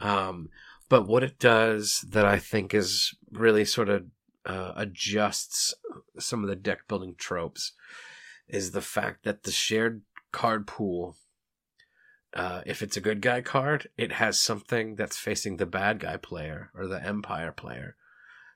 Um, 0.00 0.48
but 0.88 1.06
what 1.06 1.22
it 1.22 1.38
does 1.38 2.06
that 2.08 2.24
I 2.24 2.38
think 2.38 2.72
is 2.72 3.14
really 3.30 3.66
sort 3.66 3.90
of 3.90 4.06
uh, 4.46 4.72
adjusts 4.76 5.74
some 6.18 6.42
of 6.42 6.48
the 6.48 6.56
deck 6.56 6.88
building 6.88 7.16
tropes 7.18 7.72
is 8.48 8.70
the 8.70 8.80
fact 8.80 9.24
that 9.24 9.42
the 9.42 9.52
shared 9.52 10.02
card 10.32 10.66
pool. 10.66 11.16
Uh, 12.34 12.62
if 12.64 12.80
it's 12.80 12.96
a 12.96 13.02
good 13.02 13.20
guy 13.20 13.42
card, 13.42 13.88
it 13.98 14.12
has 14.12 14.40
something 14.40 14.94
that's 14.94 15.18
facing 15.18 15.58
the 15.58 15.66
bad 15.66 15.98
guy 15.98 16.16
player 16.16 16.70
or 16.74 16.86
the 16.86 17.04
empire 17.04 17.52
player 17.52 17.94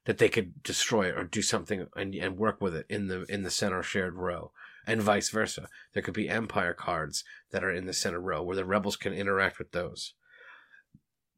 that 0.07 0.19
they 0.19 0.29
could 0.29 0.63
destroy 0.63 1.09
it 1.09 1.19
or 1.19 1.25
do 1.25 1.43
something 1.43 1.87
and, 1.97 2.15
and 2.15 2.39
work 2.39 2.61
with 2.61 2.75
it 2.75 2.87
in 2.89 3.09
the 3.09 3.25
in 3.25 3.43
the 3.43 3.51
center 3.51 3.83
shared 3.83 4.15
row. 4.15 4.53
And 4.87 5.03
vice 5.03 5.31
versa. 5.31 5.69
There 5.93 6.03
could 6.03 6.15
be 6.15 6.29
empire 6.29 6.73
cards 6.73 7.25
that 7.51 7.65
are 7.65 7.73
in 7.73 7.87
the 7.87 7.93
center 7.93 8.21
row 8.21 8.41
where 8.43 8.55
the 8.55 8.65
rebels 8.65 8.97
can 8.97 9.13
interact 9.13 9.59
with 9.59 9.73
those. 9.73 10.15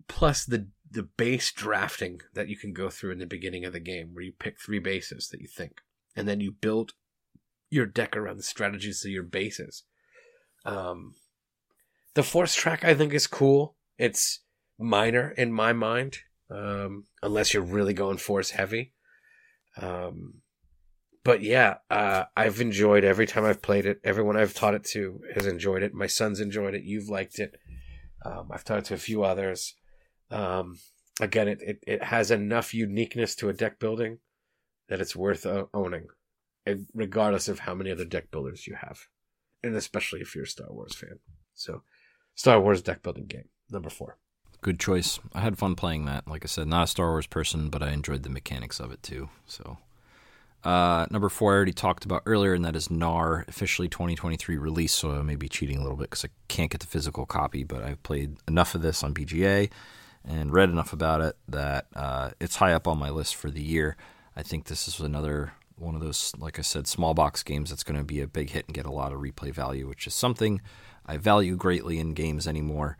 Plus 0.07 0.45
the 0.45 0.69
the 0.91 1.03
base 1.03 1.51
drafting 1.51 2.21
that 2.35 2.49
you 2.49 2.57
can 2.57 2.73
go 2.73 2.91
through 2.91 3.13
in 3.13 3.19
the 3.19 3.27
beginning 3.27 3.65
of 3.65 3.73
the 3.73 3.81
game 3.81 4.11
where 4.13 4.25
you 4.25 4.33
pick 4.39 4.61
three 4.61 4.79
bases 4.79 5.29
that 5.29 5.41
you 5.41 5.49
think. 5.49 5.81
And 6.15 6.29
then 6.29 6.41
you 6.41 6.53
build 6.53 6.93
your 7.71 7.87
deck 7.87 8.17
around 8.17 8.37
the 8.37 8.43
strategies 8.43 9.05
of 9.05 9.11
your 9.11 9.23
bases. 9.23 9.85
Um 10.65 11.15
the 12.15 12.23
force 12.23 12.55
track 12.55 12.85
i 12.85 12.95
think 12.95 13.15
is 13.15 13.27
cool. 13.27 13.77
It's 13.97 14.41
minor 14.79 15.31
in 15.31 15.53
my 15.53 15.73
mind 15.73 16.19
um, 16.51 17.05
unless 17.23 17.53
you're 17.53 17.63
really 17.63 17.95
going 17.95 18.19
force 18.19 18.51
heavy. 18.51 18.93
Um, 19.81 20.35
but 21.25 21.43
yeah, 21.43 21.77
uh, 21.91 22.25
I've 22.37 22.61
enjoyed 22.61 23.05
every 23.05 23.27
time 23.27 23.45
I've 23.45 23.63
played 23.63 23.87
it. 23.87 24.01
Everyone 24.03 24.37
I've 24.37 24.55
taught 24.55 24.75
it 24.75 24.85
to 24.93 25.21
has 25.35 25.47
enjoyed 25.47 25.83
it. 25.83 25.93
My 25.93 26.07
son's 26.07 26.41
enjoyed 26.41 26.75
it. 26.75 26.85
You've 26.85 27.09
liked 27.09 27.39
it. 27.39 27.57
Um, 28.25 28.49
I've 28.51 28.65
taught 28.65 28.79
it 28.79 28.85
to 28.87 28.95
a 28.95 28.99
few 28.99 29.25
others. 29.25 29.75
Um, 30.31 30.79
again, 31.21 31.49
it, 31.49 31.61
it, 31.61 31.85
it 31.87 32.03
has 32.05 32.31
enough 32.31 32.73
uniqueness 32.73 33.35
to 33.37 33.49
a 33.49 33.53
deck 33.53 33.79
building 33.79 34.19
that 34.89 35.01
it's 35.01 35.15
worth 35.15 35.45
uh, 35.45 35.67
owning, 35.75 36.07
regardless 36.95 37.49
of 37.49 37.61
how 37.61 37.75
many 37.75 37.91
other 37.91 38.05
deck 38.05 38.31
builders 38.31 38.67
you 38.67 38.75
have, 38.75 39.01
and 39.63 39.77
especially 39.77 40.21
if 40.21 40.35
you're 40.35 40.45
a 40.45 40.49
Star 40.49 40.69
Wars 40.71 40.95
fan. 40.95 41.19
So, 41.55 41.83
Star 42.35 42.61
Wars 42.61 42.81
deck 42.81 43.03
building 43.03 43.27
game 43.27 43.49
number 43.71 43.91
four 43.91 44.17
good 44.61 44.79
choice. 44.79 45.19
I 45.35 45.41
had 45.41 45.59
fun 45.59 45.75
playing 45.75 46.05
that. 46.07 46.27
Like 46.29 46.45
I 46.45 46.49
said, 46.49 46.69
not 46.69 46.85
a 46.85 46.87
Star 46.87 47.09
Wars 47.11 47.27
person, 47.27 47.69
but 47.69 47.83
I 47.83 47.91
enjoyed 47.91 48.23
the 48.23 48.31
mechanics 48.31 48.81
of 48.81 48.93
it 48.93 49.03
too. 49.03 49.29
So, 49.47 49.79
uh, 50.65 51.07
number 51.11 51.29
four, 51.29 51.53
I 51.53 51.57
already 51.57 51.73
talked 51.73 52.05
about 52.05 52.23
earlier, 52.27 52.55
and 52.55 52.65
that 52.65 52.77
is 52.77 52.89
Knarr, 52.89 53.47
officially 53.49 53.89
2023 53.89 54.57
release. 54.59 54.93
So 54.93 55.13
I 55.13 55.23
may 55.23 55.37
be 55.37 55.49
cheating 55.49 55.79
a 55.79 55.83
little 55.83 55.97
bit 55.97 56.11
because 56.11 56.25
I 56.25 56.29
can't 56.49 56.71
get 56.71 56.81
the 56.81 56.87
physical 56.87 57.27
copy, 57.27 57.65
but 57.65 57.83
I've 57.83 58.03
played 58.03 58.37
enough 58.47 58.75
of 58.75 58.83
this 58.83 59.03
on 59.03 59.15
BGA 59.15 59.71
and 60.25 60.53
read 60.53 60.69
enough 60.69 60.93
about 60.93 61.21
it 61.21 61.37
that 61.49 61.87
uh, 61.95 62.31
it's 62.41 62.57
high 62.57 62.73
up 62.73 62.89
on 62.89 62.99
my 62.99 63.11
list 63.11 63.37
for 63.37 63.51
the 63.51 63.63
year. 63.63 63.97
I 64.37 64.43
think 64.43 64.67
this 64.67 64.89
is 64.89 65.01
another 65.01 65.53
one 65.77 65.95
of 65.95 66.01
those, 66.01 66.33
like 66.39 66.59
I 66.59 66.63
said, 66.63 66.87
small 66.87 67.15
box 67.15 67.43
games 67.43 67.71
that's 67.71 67.85
going 67.85 67.99
to 67.99 68.05
be 68.05 68.21
a 68.21 68.27
big 68.27 68.51
hit 68.51 68.67
and 68.67 68.75
get 68.75 68.87
a 68.87 68.91
lot 68.91 69.13
of 69.13 69.21
replay 69.21 69.53
value, 69.53 69.87
which 69.87 70.07
is 70.07 70.15
something 70.15 70.61
I 71.07 71.17
value 71.17 71.57
greatly 71.57 71.99
in 71.99 72.15
games 72.15 72.47
anymore. 72.47 72.99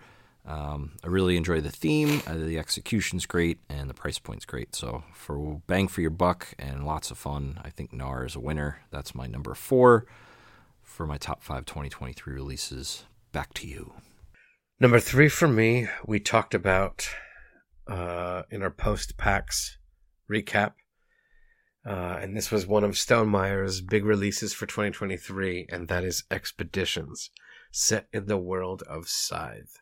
Um, 0.49 0.93
I 1.05 1.09
really 1.09 1.37
enjoy 1.37 1.61
the 1.61 1.71
theme. 1.71 2.23
Uh, 2.27 2.35
the 2.39 2.59
execution's 2.59 3.27
great, 3.27 3.59
and 3.69 3.89
the 3.89 3.95
price 3.95 4.19
point's 4.19 4.47
great. 4.47 4.75
So 4.75 5.05
for 5.13 5.61
bang 5.67 5.89
for 5.89 6.01
your 6.01 6.11
buck 6.11 6.55
and 6.59 6.87
lots 6.87 7.11
of 7.11 7.19
fun, 7.19 7.61
I 7.63 7.69
think 7.69 7.93
Knarr 7.93 8.25
is 8.25 8.35
a 8.35 8.41
winner. 8.41 8.81
That's 8.91 9.15
my 9.15 9.27
number 9.27 9.55
four 9.55 10.07
for 10.83 11.07
my 11.07 11.19
top 11.19 11.43
five 11.43 11.67
2023 11.67 12.33
releases. 12.33 13.05
Back 13.31 13.53
to 13.55 13.69
you. 13.69 13.93
Number 14.81 15.01
three 15.01 15.29
for 15.29 15.49
me, 15.49 15.87
we 16.07 16.19
talked 16.19 16.55
about 16.55 17.07
uh, 17.87 18.45
in 18.51 18.63
our 18.63 18.71
post 18.71 19.19
PAX 19.19 19.77
recap. 20.31 20.73
Uh, 21.87 22.19
and 22.23 22.35
this 22.35 22.51
was 22.51 22.67
one 22.67 22.85
of 22.85 22.93
Stonemaier's 22.93 23.83
big 23.83 24.05
releases 24.05 24.55
for 24.55 24.65
2023, 24.65 25.67
and 25.71 25.89
that 25.89 26.05
is 26.05 26.25
Expeditions, 26.31 27.31
set 27.71 28.09
in 28.15 28.27
the 28.27 28.39
world 28.39 28.83
of 28.83 29.09
Scythe. 29.09 29.79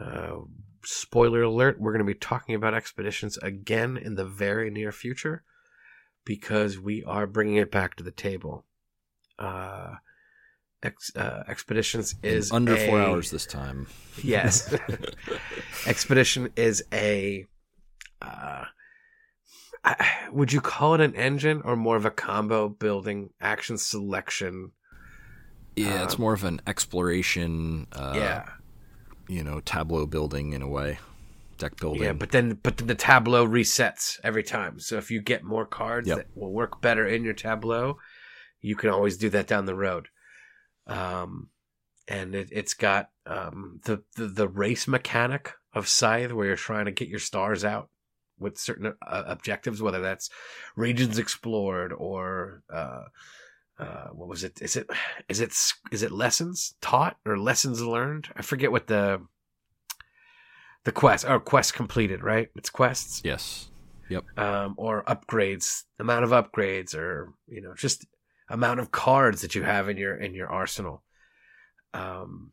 Uh, 0.00 0.40
spoiler 0.84 1.42
alert, 1.42 1.80
we're 1.80 1.92
going 1.92 2.06
to 2.06 2.12
be 2.12 2.18
talking 2.18 2.54
about 2.54 2.74
expeditions 2.74 3.36
again 3.38 3.96
in 3.96 4.14
the 4.14 4.24
very 4.24 4.70
near 4.70 4.92
future 4.92 5.42
because 6.24 6.78
we 6.78 7.02
are 7.04 7.26
bringing 7.26 7.56
it 7.56 7.70
back 7.70 7.94
to 7.96 8.02
the 8.02 8.10
table. 8.10 8.64
Uh, 9.38 9.94
ex, 10.82 11.14
uh, 11.16 11.44
expeditions 11.48 12.14
is 12.22 12.50
in 12.50 12.56
under 12.56 12.74
a, 12.74 12.86
four 12.86 13.00
hours 13.00 13.30
this 13.30 13.46
time. 13.46 13.86
Yes, 14.22 14.74
expedition 15.86 16.50
is 16.56 16.84
a. 16.92 17.46
Uh, 18.20 18.64
I, 19.84 20.28
would 20.32 20.52
you 20.52 20.60
call 20.60 20.94
it 20.94 21.00
an 21.00 21.14
engine 21.14 21.62
or 21.64 21.76
more 21.76 21.96
of 21.96 22.04
a 22.04 22.10
combo 22.10 22.68
building 22.68 23.30
action 23.40 23.78
selection? 23.78 24.72
Yeah, 25.76 26.04
it's 26.04 26.14
um, 26.14 26.22
more 26.22 26.32
of 26.32 26.44
an 26.44 26.60
exploration. 26.66 27.86
Uh, 27.92 28.14
yeah, 28.16 28.48
you 29.28 29.42
know 29.42 29.60
tableau 29.60 30.06
building 30.06 30.52
in 30.52 30.62
a 30.62 30.68
way 30.68 30.98
deck 31.58 31.76
building. 31.76 32.02
Yeah 32.02 32.12
but 32.12 32.30
then 32.30 32.58
but 32.62 32.76
then 32.76 32.86
the 32.86 32.94
tableau 32.94 33.46
resets 33.46 34.18
every 34.22 34.42
time. 34.42 34.78
So 34.78 34.96
if 34.96 35.10
you 35.10 35.20
get 35.20 35.42
more 35.42 35.66
cards 35.66 36.08
yep. 36.08 36.18
that 36.18 36.26
will 36.34 36.52
work 36.52 36.80
better 36.80 37.06
in 37.06 37.24
your 37.24 37.34
tableau 37.34 37.98
you 38.60 38.76
can 38.76 38.90
always 38.90 39.16
do 39.16 39.28
that 39.30 39.46
down 39.46 39.66
the 39.66 39.74
road. 39.74 40.08
Um 40.86 41.48
and 42.08 42.34
it, 42.34 42.52
has 42.52 42.74
got 42.74 43.10
um 43.26 43.80
the, 43.84 44.02
the 44.16 44.26
the 44.26 44.48
race 44.48 44.86
mechanic 44.86 45.54
of 45.72 45.88
scythe 45.88 46.32
where 46.32 46.46
you're 46.46 46.56
trying 46.56 46.86
to 46.86 46.90
get 46.90 47.08
your 47.08 47.18
stars 47.18 47.64
out 47.64 47.90
with 48.38 48.58
certain 48.58 48.94
uh, 49.06 49.22
objectives, 49.26 49.80
whether 49.80 50.00
that's 50.00 50.30
regions 50.74 51.18
explored 51.18 51.92
or 51.92 52.62
uh, 52.72 53.04
uh, 53.78 54.08
what 54.12 54.28
was 54.28 54.42
it? 54.42 54.60
Is 54.62 54.76
it 54.76 54.88
is 55.28 55.40
it 55.40 55.54
is 55.92 56.02
it 56.02 56.12
lessons 56.12 56.74
taught 56.80 57.18
or 57.26 57.38
lessons 57.38 57.82
learned? 57.82 58.28
I 58.36 58.42
forget 58.42 58.72
what 58.72 58.86
the 58.86 59.20
the 60.84 60.92
quest 60.92 61.26
or 61.26 61.40
quest 61.40 61.74
completed. 61.74 62.22
Right, 62.22 62.48
it's 62.56 62.70
quests. 62.70 63.20
Yes. 63.24 63.68
Yep. 64.08 64.38
Um, 64.38 64.74
or 64.76 65.02
upgrades, 65.04 65.82
amount 65.98 66.24
of 66.24 66.30
upgrades, 66.30 66.94
or 66.94 67.34
you 67.48 67.60
know, 67.60 67.74
just 67.74 68.06
amount 68.48 68.80
of 68.80 68.92
cards 68.92 69.42
that 69.42 69.54
you 69.54 69.62
have 69.64 69.88
in 69.88 69.96
your 69.96 70.16
in 70.16 70.32
your 70.32 70.48
arsenal. 70.48 71.02
Um, 71.92 72.52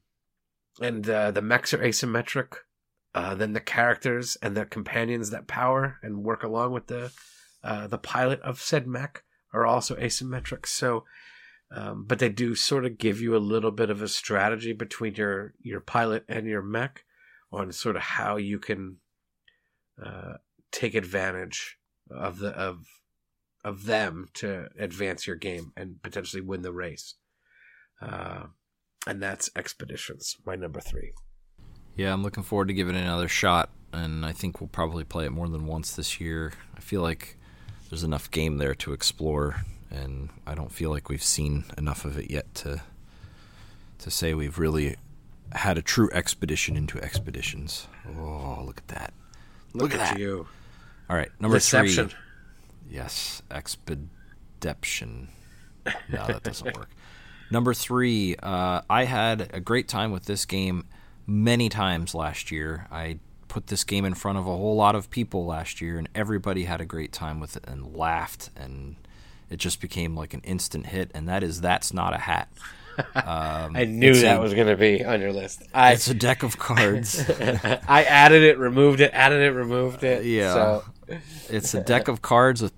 and 0.82 1.08
uh, 1.08 1.32
the 1.32 1.42
mechs 1.42 1.74
are 1.74 1.80
asymmetric. 1.80 2.56
Uh, 3.16 3.36
then 3.36 3.54
the 3.54 3.62
characters 3.62 4.38
and 4.42 4.58
the 4.58 4.66
companions 4.66 5.30
that 5.30 5.48
power 5.48 6.00
and 6.02 6.24
work 6.24 6.44
along 6.44 6.72
with 6.74 6.88
the 6.88 7.12
uh, 7.64 7.88
the 7.88 8.00
pilot 8.00 8.42
of 8.42 8.60
said 8.60 8.88
mech 8.88 9.24
are 9.54 9.66
also 9.66 9.95
asymmetric. 9.95 10.66
So, 10.66 11.06
um, 11.72 12.06
but 12.06 12.20
they 12.20 12.30
do 12.30 12.56
sort 12.56 12.86
of 12.86 12.97
give 12.97 13.22
you 13.22 13.36
a 13.36 13.38
little 13.38 13.72
bit 13.72 13.89
of 13.89 14.01
a 14.01 14.08
strategy 14.08 14.74
between 14.74 15.16
your 15.16 15.54
your 15.62 15.80
pilot 15.80 16.26
and 16.28 16.47
your 16.47 16.62
mech 16.62 17.04
on 17.51 17.72
sort 17.72 17.95
of 17.95 18.01
how 18.01 18.38
you 18.38 18.60
can 18.60 18.97
uh, 20.04 20.34
take 20.72 20.95
advantage 20.95 21.78
of 22.10 22.39
the 22.39 22.49
of 22.49 22.86
of 23.64 23.86
them 23.86 24.28
to 24.34 24.68
advance 24.78 25.26
your 25.26 25.36
game 25.36 25.72
and 25.78 26.01
potentially 26.04 26.41
win 26.41 26.64
the 26.64 26.74
race. 26.74 27.16
Uh, 28.01 28.47
and 29.08 29.22
that's 29.22 29.49
Expeditions, 29.56 30.38
my 30.45 30.56
number 30.56 30.82
three. 30.82 31.14
Yeah, 31.95 32.12
I'm 32.12 32.24
looking 32.24 32.43
forward 32.43 32.70
to 32.70 32.74
giving 32.74 32.95
it 32.95 33.01
another 33.01 33.28
shot, 33.28 33.70
and 33.91 34.26
I 34.26 34.32
think 34.32 34.60
we'll 34.60 34.68
probably 34.68 35.04
play 35.04 35.26
it 35.26 35.32
more 35.32 35.47
than 35.47 35.68
once 35.68 35.95
this 35.95 36.20
year. 36.20 36.54
I 36.76 36.80
feel 36.80 37.01
like 37.01 37.38
there's 37.94 38.04
enough 38.04 38.32
game 38.32 38.58
there 38.58 38.74
to 38.74 38.91
explore, 38.91 39.58
and 39.91 40.30
I 40.48 40.56
don't 40.56 40.72
feel 40.72 40.89
like 40.89 41.10
we've 41.10 41.22
seen 41.22 41.64
enough 41.78 42.06
of 42.06 42.18
it 42.18 42.32
yet 42.32 42.52
to 42.56 42.82
to 44.00 44.10
say 44.10 44.34
we've 44.34 44.58
really 44.58 44.96
had 45.52 45.78
a 45.78 45.84
true 45.84 46.10
expedition 46.12 46.76
into 46.76 47.00
expeditions. 47.00 47.86
Oh, 48.18 48.64
look 48.66 48.80
at 48.80 48.88
that! 48.88 49.14
Look, 49.74 49.91
look 49.91 49.94
at, 49.94 50.16
that. 50.16 50.20
you! 50.20 50.48
All 51.08 51.16
right, 51.16 51.30
number 51.39 51.58
Deception. 51.58 52.10
three. 52.10 52.20
Yes, 52.89 53.44
expedition. 53.52 55.28
No, 55.86 56.26
that 56.26 56.41
doesn't 56.41 56.76
work. 56.76 56.89
Number 57.52 57.76
three, 57.76 58.36
uh, 58.41 58.82
I 58.89 59.04
had 59.04 59.52
a 59.54 59.60
great 59.60 59.88
time 59.88 60.12
with 60.12 60.26
this 60.26 60.46
game 60.46 60.86
many 61.28 61.70
times 61.70 62.16
last 62.16 62.50
year. 62.50 62.88
I 62.91 63.20
put 63.54 63.68
this 63.68 63.84
game 63.84 64.04
in 64.04 64.16
front 64.16 64.39
of 64.39 64.47
a 64.47 64.49
whole 64.49 64.76
lot 64.76 64.95
of 64.95 65.12
people 65.12 65.45
last 65.45 65.80
year, 65.80 65.99
and 65.99 66.10
everybody 66.16 66.64
had 66.64 66.82
a 66.82 66.86
great 66.86 67.12
time 67.12 67.39
with 67.39 67.56
it 67.56 67.64
and 67.68 67.95
laughed, 67.95 68.49
and 68.56 68.95
it 69.47 69.58
just 69.58 69.80
became 69.80 70.16
like 70.16 70.34
an 70.34 70.41
instant 70.41 70.88
hit. 70.88 71.12
And 71.14 71.30
that 71.30 71.43
is 71.43 71.62
that's 71.62 71.93
not 71.93 72.14
a 72.14 72.18
hat. 72.18 72.49
Um, 73.16 73.76
I 73.76 73.86
knew 73.86 74.14
that 74.14 74.38
a, 74.38 74.39
was 74.39 74.54
going 74.54 74.68
to 74.68 74.78
be 74.78 75.04
on 75.04 75.20
your 75.20 75.34
list. 75.34 75.64
I, 75.74 75.93
it's 75.93 76.08
a 76.08 76.14
deck 76.14 76.43
of 76.43 76.60
cards. 76.60 77.28
I 77.39 78.04
added 78.04 78.43
it, 78.43 78.60
removed 78.60 78.99
it, 78.99 79.10
added 79.16 79.41
it, 79.41 79.49
removed 79.49 80.04
it. 80.04 80.26
Yeah, 80.26 80.54
so. 80.54 80.84
it's 81.49 81.74
a 81.74 81.82
deck 81.82 82.08
of 82.08 82.22
cards 82.22 82.62
with 82.62 82.72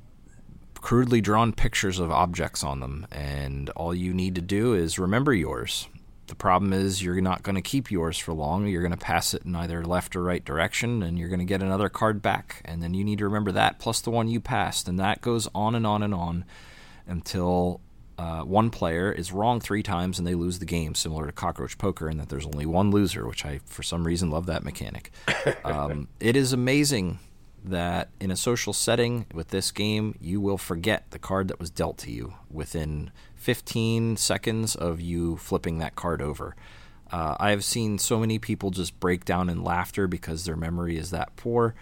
crudely 0.76 1.20
drawn 1.20 1.52
pictures 1.52 2.00
of 2.00 2.12
objects 2.12 2.64
on 2.64 2.80
them, 2.80 3.06
and 3.12 3.70
all 3.72 3.94
you 3.94 4.14
need 4.14 4.36
to 4.36 4.42
do 4.42 4.74
is 4.74 4.98
remember 4.98 5.34
yours. 5.34 5.90
The 6.28 6.36
problem 6.36 6.74
is 6.74 7.04
you're 7.04 7.22
not 7.22 7.44
going 7.44 7.56
to 7.56 7.62
keep 7.62 7.92
yours 7.92 8.18
for 8.18 8.34
long. 8.34 8.66
You're 8.68 8.82
going 8.82 8.92
to 8.92 8.98
pass 8.98 9.34
it 9.34 9.44
in 9.46 9.56
either 9.56 9.84
left 9.86 10.16
or 10.16 10.24
right 10.24 10.44
direction, 10.44 11.04
and 11.04 11.20
you're 11.20 11.30
going 11.30 11.40
to 11.40 11.46
get 11.46 11.62
another 11.62 11.90
card 11.90 12.22
back. 12.22 12.62
And 12.66 12.82
then 12.82 12.94
you 12.94 13.04
need 13.04 13.20
to 13.20 13.26
remember 13.26 13.52
that 13.52 13.80
plus 13.80 14.02
the 14.02 14.12
one 14.12 14.28
you 14.28 14.40
passed. 14.40 14.88
And 14.88 15.00
that 15.00 15.22
goes 15.22 15.48
on 15.54 15.76
and 15.76 15.86
on 15.86 16.02
and 16.02 16.14
on 16.14 16.46
until 17.08 17.82
uh, 18.18 18.42
one 18.42 18.70
player 18.70 19.12
is 19.12 19.32
wrong 19.32 19.60
three 19.60 19.84
times 19.84 20.18
and 20.18 20.28
they 20.28 20.36
lose 20.36 20.60
the 20.60 20.66
game, 20.66 20.96
similar 20.96 21.26
to 21.26 21.32
cockroach 21.32 21.78
poker, 21.78 22.10
in 22.10 22.18
that 22.18 22.30
there's 22.30 22.46
only 22.46 22.66
one 22.66 22.90
loser, 22.90 23.28
which 23.28 23.46
I, 23.46 23.60
for 23.66 23.84
some 23.84 24.06
reason, 24.06 24.32
love 24.32 24.46
that 24.48 24.64
mechanic. 24.64 25.12
Um, 25.64 26.08
it 26.20 26.36
is 26.36 26.54
amazing 26.54 27.20
that 27.64 28.10
in 28.20 28.32
a 28.32 28.36
social 28.36 28.74
setting 28.74 29.26
with 29.34 29.50
this 29.50 29.72
game, 29.72 30.16
you 30.20 30.40
will 30.40 30.58
forget 30.58 31.10
the 31.12 31.20
card 31.20 31.48
that 31.48 31.60
was 31.60 31.70
dealt 31.70 31.98
to 32.00 32.12
you 32.12 32.34
within 32.50 33.12
15 33.46 34.18
seconds 34.18 34.76
of 34.76 35.00
you 35.00 35.38
flipping 35.38 35.78
that 35.78 35.96
card 35.96 36.20
over. 36.20 36.56
Uh, 37.12 37.36
I 37.40 37.52
have 37.52 37.64
seen 37.64 38.00
so 38.00 38.20
many 38.20 38.40
people 38.40 38.72
just 38.72 39.00
break 39.00 39.24
down 39.24 39.50
in 39.50 39.64
laughter 39.64 40.08
because 40.08 40.46
their 40.46 40.56
memory 40.56 40.98
is 40.98 41.12
that 41.12 41.36
poor. 41.36 41.76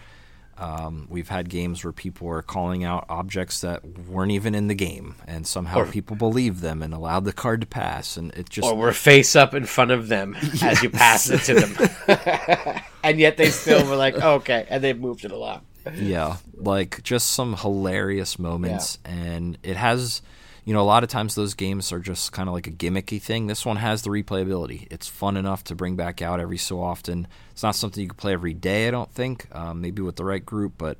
Um, 0.58 1.06
we've 1.08 1.30
had 1.30 1.48
games 1.48 1.82
where 1.82 1.94
people 1.94 2.28
are 2.28 2.42
calling 2.42 2.84
out 2.84 3.06
objects 3.08 3.62
that 3.62 3.82
weren't 4.06 4.32
even 4.32 4.54
in 4.54 4.68
the 4.68 4.74
game, 4.74 5.14
and 5.26 5.46
somehow 5.46 5.78
or, 5.78 5.86
people 5.86 6.16
believe 6.16 6.60
them 6.60 6.82
and 6.82 6.92
allowed 6.92 7.24
the 7.24 7.32
card 7.32 7.62
to 7.62 7.66
pass, 7.66 8.18
and 8.18 8.34
it 8.34 8.50
just 8.50 8.68
or 8.68 8.76
were 8.76 8.92
face 8.92 9.34
up 9.34 9.54
in 9.54 9.64
front 9.64 9.90
of 9.90 10.08
them 10.08 10.36
yes. 10.42 10.62
as 10.62 10.82
you 10.82 10.90
pass 10.90 11.30
it 11.30 11.40
to 11.44 11.54
them, 11.54 12.82
and 13.02 13.18
yet 13.18 13.38
they 13.38 13.48
still 13.48 13.88
were 13.88 13.96
like, 13.96 14.16
oh, 14.22 14.34
"Okay," 14.34 14.66
and 14.68 14.84
they 14.84 14.92
moved 14.92 15.24
it 15.24 15.32
along. 15.32 15.62
Yeah, 15.94 16.36
like 16.54 17.02
just 17.02 17.30
some 17.30 17.56
hilarious 17.56 18.38
moments, 18.38 18.98
yeah. 19.06 19.12
and 19.12 19.58
it 19.62 19.76
has 19.76 20.20
you 20.64 20.72
know, 20.72 20.80
a 20.80 20.82
lot 20.82 21.02
of 21.02 21.10
times 21.10 21.34
those 21.34 21.54
games 21.54 21.92
are 21.92 21.98
just 21.98 22.32
kind 22.32 22.48
of 22.48 22.54
like 22.54 22.66
a 22.66 22.70
gimmicky 22.70 23.20
thing. 23.20 23.46
This 23.46 23.66
one 23.66 23.76
has 23.76 24.02
the 24.02 24.10
replayability. 24.10 24.86
It's 24.90 25.06
fun 25.06 25.36
enough 25.36 25.62
to 25.64 25.74
bring 25.74 25.94
back 25.94 26.22
out 26.22 26.40
every 26.40 26.56
so 26.56 26.82
often. 26.82 27.28
It's 27.52 27.62
not 27.62 27.74
something 27.74 28.02
you 28.02 28.08
can 28.08 28.16
play 28.16 28.32
every 28.32 28.54
day, 28.54 28.88
I 28.88 28.90
don't 28.90 29.12
think, 29.12 29.46
um, 29.54 29.82
maybe 29.82 30.00
with 30.00 30.16
the 30.16 30.24
right 30.24 30.44
group, 30.44 30.74
but 30.78 30.96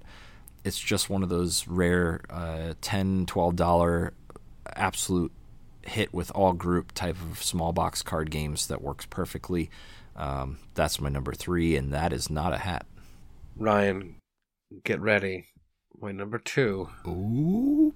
it's 0.64 0.78
just 0.78 1.08
one 1.08 1.22
of 1.22 1.30
those 1.30 1.66
rare 1.66 2.20
uh, 2.28 2.74
$10, 2.82 3.24
$12 3.26 4.10
absolute 4.76 5.32
hit 5.82 6.12
with 6.12 6.30
all 6.34 6.52
group 6.52 6.92
type 6.92 7.16
of 7.30 7.42
small 7.42 7.72
box 7.72 8.02
card 8.02 8.30
games 8.30 8.66
that 8.66 8.82
works 8.82 9.06
perfectly. 9.06 9.70
Um, 10.14 10.58
that's 10.74 11.00
my 11.00 11.08
number 11.08 11.32
three, 11.32 11.74
and 11.74 11.92
that 11.92 12.12
is 12.12 12.28
not 12.28 12.52
a 12.52 12.58
hat. 12.58 12.84
Ryan, 13.56 14.16
get 14.84 15.00
ready. 15.00 15.46
My 15.98 16.12
number 16.12 16.38
two. 16.38 16.90
Ooh 17.06 17.94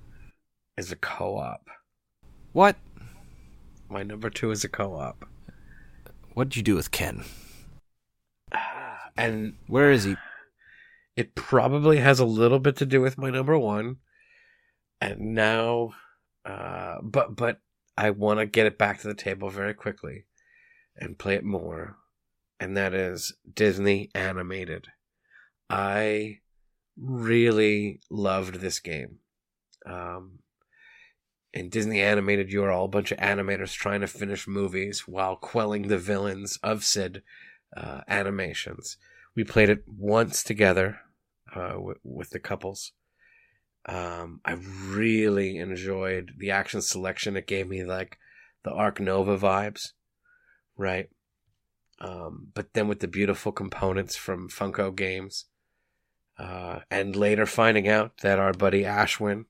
is 0.78 0.92
a 0.92 0.96
co-op. 0.96 1.68
What? 2.52 2.76
My 3.90 4.02
number 4.02 4.30
two 4.30 4.50
is 4.50 4.64
a 4.64 4.68
co-op. 4.68 5.24
What 6.34 6.50
did 6.50 6.56
you 6.56 6.62
do 6.62 6.76
with 6.76 6.92
Ken? 6.92 7.24
And 9.16 9.54
where 9.66 9.90
is 9.90 10.04
he? 10.04 10.14
It 11.16 11.34
probably 11.34 11.98
has 11.98 12.20
a 12.20 12.24
little 12.24 12.60
bit 12.60 12.76
to 12.76 12.86
do 12.86 13.00
with 13.00 13.18
my 13.18 13.30
number 13.30 13.58
one. 13.58 13.96
And 15.00 15.34
now, 15.34 15.94
uh, 16.44 16.98
but 17.02 17.34
but 17.34 17.60
I 17.96 18.10
want 18.10 18.38
to 18.38 18.46
get 18.46 18.66
it 18.66 18.78
back 18.78 19.00
to 19.00 19.08
the 19.08 19.14
table 19.14 19.50
very 19.50 19.74
quickly, 19.74 20.26
and 20.96 21.18
play 21.18 21.34
it 21.34 21.44
more. 21.44 21.96
And 22.60 22.76
that 22.76 22.94
is 22.94 23.36
Disney 23.52 24.10
animated. 24.14 24.86
I 25.68 26.38
really 26.96 28.00
loved 28.10 28.56
this 28.56 28.78
game. 28.78 29.18
Um, 29.84 30.38
in 31.58 31.68
Disney 31.68 32.00
animated, 32.00 32.52
you 32.52 32.62
are 32.62 32.70
all 32.70 32.84
a 32.84 32.88
bunch 32.88 33.10
of 33.10 33.18
animators 33.18 33.72
trying 33.72 34.00
to 34.00 34.06
finish 34.06 34.46
movies 34.46 35.08
while 35.08 35.36
quelling 35.36 35.88
the 35.88 35.98
villains 35.98 36.58
of 36.62 36.84
said 36.84 37.22
uh, 37.76 38.02
animations. 38.06 38.96
We 39.34 39.44
played 39.44 39.68
it 39.68 39.84
once 39.86 40.42
together 40.42 41.00
uh, 41.54 41.72
w- 41.72 41.98
with 42.04 42.30
the 42.30 42.38
couples. 42.38 42.92
Um, 43.86 44.40
I 44.44 44.52
really 44.52 45.58
enjoyed 45.58 46.34
the 46.38 46.50
action 46.50 46.80
selection. 46.80 47.36
It 47.36 47.46
gave 47.46 47.68
me 47.68 47.84
like 47.84 48.18
the 48.62 48.70
Ark 48.70 49.00
Nova 49.00 49.38
vibes, 49.38 49.92
right? 50.76 51.08
Um, 52.00 52.48
but 52.54 52.74
then 52.74 52.86
with 52.86 53.00
the 53.00 53.08
beautiful 53.08 53.50
components 53.50 54.14
from 54.14 54.48
Funko 54.48 54.94
games, 54.94 55.46
uh, 56.38 56.80
and 56.90 57.16
later 57.16 57.46
finding 57.46 57.88
out 57.88 58.18
that 58.18 58.38
our 58.38 58.52
buddy 58.52 58.82
Ashwin 58.84 59.46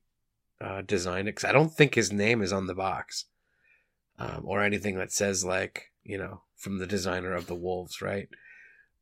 uh, 0.61 0.83
designed 0.83 1.29
it 1.29 1.37
because 1.37 1.49
I 1.49 1.53
don't 1.53 1.73
think 1.73 1.95
his 1.95 2.13
name 2.13 2.43
is 2.43 2.53
on 2.53 2.67
the 2.67 2.75
box 2.75 3.27
um, 4.19 4.43
or 4.45 4.63
anything 4.63 4.97
that 4.97 5.13
says 5.13 5.45
like 5.45 5.93
you 6.03 6.19
know 6.19 6.43
from 6.57 6.79
the 6.79 6.87
designer 6.87 7.35
of 7.35 7.47
the 7.47 7.55
wolves, 7.55 8.03
right? 8.03 8.29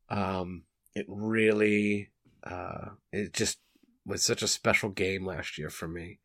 Um, 0.09 0.63
it 0.93 1.05
really 1.07 2.11
uh, 2.43 2.89
it 3.11 3.33
just 3.33 3.59
was 4.05 4.23
such 4.23 4.41
a 4.41 4.47
special 4.47 4.89
game 4.89 5.25
last 5.25 5.57
year 5.57 5.69
for 5.69 5.87
me, 5.87 6.19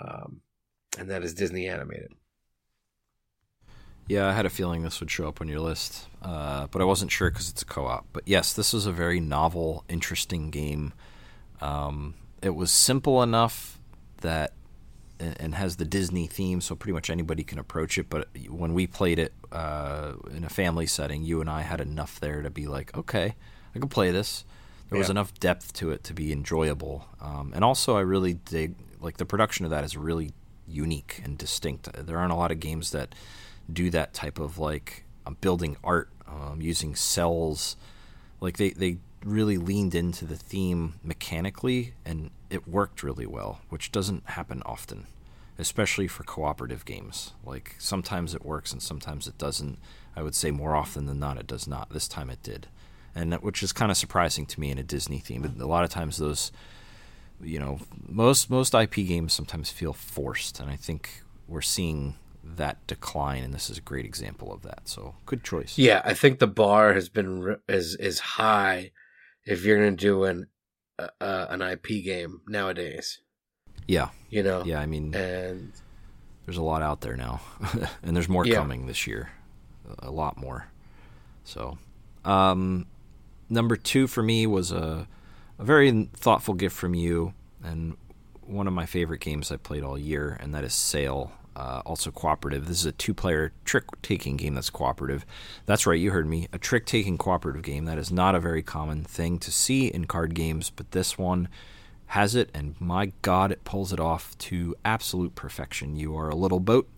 um, 0.00 0.40
and 0.98 1.10
that 1.10 1.22
is 1.22 1.34
Disney 1.34 1.68
animated. 1.68 2.12
Yeah, 4.08 4.28
I 4.28 4.32
had 4.32 4.46
a 4.46 4.50
feeling 4.50 4.82
this 4.82 4.98
would 4.98 5.10
show 5.10 5.28
up 5.28 5.40
on 5.40 5.48
your 5.48 5.60
list, 5.60 6.08
uh, 6.20 6.66
but 6.66 6.82
I 6.82 6.84
wasn't 6.84 7.12
sure 7.12 7.30
because 7.30 7.48
it's 7.48 7.62
a 7.62 7.66
co-op. 7.66 8.04
But 8.12 8.24
yes, 8.26 8.52
this 8.52 8.72
was 8.72 8.84
a 8.84 8.92
very 8.92 9.20
novel, 9.20 9.84
interesting 9.88 10.50
game. 10.50 10.92
Um, 11.60 12.14
it 12.42 12.56
was 12.56 12.72
simple 12.72 13.22
enough 13.22 13.78
that 14.22 14.52
and 15.20 15.54
has 15.54 15.76
the 15.76 15.84
Disney 15.84 16.26
theme, 16.26 16.60
so 16.60 16.74
pretty 16.74 16.92
much 16.92 17.08
anybody 17.08 17.44
can 17.44 17.58
approach 17.58 17.96
it. 17.96 18.08
But 18.10 18.28
when 18.48 18.74
we 18.74 18.86
played 18.86 19.18
it 19.18 19.32
uh, 19.52 20.14
in 20.34 20.44
a 20.44 20.48
family 20.48 20.86
setting, 20.86 21.22
you 21.22 21.40
and 21.40 21.48
I 21.48 21.62
had 21.62 21.80
enough 21.80 22.18
there 22.18 22.42
to 22.42 22.50
be 22.50 22.66
like, 22.66 22.96
okay, 22.96 23.34
I 23.74 23.78
can 23.78 23.88
play 23.88 24.10
this. 24.10 24.44
there 24.90 24.98
was 24.98 25.10
enough 25.10 25.32
depth 25.38 25.72
to 25.74 25.90
it 25.90 26.04
to 26.04 26.14
be 26.14 26.32
enjoyable. 26.32 27.06
Um, 27.20 27.52
and 27.54 27.64
also, 27.64 27.96
I 27.96 28.00
really 28.00 28.34
dig 28.34 28.74
like 29.00 29.16
the 29.16 29.24
production 29.24 29.64
of 29.64 29.70
that 29.70 29.84
is 29.84 29.96
really 29.96 30.32
unique 30.66 31.20
and 31.24 31.38
distinct. 31.38 31.88
There 31.92 32.18
aren't 32.18 32.32
a 32.32 32.36
lot 32.36 32.50
of 32.50 32.60
games 32.60 32.90
that 32.90 33.14
do 33.72 33.90
that 33.90 34.14
type 34.14 34.38
of 34.38 34.58
like 34.58 35.04
um, 35.26 35.36
building 35.40 35.76
art 35.84 36.10
um, 36.26 36.60
using 36.60 36.94
cells. 36.94 37.76
Like 38.40 38.56
they 38.56 38.70
they 38.70 38.98
really 39.24 39.56
leaned 39.56 39.94
into 39.94 40.24
the 40.24 40.36
theme 40.36 40.94
mechanically, 41.02 41.94
and 42.04 42.30
it 42.52 42.68
worked 42.68 43.02
really 43.02 43.26
well, 43.26 43.60
which 43.68 43.92
doesn't 43.92 44.30
happen 44.30 44.62
often, 44.66 45.06
especially 45.58 46.08
for 46.08 46.24
cooperative 46.24 46.84
games. 46.84 47.32
Like 47.44 47.76
sometimes 47.78 48.34
it 48.34 48.44
works 48.44 48.72
and 48.72 48.82
sometimes 48.82 49.26
it 49.26 49.38
doesn't. 49.38 49.78
I 50.14 50.22
would 50.22 50.34
say 50.34 50.50
more 50.50 50.76
often 50.76 51.06
than 51.06 51.18
not, 51.18 51.38
it 51.38 51.46
does 51.46 51.66
not. 51.66 51.90
This 51.90 52.06
time 52.06 52.28
it 52.30 52.42
did 52.42 52.68
and 53.14 53.32
that, 53.32 53.42
which 53.42 53.62
is 53.62 53.72
kind 53.72 53.90
of 53.90 53.96
surprising 53.96 54.46
to 54.46 54.60
me 54.60 54.70
in 54.70 54.78
a 54.78 54.82
Disney 54.82 55.18
theme. 55.18 55.42
But 55.42 55.62
A 55.62 55.66
lot 55.66 55.84
of 55.84 55.90
times 55.90 56.16
those, 56.16 56.52
you 57.40 57.58
know, 57.58 57.80
most 58.06 58.50
most 58.50 58.74
IP 58.74 58.94
games 58.94 59.32
sometimes 59.32 59.70
feel 59.70 59.92
forced, 59.92 60.60
and 60.60 60.70
I 60.70 60.76
think 60.76 61.22
we're 61.46 61.60
seeing 61.60 62.16
that 62.44 62.84
decline, 62.86 63.44
and 63.44 63.54
this 63.54 63.70
is 63.70 63.78
a 63.78 63.82
great 63.82 64.04
example 64.04 64.52
of 64.52 64.62
that. 64.62 64.88
So 64.88 65.14
good 65.26 65.44
choice. 65.44 65.78
Yeah, 65.78 66.02
I 66.04 66.14
think 66.14 66.38
the 66.38 66.46
bar 66.46 66.94
has 66.94 67.08
been 67.08 67.56
is 67.68 67.96
is 67.96 68.20
high 68.20 68.92
if 69.44 69.64
you're 69.64 69.78
going 69.78 69.96
to 69.96 70.04
do 70.04 70.24
an 70.24 70.46
uh, 71.20 71.46
an 71.50 71.62
IP 71.62 72.04
game 72.04 72.40
nowadays. 72.46 73.20
yeah, 73.86 74.08
You 74.30 74.42
know. 74.42 74.62
yeah. 74.64 74.80
I 74.80 74.86
mean, 74.86 75.14
And 75.14 75.72
there's 76.46 76.56
a 76.56 76.62
lot 76.62 76.82
out 76.82 77.00
there 77.00 77.16
now, 77.16 77.40
and 78.02 78.14
there's 78.16 78.28
more 78.28 78.44
Yeah. 78.46 78.56
coming 78.56 78.86
this 78.86 79.06
year, 79.06 79.30
a 79.98 80.10
lot 80.10 80.36
more. 80.36 80.66
So, 81.44 81.78
um, 82.24 82.86
number 83.48 83.76
two 83.76 84.06
for 84.06 84.22
me 84.22 84.46
was 84.46 84.70
a, 84.72 85.06
a 85.58 85.64
very 85.64 86.08
thoughtful 86.14 86.54
gift 86.54 86.76
from 86.76 86.94
you, 86.94 87.34
and 87.62 87.96
one 88.46 88.66
of 88.66 88.72
my 88.72 88.86
favorite 88.86 89.20
games 89.20 89.50
I 89.52 89.56
played 89.56 89.82
all 89.84 89.98
year, 89.98 90.36
and 90.40 90.54
that 90.54 90.64
is 90.64 90.74
Sail. 90.74 91.32
Uh, 91.54 91.82
also 91.84 92.10
cooperative. 92.10 92.66
This 92.66 92.80
is 92.80 92.86
a 92.86 92.92
two-player 92.92 93.52
trick-taking 93.66 94.38
game 94.38 94.54
that's 94.54 94.70
cooperative. 94.70 95.26
That's 95.66 95.86
right, 95.86 96.00
you 96.00 96.10
heard 96.10 96.26
me. 96.26 96.48
A 96.50 96.58
trick-taking 96.58 97.18
cooperative 97.18 97.62
game. 97.62 97.84
That 97.84 97.98
is 97.98 98.10
not 98.10 98.34
a 98.34 98.40
very 98.40 98.62
common 98.62 99.04
thing 99.04 99.38
to 99.40 99.52
see 99.52 99.88
in 99.88 100.06
card 100.06 100.34
games, 100.34 100.70
but 100.74 100.92
this 100.92 101.18
one 101.18 101.48
has 102.06 102.34
it, 102.34 102.50
and 102.54 102.74
my 102.80 103.12
God, 103.20 103.52
it 103.52 103.64
pulls 103.64 103.92
it 103.92 104.00
off 104.00 104.36
to 104.38 104.74
absolute 104.84 105.34
perfection. 105.34 105.96
You 105.96 106.16
are 106.16 106.30
a 106.30 106.34
little 106.34 106.60
boat, 106.60 106.88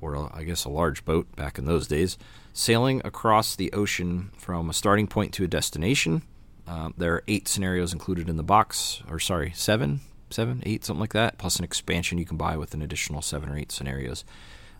or 0.00 0.30
I 0.34 0.44
guess 0.44 0.64
a 0.64 0.70
large 0.70 1.04
boat 1.04 1.34
back 1.36 1.58
in 1.58 1.64
those 1.64 1.86
days, 1.86 2.18
sailing 2.52 3.00
across 3.04 3.54
the 3.54 3.72
ocean 3.72 4.30
from 4.36 4.68
a 4.68 4.74
starting 4.74 5.06
point 5.06 5.32
to 5.34 5.44
a 5.44 5.48
destination. 5.48 6.22
Um, 6.66 6.94
there 6.96 7.14
are 7.14 7.24
eight 7.28 7.48
scenarios 7.48 7.92
included 7.92 8.28
in 8.28 8.36
the 8.36 8.42
box, 8.42 9.02
or 9.08 9.18
sorry, 9.18 9.52
seven, 9.54 10.00
seven, 10.30 10.62
eight, 10.64 10.84
something 10.84 11.00
like 11.00 11.12
that, 11.12 11.38
plus 11.38 11.56
an 11.56 11.64
expansion 11.64 12.18
you 12.18 12.24
can 12.24 12.36
buy 12.36 12.56
with 12.56 12.74
an 12.74 12.82
additional 12.82 13.22
seven 13.22 13.48
or 13.48 13.56
eight 13.56 13.72
scenarios. 13.72 14.24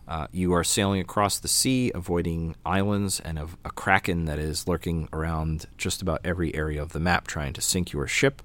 Uh, 0.07 0.27
you 0.31 0.51
are 0.53 0.63
sailing 0.63 0.99
across 0.99 1.39
the 1.39 1.47
sea, 1.47 1.91
avoiding 1.93 2.55
islands 2.65 3.19
and 3.19 3.37
a, 3.37 3.47
a 3.63 3.71
kraken 3.71 4.25
that 4.25 4.39
is 4.39 4.67
lurking 4.67 5.07
around 5.13 5.67
just 5.77 6.01
about 6.01 6.19
every 6.23 6.53
area 6.55 6.81
of 6.81 6.91
the 6.91 6.99
map, 6.99 7.27
trying 7.27 7.53
to 7.53 7.61
sink 7.61 7.93
your 7.93 8.07
ship. 8.07 8.41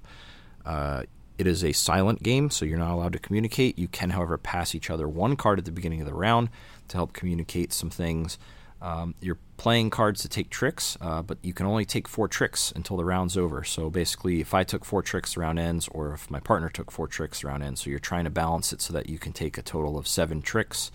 Uh, 0.65 1.03
it 1.37 1.45
is 1.45 1.63
a 1.63 1.73
silent 1.73 2.23
game, 2.23 2.49
so 2.49 2.65
you're 2.65 2.79
not 2.79 2.93
allowed 2.93 3.13
to 3.13 3.19
communicate. 3.19 3.77
You 3.77 3.87
can, 3.87 4.11
however, 4.11 4.37
pass 4.37 4.73
each 4.73 4.89
other 4.89 5.07
one 5.07 5.35
card 5.35 5.59
at 5.59 5.65
the 5.65 5.71
beginning 5.71 6.01
of 6.01 6.07
the 6.07 6.13
round 6.13 6.49
to 6.87 6.97
help 6.97 7.13
communicate 7.13 7.73
some 7.73 7.89
things. 7.89 8.37
Um, 8.81 9.15
you're 9.21 9.39
playing 9.57 9.89
cards 9.89 10.21
to 10.21 10.29
take 10.29 10.49
tricks, 10.49 10.97
uh, 11.01 11.23
but 11.23 11.39
you 11.41 11.53
can 11.53 11.65
only 11.65 11.83
take 11.83 12.07
four 12.07 12.27
tricks 12.27 12.71
until 12.75 12.95
the 12.95 13.05
round's 13.05 13.35
over. 13.35 13.63
So 13.63 13.89
basically, 13.89 14.39
if 14.39 14.53
I 14.53 14.63
took 14.63 14.85
four 14.85 15.01
tricks, 15.01 15.33
the 15.33 15.41
round 15.41 15.57
ends, 15.57 15.87
or 15.87 16.13
if 16.13 16.29
my 16.29 16.39
partner 16.39 16.69
took 16.69 16.91
four 16.91 17.07
tricks, 17.07 17.41
the 17.41 17.47
round 17.47 17.63
ends. 17.63 17.81
So 17.81 17.89
you're 17.89 17.99
trying 17.99 18.25
to 18.25 18.29
balance 18.29 18.71
it 18.71 18.81
so 18.81 18.93
that 18.93 19.09
you 19.09 19.17
can 19.17 19.33
take 19.33 19.57
a 19.57 19.63
total 19.63 19.97
of 19.97 20.07
seven 20.07 20.41
tricks 20.41 20.91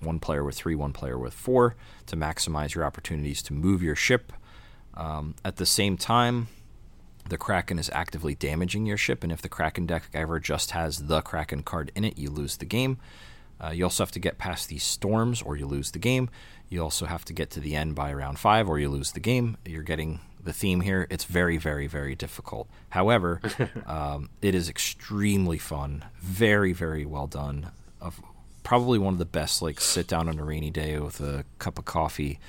one 0.00 0.18
player 0.18 0.44
with 0.44 0.56
three, 0.56 0.74
one 0.74 0.92
player 0.92 1.18
with 1.18 1.34
four 1.34 1.74
to 2.06 2.16
maximize 2.16 2.74
your 2.74 2.84
opportunities 2.84 3.42
to 3.42 3.52
move 3.52 3.82
your 3.82 3.96
ship. 3.96 4.32
Um, 4.94 5.34
at 5.44 5.56
the 5.56 5.66
same 5.66 5.96
time, 5.96 6.48
the 7.28 7.38
Kraken 7.38 7.78
is 7.78 7.90
actively 7.92 8.34
damaging 8.34 8.86
your 8.86 8.96
ship, 8.96 9.22
and 9.22 9.32
if 9.32 9.42
the 9.42 9.48
Kraken 9.48 9.86
deck 9.86 10.04
ever 10.14 10.38
just 10.38 10.70
has 10.70 11.06
the 11.06 11.20
Kraken 11.22 11.62
card 11.62 11.90
in 11.94 12.04
it, 12.04 12.18
you 12.18 12.30
lose 12.30 12.56
the 12.56 12.64
game. 12.64 12.98
Uh, 13.62 13.70
you 13.70 13.84
also 13.84 14.02
have 14.04 14.12
to 14.12 14.20
get 14.20 14.38
past 14.38 14.68
these 14.68 14.84
storms, 14.84 15.42
or 15.42 15.56
you 15.56 15.66
lose 15.66 15.90
the 15.90 15.98
game. 15.98 16.28
You 16.68 16.82
also 16.82 17.06
have 17.06 17.24
to 17.26 17.32
get 17.32 17.50
to 17.50 17.60
the 17.60 17.76
end 17.76 17.94
by 17.94 18.12
round 18.12 18.38
five, 18.38 18.68
or 18.68 18.78
you 18.78 18.88
lose 18.88 19.12
the 19.12 19.20
game. 19.20 19.56
You're 19.64 19.82
getting 19.82 20.20
the 20.42 20.52
theme 20.52 20.80
here. 20.80 21.06
It's 21.10 21.24
very, 21.24 21.58
very, 21.58 21.86
very 21.86 22.14
difficult. 22.14 22.68
However, 22.90 23.40
um, 23.86 24.30
it 24.42 24.54
is 24.54 24.68
extremely 24.68 25.58
fun. 25.58 26.04
Very, 26.20 26.72
very 26.72 27.04
well 27.04 27.26
done. 27.26 27.70
Of 28.00 28.20
probably 28.62 28.98
one 28.98 29.14
of 29.14 29.18
the 29.18 29.24
best, 29.24 29.62
like 29.62 29.80
sit 29.80 30.08
down 30.08 30.28
on 30.28 30.38
a 30.38 30.44
rainy 30.44 30.70
day 30.70 30.98
with 30.98 31.20
a 31.20 31.44
cup 31.58 31.78
of 31.78 31.84
coffee 31.84 32.40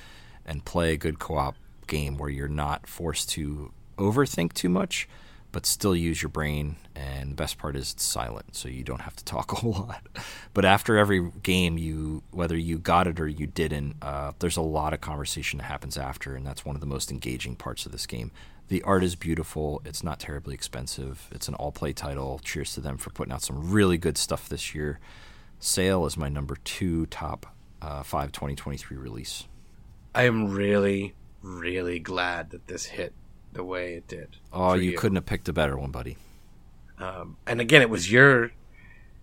and 0.44 0.64
play 0.64 0.92
a 0.92 0.96
good 0.96 1.18
co-op 1.18 1.54
game 1.86 2.16
where 2.16 2.30
you're 2.30 2.48
not 2.48 2.86
forced 2.86 3.30
to 3.30 3.72
overthink 3.98 4.52
too 4.52 4.68
much, 4.68 5.08
but 5.52 5.66
still 5.66 5.96
use 5.96 6.22
your 6.22 6.28
brain. 6.28 6.76
And 6.94 7.30
the 7.30 7.34
best 7.34 7.58
part 7.58 7.76
is 7.76 7.92
it's 7.92 8.04
silent, 8.04 8.54
so 8.54 8.68
you 8.68 8.84
don't 8.84 9.00
have 9.00 9.16
to 9.16 9.24
talk 9.24 9.52
a 9.52 9.56
whole 9.56 9.72
lot. 9.72 10.06
But 10.54 10.64
after 10.64 10.96
every 10.96 11.30
game, 11.42 11.78
you 11.78 12.22
whether 12.30 12.56
you 12.56 12.78
got 12.78 13.06
it 13.06 13.20
or 13.20 13.28
you 13.28 13.46
didn't, 13.46 13.96
uh, 14.02 14.32
there's 14.38 14.56
a 14.56 14.62
lot 14.62 14.92
of 14.92 15.00
conversation 15.00 15.58
that 15.58 15.64
happens 15.64 15.96
after, 15.96 16.34
and 16.34 16.46
that's 16.46 16.64
one 16.64 16.76
of 16.76 16.80
the 16.80 16.86
most 16.86 17.10
engaging 17.10 17.56
parts 17.56 17.86
of 17.86 17.92
this 17.92 18.06
game. 18.06 18.30
The 18.68 18.82
art 18.82 19.02
is 19.02 19.16
beautiful. 19.16 19.80
It's 19.86 20.04
not 20.04 20.20
terribly 20.20 20.54
expensive. 20.54 21.28
It's 21.32 21.48
an 21.48 21.54
all-play 21.54 21.94
title. 21.94 22.38
Cheers 22.44 22.74
to 22.74 22.82
them 22.82 22.98
for 22.98 23.08
putting 23.08 23.32
out 23.32 23.42
some 23.42 23.70
really 23.70 23.96
good 23.96 24.18
stuff 24.18 24.46
this 24.48 24.74
year. 24.74 25.00
Sail 25.58 26.04
is 26.04 26.18
my 26.18 26.28
number 26.28 26.56
two 26.64 27.06
top 27.06 27.46
uh, 27.80 28.02
five 28.02 28.30
2023 28.32 28.96
release. 28.96 29.46
I 30.14 30.24
am 30.24 30.50
really, 30.50 31.14
really 31.42 31.98
glad 31.98 32.50
that 32.50 32.66
this 32.66 32.84
hit 32.84 33.14
the 33.52 33.64
way 33.64 33.94
it 33.94 34.06
did. 34.08 34.36
Oh, 34.52 34.70
for 34.70 34.76
you, 34.76 34.96
couldn't 34.96 35.16
have 35.16 35.26
picked 35.26 35.48
a 35.48 35.52
better 35.52 35.76
one, 35.76 35.90
buddy. 35.90 36.16
Um, 36.98 37.36
and 37.46 37.60
again, 37.60 37.82
it 37.82 37.90
was 37.90 38.10
your, 38.10 38.50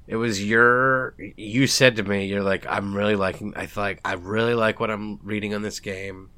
it 0.08 0.16
was 0.16 0.44
your. 0.44 1.16
You 1.36 1.68
said 1.68 1.96
to 1.98 2.04
me, 2.04 2.26
"You're 2.26 2.44
like, 2.44 2.66
I'm 2.68 2.96
really 2.96 3.16
liking. 3.16 3.54
I 3.56 3.68
like 3.76 4.02
I 4.06 4.14
really 4.14 4.54
like 4.54 4.80
what 4.80 4.92
I'm 4.92 5.20
reading 5.24 5.54
on 5.54 5.62
this 5.62 5.80
game, 5.80 6.30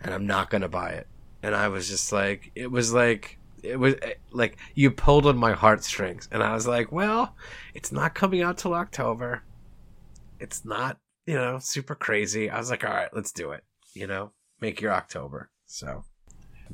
and 0.00 0.12
I'm 0.14 0.26
not 0.26 0.50
gonna 0.50 0.68
buy 0.68 0.90
it." 0.90 1.06
And 1.42 1.54
I 1.54 1.68
was 1.68 1.88
just 1.88 2.12
like, 2.12 2.50
it 2.54 2.70
was 2.70 2.92
like, 2.92 3.38
it 3.62 3.78
was 3.78 3.94
eh, 4.02 4.14
like 4.32 4.58
you 4.74 4.90
pulled 4.90 5.26
on 5.26 5.36
my 5.36 5.52
heartstrings, 5.52 6.28
and 6.32 6.42
I 6.42 6.54
was 6.54 6.66
like, 6.66 6.90
"Well, 6.90 7.36
it's 7.74 7.92
not 7.92 8.14
coming 8.14 8.42
out 8.42 8.58
till 8.58 8.74
October. 8.74 9.42
It's 10.40 10.64
not, 10.64 10.98
you 11.26 11.34
know, 11.34 11.58
super 11.58 11.94
crazy." 11.94 12.50
I 12.50 12.58
was 12.58 12.70
like, 12.70 12.84
"All 12.84 12.90
right, 12.90 13.10
let's 13.12 13.32
do 13.32 13.52
it." 13.52 13.62
You 13.94 14.06
know, 14.06 14.32
make 14.60 14.80
your 14.80 14.92
October. 14.92 15.50
So. 15.66 16.04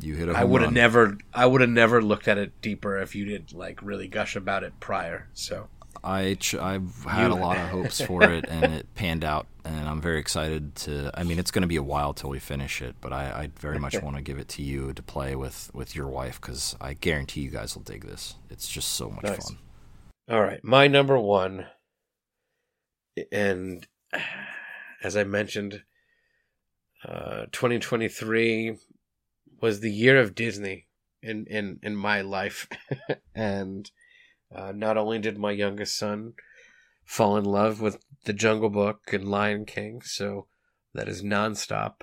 You 0.00 0.14
hit 0.14 0.28
a 0.28 0.32
I 0.32 0.44
would 0.44 0.62
have 0.62 0.72
never 0.72 1.18
I 1.34 1.46
would 1.46 1.60
have 1.60 1.70
never 1.70 2.02
looked 2.02 2.28
at 2.28 2.38
it 2.38 2.60
deeper 2.60 2.98
if 3.00 3.14
you 3.14 3.24
did 3.24 3.52
like 3.52 3.82
really 3.82 4.08
gush 4.08 4.36
about 4.36 4.62
it 4.64 4.72
prior. 4.80 5.28
So 5.34 5.68
I 6.04 6.34
ch- 6.40 6.54
I've 6.54 7.04
had 7.04 7.28
You- 7.28 7.34
a 7.34 7.38
lot 7.38 7.56
of 7.58 7.68
hopes 7.76 8.00
for 8.00 8.22
it, 8.24 8.46
and 8.48 8.72
it 8.74 8.92
panned 8.94 9.22
out, 9.22 9.46
and 9.64 9.88
I'm 9.88 10.00
very 10.00 10.18
excited 10.18 10.74
to. 10.76 11.10
I 11.14 11.22
mean, 11.22 11.38
it's 11.38 11.50
going 11.52 11.62
to 11.62 11.68
be 11.68 11.76
a 11.76 11.82
while 11.82 12.12
till 12.14 12.30
we 12.30 12.38
finish 12.40 12.80
it, 12.82 12.96
but 13.00 13.12
I, 13.12 13.24
I 13.42 13.48
very 13.60 13.78
much 13.78 13.94
want 14.02 14.16
to 14.16 14.22
give 14.22 14.38
it 14.38 14.48
to 14.48 14.62
you 14.62 14.92
to 14.94 15.02
play 15.02 15.36
with 15.36 15.70
with 15.74 15.94
your 15.94 16.08
wife 16.08 16.40
because 16.40 16.74
I 16.80 16.94
guarantee 16.94 17.42
you 17.42 17.50
guys 17.50 17.76
will 17.76 17.82
dig 17.82 18.04
this. 18.06 18.34
It's 18.50 18.68
just 18.68 18.88
so 18.92 19.10
much 19.10 19.24
Nice. 19.24 19.48
fun. 19.50 19.58
all 20.30 20.40
right, 20.42 20.64
my 20.64 20.88
number 20.88 21.18
one, 21.18 21.66
and 23.30 23.86
as 25.02 25.16
I 25.16 25.24
mentioned, 25.24 25.82
uh, 27.06 27.46
2023 27.52 28.76
was 29.62 29.80
the 29.80 29.92
year 29.92 30.20
of 30.20 30.34
Disney 30.34 30.88
in 31.22 31.46
in 31.46 31.78
in 31.82 31.96
my 31.96 32.20
life, 32.20 32.68
and 33.34 33.90
uh, 34.54 34.72
not 34.72 34.98
only 34.98 35.18
did 35.18 35.38
my 35.38 35.52
youngest 35.52 35.96
son 35.96 36.34
fall 37.04 37.36
in 37.36 37.44
love 37.44 37.80
with 37.80 38.04
the 38.24 38.32
Jungle 38.32 38.70
Book 38.70 39.12
and 39.12 39.28
Lion 39.28 39.64
King, 39.64 40.02
so 40.02 40.46
that 40.92 41.08
is 41.08 41.22
nonstop 41.22 42.02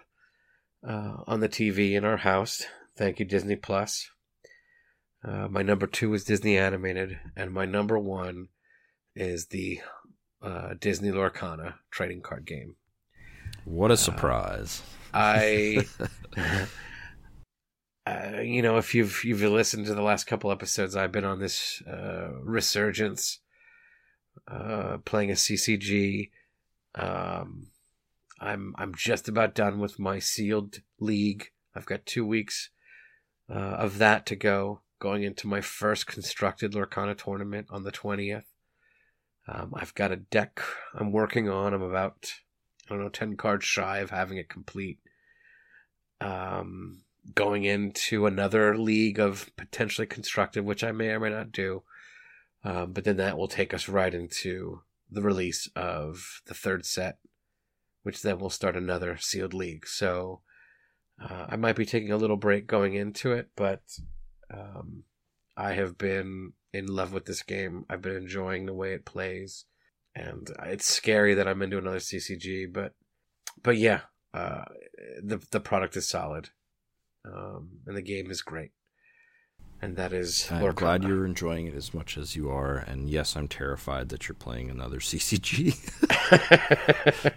uh, 0.87 1.17
on 1.27 1.41
the 1.41 1.49
TV 1.49 1.93
in 1.93 2.05
our 2.05 2.17
house. 2.17 2.63
Thank 2.97 3.19
you, 3.19 3.25
Disney 3.25 3.55
Plus. 3.55 4.09
Uh, 5.23 5.47
my 5.49 5.61
number 5.61 5.85
two 5.85 6.13
is 6.13 6.23
Disney 6.23 6.57
animated, 6.57 7.19
and 7.35 7.51
my 7.51 7.65
number 7.65 7.99
one 7.99 8.47
is 9.15 9.47
the 9.47 9.81
uh, 10.41 10.75
Disney 10.79 11.11
Lorcana 11.11 11.75
trading 11.91 12.21
card 12.21 12.45
game. 12.45 12.75
What 13.65 13.91
a 13.91 13.97
surprise! 13.97 14.81
I, 15.13 15.85
uh, 18.05 18.41
you 18.41 18.61
know, 18.61 18.77
if 18.77 18.95
you've 18.95 19.23
you've 19.23 19.41
listened 19.41 19.85
to 19.85 19.93
the 19.93 20.01
last 20.01 20.25
couple 20.25 20.51
episodes, 20.51 20.95
I've 20.95 21.11
been 21.11 21.25
on 21.25 21.39
this 21.39 21.81
uh, 21.87 22.31
resurgence, 22.41 23.39
uh, 24.47 24.97
playing 25.05 25.31
a 25.31 25.35
CCG. 25.35 26.31
Um, 26.95 27.67
I'm 28.39 28.73
I'm 28.77 28.95
just 28.95 29.27
about 29.27 29.53
done 29.53 29.79
with 29.79 29.99
my 29.99 30.19
sealed 30.19 30.79
league. 30.99 31.49
I've 31.75 31.85
got 31.85 32.05
two 32.05 32.25
weeks 32.25 32.69
uh, 33.49 33.53
of 33.53 33.97
that 33.97 34.25
to 34.27 34.35
go. 34.35 34.81
going 34.99 35.23
into 35.23 35.47
my 35.47 35.61
first 35.61 36.07
constructed 36.07 36.73
Lorcana 36.73 37.17
tournament 37.17 37.67
on 37.69 37.83
the 37.83 37.91
20th. 37.91 38.43
Um, 39.47 39.73
I've 39.73 39.95
got 39.95 40.11
a 40.11 40.17
deck 40.17 40.61
I'm 40.93 41.11
working 41.11 41.49
on. 41.49 41.73
I'm 41.73 41.81
about, 41.81 42.33
I 42.87 42.93
don't 42.93 43.03
know, 43.03 43.09
10 43.09 43.37
cards 43.37 43.65
shy 43.65 43.99
of 43.99 44.09
having 44.09 44.37
it 44.37 44.49
complete. 44.49 44.99
Um, 46.21 47.03
going 47.35 47.63
into 47.63 48.25
another 48.25 48.77
league 48.77 49.19
of 49.19 49.51
potentially 49.55 50.07
constructive, 50.07 50.65
which 50.65 50.83
I 50.83 50.91
may 50.91 51.09
or 51.09 51.19
may 51.19 51.29
not 51.29 51.51
do. 51.51 51.83
Um, 52.63 52.91
but 52.91 53.03
then 53.03 53.17
that 53.17 53.37
will 53.37 53.47
take 53.47 53.73
us 53.73 53.87
right 53.87 54.13
into 54.13 54.81
the 55.09 55.21
release 55.21 55.69
of 55.75 56.41
the 56.45 56.53
third 56.53 56.85
set, 56.85 57.17
which 58.03 58.21
then 58.21 58.39
will 58.39 58.49
start 58.49 58.75
another 58.75 59.17
sealed 59.17 59.53
league. 59.53 59.87
So 59.87 60.41
uh, 61.21 61.47
I 61.49 61.55
might 61.55 61.75
be 61.75 61.85
taking 61.85 62.11
a 62.11 62.17
little 62.17 62.37
break 62.37 62.67
going 62.67 62.95
into 62.95 63.31
it, 63.31 63.49
but 63.55 63.81
um, 64.53 65.03
I 65.55 65.73
have 65.73 65.97
been 65.97 66.53
in 66.73 66.87
love 66.87 67.13
with 67.13 67.25
this 67.25 67.43
game. 67.43 67.85
I've 67.89 68.01
been 68.01 68.15
enjoying 68.15 68.65
the 68.65 68.73
way 68.73 68.93
it 68.93 69.05
plays, 69.05 69.65
and 70.15 70.49
it's 70.63 70.85
scary 70.85 71.33
that 71.33 71.47
I'm 71.47 71.61
into 71.61 71.77
another 71.77 71.99
CCG, 71.99 72.71
but 72.71 72.93
but 73.61 73.77
yeah, 73.77 74.01
uh, 74.33 74.65
the 75.21 75.41
the 75.51 75.59
product 75.59 75.97
is 75.97 76.07
solid, 76.07 76.49
um, 77.25 77.69
and 77.85 77.95
the 77.95 78.01
game 78.01 78.31
is 78.31 78.41
great. 78.41 78.71
And 79.81 79.95
that 79.95 80.11
is. 80.11 80.51
I'm 80.51 80.73
glad 80.73 81.03
you're 81.03 81.25
enjoying 81.25 81.67
it 81.67 81.73
as 81.73 81.93
much 81.93 82.17
as 82.17 82.35
you 82.35 82.49
are, 82.49 82.75
and 82.75 83.09
yes, 83.09 83.37
I'm 83.37 83.47
terrified 83.47 84.09
that 84.09 84.27
you're 84.27 84.35
playing 84.35 84.69
another 84.69 84.97
CCG. 84.99 85.73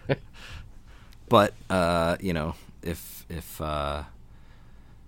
but 1.28 1.54
uh, 1.70 2.16
you 2.20 2.32
know, 2.32 2.56
if 2.82 3.24
if 3.28 3.60
uh, 3.60 4.02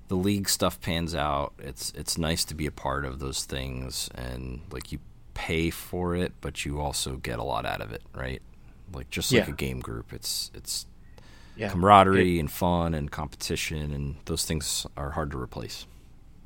the 0.06 0.14
league 0.14 0.48
stuff 0.48 0.80
pans 0.80 1.12
out, 1.12 1.54
it's 1.58 1.92
it's 1.96 2.16
nice 2.16 2.44
to 2.44 2.54
be 2.54 2.66
a 2.66 2.70
part 2.70 3.04
of 3.04 3.18
those 3.18 3.44
things, 3.44 4.08
and 4.14 4.60
like 4.70 4.92
you 4.92 5.00
pay 5.34 5.70
for 5.70 6.14
it, 6.14 6.32
but 6.40 6.64
you 6.64 6.80
also 6.80 7.16
get 7.16 7.40
a 7.40 7.42
lot 7.42 7.66
out 7.66 7.80
of 7.80 7.92
it, 7.92 8.02
right? 8.14 8.40
Like 8.92 9.10
just 9.10 9.32
like 9.32 9.46
yeah. 9.46 9.52
a 9.52 9.56
game 9.56 9.80
group, 9.80 10.12
it's 10.12 10.52
it's 10.54 10.86
yeah. 11.56 11.70
camaraderie 11.70 12.36
it, 12.36 12.40
and 12.40 12.50
fun 12.50 12.94
and 12.94 13.10
competition, 13.10 13.92
and 13.92 14.16
those 14.24 14.44
things 14.44 14.86
are 14.96 15.10
hard 15.10 15.30
to 15.32 15.38
replace. 15.38 15.86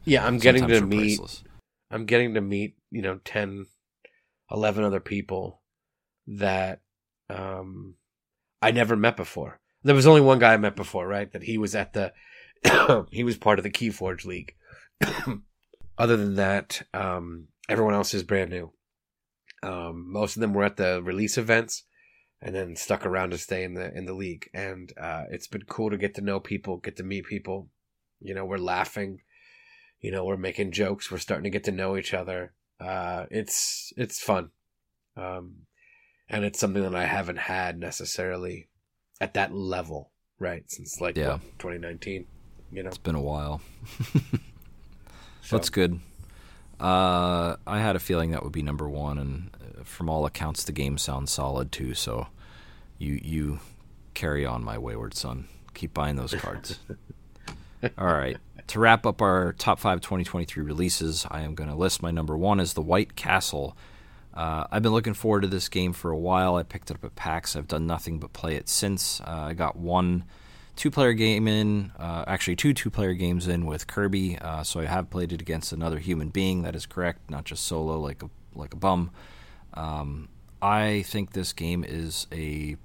Yeah, 0.05 0.27
I'm 0.27 0.39
getting 0.39 0.67
to 0.69 0.81
meet. 0.81 1.19
Priceless. 1.19 1.45
I'm 1.91 2.05
getting 2.07 2.35
to 2.35 2.41
meet 2.41 2.77
you 2.91 3.03
know 3.03 3.21
10, 3.25 3.67
11 4.51 4.85
other 4.85 5.01
people 5.01 5.63
that 6.27 6.81
um, 7.31 7.95
I 8.61 8.71
never 8.71 8.97
met 8.97 9.17
before. 9.17 9.61
There 9.85 9.95
was 9.95 10.07
only 10.07 10.21
one 10.21 10.39
guy 10.39 10.55
I 10.55 10.59
met 10.59 10.77
before, 10.77 11.07
right? 11.07 11.31
That 11.33 11.43
he 11.43 11.59
was 11.59 11.75
at 11.75 11.93
the 11.93 12.13
he 13.11 13.25
was 13.25 13.37
part 13.37 13.59
of 13.59 13.63
the 13.63 13.71
Keyforge 13.71 14.25
League. 14.25 14.55
Other 15.99 16.17
than 16.17 16.37
that, 16.37 16.83
um, 16.95 17.49
everyone 17.69 17.95
else 17.95 18.15
is 18.15 18.23
brand 18.23 18.51
new. 18.51 18.73
Um, 19.63 20.13
most 20.13 20.37
of 20.37 20.41
them 20.41 20.55
were 20.55 20.65
at 20.65 20.77
the 20.77 21.03
release 21.03 21.37
events, 21.37 21.85
and 22.41 22.55
then 22.55 22.77
stuck 22.77 23.05
around 23.05 23.31
to 23.31 23.39
stay 23.39 23.65
in 23.65 23.75
the 23.75 23.95
in 23.97 24.07
the 24.07 24.15
league. 24.15 24.49
And 24.55 24.93
uh, 24.99 25.25
it's 25.31 25.49
been 25.49 25.65
cool 25.65 25.91
to 25.91 25.97
get 25.97 26.15
to 26.17 26.21
know 26.21 26.41
people, 26.41 26.79
get 26.79 26.97
to 26.97 27.03
meet 27.03 27.27
people. 27.27 27.69
You 28.21 28.35
know, 28.35 28.45
we're 28.45 28.59
laughing. 28.59 29.21
You 30.01 30.13
know, 30.13 30.25
we're 30.25 30.37
making 30.37 30.73
jokes. 30.73 31.11
We're 31.11 31.19
starting 31.19 31.45
to 31.45 31.51
get 31.51 31.65
to 31.65 31.73
know 31.73 31.97
each 31.97 32.15
other. 32.15 32.53
Uh, 32.81 33.27
it's 33.31 33.93
it's 33.97 34.21
fun, 34.21 34.51
um, 35.17 35.67
and 36.29 36.45
it's 36.45 36.61
something 36.61 36.83
that 36.83 36.95
I 36.95 37.07
haven't 37.07 37.39
had 37.39 37.79
necessarily 37.79 38.69
at 39.21 39.35
that 39.35 39.53
level, 39.53 40.13
right? 40.39 40.63
Since 40.71 41.01
like 41.01 41.17
yeah. 41.17 41.33
what, 41.33 41.59
2019. 41.59 42.27
You 42.71 42.83
know, 42.83 42.89
it's 42.89 42.99
been 42.99 43.15
a 43.15 43.21
while. 43.21 43.61
so. 45.43 45.57
That's 45.57 45.71
good. 45.71 45.99
Uh, 46.79 47.57
I 47.67 47.81
had 47.81 47.97
a 47.97 47.99
feeling 47.99 48.31
that 48.31 48.45
would 48.45 48.53
be 48.53 48.63
number 48.63 48.89
one, 48.89 49.19
and 49.19 49.51
from 49.89 50.09
all 50.09 50.27
accounts, 50.27 50.65
the 50.65 50.73
game 50.73 50.99
sounds 50.99 51.33
solid 51.33 51.73
too. 51.73 51.95
So, 51.95 52.29
you 52.99 53.21
you 53.23 53.61
carry 54.15 54.45
on, 54.45 54.65
my 54.65 54.79
wayward 54.79 55.15
son. 55.15 55.49
Keep 55.75 55.95
buying 55.95 56.17
those 56.17 56.35
cards. 56.35 56.81
all 57.99 58.07
right. 58.07 58.37
To 58.67 58.81
wrap 58.81 59.07
up 59.07 59.23
our 59.23 59.55
top 59.55 59.79
five 59.79 60.01
2023 60.01 60.63
releases, 60.63 61.27
I 61.31 61.41
am 61.41 61.55
going 61.55 61.71
to 61.71 61.77
list 61.77 62.03
my 62.03 62.11
number 62.11 62.37
one 62.37 62.61
as 62.61 62.75
The 62.75 62.83
White 62.83 63.17
Castle. 63.17 63.77
Uh, 64.35 64.67
I've 64.71 64.83
been 64.83 64.93
looking 64.93 65.15
forward 65.15 65.43
to 65.43 65.49
this 65.49 65.69
game 65.69 65.93
for 65.93 66.11
a 66.11 66.19
while. 66.19 66.57
I 66.57 66.65
picked 66.65 66.91
it 66.91 66.97
up 66.97 67.05
at 67.05 67.15
PAX. 67.15 67.57
I've 67.57 67.69
done 67.69 67.87
nothing 67.87 68.19
but 68.19 68.33
play 68.33 68.57
it 68.57 68.69
since. 68.69 69.21
Uh, 69.21 69.47
I 69.49 69.55
got 69.55 69.77
one 69.77 70.25
two 70.77 70.91
player 70.91 71.13
game 71.13 71.49
in, 71.49 71.91
uh, 71.99 72.25
actually 72.27 72.55
two 72.55 72.73
two 72.73 72.91
player 72.91 73.15
games 73.15 73.49
in 73.49 73.67
with 73.67 73.87
Kirby. 73.87 74.39
Uh, 74.39 74.63
so 74.63 74.81
I 74.81 74.87
have 74.87 75.11
played 75.11 75.33
it 75.33 75.41
against 75.41 75.73
another 75.73 75.99
human 75.99 76.29
being. 76.29 76.63
That 76.63 76.77
is 76.77 76.87
correct, 76.87 77.31
not 77.31 77.45
just 77.45 77.65
solo 77.65 77.99
like 77.99 78.23
a 78.23 78.31
like 78.55 78.75
a 78.75 78.77
bum. 78.77 79.11
Um, 79.75 80.29
I 80.61 81.03
think 81.03 81.33
this 81.33 81.53
game 81.53 81.85
is 81.85 82.27
a 82.33 82.77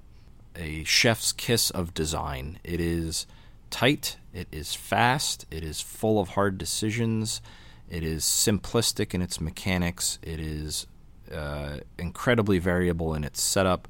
a 0.56 0.84
chef's 0.84 1.32
kiss 1.32 1.70
of 1.70 1.94
design. 1.94 2.58
It 2.62 2.80
is 2.80 3.26
tight. 3.70 4.16
It 4.32 4.46
is 4.52 4.74
fast. 4.74 5.46
It 5.50 5.64
is 5.64 5.80
full 5.80 6.20
of 6.20 6.30
hard 6.30 6.58
decisions. 6.58 7.42
It 7.90 8.04
is 8.04 8.24
simplistic 8.24 9.14
in 9.14 9.22
its 9.22 9.40
mechanics. 9.40 10.18
It 10.22 10.38
is 10.38 10.86
uh, 11.32 11.78
incredibly 11.98 12.58
variable 12.58 13.14
in 13.14 13.24
its 13.24 13.42
setup, 13.42 13.88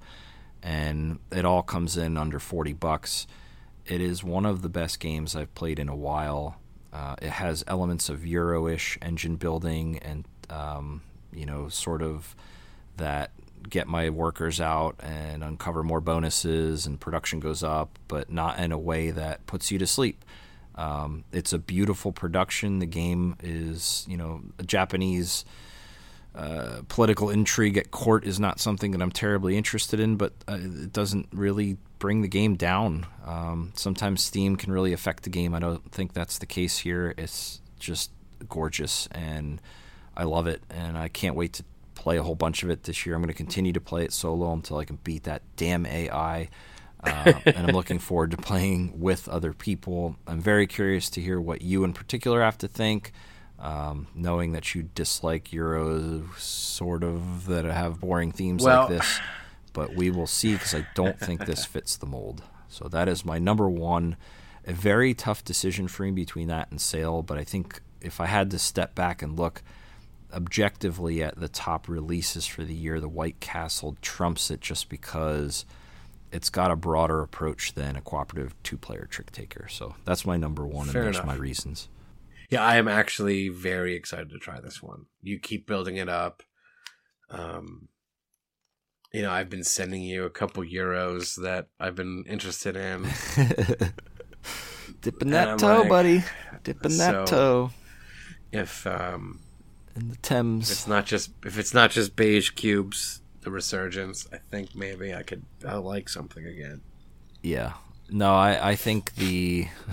and 0.62 1.18
it 1.30 1.44
all 1.44 1.62
comes 1.62 1.96
in 1.96 2.16
under 2.16 2.38
forty 2.38 2.72
bucks. 2.72 3.26
It 3.86 4.00
is 4.00 4.24
one 4.24 4.46
of 4.46 4.62
the 4.62 4.70
best 4.70 4.98
games 5.00 5.36
I've 5.36 5.54
played 5.54 5.78
in 5.78 5.90
a 5.90 5.96
while. 5.96 6.56
Uh, 6.92 7.16
it 7.20 7.30
has 7.30 7.64
elements 7.66 8.08
of 8.08 8.24
Euro-ish 8.24 8.96
engine 9.02 9.36
building 9.36 9.98
and 9.98 10.24
um, 10.48 11.02
you 11.32 11.44
know 11.44 11.68
sort 11.68 12.00
of 12.00 12.34
that 12.96 13.30
get 13.68 13.86
my 13.88 14.10
workers 14.10 14.60
out 14.60 14.96
and 15.02 15.42
uncover 15.42 15.82
more 15.82 16.00
bonuses 16.00 16.86
and 16.86 17.00
production 17.00 17.40
goes 17.40 17.62
up, 17.62 17.98
but 18.08 18.30
not 18.30 18.58
in 18.58 18.72
a 18.72 18.78
way 18.78 19.10
that 19.10 19.46
puts 19.46 19.70
you 19.70 19.78
to 19.78 19.86
sleep. 19.86 20.24
Um, 20.74 21.24
it's 21.32 21.52
a 21.52 21.58
beautiful 21.58 22.12
production. 22.12 22.78
The 22.78 22.86
game 22.86 23.36
is 23.42 24.04
you 24.08 24.16
know 24.16 24.42
a 24.58 24.62
Japanese. 24.62 25.44
Uh, 26.34 26.82
political 26.88 27.30
intrigue 27.30 27.76
at 27.76 27.92
court 27.92 28.24
is 28.24 28.40
not 28.40 28.58
something 28.58 28.90
that 28.90 29.00
I'm 29.00 29.12
terribly 29.12 29.56
interested 29.56 30.00
in, 30.00 30.16
but 30.16 30.32
uh, 30.48 30.58
it 30.60 30.92
doesn't 30.92 31.28
really 31.32 31.76
bring 32.00 32.22
the 32.22 32.28
game 32.28 32.56
down. 32.56 33.06
Um, 33.24 33.72
sometimes 33.76 34.24
Steam 34.24 34.56
can 34.56 34.72
really 34.72 34.92
affect 34.92 35.22
the 35.22 35.30
game. 35.30 35.54
I 35.54 35.60
don't 35.60 35.92
think 35.92 36.12
that's 36.12 36.38
the 36.38 36.46
case 36.46 36.78
here. 36.78 37.14
It's 37.16 37.60
just 37.78 38.10
gorgeous, 38.48 39.06
and 39.12 39.60
I 40.16 40.24
love 40.24 40.48
it, 40.48 40.60
and 40.70 40.98
I 40.98 41.06
can't 41.06 41.36
wait 41.36 41.52
to 41.52 41.64
play 42.04 42.18
a 42.18 42.22
whole 42.22 42.34
bunch 42.34 42.62
of 42.62 42.70
it 42.70 42.84
this 42.84 43.06
year. 43.06 43.14
I'm 43.14 43.22
going 43.22 43.28
to 43.28 43.34
continue 43.34 43.72
to 43.72 43.80
play 43.80 44.04
it 44.04 44.12
solo 44.12 44.52
until 44.52 44.76
I 44.76 44.84
can 44.84 44.98
beat 45.02 45.24
that 45.24 45.42
damn 45.56 45.86
AI. 45.86 46.48
Uh, 47.02 47.32
and 47.46 47.66
I'm 47.68 47.74
looking 47.74 47.98
forward 48.10 48.30
to 48.30 48.36
playing 48.36 49.00
with 49.00 49.28
other 49.28 49.52
people. 49.52 50.16
I'm 50.26 50.40
very 50.40 50.66
curious 50.66 51.10
to 51.10 51.20
hear 51.20 51.40
what 51.40 51.62
you 51.62 51.82
in 51.82 51.92
particular 51.92 52.42
have 52.42 52.58
to 52.58 52.68
think. 52.68 53.12
Um, 53.58 54.08
knowing 54.14 54.52
that 54.52 54.74
you 54.74 54.82
dislike 54.94 55.44
Euros, 55.44 56.38
sort 56.38 57.02
of 57.02 57.46
that 57.46 57.64
have 57.64 58.00
boring 58.00 58.32
themes 58.32 58.62
well, 58.62 58.80
like 58.80 58.88
this 58.90 59.20
but 59.74 59.94
we 59.94 60.10
will 60.10 60.26
see 60.26 60.54
because 60.54 60.74
I 60.74 60.86
don't 60.94 61.20
think 61.20 61.44
this 61.44 61.64
fits 61.66 61.96
the 61.96 62.06
mold. 62.06 62.42
So 62.68 62.88
that 62.88 63.08
is 63.08 63.26
my 63.26 63.38
number 63.38 63.68
one. 63.68 64.16
A 64.66 64.72
very 64.72 65.12
tough 65.12 65.44
decision 65.44 65.88
for 65.88 66.04
me 66.04 66.12
between 66.12 66.48
that 66.48 66.70
and 66.70 66.80
Sail, 66.80 67.22
but 67.22 67.36
I 67.36 67.44
think 67.44 67.82
if 68.00 68.20
I 68.20 68.26
had 68.26 68.50
to 68.52 68.58
step 68.58 68.94
back 68.94 69.20
and 69.20 69.38
look 69.38 69.62
objectively 70.34 71.22
at 71.22 71.38
the 71.38 71.48
top 71.48 71.88
releases 71.88 72.46
for 72.46 72.64
the 72.64 72.74
year, 72.74 73.00
the 73.00 73.08
White 73.08 73.40
Castle 73.40 73.96
trumps 74.02 74.50
it 74.50 74.60
just 74.60 74.88
because 74.88 75.64
it's 76.32 76.50
got 76.50 76.70
a 76.70 76.76
broader 76.76 77.22
approach 77.22 77.74
than 77.74 77.96
a 77.96 78.00
cooperative 78.00 78.54
two-player 78.62 79.06
trick 79.08 79.30
taker. 79.30 79.68
So 79.68 79.94
that's 80.04 80.26
my 80.26 80.36
number 80.36 80.66
one, 80.66 80.88
Fair 80.88 81.02
and 81.02 81.06
there's 81.06 81.16
enough. 81.16 81.26
my 81.26 81.36
reasons. 81.36 81.88
Yeah, 82.50 82.62
I 82.62 82.76
am 82.76 82.88
actually 82.88 83.48
very 83.48 83.94
excited 83.94 84.30
to 84.30 84.38
try 84.38 84.60
this 84.60 84.82
one. 84.82 85.06
You 85.22 85.38
keep 85.38 85.66
building 85.66 85.96
it 85.96 86.08
up. 86.08 86.42
Um, 87.30 87.88
you 89.12 89.22
know, 89.22 89.30
I've 89.30 89.48
been 89.48 89.64
sending 89.64 90.02
you 90.02 90.24
a 90.24 90.30
couple 90.30 90.64
euros 90.64 91.40
that 91.42 91.68
I've 91.78 91.94
been 91.94 92.24
interested 92.28 92.76
in. 92.76 93.06
Dipping 95.00 95.30
that 95.30 95.58
toe, 95.58 95.80
like, 95.80 95.88
buddy. 95.88 96.24
Dipping 96.64 96.98
that 96.98 97.28
so 97.28 97.36
toe. 97.36 97.70
If 98.50 98.86
um 98.86 99.40
in 99.96 100.08
the 100.08 100.16
Thames. 100.16 100.70
If 100.70 100.76
it's 100.76 100.86
not 100.86 101.06
just 101.06 101.30
if 101.44 101.58
it's 101.58 101.74
not 101.74 101.90
just 101.90 102.16
beige 102.16 102.50
cubes, 102.50 103.20
the 103.42 103.50
resurgence, 103.50 104.26
I 104.32 104.38
think 104.38 104.74
maybe 104.74 105.14
I 105.14 105.22
could 105.22 105.44
I 105.66 105.76
like 105.76 106.08
something 106.08 106.46
again. 106.46 106.80
Yeah. 107.42 107.74
No, 108.10 108.34
I 108.34 108.70
I 108.70 108.76
think 108.76 109.14
the 109.14 109.68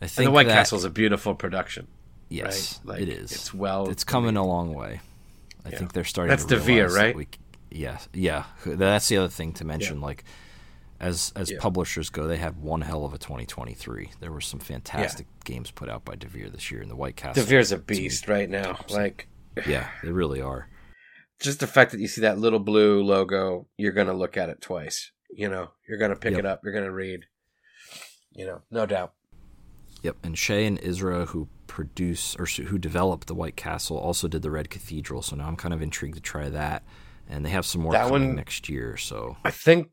I 0.00 0.06
think 0.06 0.18
and 0.18 0.26
the 0.26 0.30
White 0.30 0.48
Castle 0.48 0.78
is 0.78 0.84
a 0.84 0.90
beautiful 0.90 1.34
production. 1.34 1.88
Yes, 2.28 2.80
right? 2.84 2.94
like, 2.94 3.02
it 3.02 3.08
is. 3.08 3.32
It's 3.32 3.54
well. 3.54 3.88
It's 3.88 4.04
coming 4.04 4.36
a 4.36 4.44
long 4.44 4.74
way. 4.74 5.00
I 5.64 5.70
yeah. 5.70 5.78
think 5.78 5.92
they're 5.92 6.04
starting. 6.04 6.30
That's 6.30 6.44
Devir, 6.44 6.90
right? 6.90 7.14
We, 7.14 7.28
yeah, 7.70 7.98
yeah. 8.12 8.44
That's 8.64 9.08
the 9.08 9.18
other 9.18 9.28
thing 9.28 9.52
to 9.54 9.64
mention. 9.64 9.98
Yeah. 10.00 10.06
Like 10.06 10.24
as 11.00 11.32
as 11.36 11.50
Yeah. 11.50 11.58
publishers 11.60 12.08
go, 12.10 12.26
they 12.26 12.36
had 12.38 12.56
one 12.56 12.80
hell 12.82 13.04
of 13.04 13.12
a 13.12 13.18
2023. 13.18 14.12
There 14.20 14.32
were 14.32 14.40
some 14.40 14.60
fantastic 14.60 15.26
games 15.44 15.70
put 15.70 15.88
out 15.88 16.04
by 16.04 16.16
Devir 16.16 16.50
this 16.50 16.70
year, 16.70 16.82
in 16.82 16.88
the 16.88 16.96
White 16.96 17.16
Castle. 17.16 17.42
Devir's 17.44 17.72
a 17.72 17.78
beast 17.78 18.28
right 18.28 18.48
now. 18.48 18.78
Like 18.90 19.28
Yeah, 19.66 19.88
they 20.02 20.10
really 20.12 20.40
are. 20.40 20.68
just 21.40 21.60
the 21.60 21.66
fact 21.66 21.90
that 21.92 22.00
you 22.00 22.08
see 22.08 22.20
that 22.22 22.38
little 22.38 22.58
blue 22.60 23.02
logo, 23.02 23.66
you're 23.76 23.92
gonna 23.92 24.14
look 24.14 24.36
at 24.36 24.48
it 24.48 24.60
twice. 24.60 25.12
You 25.30 25.48
know, 25.48 25.70
you're 25.88 25.98
gonna 25.98 26.16
pick 26.16 26.32
Yep. 26.32 26.40
it 26.40 26.46
up. 26.46 26.60
You're 26.64 26.72
gonna 26.72 26.90
read. 26.92 27.26
You 28.32 28.46
know, 28.46 28.62
no 28.70 28.86
doubt. 28.86 29.12
Yep, 30.02 30.16
and 30.22 30.38
Shei 30.38 30.66
and 30.66 30.80
Isra, 30.80 31.28
who 31.28 31.48
produce 31.66 32.36
or 32.36 32.46
who 32.46 32.78
developed 32.78 33.26
the 33.26 33.34
White 33.34 33.56
Castle, 33.56 33.96
also 33.98 34.28
did 34.28 34.42
the 34.42 34.50
Red 34.50 34.70
Cathedral. 34.70 35.22
So 35.22 35.36
now 35.36 35.46
I'm 35.48 35.56
kind 35.56 35.74
of 35.74 35.82
intrigued 35.82 36.14
to 36.16 36.20
try 36.20 36.48
that. 36.50 36.84
And 37.28 37.44
they 37.44 37.50
have 37.50 37.66
some 37.66 37.80
more 37.80 37.92
That 37.92 38.08
coming 38.08 38.28
one- 38.28 38.36
next 38.36 38.68
year. 38.68 38.96
So 38.96 39.36
I 39.44 39.50
think 39.50 39.90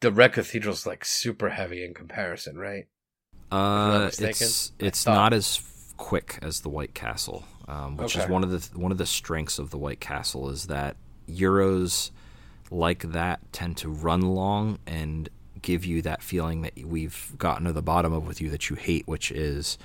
the 0.00 0.12
Red 0.12 0.32
Cathedral's 0.32 0.86
like 0.86 1.04
super 1.04 1.50
heavy 1.50 1.84
in 1.84 1.94
comparison, 1.94 2.58
right? 2.58 2.86
uh, 3.52 4.10
it's 4.18 4.72
it's 4.78 5.06
not 5.06 5.32
as 5.32 5.62
quick 5.96 6.38
as 6.42 6.60
the 6.60 6.68
White 6.68 6.94
Castle, 6.94 7.44
um, 7.68 7.96
which 7.96 8.16
is 8.16 8.28
one 8.28 8.42
of 8.42 8.50
the 8.50 8.78
one 8.78 8.92
of 8.92 8.98
the 8.98 9.06
strengths 9.06 9.58
of 9.58 9.70
the 9.70 9.78
White 9.78 10.00
Castle 10.00 10.50
is 10.50 10.66
that 10.66 10.96
Euros 11.28 12.10
like 12.70 13.12
that 13.12 13.40
tend 13.52 13.76
to 13.78 13.88
run 13.88 14.20
long 14.20 14.78
and 14.86 15.28
give 15.62 15.84
you 15.84 16.02
that 16.02 16.22
feeling 16.22 16.62
that 16.62 16.72
we've 16.84 17.32
gotten 17.38 17.64
to 17.66 17.72
the 17.72 17.82
bottom 17.82 18.12
of 18.12 18.26
with 18.26 18.40
you 18.40 18.50
that 18.50 18.68
you 18.68 18.76
hate, 18.76 19.06
which 19.06 19.30
is 19.30 19.78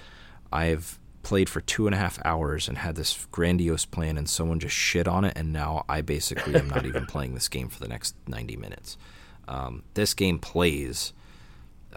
I've 0.51 0.99
played 1.23 1.47
for 1.47 1.61
two 1.61 1.85
and 1.85 1.93
a 1.93 1.99
half 1.99 2.19
hours 2.25 2.67
and 2.67 2.79
had 2.79 2.95
this 2.95 3.27
grandiose 3.31 3.85
plan 3.85 4.17
and 4.17 4.27
someone 4.27 4.59
just 4.59 4.75
shit 4.75 5.07
on 5.07 5.23
it 5.23 5.33
and 5.35 5.53
now 5.53 5.85
I 5.87 6.01
basically 6.01 6.55
am 6.55 6.67
not 6.67 6.87
even 6.87 7.05
playing 7.07 7.35
this 7.35 7.47
game 7.47 7.69
for 7.69 7.79
the 7.79 7.87
next 7.87 8.15
90 8.27 8.57
minutes. 8.57 8.97
Um, 9.47 9.83
this 9.93 10.13
game 10.13 10.39
plays 10.39 11.13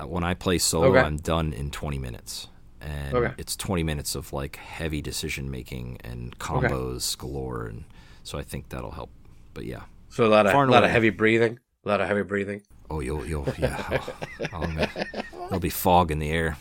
uh, 0.00 0.06
when 0.06 0.24
I 0.24 0.34
play 0.34 0.58
solo, 0.58 0.88
Okay. 0.88 1.00
I'm 1.00 1.16
done 1.18 1.52
in 1.52 1.70
20 1.70 1.98
minutes. 1.98 2.48
And 2.80 3.14
Okay. 3.14 3.34
it's 3.38 3.56
20 3.56 3.82
minutes 3.82 4.14
of 4.14 4.32
like 4.32 4.56
heavy 4.56 5.00
decision 5.00 5.50
making 5.50 5.98
and 6.04 6.38
combos 6.38 7.16
galore 7.16 7.66
and 7.66 7.84
so 8.22 8.38
I 8.38 8.42
think 8.42 8.68
that'll 8.70 8.90
help. 8.90 9.10
But 9.54 9.64
yeah. 9.64 9.82
So 10.10 10.26
a 10.26 10.28
lot 10.28 10.46
of 10.46 10.52
Far 10.52 10.62
a 10.62 10.64
and 10.64 10.72
lot 10.72 10.84
of 10.84 10.90
heavy 10.90 11.10
breathing. 11.10 11.58
A 11.84 11.88
lot 11.88 12.00
of 12.00 12.08
heavy 12.08 12.22
breathing. 12.22 12.62
Oh, 12.90 13.00
you'll, 13.00 13.24
you'll, 13.26 13.46
yeah. 13.58 13.82
Oh, 13.90 14.14
oh, 14.52 14.66
man. 14.66 14.88
There'll 15.32 15.58
be 15.60 15.70
fog 15.70 16.10
in 16.10 16.18
the 16.18 16.30
air. 16.30 16.56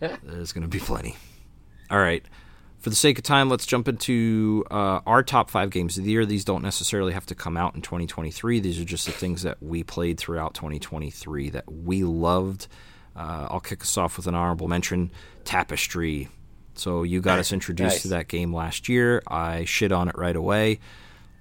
There's 0.00 0.52
going 0.52 0.62
to 0.62 0.68
be 0.68 0.78
plenty. 0.80 1.16
All 1.90 1.98
right. 1.98 2.24
For 2.80 2.90
the 2.90 2.96
sake 2.96 3.18
of 3.18 3.24
time, 3.24 3.48
let's 3.50 3.66
jump 3.66 3.88
into 3.88 4.64
uh, 4.70 5.00
our 5.04 5.22
top 5.24 5.50
five 5.50 5.70
games 5.70 5.98
of 5.98 6.04
the 6.04 6.10
year. 6.12 6.24
These 6.24 6.44
don't 6.44 6.62
necessarily 6.62 7.12
have 7.12 7.26
to 7.26 7.34
come 7.34 7.56
out 7.56 7.74
in 7.74 7.82
2023. 7.82 8.60
These 8.60 8.78
are 8.80 8.84
just 8.84 9.06
the 9.06 9.12
things 9.12 9.42
that 9.42 9.60
we 9.60 9.82
played 9.82 10.16
throughout 10.18 10.54
2023 10.54 11.50
that 11.50 11.70
we 11.70 12.04
loved. 12.04 12.68
Uh, 13.16 13.48
I'll 13.50 13.60
kick 13.60 13.82
us 13.82 13.98
off 13.98 14.16
with 14.16 14.28
an 14.28 14.36
honorable 14.36 14.68
mention 14.68 15.10
Tapestry. 15.44 16.28
So 16.76 17.02
you 17.02 17.20
got 17.20 17.40
us 17.40 17.52
introduced 17.52 17.94
Nice. 17.96 18.02
to 18.02 18.08
that 18.08 18.28
game 18.28 18.54
last 18.54 18.88
year. 18.88 19.22
I 19.26 19.64
shit 19.64 19.90
on 19.90 20.08
it 20.08 20.16
right 20.16 20.36
away 20.36 20.78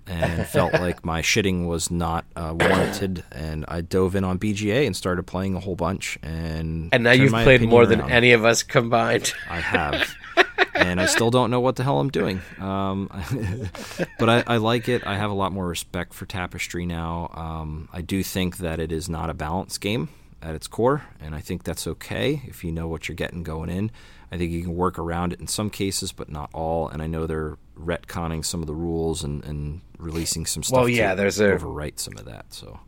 and 0.07 0.43
felt 0.47 0.73
like 0.73 1.05
my 1.05 1.21
shitting 1.21 1.67
was 1.67 1.91
not 1.91 2.25
uh, 2.35 2.55
warranted. 2.59 3.23
And 3.31 3.63
I 3.67 3.81
dove 3.81 4.15
in 4.15 4.23
on 4.23 4.39
BGA 4.39 4.87
and 4.87 4.95
started 4.95 5.27
playing 5.27 5.55
a 5.55 5.59
whole 5.59 5.75
bunch. 5.75 6.17
And 6.23 6.89
And 6.91 7.03
now 7.03 7.11
you've 7.11 7.31
played 7.31 7.61
more 7.61 7.85
than 7.85 8.01
any 8.09 8.31
of 8.31 8.43
us 8.43 8.63
combined. 8.63 9.33
I 9.47 9.59
have. 9.59 10.15
and 10.73 11.01
I 11.01 11.05
still 11.05 11.31
don't 11.31 11.51
know 11.51 11.59
what 11.59 11.75
the 11.75 11.83
hell 11.83 11.99
I'm 11.99 12.09
doing. 12.09 12.41
Um, 12.59 13.09
but 14.19 14.29
I, 14.29 14.43
I 14.47 14.57
like 14.57 14.87
it. 14.89 15.05
I 15.05 15.15
have 15.17 15.31
a 15.31 15.33
lot 15.33 15.51
more 15.51 15.67
respect 15.67 16.13
for 16.13 16.25
Tapestry 16.25 16.85
now. 16.85 17.31
Um, 17.33 17.89
I 17.91 18.01
do 18.01 18.23
think 18.23 18.57
that 18.57 18.79
it 18.79 18.91
is 18.91 19.09
not 19.09 19.29
a 19.29 19.33
balance 19.33 19.77
game 19.77 20.09
at 20.41 20.55
its 20.55 20.67
core, 20.67 21.03
and 21.19 21.33
I 21.33 21.41
think 21.41 21.63
that's 21.63 21.87
okay 21.87 22.41
if 22.45 22.63
you 22.63 22.71
know 22.71 22.87
what 22.87 23.07
you're 23.07 23.15
getting 23.15 23.43
going 23.43 23.69
in. 23.69 23.91
I 24.31 24.37
think 24.37 24.51
you 24.51 24.61
can 24.61 24.75
work 24.75 24.99
around 24.99 25.33
it 25.33 25.39
in 25.39 25.47
some 25.47 25.69
cases, 25.69 26.11
but 26.11 26.29
not 26.29 26.49
all. 26.53 26.89
And 26.89 27.01
I 27.01 27.07
know 27.07 27.25
they're 27.25 27.57
retconning 27.79 28.43
some 28.43 28.61
of 28.61 28.67
the 28.67 28.75
rules 28.75 29.23
and, 29.23 29.43
and 29.45 29.81
releasing 29.97 30.45
some 30.45 30.63
stuff. 30.63 30.77
Well, 30.77 30.89
yeah, 30.89 31.11
to 31.11 31.15
there's 31.15 31.39
a- 31.39 31.55
overwrite 31.55 31.99
some 31.99 32.17
of 32.17 32.25
that. 32.25 32.53
So 32.53 32.79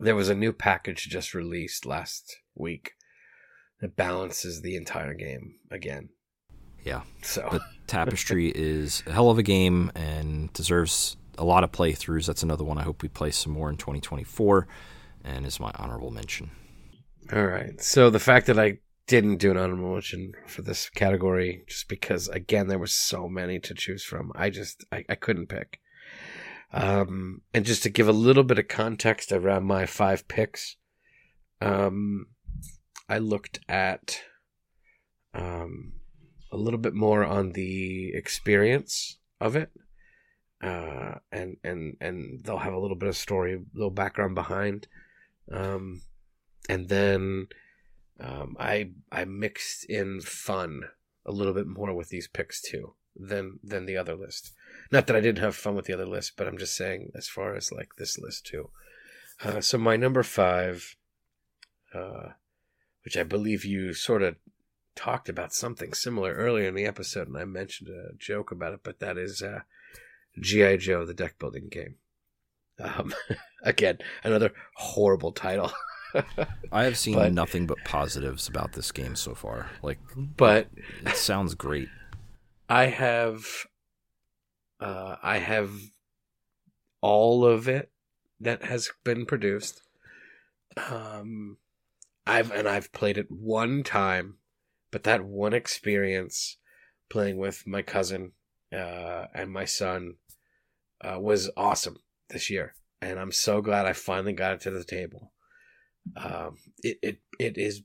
There 0.00 0.16
was 0.16 0.28
a 0.28 0.34
new 0.34 0.52
package 0.52 1.08
just 1.08 1.32
released 1.32 1.86
last 1.86 2.36
week 2.56 2.92
that 3.80 3.96
balances 3.96 4.62
the 4.62 4.76
entire 4.76 5.14
game 5.14 5.54
again. 5.70 6.08
Yeah, 6.84 7.02
So 7.22 7.46
but 7.50 7.62
Tapestry 7.86 8.48
is 8.54 9.02
a 9.06 9.12
hell 9.12 9.30
of 9.30 9.38
a 9.38 9.42
game 9.42 9.90
and 9.94 10.52
deserves 10.52 11.16
a 11.38 11.44
lot 11.44 11.64
of 11.64 11.72
playthroughs. 11.72 12.26
That's 12.26 12.42
another 12.42 12.64
one 12.64 12.78
I 12.78 12.82
hope 12.82 13.02
we 13.02 13.08
play 13.08 13.30
some 13.30 13.52
more 13.52 13.70
in 13.70 13.76
2024, 13.76 14.66
and 15.24 15.46
is 15.46 15.60
my 15.60 15.72
honorable 15.76 16.10
mention. 16.10 16.50
All 17.32 17.46
right. 17.46 17.80
So 17.80 18.10
the 18.10 18.18
fact 18.18 18.46
that 18.46 18.58
I 18.58 18.78
didn't 19.06 19.38
do 19.38 19.50
an 19.50 19.56
honorable 19.56 19.94
mention 19.94 20.32
for 20.46 20.62
this 20.62 20.88
category, 20.90 21.64
just 21.66 21.88
because 21.88 22.28
again 22.28 22.68
there 22.68 22.78
were 22.78 22.86
so 22.86 23.28
many 23.28 23.58
to 23.60 23.74
choose 23.74 24.04
from, 24.04 24.32
I 24.34 24.50
just 24.50 24.84
I, 24.92 25.04
I 25.08 25.14
couldn't 25.14 25.48
pick. 25.48 25.80
Um, 26.72 27.40
and 27.52 27.64
just 27.64 27.82
to 27.82 27.90
give 27.90 28.08
a 28.08 28.12
little 28.12 28.44
bit 28.44 28.58
of 28.58 28.68
context 28.68 29.32
around 29.32 29.64
my 29.64 29.86
five 29.86 30.28
picks, 30.28 30.76
um, 31.60 32.26
I 33.08 33.18
looked 33.18 33.58
at 33.68 34.20
um, 35.34 35.94
a 36.52 36.56
little 36.56 36.78
bit 36.78 36.94
more 36.94 37.24
on 37.24 37.52
the 37.52 38.12
experience 38.14 39.18
of 39.40 39.56
it, 39.56 39.70
uh, 40.62 41.14
and 41.32 41.56
and 41.64 41.96
and 42.00 42.44
they'll 42.44 42.58
have 42.58 42.72
a 42.72 42.78
little 42.78 42.96
bit 42.96 43.08
of 43.08 43.16
story, 43.16 43.54
a 43.54 43.60
little 43.74 43.90
background 43.90 44.34
behind. 44.34 44.86
Um, 45.50 46.02
and 46.68 46.88
then 46.88 47.48
um, 48.20 48.56
I 48.58 48.90
I 49.10 49.24
mixed 49.24 49.84
in 49.84 50.20
fun 50.20 50.82
a 51.24 51.32
little 51.32 51.54
bit 51.54 51.66
more 51.66 51.94
with 51.94 52.08
these 52.08 52.28
picks 52.28 52.60
too 52.60 52.94
than 53.16 53.58
than 53.62 53.86
the 53.86 53.96
other 53.96 54.14
list. 54.14 54.52
Not 54.92 55.06
that 55.06 55.16
I 55.16 55.20
didn't 55.20 55.42
have 55.42 55.56
fun 55.56 55.74
with 55.74 55.86
the 55.86 55.94
other 55.94 56.06
list, 56.06 56.32
but 56.36 56.46
I'm 56.46 56.58
just 56.58 56.76
saying 56.76 57.12
as 57.14 57.28
far 57.28 57.54
as 57.54 57.72
like 57.72 57.96
this 57.96 58.18
list 58.18 58.46
too. 58.46 58.70
Uh, 59.42 59.60
so 59.60 59.78
my 59.78 59.96
number 59.96 60.22
five, 60.22 60.96
uh, 61.94 62.30
which 63.04 63.16
I 63.16 63.22
believe 63.22 63.64
you 63.64 63.94
sort 63.94 64.22
of 64.22 64.36
talked 64.96 65.28
about 65.28 65.52
something 65.52 65.92
similar 65.94 66.32
earlier 66.34 66.68
in 66.68 66.74
the 66.74 66.84
episode, 66.86 67.28
and 67.28 67.36
I 67.36 67.44
mentioned 67.44 67.88
a 67.90 68.14
joke 68.18 68.50
about 68.50 68.72
it, 68.74 68.80
but 68.82 68.98
that 69.00 69.16
is 69.18 69.42
uh, 69.42 69.60
GI 70.40 70.78
Joe, 70.78 71.04
the 71.04 71.14
deck 71.14 71.38
building 71.38 71.68
game. 71.70 71.96
Um, 72.78 73.14
again, 73.62 73.98
another 74.24 74.52
horrible 74.74 75.32
title. 75.32 75.72
I 76.72 76.84
have 76.84 76.98
seen 76.98 77.14
But- 77.14 77.32
nothing 77.32 77.66
but 77.66 77.78
positives 77.84 78.48
about 78.48 78.72
this 78.72 78.90
game 78.92 79.14
so 79.16 79.34
far. 79.34 79.70
Like, 79.82 79.98
but 80.16 80.68
it 81.06 81.16
sounds 81.16 81.54
great. 81.54 81.88
I 82.68 82.86
have 82.86 83.44
uh 84.80 85.16
I 85.22 85.38
have 85.38 85.70
all 87.00 87.44
of 87.44 87.68
it 87.68 87.90
that 88.40 88.62
has 88.64 88.90
been 89.04 89.26
produced. 89.26 89.82
Um 90.88 91.58
I've 92.26 92.50
and 92.52 92.68
I've 92.68 92.92
played 92.92 93.18
it 93.18 93.30
one 93.30 93.82
time, 93.82 94.36
but 94.90 95.04
that 95.04 95.24
one 95.24 95.52
experience 95.52 96.56
playing 97.08 97.38
with 97.38 97.66
my 97.66 97.82
cousin 97.82 98.32
uh 98.72 99.26
and 99.34 99.50
my 99.52 99.64
son 99.64 100.14
uh 101.04 101.18
was 101.18 101.50
awesome 101.56 101.96
this 102.30 102.50
year. 102.50 102.74
And 103.02 103.18
I'm 103.18 103.32
so 103.32 103.62
glad 103.62 103.86
I 103.86 103.94
finally 103.94 104.32
got 104.34 104.54
it 104.54 104.60
to 104.62 104.70
the 104.70 104.84
table. 104.84 105.32
Um 106.16 106.56
it 106.82 106.98
it 107.02 107.18
it 107.38 107.58
is 107.58 107.82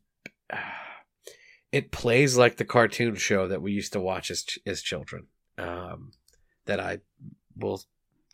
it 1.71 1.91
plays 1.91 2.37
like 2.37 2.57
the 2.57 2.65
cartoon 2.65 3.15
show 3.15 3.47
that 3.47 3.61
we 3.61 3.71
used 3.71 3.93
to 3.93 3.99
watch 3.99 4.31
as 4.31 4.45
as 4.65 4.81
children. 4.81 5.27
Um, 5.57 6.11
that 6.65 6.79
I 6.79 6.99
will 7.57 7.81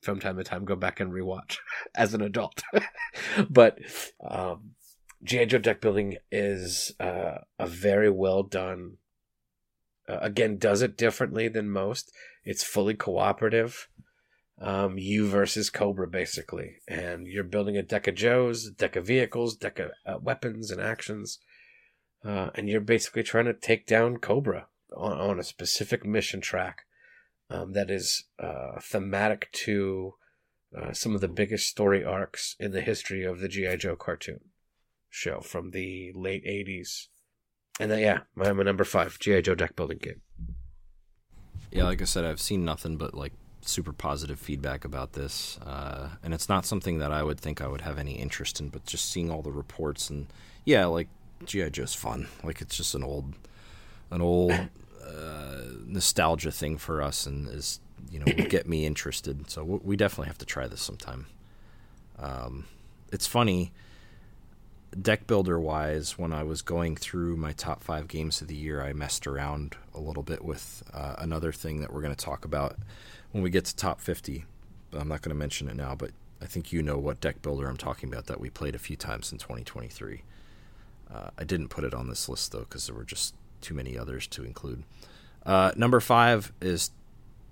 from 0.02 0.20
time 0.20 0.38
to 0.38 0.44
time 0.44 0.66
go 0.66 0.76
back 0.76 1.00
and 1.00 1.12
rewatch 1.12 1.58
as 1.96 2.14
an 2.14 2.22
adult. 2.22 2.62
but 3.50 3.80
um, 4.28 4.72
G.I. 5.24 5.46
Joe 5.46 5.60
deck 5.60 5.82
building 5.82 6.18
is 6.32 6.94
uh, 7.00 7.40
a 7.60 7.68
very 7.68 8.10
well 8.10 8.44
done. 8.44 8.98
Uh, 10.10 10.18
again, 10.22 10.58
does 10.58 10.82
it 10.82 10.98
differently 10.98 11.48
than 11.48 11.70
most. 11.70 12.12
It's 12.44 12.64
fully 12.64 12.96
cooperative. 12.96 13.88
Um, 14.60 14.98
you 15.00 15.28
versus 15.28 15.72
Cobra, 15.72 16.08
basically, 16.08 16.76
and 16.88 17.26
you're 17.26 17.44
building 17.44 17.78
a 17.78 17.82
deck 17.82 18.08
of 18.08 18.14
Joes, 18.14 18.70
deck 18.70 18.96
of 18.96 19.08
vehicles, 19.08 19.56
deck 19.56 19.80
of 19.80 19.90
uh, 20.06 20.20
weapons 20.22 20.70
and 20.70 20.80
actions 20.80 21.40
uh, 22.24 22.50
and 22.56 22.70
you're 22.70 22.82
basically 22.82 23.24
trying 23.24 23.46
to 23.46 23.54
take 23.54 23.86
down 23.86 24.18
Cobra 24.18 24.68
on, 24.96 25.14
on 25.14 25.40
a 25.40 25.44
specific 25.44 26.06
mission 26.06 26.42
track 26.42 26.86
um, 27.50 27.74
that 27.74 27.90
is 27.90 28.26
uh, 28.40 28.80
thematic 28.82 29.50
to 29.52 30.16
uh, 30.78 30.94
some 30.94 31.16
of 31.16 31.22
the 31.22 31.28
biggest 31.28 31.68
story 31.68 32.04
arcs 32.04 32.56
in 32.60 32.72
the 32.72 32.82
history 32.82 33.24
of 33.24 33.40
the 33.40 33.48
GI 33.48 33.78
Joe 33.78 33.96
cartoon 33.96 34.40
show 35.12 35.42
from 35.42 35.70
the 35.70 36.12
late 36.16 36.44
'80s. 36.46 37.08
And 37.80 37.92
then, 37.92 38.00
yeah, 38.00 38.20
my, 38.36 38.52
my 38.54 38.64
number 38.64 38.84
five 38.84 39.20
GI 39.20 39.44
Joe 39.44 39.56
deck 39.56 39.76
building 39.76 40.00
game. 40.00 40.22
Yeah, 41.72 41.86
like 41.86 42.02
I 42.02 42.06
said, 42.06 42.26
I've 42.26 42.42
seen 42.42 42.66
nothing 42.66 42.98
but 42.98 43.14
like 43.14 43.34
super 43.62 43.94
positive 43.94 44.40
feedback 44.40 44.84
about 44.84 45.14
this, 45.14 45.58
uh, 45.60 46.10
and 46.24 46.34
it's 46.34 46.50
not 46.50 46.66
something 46.66 47.00
that 47.00 47.12
I 47.12 47.24
would 47.24 47.40
think 47.40 47.62
I 47.62 47.68
would 47.68 47.82
have 47.82 47.98
any 47.98 48.14
interest 48.14 48.60
in. 48.60 48.70
But 48.70 48.86
just 48.86 49.10
seeing 49.10 49.30
all 49.30 49.42
the 49.42 49.52
reports 49.52 50.10
and 50.10 50.28
yeah, 50.66 50.86
like 50.86 51.08
GI 51.46 51.70
Joe's 51.72 51.94
fun. 51.94 52.28
Like 52.44 52.62
it's 52.62 52.76
just 52.76 52.96
an 52.96 53.04
old, 53.04 53.36
an 54.10 54.22
old 54.22 54.52
uh, 54.52 55.62
nostalgia 55.86 56.52
thing 56.52 56.78
for 56.78 57.02
us, 57.02 57.26
and 57.26 57.48
is 57.48 57.80
you 58.12 58.20
know 58.20 58.26
get 58.26 58.68
me 58.68 58.86
interested. 58.86 59.50
So 59.50 59.64
we 59.64 59.96
definitely 59.96 60.28
have 60.28 60.40
to 60.40 60.46
try 60.46 60.68
this 60.68 60.82
sometime. 60.82 61.28
Um, 62.20 62.66
it's 63.12 63.28
funny 63.28 63.72
deck 65.00 65.28
builder 65.28 65.60
wise, 65.60 66.18
when 66.18 66.34
I 66.34 66.44
was 66.44 66.62
going 66.62 66.96
through 66.96 67.38
my 67.38 67.54
top 67.54 67.84
five 67.84 68.08
games 68.08 68.42
of 68.42 68.48
the 68.48 68.56
year, 68.56 68.82
I 68.82 68.94
messed 68.94 69.28
around 69.28 69.76
a 69.94 70.00
little 70.00 70.24
bit 70.24 70.44
with 70.44 70.84
uh, 70.94 71.16
another 71.18 71.52
thing 71.52 71.82
that 71.82 71.94
we're 71.94 72.02
going 72.02 72.16
to 72.16 72.26
talk 72.26 72.46
about 72.46 72.76
when 73.32 73.44
we 73.44 73.50
get 73.50 73.66
to 73.66 73.76
top 73.76 74.02
50. 74.02 74.46
I'm 74.94 75.08
not 75.08 75.22
going 75.22 75.34
to 75.34 75.40
mention 75.40 75.70
it 75.70 75.76
now, 75.76 75.96
but 75.96 76.12
I 76.42 76.46
think 76.46 76.74
you 76.74 76.82
know 76.82 76.98
what 76.98 77.22
deck 77.22 77.42
builder 77.42 77.68
I'm 77.68 77.78
talking 77.78 78.12
about 78.12 78.26
that 78.26 78.40
we 78.40 78.50
played 78.50 78.76
a 78.76 78.80
few 78.80 78.96
times 78.96 79.32
in 79.32 79.38
2023. 79.38 80.24
Uh, 81.14 81.30
I 81.38 81.44
didn't 81.44 81.70
put 81.70 81.84
it 81.84 81.94
on 81.94 82.10
this 82.10 82.28
list 82.28 82.52
though 82.52 82.60
because 82.60 82.88
there 82.88 82.96
were 82.96 83.04
just 83.04 83.36
too 83.62 83.74
many 83.74 83.98
others 83.98 84.28
to 84.28 84.44
include. 84.44 84.84
Uh, 85.46 85.72
number 85.76 86.00
five 86.00 86.52
is 86.62 86.92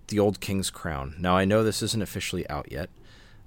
the 0.07 0.19
Old 0.19 0.39
King's 0.39 0.69
Crown. 0.69 1.15
Now 1.19 1.37
I 1.37 1.45
know 1.45 1.63
this 1.63 1.81
isn't 1.81 2.01
officially 2.01 2.49
out 2.49 2.71
yet. 2.71 2.89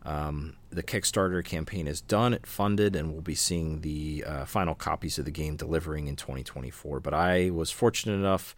Um, 0.04 0.56
the 0.70 0.82
Kickstarter 0.82 1.44
campaign 1.44 1.86
is 1.86 2.00
done, 2.00 2.34
it 2.34 2.46
funded, 2.46 2.96
and 2.96 3.12
we'll 3.12 3.20
be 3.20 3.34
seeing 3.34 3.80
the 3.80 4.24
uh, 4.26 4.44
final 4.44 4.74
copies 4.74 5.18
of 5.18 5.24
the 5.24 5.30
game 5.30 5.56
delivering 5.56 6.08
in 6.08 6.16
2024. 6.16 7.00
But 7.00 7.14
I 7.14 7.50
was 7.50 7.70
fortunate 7.70 8.14
enough 8.14 8.56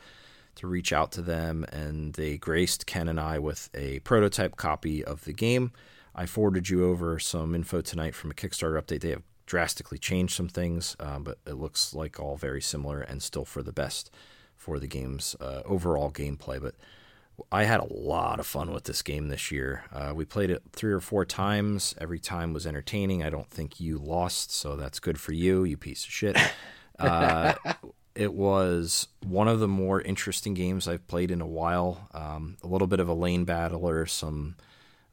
to 0.57 0.67
reach 0.67 0.93
out 0.93 1.13
to 1.13 1.23
them, 1.23 1.65
and 1.71 2.15
they 2.15 2.39
graced 2.39 2.87
Ken 2.87 3.09
and 3.09 3.21
I 3.21 3.39
with 3.39 3.69
a 3.75 4.01
prototype 4.01 4.57
copy 4.57 5.05
of 5.05 5.25
the 5.25 5.33
game. 5.33 5.73
I 6.15 6.27
forwarded 6.27 6.69
you 6.69 6.85
over 6.87 7.19
some 7.19 7.55
info 7.55 7.81
tonight 7.81 8.15
from 8.15 8.31
a 8.31 8.35
Kickstarter 8.35 8.81
update. 8.81 9.01
They 9.01 9.11
have 9.11 9.25
drastically 9.47 9.99
changed 9.99 10.35
some 10.35 10.49
things, 10.49 10.97
um, 11.01 11.25
but 11.25 11.39
it 11.47 11.55
looks 11.55 11.93
like 11.93 12.19
all 12.19 12.37
very 12.37 12.63
similar 12.63 13.01
and 13.01 13.23
still 13.23 13.45
for 13.45 13.63
the 13.63 13.73
best 13.73 14.11
for 14.57 14.79
the 14.79 14.87
game's 14.87 15.37
uh, 15.41 15.63
overall 15.67 16.11
gameplay. 16.11 16.63
But 16.63 16.77
I 17.51 17.65
had 17.65 17.81
a 17.81 17.93
lot 17.93 18.41
of 18.41 18.47
fun 18.47 18.73
with 18.73 18.85
this 18.85 19.03
game 19.03 19.29
this 19.29 19.51
year. 19.51 19.85
Uh, 19.93 20.13
we 20.15 20.25
played 20.25 20.51
it 20.51 20.63
three 20.73 20.93
or 20.93 21.01
four 21.01 21.25
times. 21.25 21.95
Every 22.01 22.19
time 22.19 22.53
was 22.53 22.67
entertaining. 22.67 23.23
I 23.23 23.31
don't 23.31 23.51
think 23.51 23.81
you 23.81 23.99
lost, 23.99 24.53
so 24.53 24.77
that's 24.77 25.01
good 25.01 25.19
for 25.19 25.33
you, 25.33 25.65
you 25.65 25.77
piece 25.77 26.05
of 26.05 26.11
shit. 26.11 26.37
Uh, 26.97 27.55
it 28.15 28.33
was 28.33 29.09
one 29.27 29.49
of 29.49 29.59
the 29.59 29.67
more 29.67 30.01
interesting 30.01 30.55
games 30.55 30.87
I've 30.87 31.07
played 31.09 31.33
in 31.33 31.41
a 31.41 31.47
while. 31.47 32.09
Um, 32.15 32.57
a 32.63 32.69
little 32.69 32.87
bit 32.87 33.01
of 33.01 33.09
a 33.09 33.15
lane 33.15 33.45
battler, 33.45 34.07
some 34.07 34.55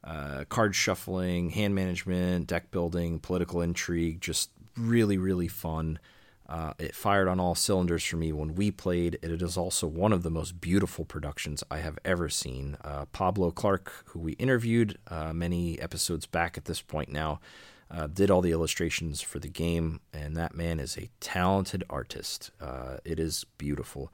uh, 0.04 0.44
card 0.48 0.74
shuffling, 0.74 1.50
hand 1.50 1.74
management, 1.74 2.46
deck 2.46 2.70
building, 2.70 3.18
political 3.18 3.60
intrigue. 3.60 4.20
Just 4.20 4.50
really, 4.76 5.18
really 5.18 5.48
fun. 5.48 5.98
Uh, 6.52 6.74
it 6.78 6.94
fired 6.94 7.28
on 7.28 7.40
all 7.40 7.54
cylinders 7.54 8.04
for 8.04 8.18
me 8.18 8.30
when 8.30 8.54
we 8.54 8.70
played. 8.70 9.18
It 9.22 9.40
is 9.40 9.56
also 9.56 9.86
one 9.86 10.12
of 10.12 10.22
the 10.22 10.30
most 10.30 10.60
beautiful 10.60 11.06
productions 11.06 11.64
I 11.70 11.78
have 11.78 11.98
ever 12.04 12.28
seen. 12.28 12.76
Uh, 12.84 13.06
Pablo 13.06 13.50
Clark, 13.50 13.90
who 14.08 14.18
we 14.18 14.32
interviewed 14.32 14.98
uh, 15.08 15.32
many 15.32 15.80
episodes 15.80 16.26
back 16.26 16.58
at 16.58 16.66
this 16.66 16.82
point 16.82 17.08
now, 17.08 17.40
uh, 17.90 18.06
did 18.06 18.30
all 18.30 18.42
the 18.42 18.52
illustrations 18.52 19.22
for 19.22 19.38
the 19.38 19.48
game, 19.48 20.00
and 20.12 20.36
that 20.36 20.54
man 20.54 20.78
is 20.78 20.98
a 20.98 21.08
talented 21.20 21.84
artist. 21.88 22.50
Uh, 22.60 22.98
it 23.02 23.18
is 23.18 23.46
beautiful. 23.56 24.12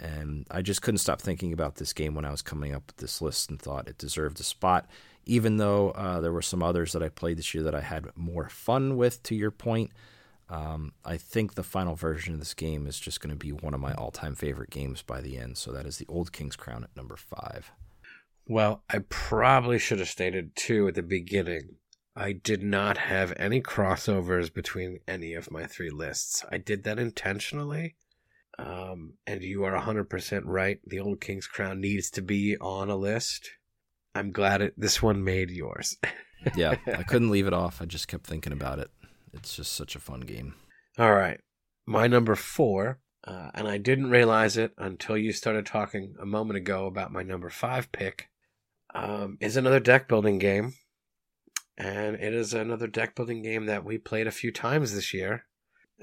And 0.00 0.46
I 0.50 0.62
just 0.62 0.80
couldn't 0.80 0.98
stop 0.98 1.20
thinking 1.20 1.52
about 1.52 1.74
this 1.74 1.92
game 1.92 2.14
when 2.14 2.24
I 2.24 2.30
was 2.30 2.40
coming 2.40 2.74
up 2.74 2.84
with 2.86 2.96
this 2.96 3.20
list 3.20 3.50
and 3.50 3.60
thought 3.60 3.88
it 3.88 3.98
deserved 3.98 4.40
a 4.40 4.42
spot, 4.42 4.88
even 5.26 5.58
though 5.58 5.90
uh, 5.90 6.22
there 6.22 6.32
were 6.32 6.40
some 6.40 6.62
others 6.62 6.92
that 6.92 7.02
I 7.02 7.10
played 7.10 7.36
this 7.36 7.52
year 7.52 7.64
that 7.64 7.74
I 7.74 7.82
had 7.82 8.06
more 8.16 8.48
fun 8.48 8.96
with, 8.96 9.22
to 9.24 9.34
your 9.34 9.50
point. 9.50 9.90
Um, 10.50 10.92
I 11.04 11.18
think 11.18 11.54
the 11.54 11.62
final 11.62 11.94
version 11.94 12.32
of 12.34 12.40
this 12.40 12.54
game 12.54 12.86
is 12.86 12.98
just 12.98 13.20
going 13.20 13.30
to 13.30 13.36
be 13.36 13.52
one 13.52 13.74
of 13.74 13.80
my 13.80 13.92
all 13.94 14.10
time 14.10 14.34
favorite 14.34 14.70
games 14.70 15.02
by 15.02 15.20
the 15.20 15.36
end. 15.36 15.58
So 15.58 15.72
that 15.72 15.86
is 15.86 15.98
the 15.98 16.06
Old 16.08 16.32
King's 16.32 16.56
Crown 16.56 16.84
at 16.84 16.96
number 16.96 17.16
five. 17.16 17.70
Well, 18.46 18.82
I 18.88 19.00
probably 19.10 19.78
should 19.78 19.98
have 19.98 20.08
stated 20.08 20.56
too 20.56 20.88
at 20.88 20.94
the 20.94 21.02
beginning. 21.02 21.76
I 22.16 22.32
did 22.32 22.62
not 22.62 22.96
have 22.96 23.32
any 23.36 23.60
crossovers 23.60 24.52
between 24.52 25.00
any 25.06 25.34
of 25.34 25.50
my 25.50 25.66
three 25.66 25.90
lists. 25.90 26.44
I 26.50 26.58
did 26.58 26.84
that 26.84 26.98
intentionally. 26.98 27.96
Um, 28.58 29.14
and 29.26 29.42
you 29.42 29.64
are 29.64 29.78
100% 29.78 30.42
right. 30.44 30.80
The 30.84 30.98
Old 30.98 31.20
King's 31.20 31.46
Crown 31.46 31.80
needs 31.80 32.10
to 32.12 32.22
be 32.22 32.56
on 32.60 32.90
a 32.90 32.96
list. 32.96 33.50
I'm 34.14 34.32
glad 34.32 34.62
it, 34.62 34.74
this 34.76 35.00
one 35.00 35.22
made 35.22 35.50
yours. 35.50 35.96
yeah, 36.56 36.74
I 36.86 37.04
couldn't 37.04 37.30
leave 37.30 37.46
it 37.46 37.52
off. 37.52 37.80
I 37.80 37.84
just 37.84 38.08
kept 38.08 38.26
thinking 38.26 38.52
about 38.52 38.80
it. 38.80 38.90
It's 39.32 39.56
just 39.56 39.72
such 39.72 39.96
a 39.96 40.00
fun 40.00 40.20
game. 40.20 40.54
All 40.98 41.14
right. 41.14 41.40
My 41.86 42.06
number 42.06 42.34
four, 42.34 43.00
uh, 43.24 43.50
and 43.54 43.68
I 43.68 43.78
didn't 43.78 44.10
realize 44.10 44.56
it 44.56 44.72
until 44.78 45.16
you 45.16 45.32
started 45.32 45.66
talking 45.66 46.14
a 46.20 46.26
moment 46.26 46.56
ago 46.56 46.86
about 46.86 47.12
my 47.12 47.22
number 47.22 47.50
five 47.50 47.90
pick, 47.92 48.28
um, 48.94 49.38
is 49.40 49.56
another 49.56 49.80
deck 49.80 50.08
building 50.08 50.38
game. 50.38 50.74
And 51.76 52.16
it 52.16 52.34
is 52.34 52.52
another 52.52 52.88
deck 52.88 53.14
building 53.14 53.42
game 53.42 53.66
that 53.66 53.84
we 53.84 53.98
played 53.98 54.26
a 54.26 54.32
few 54.32 54.50
times 54.50 54.94
this 54.94 55.14
year. 55.14 55.44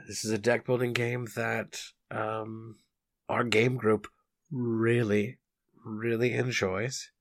This 0.08 0.24
is 0.24 0.32
a 0.32 0.38
deck 0.38 0.66
building 0.66 0.94
game 0.94 1.28
that 1.36 1.82
um, 2.12 2.78
our 3.28 3.44
game 3.44 3.76
group 3.76 4.08
really, 4.52 5.38
really 5.84 6.34
enjoys 6.34 7.12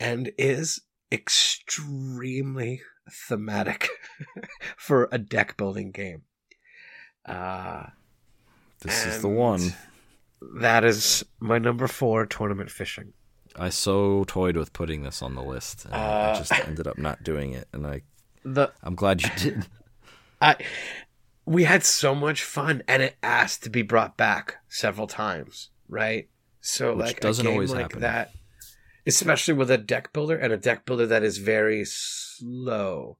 and 0.00 0.30
is 0.38 0.80
extremely 1.10 2.80
thematic 3.12 3.88
for 4.76 5.08
a 5.12 5.18
deck 5.18 5.56
building 5.56 5.90
game. 5.90 6.22
Uh, 7.24 7.86
this 8.80 9.06
is 9.06 9.22
the 9.22 9.28
one. 9.28 9.74
That 10.60 10.84
is 10.84 11.24
my 11.40 11.58
number 11.58 11.88
four 11.88 12.26
tournament 12.26 12.70
fishing. 12.70 13.12
I 13.56 13.70
so 13.70 14.24
toyed 14.24 14.56
with 14.56 14.72
putting 14.72 15.02
this 15.02 15.20
on 15.20 15.34
the 15.34 15.42
list, 15.42 15.84
and 15.84 15.94
uh, 15.94 16.32
I 16.34 16.38
just 16.38 16.52
ended 16.52 16.86
up 16.86 16.98
not 16.98 17.24
doing 17.24 17.52
it. 17.52 17.66
And 17.72 17.86
I, 17.86 18.02
the 18.44 18.72
I'm 18.82 18.94
glad 18.94 19.22
you 19.22 19.30
did. 19.36 19.66
I, 20.40 20.56
we 21.44 21.64
had 21.64 21.82
so 21.82 22.14
much 22.14 22.42
fun, 22.42 22.82
and 22.86 23.02
it 23.02 23.16
asked 23.22 23.64
to 23.64 23.70
be 23.70 23.82
brought 23.82 24.16
back 24.16 24.56
several 24.68 25.06
times, 25.06 25.70
right? 25.88 26.28
So 26.60 26.94
Which 26.94 27.06
like 27.06 27.20
doesn't 27.20 27.46
always 27.46 27.72
like 27.72 27.82
happen. 27.82 28.00
that, 28.02 28.30
especially 29.08 29.54
with 29.54 29.70
a 29.70 29.78
deck 29.78 30.12
builder 30.12 30.36
and 30.36 30.52
a 30.52 30.58
deck 30.58 30.84
builder 30.84 31.06
that 31.06 31.24
is 31.24 31.38
very 31.38 31.82
slow. 31.84 33.16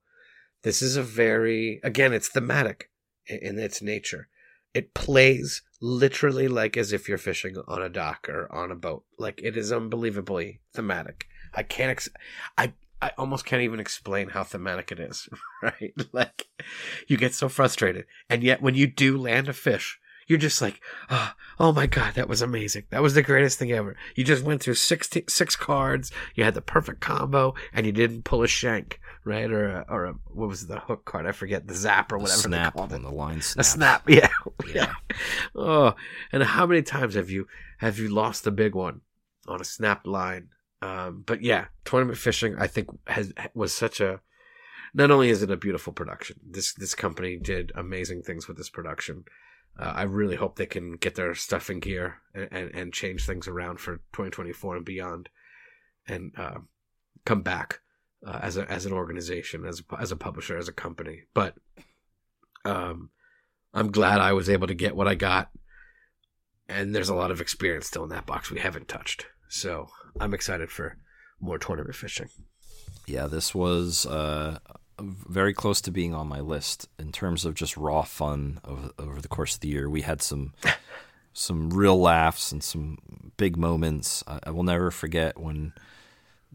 This 0.62 0.82
is 0.82 0.96
a 0.96 1.02
very, 1.02 1.80
again, 1.82 2.12
it's 2.12 2.28
thematic 2.28 2.90
in 3.26 3.58
its 3.58 3.80
nature. 3.80 4.28
It 4.74 4.92
plays 4.92 5.62
literally 5.80 6.46
like 6.46 6.76
as 6.76 6.92
if 6.92 7.08
you're 7.08 7.16
fishing 7.16 7.56
on 7.66 7.80
a 7.82 7.88
dock 7.88 8.28
or 8.28 8.52
on 8.52 8.70
a 8.70 8.76
boat. 8.76 9.04
Like 9.18 9.40
it 9.42 9.56
is 9.56 9.72
unbelievably 9.72 10.60
thematic. 10.74 11.26
I 11.54 11.62
can't, 11.62 11.90
ex- 11.90 12.10
I, 12.58 12.74
I 13.00 13.12
almost 13.16 13.46
can't 13.46 13.62
even 13.62 13.80
explain 13.80 14.28
how 14.28 14.44
thematic 14.44 14.92
it 14.92 15.00
is, 15.00 15.26
right? 15.62 15.94
Like 16.12 16.48
you 17.06 17.16
get 17.16 17.32
so 17.32 17.48
frustrated. 17.48 18.04
And 18.28 18.42
yet 18.42 18.60
when 18.60 18.74
you 18.74 18.86
do 18.86 19.16
land 19.16 19.48
a 19.48 19.54
fish, 19.54 19.98
you're 20.28 20.38
just 20.38 20.60
like, 20.60 20.80
oh, 21.10 21.32
oh 21.58 21.72
my 21.72 21.86
god, 21.86 22.14
that 22.14 22.28
was 22.28 22.42
amazing. 22.42 22.84
That 22.90 23.02
was 23.02 23.14
the 23.14 23.22
greatest 23.22 23.58
thing 23.58 23.72
ever. 23.72 23.96
You 24.14 24.24
just 24.24 24.44
went 24.44 24.62
through 24.62 24.74
six 24.74 25.08
six 25.26 25.56
cards, 25.56 26.12
you 26.34 26.44
had 26.44 26.54
the 26.54 26.60
perfect 26.60 27.00
combo, 27.00 27.54
and 27.72 27.86
you 27.86 27.92
didn't 27.92 28.24
pull 28.24 28.42
a 28.42 28.46
shank, 28.46 29.00
right? 29.24 29.50
Or 29.50 29.68
a, 29.68 29.86
or 29.88 30.04
a, 30.04 30.12
what 30.26 30.48
was 30.48 30.66
the 30.66 30.80
hook 30.80 31.06
card? 31.06 31.26
I 31.26 31.32
forget 31.32 31.66
the 31.66 31.74
zap 31.74 32.12
or 32.12 32.18
whatever. 32.18 32.38
A 32.38 32.42
snap 32.42 32.78
on 32.78 32.90
the 32.90 33.10
line. 33.10 33.40
Snap. 33.40 33.60
A 33.60 33.64
snap, 33.64 34.08
yeah, 34.08 34.28
yeah. 34.72 34.92
oh, 35.56 35.94
and 36.30 36.42
how 36.42 36.66
many 36.66 36.82
times 36.82 37.14
have 37.14 37.30
you 37.30 37.48
have 37.78 37.98
you 37.98 38.08
lost 38.08 38.46
a 38.46 38.50
big 38.50 38.74
one 38.74 39.00
on 39.46 39.60
a 39.60 39.64
snap 39.64 40.06
line? 40.06 40.48
Um, 40.82 41.24
but 41.26 41.42
yeah, 41.42 41.66
tournament 41.84 42.18
fishing, 42.18 42.54
I 42.58 42.66
think 42.66 42.88
has 43.06 43.32
was 43.54 43.74
such 43.74 44.00
a 44.00 44.20
not 44.92 45.10
only 45.10 45.30
is 45.30 45.42
it 45.42 45.50
a 45.50 45.56
beautiful 45.56 45.94
production, 45.94 46.38
this 46.46 46.74
this 46.74 46.94
company 46.94 47.38
did 47.38 47.72
amazing 47.74 48.22
things 48.22 48.46
with 48.46 48.58
this 48.58 48.68
production 48.68 49.24
uh, 49.78 49.92
I 49.94 50.02
really 50.02 50.36
hope 50.36 50.56
they 50.56 50.66
can 50.66 50.96
get 50.96 51.14
their 51.14 51.34
stuff 51.34 51.70
in 51.70 51.80
gear 51.80 52.16
and, 52.34 52.48
and, 52.50 52.74
and 52.74 52.92
change 52.92 53.24
things 53.24 53.46
around 53.46 53.78
for 53.78 53.96
2024 54.12 54.76
and 54.76 54.84
beyond, 54.84 55.28
and 56.06 56.32
uh, 56.36 56.58
come 57.24 57.42
back 57.42 57.80
uh, 58.26 58.40
as 58.42 58.56
a 58.56 58.68
as 58.70 58.86
an 58.86 58.92
organization, 58.92 59.64
as 59.64 59.80
a, 59.80 60.00
as 60.00 60.10
a 60.10 60.16
publisher, 60.16 60.58
as 60.58 60.68
a 60.68 60.72
company. 60.72 61.22
But 61.32 61.54
um, 62.64 63.10
I'm 63.72 63.92
glad 63.92 64.20
I 64.20 64.32
was 64.32 64.50
able 64.50 64.66
to 64.66 64.74
get 64.74 64.96
what 64.96 65.08
I 65.08 65.14
got, 65.14 65.50
and 66.68 66.94
there's 66.94 67.08
a 67.10 67.14
lot 67.14 67.30
of 67.30 67.40
experience 67.40 67.86
still 67.86 68.02
in 68.02 68.10
that 68.10 68.26
box 68.26 68.50
we 68.50 68.60
haven't 68.60 68.88
touched. 68.88 69.26
So 69.48 69.88
I'm 70.20 70.34
excited 70.34 70.70
for 70.70 70.96
more 71.40 71.58
tournament 71.58 71.94
fishing. 71.94 72.28
Yeah, 73.06 73.26
this 73.26 73.54
was 73.54 74.04
uh, 74.06 74.58
very 75.00 75.54
close 75.54 75.80
to 75.82 75.90
being 75.90 76.14
on 76.14 76.28
my 76.28 76.40
list 76.40 76.88
in 76.98 77.12
terms 77.12 77.44
of 77.44 77.54
just 77.54 77.76
raw 77.76 78.02
fun 78.02 78.60
over, 78.64 78.90
over 78.98 79.20
the 79.20 79.28
course 79.28 79.54
of 79.54 79.60
the 79.60 79.68
year. 79.68 79.88
We 79.88 80.02
had 80.02 80.22
some 80.22 80.52
some 81.32 81.70
real 81.70 81.98
laughs 82.00 82.52
and 82.52 82.62
some 82.62 82.98
big 83.36 83.56
moments. 83.56 84.24
I, 84.26 84.40
I 84.44 84.50
will 84.50 84.64
never 84.64 84.90
forget 84.90 85.38
when 85.38 85.72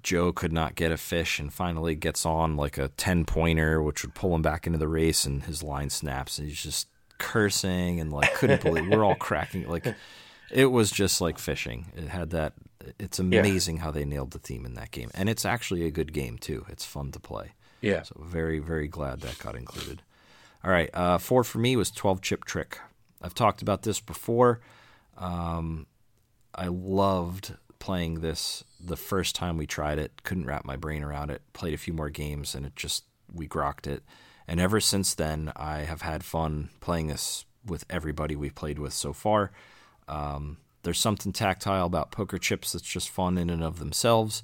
Joe 0.02 0.34
could 0.34 0.52
not 0.52 0.76
get 0.76 0.92
a 0.92 0.98
fish 0.98 1.40
and 1.40 1.54
finally 1.54 1.96
gets 1.96 2.26
on 2.26 2.58
like 2.58 2.78
a 2.78 2.90
10 2.90 3.26
pointer, 3.26 3.82
which 3.82 4.04
would 4.04 4.14
pull 4.14 4.36
him 4.36 4.42
back 4.42 4.68
into 4.68 4.78
the 4.78 4.88
race, 4.88 5.26
and 5.26 5.44
his 5.44 5.64
line 5.64 5.90
snaps, 5.90 6.38
and 6.38 6.48
he's 6.48 6.62
just 6.62 6.88
cursing 7.18 8.00
and 8.00 8.12
like 8.12 8.34
couldn't 8.34 8.62
believe 8.62 8.88
we're 8.88 9.04
all 9.04 9.16
cracking. 9.16 9.68
Like 9.68 9.96
it 10.52 10.66
was 10.68 10.92
just 10.92 11.22
like 11.22 11.40
fishing. 11.40 11.92
It 11.96 12.10
had 12.10 12.32
that. 12.32 12.54
It's 13.00 13.20
amazing 13.20 13.78
yeah. 13.78 13.84
how 13.84 13.92
they 13.92 14.04
nailed 14.04 14.32
the 14.32 14.40
theme 14.40 14.66
in 14.66 14.74
that 14.74 14.92
game, 14.92 15.10
and 15.14 15.30
it's 15.30 15.46
actually 15.46 15.86
a 15.86 15.92
good 15.92 16.12
game 16.12 16.38
too. 16.38 16.66
It's 16.70 16.86
fun 16.86 17.12
to 17.12 17.20
play. 17.20 17.54
Yeah. 17.84 18.04
So 18.04 18.16
very 18.20 18.60
very 18.60 18.88
glad 18.88 19.22
that 19.22 19.38
got 19.40 19.56
included. 19.56 20.02
All 20.64 20.72
right, 20.72 20.90
uh, 20.94 21.18
four 21.18 21.44
for 21.44 21.60
me 21.60 21.76
was 21.76 21.92
12 21.92 22.22
chip 22.22 22.46
trick. 22.46 22.80
I've 23.22 23.36
talked 23.36 23.62
about 23.62 23.84
this 23.84 24.00
before. 24.00 24.62
Um, 25.18 25.88
I 26.56 26.68
loved 26.68 27.56
playing 27.80 28.22
this 28.22 28.64
the 28.80 28.96
first 28.96 29.36
time 29.36 29.58
we 29.58 29.68
tried 29.68 30.00
it. 30.00 30.24
Couldn't 30.24 30.46
wrap 30.46 30.64
my 30.64 30.78
brain 30.78 31.04
around 31.04 31.32
it. 31.32 31.42
Played 31.52 31.74
a 31.74 31.78
few 31.78 31.94
more 31.94 32.10
games 32.10 32.56
and 32.56 32.66
it 32.66 32.76
just 32.78 33.04
we 33.34 33.48
grokked 33.48 33.88
it. 33.88 34.04
And 34.48 34.60
ever 34.60 34.80
since 34.80 35.14
then, 35.14 35.52
I 35.56 35.80
have 35.80 36.02
had 36.02 36.24
fun 36.24 36.70
playing 36.80 37.08
this 37.08 37.46
with 37.66 37.86
everybody 37.90 38.36
we've 38.36 38.56
played 38.56 38.80
with 38.80 38.94
so 38.94 39.12
far. 39.12 39.52
Um, 40.08 40.58
there's 40.84 41.00
something 41.00 41.34
tactile 41.34 41.86
about 41.86 42.12
poker 42.12 42.38
chips 42.38 42.72
that's 42.74 42.86
just 42.86 43.10
fun 43.10 43.38
in 43.38 43.50
and 43.50 43.64
of 43.64 43.80
themselves. 43.80 44.44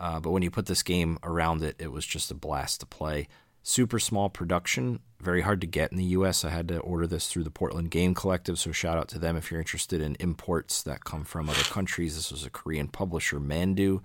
Uh, 0.00 0.18
but 0.18 0.30
when 0.30 0.42
you 0.42 0.50
put 0.50 0.66
this 0.66 0.82
game 0.82 1.18
around 1.22 1.62
it, 1.62 1.76
it 1.78 1.92
was 1.92 2.06
just 2.06 2.30
a 2.30 2.34
blast 2.34 2.80
to 2.80 2.86
play. 2.86 3.28
Super 3.62 3.98
small 3.98 4.30
production, 4.30 5.00
very 5.20 5.42
hard 5.42 5.60
to 5.60 5.66
get 5.66 5.92
in 5.92 5.98
the 5.98 6.04
US. 6.04 6.44
I 6.46 6.48
had 6.48 6.68
to 6.68 6.78
order 6.78 7.06
this 7.06 7.28
through 7.28 7.44
the 7.44 7.50
Portland 7.50 7.90
Game 7.90 8.14
Collective, 8.14 8.58
so 8.58 8.72
shout 8.72 8.96
out 8.96 9.08
to 9.08 9.18
them 9.18 9.36
if 9.36 9.50
you're 9.50 9.60
interested 9.60 10.00
in 10.00 10.16
imports 10.18 10.82
that 10.84 11.04
come 11.04 11.24
from 11.24 11.50
other 11.50 11.62
countries. 11.64 12.16
This 12.16 12.32
was 12.32 12.46
a 12.46 12.50
Korean 12.50 12.88
publisher, 12.88 13.38
Mandoo, 13.38 14.02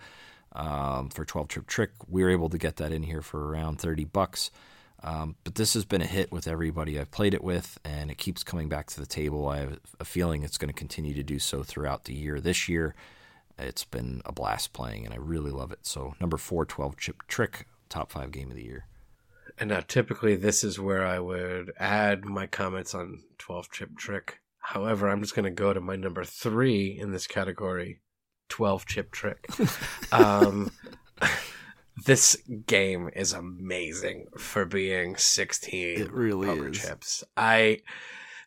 um, 0.51 1.07
for 1.07 1.23
12 1.23 1.47
Chip 1.47 1.67
Trick. 1.67 1.91
We 2.09 2.23
were 2.23 2.29
able 2.29 2.49
to 2.49 2.57
get 2.57 2.75
that 2.75 2.91
in 2.91 3.03
here 3.03 3.21
for 3.21 3.49
around 3.49 3.79
30 3.79 4.03
bucks. 4.03 4.51
Um, 5.01 5.35
but 5.43 5.55
this 5.55 5.75
has 5.75 5.85
been 5.85 6.01
a 6.01 6.07
hit 6.07 6.31
with 6.31 6.47
everybody 6.47 6.99
I've 6.99 7.11
played 7.11 7.33
it 7.33 7.43
with, 7.43 7.77
and 7.85 8.11
it 8.11 8.17
keeps 8.17 8.43
coming 8.43 8.67
back 8.67 8.87
to 8.87 8.99
the 8.99 9.05
table. 9.05 9.47
I 9.47 9.59
have 9.59 9.79
a 9.99 10.05
feeling 10.05 10.43
it's 10.43 10.57
going 10.57 10.69
to 10.69 10.73
continue 10.73 11.13
to 11.13 11.23
do 11.23 11.39
so 11.39 11.63
throughout 11.63 12.05
the 12.05 12.13
year. 12.13 12.41
This 12.41 12.67
year, 12.67 12.95
it's 13.57 13.83
been 13.83 14.21
a 14.25 14.31
blast 14.31 14.73
playing, 14.73 15.05
and 15.05 15.13
I 15.13 15.17
really 15.17 15.51
love 15.51 15.71
it. 15.71 15.79
So, 15.83 16.15
number 16.19 16.37
four, 16.37 16.65
12 16.65 16.97
Chip 16.97 17.23
Trick, 17.27 17.67
top 17.89 18.11
five 18.11 18.31
game 18.31 18.49
of 18.49 18.55
the 18.55 18.63
year. 18.63 18.85
And 19.57 19.69
now, 19.69 19.79
typically, 19.79 20.35
this 20.35 20.63
is 20.63 20.79
where 20.79 21.05
I 21.05 21.19
would 21.19 21.71
add 21.79 22.25
my 22.25 22.45
comments 22.45 22.93
on 22.93 23.23
12 23.37 23.71
chip 23.71 23.97
trick. 23.97 24.39
However, 24.59 25.07
I'm 25.07 25.21
just 25.21 25.35
going 25.35 25.45
to 25.45 25.51
go 25.51 25.71
to 25.71 25.79
my 25.79 25.95
number 25.95 26.23
three 26.25 26.97
in 26.99 27.11
this 27.11 27.27
category 27.27 28.01
12 28.49 28.85
chip 28.85 29.11
trick. 29.11 29.47
um, 30.11 30.71
this 32.05 32.35
game 32.67 33.09
is 33.15 33.31
amazing 33.31 34.27
for 34.37 34.65
being 34.65 35.15
16 35.15 36.01
it 36.01 36.11
really 36.11 36.49
is. 36.49 36.77
chips. 36.77 37.23
I, 37.37 37.79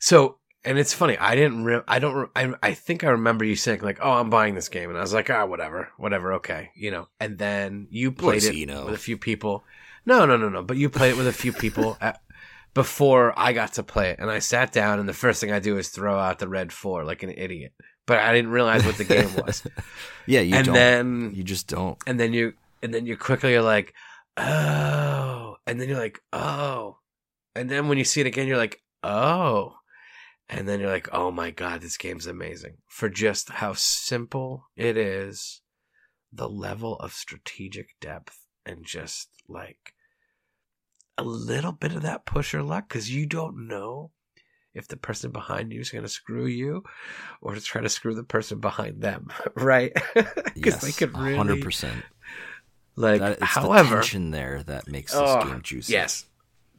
so, 0.00 0.38
and 0.64 0.78
it's 0.78 0.92
funny. 0.92 1.16
I 1.16 1.34
didn't. 1.34 1.64
Re- 1.64 1.82
I 1.86 1.98
don't. 1.98 2.14
Re- 2.14 2.26
I. 2.34 2.52
I 2.62 2.74
think 2.74 3.04
I 3.04 3.10
remember 3.10 3.44
you 3.44 3.56
saying 3.56 3.80
like, 3.80 3.98
"Oh, 4.02 4.12
I'm 4.12 4.30
buying 4.30 4.54
this 4.54 4.68
game," 4.68 4.88
and 4.88 4.98
I 4.98 5.00
was 5.00 5.14
like, 5.14 5.30
"Ah, 5.30 5.46
whatever, 5.46 5.90
whatever, 5.96 6.34
okay, 6.34 6.70
you 6.74 6.90
know." 6.90 7.08
And 7.20 7.38
then 7.38 7.86
you 7.90 8.12
played 8.12 8.44
it 8.44 8.54
you 8.54 8.66
know? 8.66 8.86
with 8.86 8.94
a 8.94 8.98
few 8.98 9.16
people, 9.16 9.64
no, 10.04 10.26
no, 10.26 10.36
no, 10.36 10.48
no. 10.48 10.62
But 10.62 10.76
you 10.76 10.88
played 10.88 11.10
it 11.10 11.16
with 11.16 11.26
a 11.26 11.32
few 11.32 11.52
people 11.52 11.96
at, 12.00 12.20
before 12.74 13.38
I 13.38 13.52
got 13.52 13.74
to 13.74 13.82
play 13.82 14.10
it, 14.10 14.18
and 14.18 14.30
I 14.30 14.38
sat 14.38 14.72
down, 14.72 14.98
and 14.98 15.08
the 15.08 15.12
first 15.14 15.40
thing 15.40 15.52
I 15.52 15.58
do 15.58 15.78
is 15.78 15.88
throw 15.88 16.18
out 16.18 16.38
the 16.38 16.48
red 16.48 16.72
four 16.72 17.04
like 17.04 17.22
an 17.22 17.30
idiot. 17.30 17.72
But 18.06 18.20
I 18.20 18.32
didn't 18.32 18.50
realize 18.50 18.84
what 18.86 18.96
the 18.96 19.04
game 19.04 19.30
was. 19.46 19.62
yeah, 20.26 20.40
you 20.40 20.54
and 20.54 20.64
don't. 20.66 20.74
then 20.74 21.32
you 21.34 21.44
just 21.44 21.66
don't. 21.68 21.98
And 22.06 22.18
then 22.18 22.32
you, 22.32 22.54
and 22.82 22.92
then 22.92 23.04
you 23.04 23.16
quickly 23.16 23.54
are 23.54 23.62
like, 23.62 23.94
oh, 24.38 25.56
and 25.66 25.80
then 25.80 25.88
you're 25.88 25.98
like, 25.98 26.20
oh, 26.32 26.98
and 27.54 27.68
then 27.68 27.88
when 27.88 27.98
you 27.98 28.04
see 28.04 28.20
it 28.20 28.26
again, 28.26 28.46
you're 28.48 28.56
like, 28.56 28.80
oh, 29.02 29.74
and 30.48 30.68
then 30.68 30.80
you're 30.80 30.90
like, 30.90 31.08
oh 31.12 31.30
my 31.30 31.50
god, 31.50 31.80
this 31.80 31.96
game's 31.96 32.26
amazing 32.26 32.78
for 32.88 33.08
just 33.08 33.50
how 33.50 33.74
simple 33.74 34.68
it 34.76 34.96
is, 34.96 35.60
the 36.32 36.48
level 36.48 36.96
of 36.96 37.12
strategic 37.12 37.98
depth, 38.00 38.46
and 38.64 38.84
just 38.84 39.28
like 39.48 39.94
a 41.16 41.24
little 41.24 41.72
bit 41.72 41.92
of 41.92 42.02
that 42.02 42.24
pusher 42.24 42.62
luck 42.62 42.88
because 42.88 43.10
you 43.10 43.26
don't 43.26 43.66
know 43.66 44.12
if 44.74 44.86
the 44.86 44.96
person 44.96 45.32
behind 45.32 45.72
you 45.72 45.80
is 45.80 45.90
going 45.90 46.04
to 46.04 46.08
screw 46.08 46.46
you 46.46 46.84
or 47.42 47.54
to 47.54 47.60
try 47.60 47.80
to 47.80 47.88
screw 47.88 48.14
the 48.14 48.22
person 48.22 48.60
behind 48.60 49.02
them, 49.02 49.28
right? 49.54 49.92
Because 50.54 50.82
yes, 50.82 50.84
they 50.84 50.92
could 50.92 51.16
really, 51.16 51.36
hundred 51.36 51.62
percent. 51.62 52.02
Like, 52.96 53.20
that, 53.20 53.40
however, 53.40 53.96
the 53.96 54.02
tension 54.02 54.30
there 54.32 54.62
that 54.64 54.88
makes 54.88 55.12
this 55.12 55.20
oh, 55.22 55.44
game 55.44 55.62
juicy. 55.62 55.92
Yes, 55.92 56.24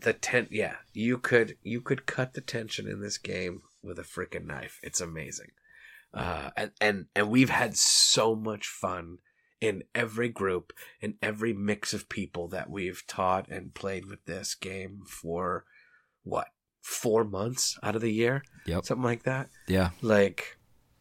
the 0.01 0.13
ten. 0.13 0.47
Yeah, 0.51 0.75
you 0.93 1.17
could 1.17 1.57
you 1.63 1.81
could 1.81 2.05
cut 2.05 2.33
the 2.33 2.41
tension 2.41 2.87
in 2.87 3.01
this 3.01 3.17
game 3.17 3.61
with 3.83 3.99
a 3.99 4.03
freaking 4.03 4.45
knife. 4.45 4.79
It's 4.83 5.01
amazing, 5.01 5.51
uh, 6.13 6.51
and 6.55 6.71
and 6.79 7.05
and 7.15 7.29
we've 7.29 7.49
had 7.49 7.77
so 7.77 8.35
much 8.35 8.67
fun 8.67 9.19
in 9.61 9.83
every 9.93 10.29
group, 10.29 10.73
in 11.01 11.15
every 11.21 11.53
mix 11.53 11.93
of 11.93 12.09
people 12.09 12.47
that 12.49 12.69
we've 12.69 13.05
taught 13.07 13.49
and 13.49 13.73
played 13.73 14.05
with 14.05 14.23
this 14.25 14.55
game 14.55 15.01
for 15.05 15.65
what 16.23 16.47
four 16.81 17.23
months 17.23 17.77
out 17.83 17.95
of 17.95 18.01
the 18.01 18.13
year, 18.13 18.43
yep, 18.65 18.85
something 18.85 19.03
like 19.03 19.23
that. 19.23 19.49
Yeah, 19.67 19.89
like 20.01 20.57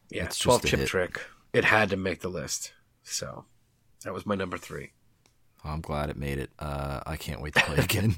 yeah, 0.09 0.25
it's 0.25 0.39
twelve 0.39 0.63
chip 0.63 0.79
hit. 0.79 0.87
trick. 0.87 1.21
It 1.53 1.65
had 1.65 1.89
to 1.89 1.97
make 1.97 2.21
the 2.21 2.29
list, 2.29 2.73
so 3.03 3.45
that 4.03 4.13
was 4.13 4.25
my 4.25 4.35
number 4.35 4.57
three. 4.57 4.91
I'm 5.63 5.81
glad 5.81 6.09
it 6.09 6.17
made 6.17 6.39
it. 6.39 6.49
Uh, 6.57 7.01
I 7.05 7.17
can't 7.17 7.41
wait 7.41 7.55
to 7.55 7.61
play 7.61 7.77
again. 7.83 8.15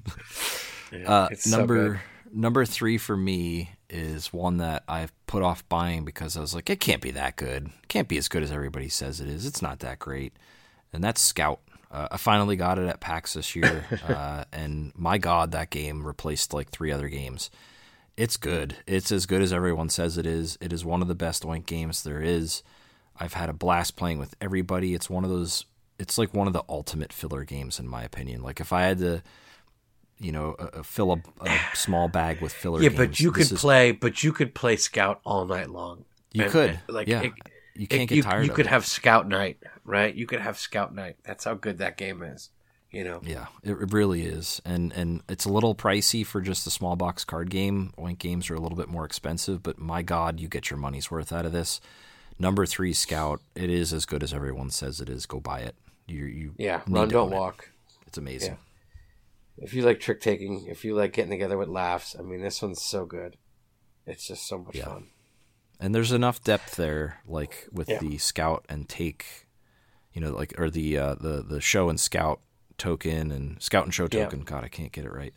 yeah, 0.92 1.12
uh, 1.12 1.30
number 1.48 1.96
so 1.96 2.00
number 2.34 2.66
three 2.66 2.98
for 2.98 3.18
me 3.18 3.72
is 3.90 4.32
one 4.32 4.58
that 4.58 4.84
I've 4.88 5.12
put 5.28 5.44
off 5.44 5.68
buying 5.68 6.06
because 6.06 6.38
I 6.38 6.42
was 6.42 6.56
like, 6.56 6.70
it 6.70 6.80
can't 6.80 7.02
be 7.02 7.12
that 7.12 7.36
good. 7.36 7.68
It 7.68 7.88
can't 7.88 8.08
be 8.08 8.18
as 8.18 8.28
good 8.28 8.44
as 8.44 8.52
everybody 8.52 8.90
says 8.90 9.20
it 9.20 9.28
is. 9.28 9.46
It's 9.46 9.62
not 9.62 9.80
that 9.80 10.00
great. 10.00 10.34
And 10.94 11.04
that's 11.04 11.22
Scout. 11.22 11.60
Uh, 11.92 12.08
I 12.12 12.18
finally 12.18 12.56
got 12.56 12.80
it 12.80 12.88
at 12.88 13.02
PAX 13.02 13.34
this 13.34 13.54
year, 13.54 13.86
uh, 14.08 14.46
and 14.54 14.94
my 14.96 15.18
God, 15.18 15.52
that 15.52 15.70
game 15.70 16.08
replaced 16.08 16.54
like 16.54 16.70
three 16.70 16.92
other 16.92 17.10
games. 17.10 17.52
It's 18.16 18.38
good. 18.38 18.78
It's 18.88 19.12
as 19.12 19.26
good 19.26 19.42
as 19.42 19.52
everyone 19.52 19.90
says 19.90 20.18
it 20.18 20.26
is. 20.26 20.58
It 20.62 20.72
is 20.72 20.86
one 20.86 21.02
of 21.02 21.10
the 21.10 21.16
best 21.16 21.44
Oink 21.44 21.66
games 21.66 22.04
there 22.04 22.22
is. 22.22 22.64
I've 23.20 23.34
had 23.34 23.50
a 23.50 23.54
blast 23.54 23.98
playing 23.98 24.20
with 24.20 24.36
everybody. 24.40 24.94
It's 24.94 25.10
one 25.10 25.24
of 25.24 25.30
those. 25.30 25.66
It's 26.02 26.18
like 26.18 26.34
one 26.34 26.48
of 26.48 26.54
the 26.54 26.64
ultimate 26.68 27.14
filler 27.14 27.46
games, 27.46 27.80
in 27.80 27.88
my 27.88 28.04
opinion. 28.04 28.42
Like 28.42 28.60
if 28.60 28.74
I 28.74 28.84
had 28.84 28.98
to 29.00 29.22
you 30.22 30.32
know, 30.32 30.54
uh, 30.54 30.84
fill 30.84 31.12
a, 31.12 31.22
a, 31.48 31.60
small 31.74 32.08
bag 32.08 32.42
with 32.42 32.54
filler. 32.54 32.80
Yeah, 32.82 32.90
games. 32.90 32.98
but 32.98 33.20
you 33.20 33.32
could 33.32 33.52
is... 33.52 33.60
play, 33.60 33.92
but 33.92 34.24
you 34.24 34.32
could 34.32 34.54
play 34.54 34.76
Scout 34.76 35.20
all 35.26 35.46
night 35.46 35.70
long. 35.70 36.06
You 36.32 36.44
and, 36.44 36.52
could, 36.52 36.70
and, 36.70 36.80
like, 36.88 37.08
yeah. 37.08 37.22
It, 37.22 37.34
you 37.76 37.88
can't 37.88 38.04
it, 38.04 38.08
get 38.08 38.16
you, 38.18 38.24
tired. 38.24 38.46
You 38.46 38.52
could 38.52 38.68
it. 38.68 38.70
have 38.70 38.86
Scout 38.86 39.28
Night, 39.28 39.58
right? 39.84 40.14
You 40.14 40.28
could 40.28 40.42
have 40.42 40.60
Scout 40.60 40.94
Night. 40.94 41.18
That's 41.24 41.46
how 41.46 41.56
good 41.56 41.80
that 41.80 41.98
game 41.98 42.22
is. 42.22 42.50
You 42.92 43.06
know. 43.06 43.22
Yeah, 43.24 43.48
it, 43.64 43.72
it 43.72 43.94
really 43.94 44.24
is, 44.24 44.62
and 44.66 44.92
and 44.92 45.24
it's 45.30 45.46
a 45.46 45.50
little 45.50 45.74
pricey 45.74 46.26
for 46.26 46.42
just 46.42 46.68
a 46.68 46.70
small 46.70 46.98
box 46.98 47.24
card 47.24 47.50
game. 47.50 47.94
Oink 47.98 48.20
games 48.20 48.50
are 48.50 48.56
a 48.56 48.60
little 48.60 48.78
bit 48.78 48.90
more 48.90 49.06
expensive, 49.06 49.64
but 49.64 49.80
my 49.80 50.02
God, 50.02 50.42
you 50.42 50.50
get 50.50 50.70
your 50.70 50.78
money's 50.78 51.10
worth 51.10 51.32
out 51.32 51.46
of 51.46 51.54
this. 51.54 51.80
Number 52.38 52.66
three, 52.66 52.92
Scout. 52.92 53.40
It 53.56 53.70
is 53.70 53.94
as 53.94 54.06
good 54.06 54.24
as 54.24 54.34
everyone 54.34 54.72
says 54.72 55.00
it 55.00 55.10
is. 55.10 55.26
Go 55.26 55.40
buy 55.40 55.62
it. 55.62 55.76
You 56.08 56.26
you 56.26 56.54
yeah. 56.58 56.82
Run 56.88 57.10
don't 57.10 57.32
walk. 57.32 57.72
It's 58.08 58.18
amazing. 58.18 58.54
Yeah 58.54 58.58
if 59.62 59.74
you 59.76 59.84
like 59.84 60.00
trick 60.00 60.20
taking, 60.20 60.66
if 60.68 60.84
you 60.84 60.96
like 60.96 61.14
getting 61.14 61.30
together 61.30 61.58
with 61.58 61.70
laughs, 61.70 62.16
I 62.18 62.24
mean, 62.24 62.42
this 62.42 62.62
one's 62.62 62.82
so 62.82 63.06
good. 63.06 63.38
It's 64.06 64.28
just 64.28 64.48
so 64.48 64.58
much 64.58 64.76
yeah. 64.76 64.86
fun. 64.86 65.10
And 65.80 65.94
there's 65.94 66.12
enough 66.12 66.44
depth 66.44 66.76
there, 66.76 67.22
like 67.28 67.68
with 67.72 67.88
yeah. 67.88 68.00
the 68.00 68.18
scout 68.18 68.66
and 68.68 68.90
take, 68.90 69.48
you 70.14 70.22
know, 70.22 70.32
like 70.32 70.54
or 70.60 70.70
the 70.70 70.98
uh, 70.98 71.16
the 71.16 71.44
the 71.48 71.62
show 71.62 71.90
and 71.90 72.00
scout 72.00 72.40
token 72.78 73.32
and 73.32 73.62
scout 73.62 73.86
and 73.86 73.94
show 73.94 74.08
token. 74.08 74.42
God, 74.42 74.64
I 74.64 74.68
can't 74.68 74.92
get 74.92 75.06
it 75.06 75.14
right. 75.14 75.34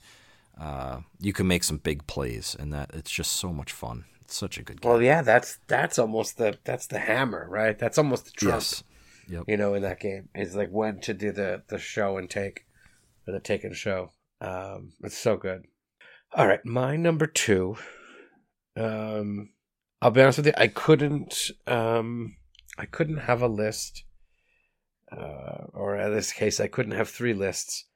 Uh, 0.58 1.00
you 1.20 1.32
can 1.32 1.46
make 1.46 1.64
some 1.64 1.78
big 1.78 2.06
plays, 2.06 2.56
and 2.58 2.72
that 2.72 2.90
it's 2.94 3.10
just 3.10 3.32
so 3.32 3.52
much 3.52 3.72
fun. 3.72 4.04
It's 4.22 4.36
such 4.36 4.58
a 4.58 4.62
good 4.62 4.80
game. 4.80 4.90
Well, 4.90 5.02
yeah, 5.02 5.22
that's 5.22 5.58
that's 5.66 5.98
almost 5.98 6.36
the 6.36 6.58
that's 6.64 6.86
the 6.86 6.98
hammer, 6.98 7.46
right? 7.48 7.78
That's 7.78 7.96
almost 7.96 8.26
the 8.26 8.32
trump. 8.32 8.54
Yes. 8.56 8.84
Yep. 9.28 9.44
You 9.48 9.56
know, 9.56 9.74
in 9.74 9.82
that 9.82 10.00
game, 10.00 10.28
is 10.34 10.54
like 10.54 10.70
when 10.70 11.00
to 11.00 11.14
do 11.14 11.32
the 11.32 11.62
the 11.68 11.78
show 11.78 12.18
and 12.18 12.28
take 12.28 12.64
or 13.26 13.32
the 13.32 13.40
Take 13.40 13.64
and 13.64 13.76
Show. 13.76 14.12
Um, 14.40 14.92
it's 15.02 15.18
so 15.18 15.36
good. 15.36 15.64
All 16.32 16.46
right, 16.46 16.64
my 16.64 16.96
number 16.96 17.26
two. 17.26 17.76
Um, 18.76 19.50
I'll 20.02 20.10
be 20.10 20.20
honest 20.20 20.38
with 20.38 20.46
you, 20.46 20.52
I 20.56 20.68
couldn't. 20.68 21.50
Um, 21.66 22.36
I 22.76 22.86
couldn't 22.86 23.18
have 23.18 23.40
a 23.40 23.48
list, 23.48 24.04
uh, 25.12 25.66
or 25.72 25.96
in 25.96 26.12
this 26.12 26.32
case, 26.32 26.58
I 26.58 26.66
couldn't 26.66 26.92
have 26.92 27.08
three 27.08 27.34
lists, 27.34 27.86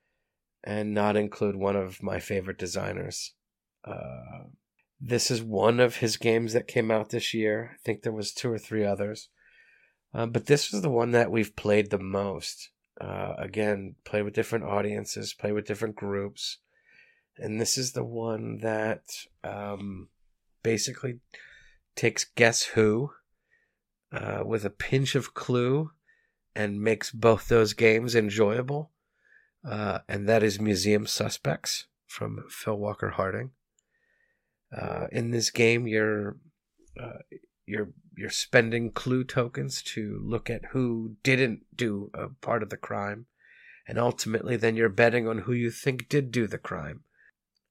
and 0.62 0.94
not 0.94 1.16
include 1.16 1.56
one 1.56 1.76
of 1.76 2.02
my 2.02 2.20
favorite 2.20 2.58
designers. 2.58 3.34
Uh, 3.84 4.44
this 5.00 5.30
is 5.30 5.42
one 5.42 5.80
of 5.80 5.96
his 5.96 6.16
games 6.16 6.52
that 6.52 6.68
came 6.68 6.90
out 6.90 7.10
this 7.10 7.34
year. 7.34 7.72
I 7.74 7.76
think 7.84 8.02
there 8.02 8.12
was 8.12 8.32
two 8.32 8.52
or 8.52 8.58
three 8.58 8.84
others, 8.84 9.28
uh, 10.14 10.26
but 10.26 10.46
this 10.46 10.72
was 10.72 10.82
the 10.82 10.90
one 10.90 11.12
that 11.12 11.30
we've 11.30 11.54
played 11.56 11.90
the 11.90 11.98
most 11.98 12.70
Uh, 13.00 13.34
again, 13.38 13.94
play 14.04 14.22
with 14.22 14.34
different 14.34 14.64
audiences, 14.64 15.32
play 15.32 15.52
with 15.52 15.66
different 15.66 15.94
groups. 15.94 16.58
And 17.36 17.60
this 17.60 17.78
is 17.78 17.92
the 17.92 18.02
one 18.02 18.58
that 18.58 19.04
um, 19.44 20.08
basically 20.62 21.20
takes 21.94 22.24
Guess 22.24 22.74
Who 22.74 23.12
uh, 24.10 24.42
with 24.44 24.64
a 24.64 24.70
pinch 24.70 25.14
of 25.14 25.32
Clue 25.32 25.92
and 26.56 26.82
makes 26.82 27.12
both 27.12 27.46
those 27.46 27.72
games 27.72 28.14
enjoyable. 28.16 28.90
Uh, 29.62 30.00
and 30.08 30.28
that 30.28 30.42
is 30.42 30.60
Museum 30.60 31.06
Suspects 31.06 31.86
from 32.06 32.44
Phil 32.48 32.76
Walker 32.76 33.10
Harding. 33.10 33.52
Uh, 34.76 35.06
in 35.12 35.30
this 35.30 35.50
game, 35.50 35.86
you're 35.86 36.36
uh, 37.00 37.22
you're 37.64 37.90
you're 38.18 38.30
spending 38.30 38.90
clue 38.90 39.22
tokens 39.22 39.80
to 39.80 40.20
look 40.24 40.50
at 40.50 40.66
who 40.72 41.14
didn't 41.22 41.60
do 41.74 42.10
a 42.12 42.28
part 42.28 42.64
of 42.64 42.68
the 42.68 42.76
crime, 42.76 43.26
and 43.86 43.96
ultimately, 43.96 44.56
then 44.56 44.74
you're 44.74 44.88
betting 44.88 45.28
on 45.28 45.38
who 45.38 45.52
you 45.52 45.70
think 45.70 46.08
did 46.08 46.32
do 46.32 46.48
the 46.48 46.58
crime, 46.58 47.04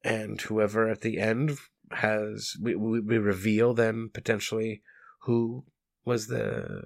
and 0.04 0.40
whoever 0.42 0.88
at 0.90 1.02
the 1.02 1.20
end 1.20 1.58
has 1.92 2.56
we 2.62 2.76
we, 2.76 3.00
we 3.02 3.18
reveal 3.18 3.74
then 3.74 4.10
potentially 4.14 4.82
who 5.24 5.66
was 6.06 6.28
the 6.28 6.82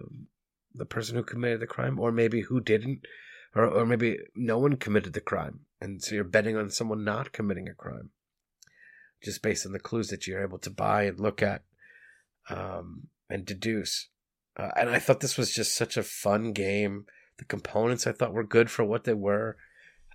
the 0.74 0.86
person 0.86 1.16
who 1.16 1.24
committed 1.24 1.60
the 1.60 1.68
crime, 1.68 2.00
or 2.00 2.12
maybe 2.12 2.42
who 2.42 2.60
didn't, 2.60 3.06
or 3.56 3.66
or 3.66 3.86
maybe 3.86 4.18
no 4.36 4.58
one 4.58 4.76
committed 4.76 5.14
the 5.14 5.22
crime, 5.22 5.60
and 5.80 6.02
so 6.04 6.16
you're 6.16 6.24
betting 6.24 6.58
on 6.58 6.72
someone 6.72 7.04
not 7.04 7.32
committing 7.32 7.70
a 7.70 7.76
crime. 7.76 8.10
Just 9.24 9.44
based 9.44 9.68
on 9.68 9.72
the 9.72 9.80
clues 9.80 10.08
that 10.08 10.26
you're 10.26 10.42
able 10.42 10.58
to 10.58 10.72
buy 10.72 11.04
and 11.04 11.20
look 11.20 11.44
at 11.44 11.62
um, 12.50 13.08
and 13.32 13.46
deduce. 13.46 14.10
Uh, 14.58 14.70
and 14.76 14.90
I 14.90 15.00
thought 15.00 15.22
this 15.22 15.38
was 15.38 15.54
just 15.54 15.76
such 15.76 15.98
a 15.98 16.04
fun 16.04 16.52
game. 16.52 17.06
The 17.38 17.46
components 17.46 18.06
I 18.06 18.12
thought 18.12 18.34
were 18.34 18.44
good 18.44 18.70
for 18.70 18.84
what 18.84 19.06
they 19.06 19.14
were. 19.14 19.58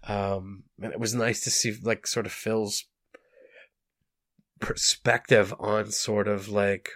Um, 0.04 0.64
and 0.80 0.92
it 0.92 1.00
was 1.00 1.14
nice 1.14 1.40
to 1.44 1.50
see 1.50 1.74
like 1.82 2.06
sort 2.06 2.26
of 2.26 2.32
Phil's 2.32 2.84
perspective 4.60 5.54
on 5.58 5.90
sort 5.90 6.28
of 6.28 6.48
like 6.48 6.90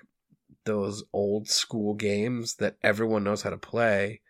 those 0.64 1.02
old 1.12 1.48
school 1.48 1.94
games 1.94 2.56
that 2.56 2.76
everyone 2.82 3.24
knows 3.24 3.42
how 3.42 3.50
to 3.50 3.58
play, 3.58 4.20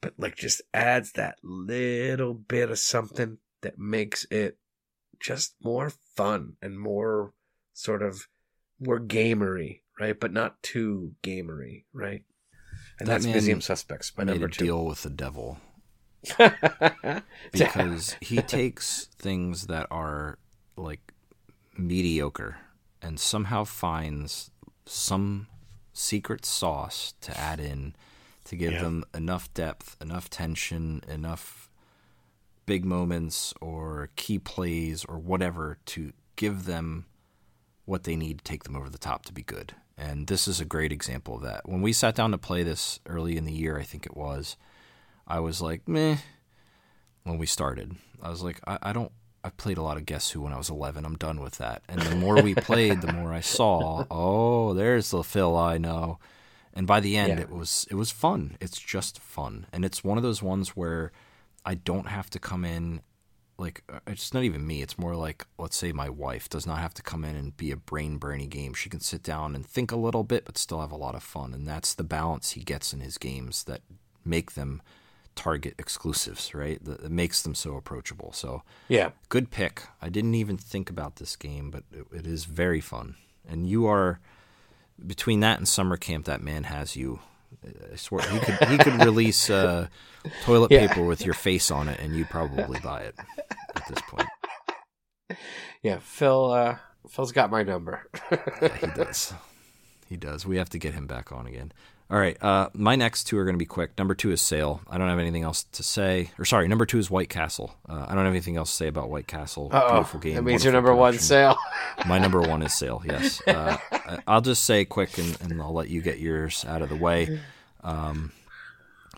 but 0.00 0.14
like 0.18 0.36
just 0.36 0.60
adds 0.74 1.12
that 1.12 1.36
little 1.42 2.34
bit 2.34 2.70
of 2.70 2.78
something 2.78 3.38
that 3.62 3.78
makes 3.78 4.26
it 4.30 4.58
just 5.20 5.54
more 5.62 5.92
fun 6.16 6.54
and 6.62 6.78
more 6.78 7.32
sort 7.72 8.02
of 8.02 8.28
more 8.80 9.00
gamery, 9.00 9.80
right? 10.00 10.18
But 10.18 10.32
not 10.32 10.62
too 10.62 11.14
gamery, 11.22 11.84
right? 11.92 12.22
And 12.98 13.08
That 13.08 13.14
that's 13.22 13.26
Museum 13.26 13.60
Suspects, 13.60 14.12
my 14.16 14.24
number 14.24 14.48
two. 14.48 14.64
deal 14.64 14.84
with 14.84 15.02
the 15.02 15.10
devil 15.10 15.58
because 17.52 18.16
he 18.20 18.42
takes 18.42 19.06
things 19.18 19.66
that 19.66 19.86
are 19.90 20.38
like 20.76 21.12
mediocre 21.76 22.56
and 23.00 23.20
somehow 23.20 23.64
finds 23.64 24.50
some 24.84 25.46
secret 25.92 26.44
sauce 26.44 27.14
to 27.20 27.38
add 27.38 27.60
in 27.60 27.94
to 28.44 28.56
give 28.56 28.72
Yeah. 28.72 28.82
them 28.82 29.04
enough 29.14 29.52
depth, 29.54 29.96
enough 30.00 30.28
tension, 30.30 31.02
enough 31.08 31.70
big 32.66 32.84
moments 32.84 33.54
or 33.60 34.10
key 34.16 34.38
plays 34.38 35.04
or 35.04 35.18
whatever 35.18 35.78
to 35.86 36.12
give 36.36 36.64
them 36.64 37.06
what 37.84 38.04
they 38.04 38.16
need 38.16 38.38
to 38.38 38.44
take 38.44 38.64
them 38.64 38.76
over 38.76 38.90
the 38.90 38.98
top 38.98 39.24
to 39.24 39.32
be 39.32 39.42
good. 39.42 39.74
And 40.00 40.28
this 40.28 40.46
is 40.46 40.60
a 40.60 40.64
great 40.64 40.92
example 40.92 41.34
of 41.36 41.42
that. 41.42 41.68
When 41.68 41.82
we 41.82 41.92
sat 41.92 42.14
down 42.14 42.30
to 42.30 42.38
play 42.38 42.62
this 42.62 43.00
early 43.06 43.36
in 43.36 43.44
the 43.44 43.52
year, 43.52 43.76
I 43.78 43.82
think 43.82 44.06
it 44.06 44.16
was, 44.16 44.56
I 45.26 45.40
was 45.40 45.60
like, 45.60 45.88
meh. 45.88 46.18
When 47.24 47.36
we 47.36 47.46
started, 47.46 47.96
I 48.22 48.30
was 48.30 48.42
like, 48.42 48.60
I, 48.66 48.78
I 48.80 48.92
don't. 48.92 49.12
I 49.44 49.50
played 49.50 49.78
a 49.78 49.82
lot 49.82 49.96
of 49.96 50.04
Guess 50.06 50.30
Who 50.30 50.40
when 50.42 50.52
I 50.52 50.56
was 50.58 50.68
11. 50.70 51.04
I'm 51.04 51.16
done 51.16 51.40
with 51.40 51.58
that. 51.58 51.82
And 51.88 52.00
the 52.02 52.16
more 52.16 52.42
we 52.42 52.54
played, 52.54 53.00
the 53.00 53.12
more 53.12 53.32
I 53.32 53.40
saw, 53.40 54.04
oh, 54.10 54.74
there's 54.74 55.10
the 55.10 55.22
Phil 55.22 55.56
I 55.56 55.78
know. 55.78 56.18
And 56.74 56.86
by 56.86 57.00
the 57.00 57.16
end, 57.16 57.30
Yeah. 57.38 57.40
it 57.44 57.50
was 57.50 57.86
it 57.90 57.94
was 57.96 58.10
fun. 58.10 58.56
It's 58.60 58.78
just 58.80 59.18
fun, 59.20 59.66
and 59.72 59.84
it's 59.84 60.02
one 60.04 60.16
of 60.16 60.22
those 60.22 60.42
ones 60.42 60.70
where 60.70 61.12
I 61.64 61.74
don't 61.74 62.06
have 62.08 62.30
to 62.30 62.38
come 62.38 62.64
in 62.64 63.00
like 63.58 63.82
uh, 63.92 63.98
it's 64.06 64.32
not 64.32 64.44
even 64.44 64.66
me. 64.66 64.82
It's 64.82 64.98
more 64.98 65.16
like 65.16 65.46
let's 65.58 65.76
say 65.76 65.92
my 65.92 66.08
wife 66.08 66.48
does 66.48 66.66
not 66.66 66.78
have 66.78 66.94
to 66.94 67.02
come 67.02 67.24
in 67.24 67.36
and 67.36 67.56
be 67.56 67.70
a 67.70 67.76
brain 67.76 68.16
burning 68.16 68.48
game. 68.48 68.72
She 68.72 68.88
can 68.88 69.00
sit 69.00 69.22
down 69.22 69.54
and 69.54 69.66
think 69.66 69.90
a 69.90 69.96
little 69.96 70.24
bit, 70.24 70.44
but 70.44 70.56
still 70.56 70.80
have 70.80 70.92
a 70.92 70.96
lot 70.96 71.14
of 71.14 71.22
fun, 71.22 71.52
and 71.52 71.66
that's 71.66 71.94
the 71.94 72.04
balance 72.04 72.52
he 72.52 72.62
gets 72.62 72.92
in 72.92 73.00
his 73.00 73.18
games 73.18 73.64
that 73.64 73.82
make 74.24 74.52
them 74.52 74.80
target 75.34 75.74
exclusives, 75.78 76.54
right? 76.54 76.82
That 76.84 77.02
that 77.02 77.12
makes 77.12 77.42
them 77.42 77.54
so 77.54 77.76
approachable. 77.76 78.32
So 78.32 78.62
yeah, 78.88 79.10
good 79.28 79.50
pick. 79.50 79.82
I 80.00 80.08
didn't 80.08 80.34
even 80.34 80.56
think 80.56 80.88
about 80.88 81.16
this 81.16 81.36
game, 81.36 81.70
but 81.70 81.82
it, 81.92 82.06
it 82.12 82.26
is 82.26 82.44
very 82.44 82.80
fun. 82.80 83.16
And 83.48 83.66
you 83.66 83.86
are 83.86 84.20
between 85.04 85.40
that 85.40 85.58
and 85.58 85.66
summer 85.66 85.96
camp. 85.96 86.26
That 86.26 86.42
man 86.42 86.64
has 86.64 86.96
you. 86.96 87.20
I 87.92 87.96
swear 87.96 88.22
he 88.30 88.38
could 88.38 88.68
he 88.68 88.78
could 88.78 89.04
release 89.04 89.50
uh, 89.50 89.88
toilet 90.44 90.70
Yeah. 90.70 90.86
paper 90.88 91.02
with 91.04 91.24
your 91.24 91.34
face 91.34 91.70
on 91.70 91.88
it, 91.88 91.98
and 92.00 92.14
you'd 92.16 92.28
probably 92.30 92.78
buy 92.80 93.00
it 93.02 93.14
at 93.76 93.86
this 93.88 94.00
point. 94.08 94.28
yeah. 95.82 95.98
Phil, 96.00 96.50
uh, 96.52 96.76
Phil's 97.08 97.32
got 97.32 97.50
my 97.50 97.62
number. 97.62 98.06
Yeah, 98.30 98.76
he 98.80 98.86
does. 98.96 99.32
He 100.08 100.16
does. 100.16 100.46
We 100.46 100.56
have 100.56 100.70
to 100.70 100.78
get 100.78 100.94
him 100.94 101.06
back 101.06 101.32
on 101.32 101.46
again. 101.46 101.72
All 102.10 102.18
right. 102.18 102.42
Uh, 102.42 102.70
my 102.72 102.96
next 102.96 103.24
two 103.24 103.36
are 103.38 103.44
going 103.44 103.54
to 103.54 103.58
be 103.58 103.66
quick. 103.66 103.90
Number 103.98 104.14
two 104.14 104.30
is 104.30 104.40
Sail. 104.40 104.80
I 104.88 104.96
don't 104.96 105.08
have 105.08 105.18
anything 105.18 105.42
else 105.42 105.64
to 105.72 105.82
say. 105.82 106.30
Or 106.38 106.46
sorry, 106.46 106.66
number 106.66 106.86
two 106.86 106.98
is 106.98 107.10
White 107.10 107.28
Castle. 107.28 107.74
Uh, 107.86 108.06
I 108.08 108.14
don't 108.14 108.24
have 108.24 108.32
anything 108.32 108.56
else 108.56 108.70
to 108.70 108.76
say 108.76 108.88
about 108.88 109.10
White 109.10 109.26
Castle. 109.26 109.68
Oh, 109.72 109.90
Beautiful 109.92 110.20
game. 110.20 110.34
that 110.36 110.42
means 110.42 110.64
your 110.64 110.72
number 110.72 110.94
one 110.94 111.18
Sail. 111.18 111.56
My 112.06 112.18
number 112.18 112.40
one 112.40 112.62
is 112.62 112.72
Sail. 112.74 113.02
Yes. 113.08 113.42
Uh, 113.46 113.76
I'll 114.26 114.40
just 114.40 114.62
say 114.64 114.84
quick, 114.86 115.18
and, 115.18 115.38
and 115.42 115.60
I'll 115.60 115.74
let 115.74 115.90
you 115.90 116.00
get 116.00 116.18
yours 116.18 116.64
out 116.66 116.80
of 116.80 116.88
the 116.88 116.96
way. 116.96 117.40
Um, 117.84 118.32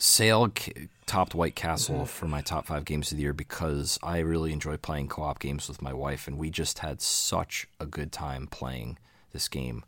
Sail 0.00 0.48
ca- 0.48 0.88
topped 1.06 1.34
White 1.34 1.54
Castle 1.54 2.06
for 2.06 2.26
my 2.26 2.40
top 2.40 2.66
five 2.66 2.84
games 2.84 3.12
of 3.12 3.18
the 3.18 3.22
year 3.22 3.32
because 3.32 3.98
I 4.02 4.18
really 4.18 4.52
enjoy 4.52 4.76
playing 4.78 5.08
co-op 5.08 5.38
games 5.38 5.68
with 5.68 5.80
my 5.82 5.92
wife, 5.92 6.26
and 6.26 6.38
we 6.38 6.50
just 6.50 6.80
had 6.80 7.00
such 7.02 7.68
a 7.78 7.86
good 7.86 8.10
time 8.10 8.46
playing 8.48 8.98
this 9.32 9.46
game. 9.46 9.84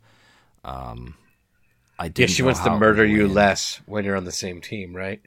Um, 0.63 1.15
I 1.99 2.05
Yeah, 2.05 2.09
didn't 2.09 2.31
she 2.31 2.41
wants 2.43 2.59
to 2.61 2.69
murder 2.77 3.05
you 3.05 3.23
win. 3.23 3.33
less 3.33 3.81
when 3.85 4.05
you're 4.05 4.17
on 4.17 4.25
the 4.25 4.31
same 4.31 4.61
team, 4.61 4.95
right? 4.95 5.21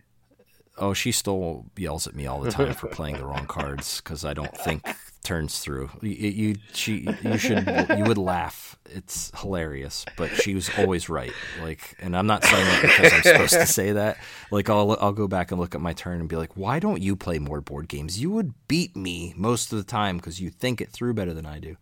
Oh, 0.79 0.93
she 0.93 1.11
still 1.11 1.67
yells 1.77 2.07
at 2.07 2.15
me 2.15 2.27
all 2.27 2.41
the 2.41 2.51
time 2.51 2.75
for 2.75 2.89
playing 2.89 3.17
the 3.17 3.25
wrong 3.25 3.47
cards 3.47 4.01
because 4.03 4.25
I 4.27 4.35
don't 4.35 4.55
think 4.57 4.87
turns 5.25 5.59
through. 5.61 5.89
You, 6.03 6.11
you, 6.11 6.57
she, 6.75 7.17
you 7.23 7.39
should, 7.39 7.67
you 7.97 8.05
would 8.05 8.19
laugh. 8.19 8.77
It's 8.85 9.33
hilarious, 9.41 10.05
but 10.17 10.29
she 10.37 10.55
was 10.55 10.71
always 10.79 11.09
right. 11.09 11.33
Like, 11.63 11.97
and 11.99 12.15
I'm 12.15 12.27
not 12.27 12.45
saying 12.45 12.65
that 12.67 12.83
because 12.83 13.13
I'm 13.13 13.23
supposed 13.23 13.55
to 13.55 13.67
say 13.67 13.93
that. 13.93 14.19
Like, 14.51 14.69
I'll, 14.69 14.99
I'll 15.01 15.13
go 15.13 15.27
back 15.27 15.51
and 15.51 15.59
look 15.59 15.75
at 15.75 15.81
my 15.81 15.95
turn 15.95 16.21
and 16.21 16.29
be 16.29 16.37
like, 16.37 16.57
why 16.59 16.79
don't 16.79 17.03
you 17.03 17.17
play 17.17 17.39
more 17.39 17.63
board 17.63 17.89
games? 17.89 18.21
You 18.21 18.31
would 18.33 18.53
beat 18.69 18.95
me 18.95 19.33
most 19.35 19.73
of 19.73 19.79
the 19.79 19.85
time 19.85 20.19
because 20.19 20.41
you 20.43 20.51
think 20.51 20.83
it 20.83 20.91
through 20.91 21.15
better 21.15 21.33
than 21.33 21.47
I 21.47 21.59
do. 21.59 21.77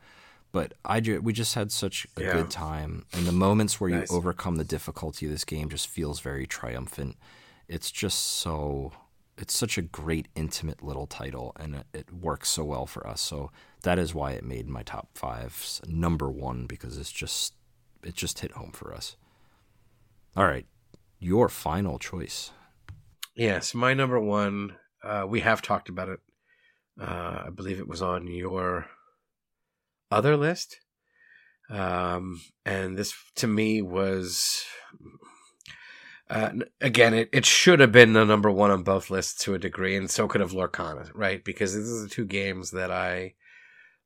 But 0.55 0.73
I, 0.85 1.01
ju- 1.01 1.21
we 1.21 1.33
just 1.33 1.55
had 1.55 1.73
such 1.73 2.07
a 2.17 2.23
Yeah. 2.23 2.33
good 2.33 2.51
time, 2.51 3.05
and 3.13 3.27
the 3.27 3.33
moments 3.33 3.81
where 3.81 3.91
Nice. 3.91 4.11
you 4.11 4.17
overcome 4.17 4.55
the 4.57 4.65
difficulty 4.65 5.27
of 5.27 5.33
this 5.33 5.45
game 5.45 5.69
just 5.69 5.89
feels 5.89 6.21
very 6.21 6.47
triumphant 6.47 7.17
it's 7.67 7.91
just 7.91 8.19
so 8.43 8.93
it's 9.39 9.57
such 9.57 9.79
a 9.79 9.83
great 9.83 10.29
intimate 10.37 10.83
little 10.83 11.07
title 11.07 11.53
and 11.59 11.75
it, 11.77 11.87
it 11.95 12.13
works 12.13 12.49
so 12.51 12.63
well 12.63 12.87
for 12.87 13.07
us 13.07 13.21
so 13.23 13.51
that 13.83 13.99
is 13.99 14.15
why 14.15 14.33
it 14.33 14.45
made 14.45 14.69
my 14.69 14.83
top 14.83 15.09
five 15.15 15.81
number 15.89 16.31
one 16.31 16.67
because 16.67 16.99
it's 16.99 17.11
just 17.11 17.55
it 18.03 18.15
just 18.15 18.41
hit 18.41 18.53
home 18.53 18.71
for 18.71 18.93
us 18.95 19.17
all 20.37 20.45
right 20.45 20.67
your 21.19 21.49
final 21.49 21.99
choice 21.99 22.51
Yes, 23.35 23.75
my 23.75 23.95
number 23.95 24.21
one. 24.21 24.77
Uh, 25.03 25.25
we 25.29 25.41
have 25.41 25.61
talked 25.63 25.89
about 25.89 26.09
it. 26.09 26.21
Uh, 27.01 27.45
I 27.47 27.51
believe 27.51 27.81
it 27.81 27.89
was 27.89 28.01
on 28.03 28.27
your 28.29 28.87
other 30.11 30.37
list. 30.37 30.81
Um, 31.71 32.41
and 32.65 32.97
this 32.97 33.15
to 33.37 33.47
me 33.47 33.81
was, 33.83 34.65
uh, 36.29 36.51
again, 36.81 37.15
it, 37.15 37.31
it 37.33 37.47
should 37.47 37.81
have 37.81 37.93
been 37.93 38.13
the 38.13 38.25
number 38.25 38.51
one 38.51 38.71
on 38.71 38.83
both 38.83 39.11
lists 39.11 39.43
to 39.45 39.55
a 39.55 39.59
degree, 39.59 39.97
and 39.97 40.11
so 40.11 40.29
could 40.29 40.41
have 40.41 40.53
Lorcana, 40.53 41.11
right? 41.15 41.43
Because 41.45 41.75
these 41.75 41.91
are 41.91 42.03
the 42.03 42.09
two 42.09 42.27
games 42.27 42.71
that 42.73 42.91
I 42.91 43.35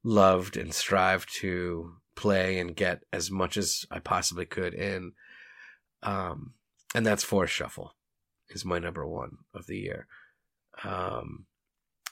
loved 0.05 0.57
and 0.57 0.73
strived 0.73 1.33
to 1.35 1.95
play 2.15 2.59
and 2.59 2.77
get 2.77 3.03
as 3.13 3.31
much 3.31 3.57
as 3.57 3.85
I 3.91 3.99
possibly 3.99 4.47
could 4.47 4.75
in. 4.75 5.13
Um, 6.03 6.55
and 6.95 7.05
that's 7.05 7.25
Forest 7.25 7.55
Shuffle 7.55 7.95
is 8.51 8.65
my 8.65 8.79
number 8.79 9.07
one 9.07 9.39
of 9.55 9.67
the 9.67 9.79
year. 9.79 10.07
Um, 10.85 11.47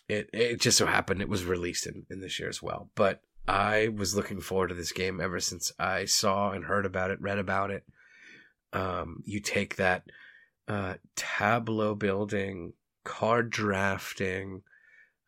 it 0.08 0.28
it 0.32 0.60
just 0.60 0.78
so 0.78 0.86
happened 0.86 1.20
it 1.20 1.28
was 1.28 1.44
released 1.44 1.86
in, 1.86 2.06
in 2.10 2.20
this 2.20 2.38
year 2.38 2.48
as 2.48 2.62
well. 2.62 2.90
But 2.94 3.22
I 3.48 3.88
was 3.88 4.16
looking 4.16 4.40
forward 4.40 4.68
to 4.68 4.74
this 4.74 4.92
game 4.92 5.20
ever 5.20 5.40
since 5.40 5.72
I 5.78 6.04
saw 6.04 6.50
and 6.50 6.64
heard 6.64 6.86
about 6.86 7.10
it, 7.10 7.20
read 7.20 7.38
about 7.38 7.70
it. 7.70 7.84
Um, 8.72 9.22
you 9.24 9.40
take 9.40 9.76
that 9.76 10.04
uh, 10.68 10.94
tableau 11.14 11.94
building 11.94 12.72
card 13.04 13.50
drafting, 13.50 14.62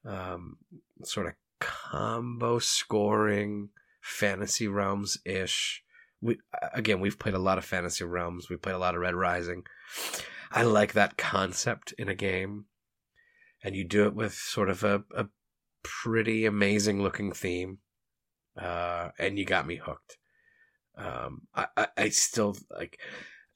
um, 0.04 0.56
sort 1.04 1.26
of 1.26 1.34
combo 1.60 2.58
scoring, 2.58 3.70
fantasy 4.00 4.68
realms 4.68 5.18
ish. 5.24 5.82
We 6.20 6.38
again, 6.74 7.00
we've 7.00 7.18
played 7.18 7.36
a 7.36 7.40
lot 7.40 7.58
of 7.58 7.64
fantasy 7.64 8.04
realms. 8.04 8.50
We 8.50 8.56
played 8.56 8.74
a 8.74 8.78
lot 8.78 8.94
of 8.94 9.00
Red 9.00 9.14
Rising. 9.14 9.64
I 10.50 10.62
like 10.62 10.94
that 10.94 11.16
concept 11.16 11.94
in 11.98 12.08
a 12.08 12.14
game, 12.14 12.64
and 13.62 13.76
you 13.76 13.84
do 13.84 14.06
it 14.06 14.14
with 14.14 14.34
sort 14.34 14.70
of 14.70 14.82
a, 14.82 15.04
a 15.14 15.26
pretty 15.82 16.44
amazing 16.44 17.02
looking 17.02 17.32
theme, 17.32 17.78
uh, 18.60 19.10
and 19.18 19.38
you 19.38 19.44
got 19.44 19.66
me 19.66 19.76
hooked. 19.76 20.18
Um, 20.96 21.42
I, 21.54 21.66
I, 21.76 21.86
I 21.96 22.08
still 22.08 22.56
like 22.70 22.98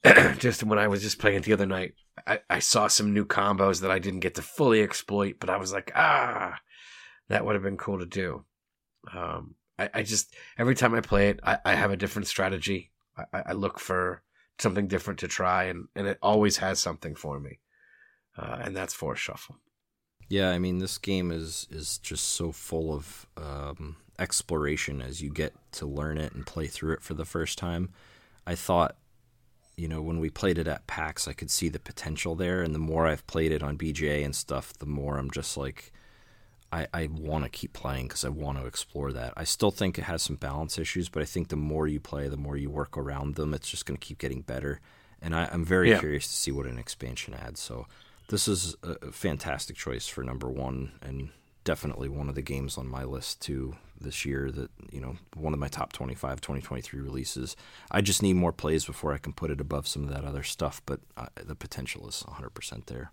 just 0.37 0.63
when 0.63 0.79
I 0.79 0.87
was 0.87 1.01
just 1.01 1.19
playing 1.19 1.37
it 1.37 1.43
the 1.43 1.53
other 1.53 1.65
night. 1.65 1.93
I, 2.25 2.39
I 2.49 2.59
saw 2.59 2.87
some 2.87 3.13
new 3.13 3.25
combos 3.25 3.81
that 3.81 3.91
I 3.91 3.99
didn't 3.99 4.21
get 4.21 4.35
to 4.35 4.41
fully 4.41 4.81
exploit, 4.81 5.37
but 5.39 5.49
I 5.49 5.57
was 5.57 5.73
like, 5.73 5.91
ah, 5.95 6.59
that 7.29 7.45
would 7.45 7.55
have 7.55 7.63
been 7.63 7.77
cool 7.77 7.99
to 7.99 8.05
do. 8.05 8.45
Um, 9.13 9.55
I, 9.77 9.89
I 9.93 10.03
just 10.03 10.33
every 10.57 10.75
time 10.75 10.93
I 10.93 11.01
play 11.01 11.29
it, 11.29 11.39
I, 11.43 11.57
I 11.65 11.75
have 11.75 11.91
a 11.91 11.97
different 11.97 12.27
strategy. 12.27 12.91
I, 13.17 13.43
I 13.47 13.53
look 13.53 13.79
for 13.79 14.23
something 14.59 14.87
different 14.87 15.19
to 15.19 15.27
try, 15.27 15.65
and, 15.65 15.87
and 15.95 16.07
it 16.07 16.17
always 16.21 16.57
has 16.57 16.79
something 16.79 17.15
for 17.15 17.39
me, 17.39 17.59
uh, 18.37 18.59
and 18.61 18.75
that's 18.75 18.93
Forest 18.93 19.23
Shuffle. 19.23 19.57
Yeah, 20.29 20.51
I 20.51 20.59
mean, 20.59 20.79
this 20.79 20.97
game 20.97 21.31
is 21.31 21.67
is 21.69 21.97
just 21.97 22.25
so 22.25 22.51
full 22.51 22.93
of 22.93 23.27
um, 23.37 23.97
exploration 24.19 25.01
as 25.01 25.21
you 25.21 25.29
get 25.29 25.53
to 25.73 25.85
learn 25.85 26.17
it 26.17 26.33
and 26.33 26.45
play 26.45 26.67
through 26.67 26.93
it 26.93 27.01
for 27.01 27.13
the 27.13 27.25
first 27.25 27.57
time. 27.57 27.89
I 28.45 28.55
thought, 28.55 28.95
you 29.75 29.87
know, 29.87 30.01
when 30.01 30.19
we 30.19 30.29
played 30.29 30.57
it 30.57 30.67
at 30.67 30.85
PAX, 30.87 31.27
I 31.27 31.33
could 31.33 31.49
see 31.49 31.69
the 31.69 31.79
potential 31.79 32.35
there, 32.35 32.61
and 32.61 32.75
the 32.75 32.79
more 32.79 33.07
I've 33.07 33.25
played 33.27 33.51
it 33.51 33.63
on 33.63 33.77
BGA 33.77 34.23
and 34.23 34.35
stuff, 34.35 34.73
the 34.73 34.85
more 34.85 35.17
I'm 35.17 35.31
just 35.31 35.57
like, 35.57 35.91
I, 36.71 36.87
I 36.93 37.07
want 37.11 37.43
to 37.43 37.49
keep 37.49 37.73
playing 37.73 38.07
because 38.07 38.25
I 38.25 38.29
want 38.29 38.59
to 38.59 38.65
explore 38.65 39.11
that. 39.13 39.33
I 39.37 39.43
still 39.43 39.71
think 39.71 39.97
it 39.97 40.03
has 40.03 40.21
some 40.21 40.35
balance 40.35 40.77
issues, 40.77 41.09
but 41.09 41.21
I 41.21 41.25
think 41.25 41.49
the 41.49 41.55
more 41.55 41.87
you 41.87 41.99
play, 41.99 42.27
the 42.27 42.37
more 42.37 42.57
you 42.57 42.69
work 42.69 42.97
around 42.97 43.35
them, 43.35 43.53
it's 43.53 43.69
just 43.69 43.85
going 43.85 43.97
to 43.97 44.05
keep 44.05 44.17
getting 44.17 44.41
better. 44.41 44.79
And 45.21 45.35
I, 45.35 45.47
am 45.53 45.63
very 45.63 45.91
yeah. 45.91 45.99
curious 45.99 46.27
to 46.27 46.33
see 46.33 46.51
what 46.51 46.65
an 46.65 46.79
expansion 46.79 47.33
adds. 47.33 47.59
So 47.59 47.87
this 48.29 48.47
is 48.47 48.75
a 48.83 49.11
fantastic 49.11 49.75
choice 49.75 50.07
for 50.07 50.23
number 50.23 50.49
one, 50.49 50.93
and 51.01 51.29
definitely 51.63 52.09
one 52.09 52.27
of 52.27 52.35
the 52.35 52.41
games 52.41 52.77
on 52.77 52.87
my 52.87 53.03
list 53.03 53.41
too 53.41 53.75
this 54.03 54.25
year. 54.25 54.51
That 54.51 54.69
you 54.91 55.01
know, 55.01 55.15
one 55.35 55.53
of 55.53 55.59
my 55.59 55.67
top 55.67 55.93
25, 55.93 56.41
2023 56.41 56.99
releases. 56.99 57.55
I 57.89 58.01
just 58.01 58.21
need 58.21 58.35
more 58.35 58.53
plays 58.53 58.85
before 58.85 59.13
I 59.13 59.17
can 59.17 59.33
put 59.33 59.51
it 59.51 59.59
above 59.59 59.87
some 59.87 60.03
of 60.03 60.09
that 60.09 60.23
other 60.23 60.43
stuff, 60.43 60.81
but 60.85 60.99
uh, 61.17 61.27
the 61.43 61.55
potential 61.55 62.07
is 62.07 62.23
100% 62.27 62.85
there. 62.85 63.11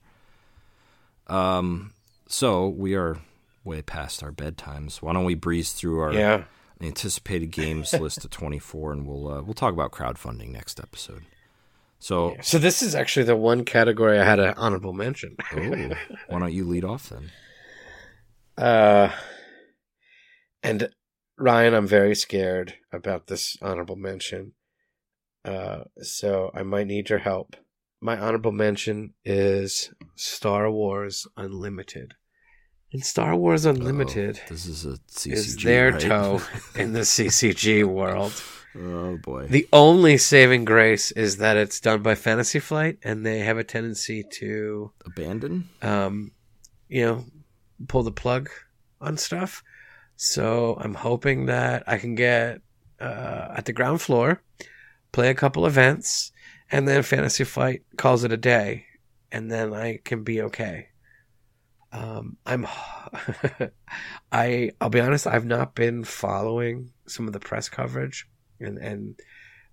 Um, 1.26 1.92
so 2.26 2.68
we 2.68 2.94
are 2.94 3.18
way 3.64 3.82
past 3.82 4.22
our 4.22 4.32
bedtimes. 4.32 4.96
Why 4.96 5.12
don't 5.12 5.24
we 5.24 5.34
breeze 5.34 5.72
through 5.72 6.00
our 6.00 6.12
yeah. 6.12 6.44
anticipated 6.80 7.50
games 7.50 7.92
list 8.00 8.24
of 8.24 8.30
24, 8.30 8.92
and 8.92 9.06
we'll 9.06 9.28
uh, 9.28 9.42
we'll 9.42 9.54
talk 9.54 9.72
about 9.72 9.92
crowdfunding 9.92 10.50
next 10.50 10.80
episode. 10.80 11.22
So, 12.02 12.34
so 12.40 12.58
this 12.58 12.80
is 12.80 12.94
actually 12.94 13.24
the 13.24 13.36
one 13.36 13.66
category 13.66 14.18
I 14.18 14.24
had 14.24 14.40
an 14.40 14.54
honorable 14.56 14.94
mention. 14.94 15.36
Ooh, 15.54 15.90
why 16.28 16.38
don't 16.38 16.52
you 16.52 16.64
lead 16.64 16.82
off 16.82 17.10
then? 17.10 17.30
Uh, 18.56 19.10
and 20.62 20.90
Ryan, 21.38 21.74
I'm 21.74 21.86
very 21.86 22.14
scared 22.14 22.74
about 22.92 23.26
this 23.26 23.56
honorable 23.62 23.96
mention. 23.96 24.52
Uh, 25.44 25.84
so 26.02 26.50
I 26.54 26.62
might 26.62 26.86
need 26.86 27.08
your 27.08 27.20
help. 27.20 27.56
My 28.00 28.18
honorable 28.18 28.52
mention 28.52 29.14
is 29.24 29.92
Star 30.16 30.70
Wars 30.70 31.26
Unlimited. 31.36 32.14
In 32.92 33.02
Star 33.02 33.36
Wars 33.36 33.64
Unlimited, 33.64 34.40
oh, 34.44 34.48
this 34.48 34.66
is 34.66 34.84
a 34.84 34.98
CCG, 35.10 35.32
is 35.32 35.56
their 35.56 35.92
right? 35.92 36.00
toe 36.00 36.42
in 36.74 36.92
the 36.92 37.00
CCG 37.00 37.84
world. 37.84 38.32
Oh 38.76 39.16
boy! 39.16 39.46
The 39.48 39.68
only 39.72 40.16
saving 40.16 40.64
grace 40.64 41.10
is 41.12 41.38
that 41.38 41.56
it's 41.56 41.80
done 41.80 42.02
by 42.02 42.14
Fantasy 42.14 42.58
Flight, 42.58 42.98
and 43.02 43.24
they 43.24 43.40
have 43.40 43.58
a 43.58 43.64
tendency 43.64 44.24
to 44.34 44.92
abandon. 45.04 45.68
Um, 45.82 46.32
you 46.88 47.04
know, 47.04 47.24
pull 47.88 48.02
the 48.02 48.12
plug 48.12 48.48
on 49.00 49.16
stuff. 49.16 49.62
So 50.22 50.76
I'm 50.78 50.92
hoping 50.92 51.46
that 51.46 51.84
I 51.86 51.96
can 51.96 52.14
get 52.14 52.60
uh, 53.00 53.54
at 53.56 53.64
the 53.64 53.72
ground 53.72 54.02
floor, 54.02 54.42
play 55.12 55.30
a 55.30 55.34
couple 55.34 55.64
events, 55.64 56.30
and 56.70 56.86
then 56.86 57.02
Fantasy 57.02 57.44
Flight 57.44 57.84
calls 57.96 58.22
it 58.22 58.30
a 58.30 58.36
day, 58.36 58.84
and 59.32 59.50
then 59.50 59.72
I 59.72 59.98
can 60.04 60.22
be 60.22 60.42
okay. 60.42 60.88
Um, 61.90 62.36
I'm, 62.44 62.66
I, 64.32 64.72
I'll 64.78 64.90
be 64.90 65.00
honest, 65.00 65.26
I've 65.26 65.46
not 65.46 65.74
been 65.74 66.04
following 66.04 66.92
some 67.06 67.26
of 67.26 67.32
the 67.32 67.40
press 67.40 67.70
coverage 67.70 68.28
and, 68.60 68.76
and, 68.76 69.18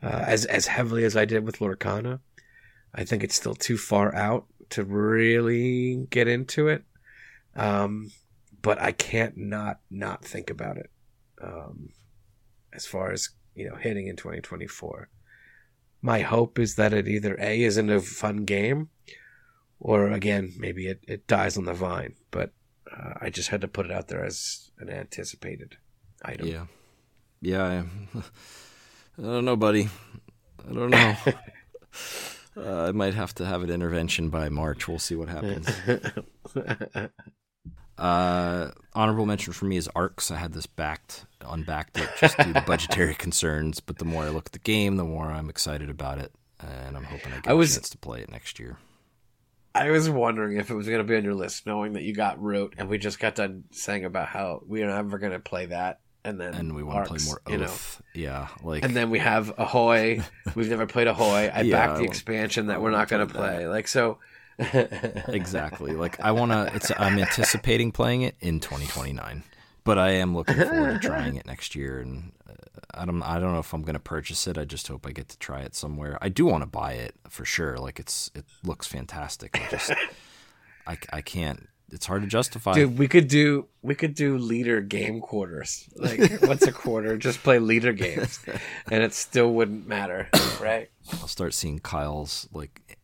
uh, 0.02 0.24
as, 0.26 0.46
as 0.46 0.66
heavily 0.66 1.04
as 1.04 1.18
I 1.18 1.26
did 1.26 1.46
with 1.46 1.60
Lorcana. 1.60 2.22
I 2.96 3.04
think 3.04 3.22
it's 3.22 3.36
still 3.36 3.54
too 3.54 3.78
far 3.78 4.16
out 4.16 4.46
to 4.70 4.86
really 4.86 6.08
get 6.10 6.30
into 6.30 6.70
it. 6.70 6.86
Um, 7.54 8.12
but 8.62 8.82
I 8.82 8.92
can't 8.92 9.38
not, 9.38 9.80
not 9.90 10.24
think 10.24 10.50
about 10.50 10.78
it. 10.78 10.92
Um, 11.42 11.90
as 12.74 12.86
far 12.86 13.12
as, 13.12 13.30
you 13.56 13.70
know, 13.70 13.76
hitting 13.76 14.08
in 14.08 14.16
2024. 14.16 15.10
My 16.02 16.20
hope 16.20 16.60
is 16.60 16.76
that 16.76 16.94
it 16.94 17.08
either 17.08 17.36
A 17.40 17.64
isn't 17.64 17.90
a 17.90 18.00
fun 18.00 18.46
game 18.46 18.90
or 19.80 20.12
again, 20.12 20.54
maybe 20.58 20.88
it, 20.88 21.04
it 21.08 21.28
dies 21.28 21.58
on 21.58 21.66
the 21.66 21.74
vine. 21.74 22.16
But 22.32 22.52
uh, 22.92 23.14
I 23.22 23.30
just 23.30 23.50
had 23.50 23.62
to 23.62 23.68
put 23.68 23.86
it 23.86 23.92
out 23.92 24.08
there 24.08 24.24
as 24.24 24.72
an 24.80 24.90
anticipated 24.90 25.78
item. 26.24 26.48
Yeah, 26.48 26.66
yeah. 27.42 27.64
I, 27.64 28.20
I 29.20 29.22
don't 29.22 29.46
know, 29.46 29.56
buddy. 29.56 29.90
I 30.68 30.74
don't 30.74 30.90
know. 30.90 31.16
uh, 32.58 32.88
I 32.88 32.92
might 32.92 33.14
have 33.14 33.34
to 33.36 33.46
have 33.46 33.64
an 33.64 33.70
intervention 33.70 34.30
by 34.30 34.50
March. 34.50 34.88
We'll 34.88 35.00
see 35.00 35.16
what 35.16 35.30
happens. 35.30 35.70
uh, 37.98 38.72
honorable 38.94 39.26
mention 39.26 39.54
for 39.54 39.66
me 39.66 39.78
is 39.78 39.90
Arcs. 39.96 40.32
I 40.32 40.38
had 40.38 40.54
this 40.54 40.68
backed, 40.68 41.26
unbacked 41.42 41.98
it 41.98 42.10
just 42.20 42.38
due 42.38 42.54
to 42.54 42.62
budgetary 42.62 43.14
concerns. 43.18 43.80
But 43.80 43.98
the 43.98 44.06
more 44.06 44.24
I 44.24 44.30
look 44.30 44.48
at 44.48 44.52
the 44.52 44.60
game, 44.60 44.98
the 44.98 45.04
more 45.04 45.26
I'm 45.26 45.50
excited 45.50 45.90
about 45.90 46.20
it, 46.20 46.32
and 46.60 46.96
I'm 46.96 47.04
hoping 47.04 47.34
I 47.34 47.38
get 47.38 47.48
I 47.48 47.54
was, 47.54 47.72
a 47.72 47.80
chance 47.80 47.90
to 47.90 47.98
play 47.98 48.22
it 48.22 48.32
next 48.32 48.60
year. 48.60 48.78
I 49.74 49.92
was 49.92 50.10
wondering 50.10 50.58
if 50.58 50.70
it 50.70 50.76
was 50.76 50.88
going 50.88 51.00
to 51.00 51.04
be 51.04 51.16
on 51.16 51.24
your 51.24 51.36
list, 51.36 51.66
knowing 51.66 51.94
that 51.94 52.04
you 52.04 52.14
got 52.14 52.42
Root, 52.42 52.76
and 52.78 52.90
we 52.90 52.98
just 52.98 53.20
got 53.20 53.36
done 53.36 53.66
saying 53.72 54.06
about 54.06 54.28
how 54.28 54.62
we 54.68 54.82
are 54.84 54.88
never 54.88 55.18
going 55.18 55.34
to 55.34 55.40
play 55.40 55.68
that, 55.68 56.00
and 56.24 56.40
then 56.40 56.54
and 56.54 56.76
we 56.76 56.84
want 56.84 57.06
to 57.06 57.14
play 57.14 57.24
more 57.26 57.42
Oath, 57.46 57.52
you 57.52 57.58
know. 57.58 57.74
yeah, 58.14 58.48
like 58.64 58.84
and 58.84 58.96
then 58.96 59.10
we 59.10 59.20
have 59.20 59.54
Ahoy. 59.58 60.22
We've 60.56 60.70
never 60.70 60.88
played 60.88 61.08
Ahoy. 61.08 61.52
I 61.54 61.62
yeah, 61.62 61.88
backed 61.88 62.00
the 62.00 62.06
expansion 62.06 62.68
that 62.68 62.82
we're 62.82 62.92
not 62.92 63.08
going 63.08 63.28
to 63.28 63.34
play. 63.34 63.64
That. 63.64 63.70
Like 63.70 63.88
so. 63.88 64.20
Exactly. 64.60 65.94
Like 65.94 66.20
I 66.20 66.32
want 66.32 66.52
to. 66.52 66.72
It's. 66.74 66.92
I'm 66.98 67.20
anticipating 67.20 67.92
playing 67.92 68.24
it 68.24 68.36
in 68.42 68.60
2029 68.60 69.44
but 69.88 69.98
I 69.98 70.10
am 70.10 70.36
looking 70.36 70.58
forward 70.58 71.02
to 71.02 71.08
trying 71.08 71.38
it 71.38 71.46
next 71.46 71.74
year. 71.74 72.02
And 72.02 72.34
uh, 72.48 72.54
I 72.94 73.06
don't, 73.06 73.24
I 73.24 73.40
don't 73.40 73.54
know 73.54 73.60
if 73.60 73.74
I'm 73.74 73.84
going 73.84 73.94
to 73.94 74.02
purchase 74.02 74.46
it. 74.46 74.58
I 74.58 74.66
just 74.66 74.90
hope 74.90 75.08
I 75.08 75.12
get 75.12 75.30
to 75.30 75.40
try 75.40 75.62
it 75.62 75.76
somewhere. 75.76 76.18
I 76.22 76.28
do 76.28 76.46
want 76.46 76.64
to 76.64 76.68
buy 76.68 76.92
it 76.92 77.16
for 77.30 77.46
sure. 77.46 77.78
Like 77.78 77.98
it's, 77.98 78.30
it 78.36 78.44
looks 78.66 78.86
fantastic. 78.86 79.58
I 79.58 79.72
just, 79.72 79.92
I, 80.86 80.98
I 81.14 81.22
can't. 81.22 81.70
It's 81.90 82.06
hard 82.06 82.22
to 82.24 82.28
justify. 82.28 82.74
Dude, 82.74 82.98
we 83.00 83.08
could 83.08 83.30
do, 83.30 83.68
we 83.82 83.96
could 83.96 84.14
do 84.14 84.38
Leder 84.38 84.86
game 84.86 85.22
quarters. 85.22 85.88
Like, 85.96 86.42
what's 86.42 86.68
a 86.68 86.74
quarter? 86.74 87.16
Just 87.16 87.42
play 87.44 87.60
Leder 87.60 87.96
games, 87.96 88.42
and 88.92 89.02
it 89.02 89.14
still 89.14 89.54
wouldn't 89.54 89.88
matter, 89.88 90.28
right? 90.62 90.90
I'll 91.14 91.30
start 91.30 91.54
seeing 91.54 91.80
Kyle's 91.80 92.50
like 92.52 92.97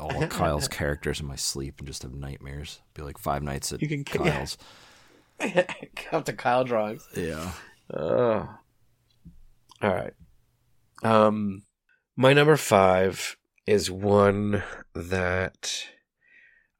all 0.00 0.26
Kyle's 0.26 0.68
characters 0.68 1.20
in 1.20 1.26
my 1.26 1.36
sleep 1.36 1.76
and 1.78 1.86
just 1.86 2.02
have 2.02 2.14
nightmares. 2.14 2.80
Be 2.94 3.02
like 3.02 3.18
five 3.18 3.42
nights 3.42 3.72
at 3.72 3.82
you 3.82 3.88
can, 3.88 4.04
Kyle's. 4.04 4.56
Yeah 5.40 5.64
Come 5.94 6.22
to 6.24 6.32
Kyle 6.32 6.64
drawings. 6.64 7.06
Yeah. 7.16 7.52
Uh, 7.92 8.46
all 9.82 9.94
right. 9.94 10.12
Um, 11.02 11.62
my 12.16 12.32
number 12.32 12.56
five 12.56 13.36
is 13.66 13.90
one 13.90 14.62
that 14.94 15.86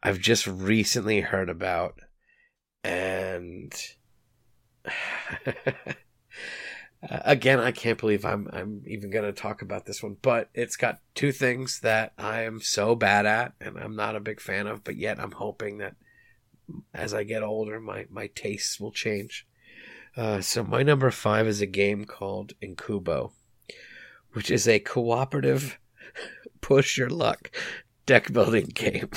I've 0.02 0.18
just 0.18 0.46
recently 0.46 1.20
heard 1.20 1.48
about, 1.48 2.00
and 2.84 3.72
again, 7.02 7.60
I 7.60 7.72
can't 7.72 7.98
believe 7.98 8.24
I'm 8.24 8.48
I'm 8.52 8.82
even 8.86 9.10
going 9.10 9.24
to 9.24 9.32
talk 9.32 9.62
about 9.62 9.86
this 9.86 10.02
one. 10.02 10.16
But 10.20 10.50
it's 10.54 10.76
got 10.76 11.00
two 11.14 11.32
things 11.32 11.80
that 11.80 12.12
I 12.18 12.42
am 12.42 12.60
so 12.60 12.94
bad 12.94 13.26
at, 13.26 13.52
and 13.60 13.78
I'm 13.78 13.96
not 13.96 14.16
a 14.16 14.20
big 14.20 14.40
fan 14.40 14.66
of. 14.66 14.84
But 14.84 14.96
yet, 14.96 15.18
I'm 15.18 15.32
hoping 15.32 15.78
that 15.78 15.94
as 16.94 17.14
I 17.14 17.24
get 17.24 17.42
older, 17.42 17.80
my, 17.80 18.06
my 18.10 18.28
tastes 18.28 18.78
will 18.80 18.92
change. 18.92 19.46
Uh, 20.16 20.40
so 20.40 20.62
my 20.64 20.82
number 20.82 21.10
five 21.10 21.46
is 21.46 21.60
a 21.60 21.66
game 21.66 22.04
called 22.04 22.52
Incubo, 22.62 23.32
which 24.32 24.50
is 24.50 24.66
a 24.66 24.78
cooperative 24.80 25.78
push 26.60 26.98
your 26.98 27.10
luck 27.10 27.50
deck 28.06 28.32
building 28.32 28.66
game. 28.74 29.10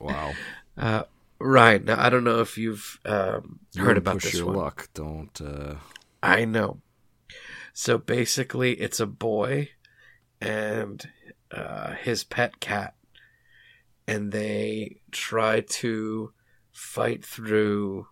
Wow. 0.00 0.32
Uh, 0.76 1.04
right 1.38 1.82
now, 1.82 2.04
I 2.04 2.10
don't 2.10 2.24
know 2.24 2.40
if 2.40 2.58
you've 2.58 3.00
um, 3.04 3.60
heard 3.76 3.96
about 3.96 4.14
push 4.14 4.24
this 4.24 4.34
your 4.34 4.46
one. 4.46 4.56
luck. 4.56 4.88
Don't. 4.92 5.40
Uh, 5.40 5.74
I 6.24 6.46
know. 6.46 6.80
So 7.74 7.98
basically, 7.98 8.80
it's 8.80 8.98
a 8.98 9.06
boy 9.06 9.68
and 10.40 11.06
uh, 11.50 11.92
his 11.92 12.24
pet 12.24 12.60
cat, 12.60 12.94
and 14.08 14.32
they 14.32 15.00
try 15.10 15.60
to 15.60 16.32
fight 16.72 17.22
through 17.22 18.06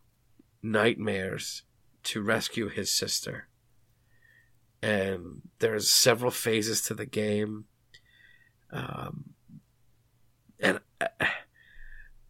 nightmares 0.62 1.62
to 2.02 2.20
rescue 2.20 2.68
his 2.68 2.92
sister. 2.92 3.48
And 4.82 5.40
there's 5.60 5.88
several 5.88 6.30
phases 6.30 6.82
to 6.82 6.94
the 6.94 7.06
game, 7.06 7.64
um, 8.70 9.30
and 10.60 10.80
uh, 11.00 11.06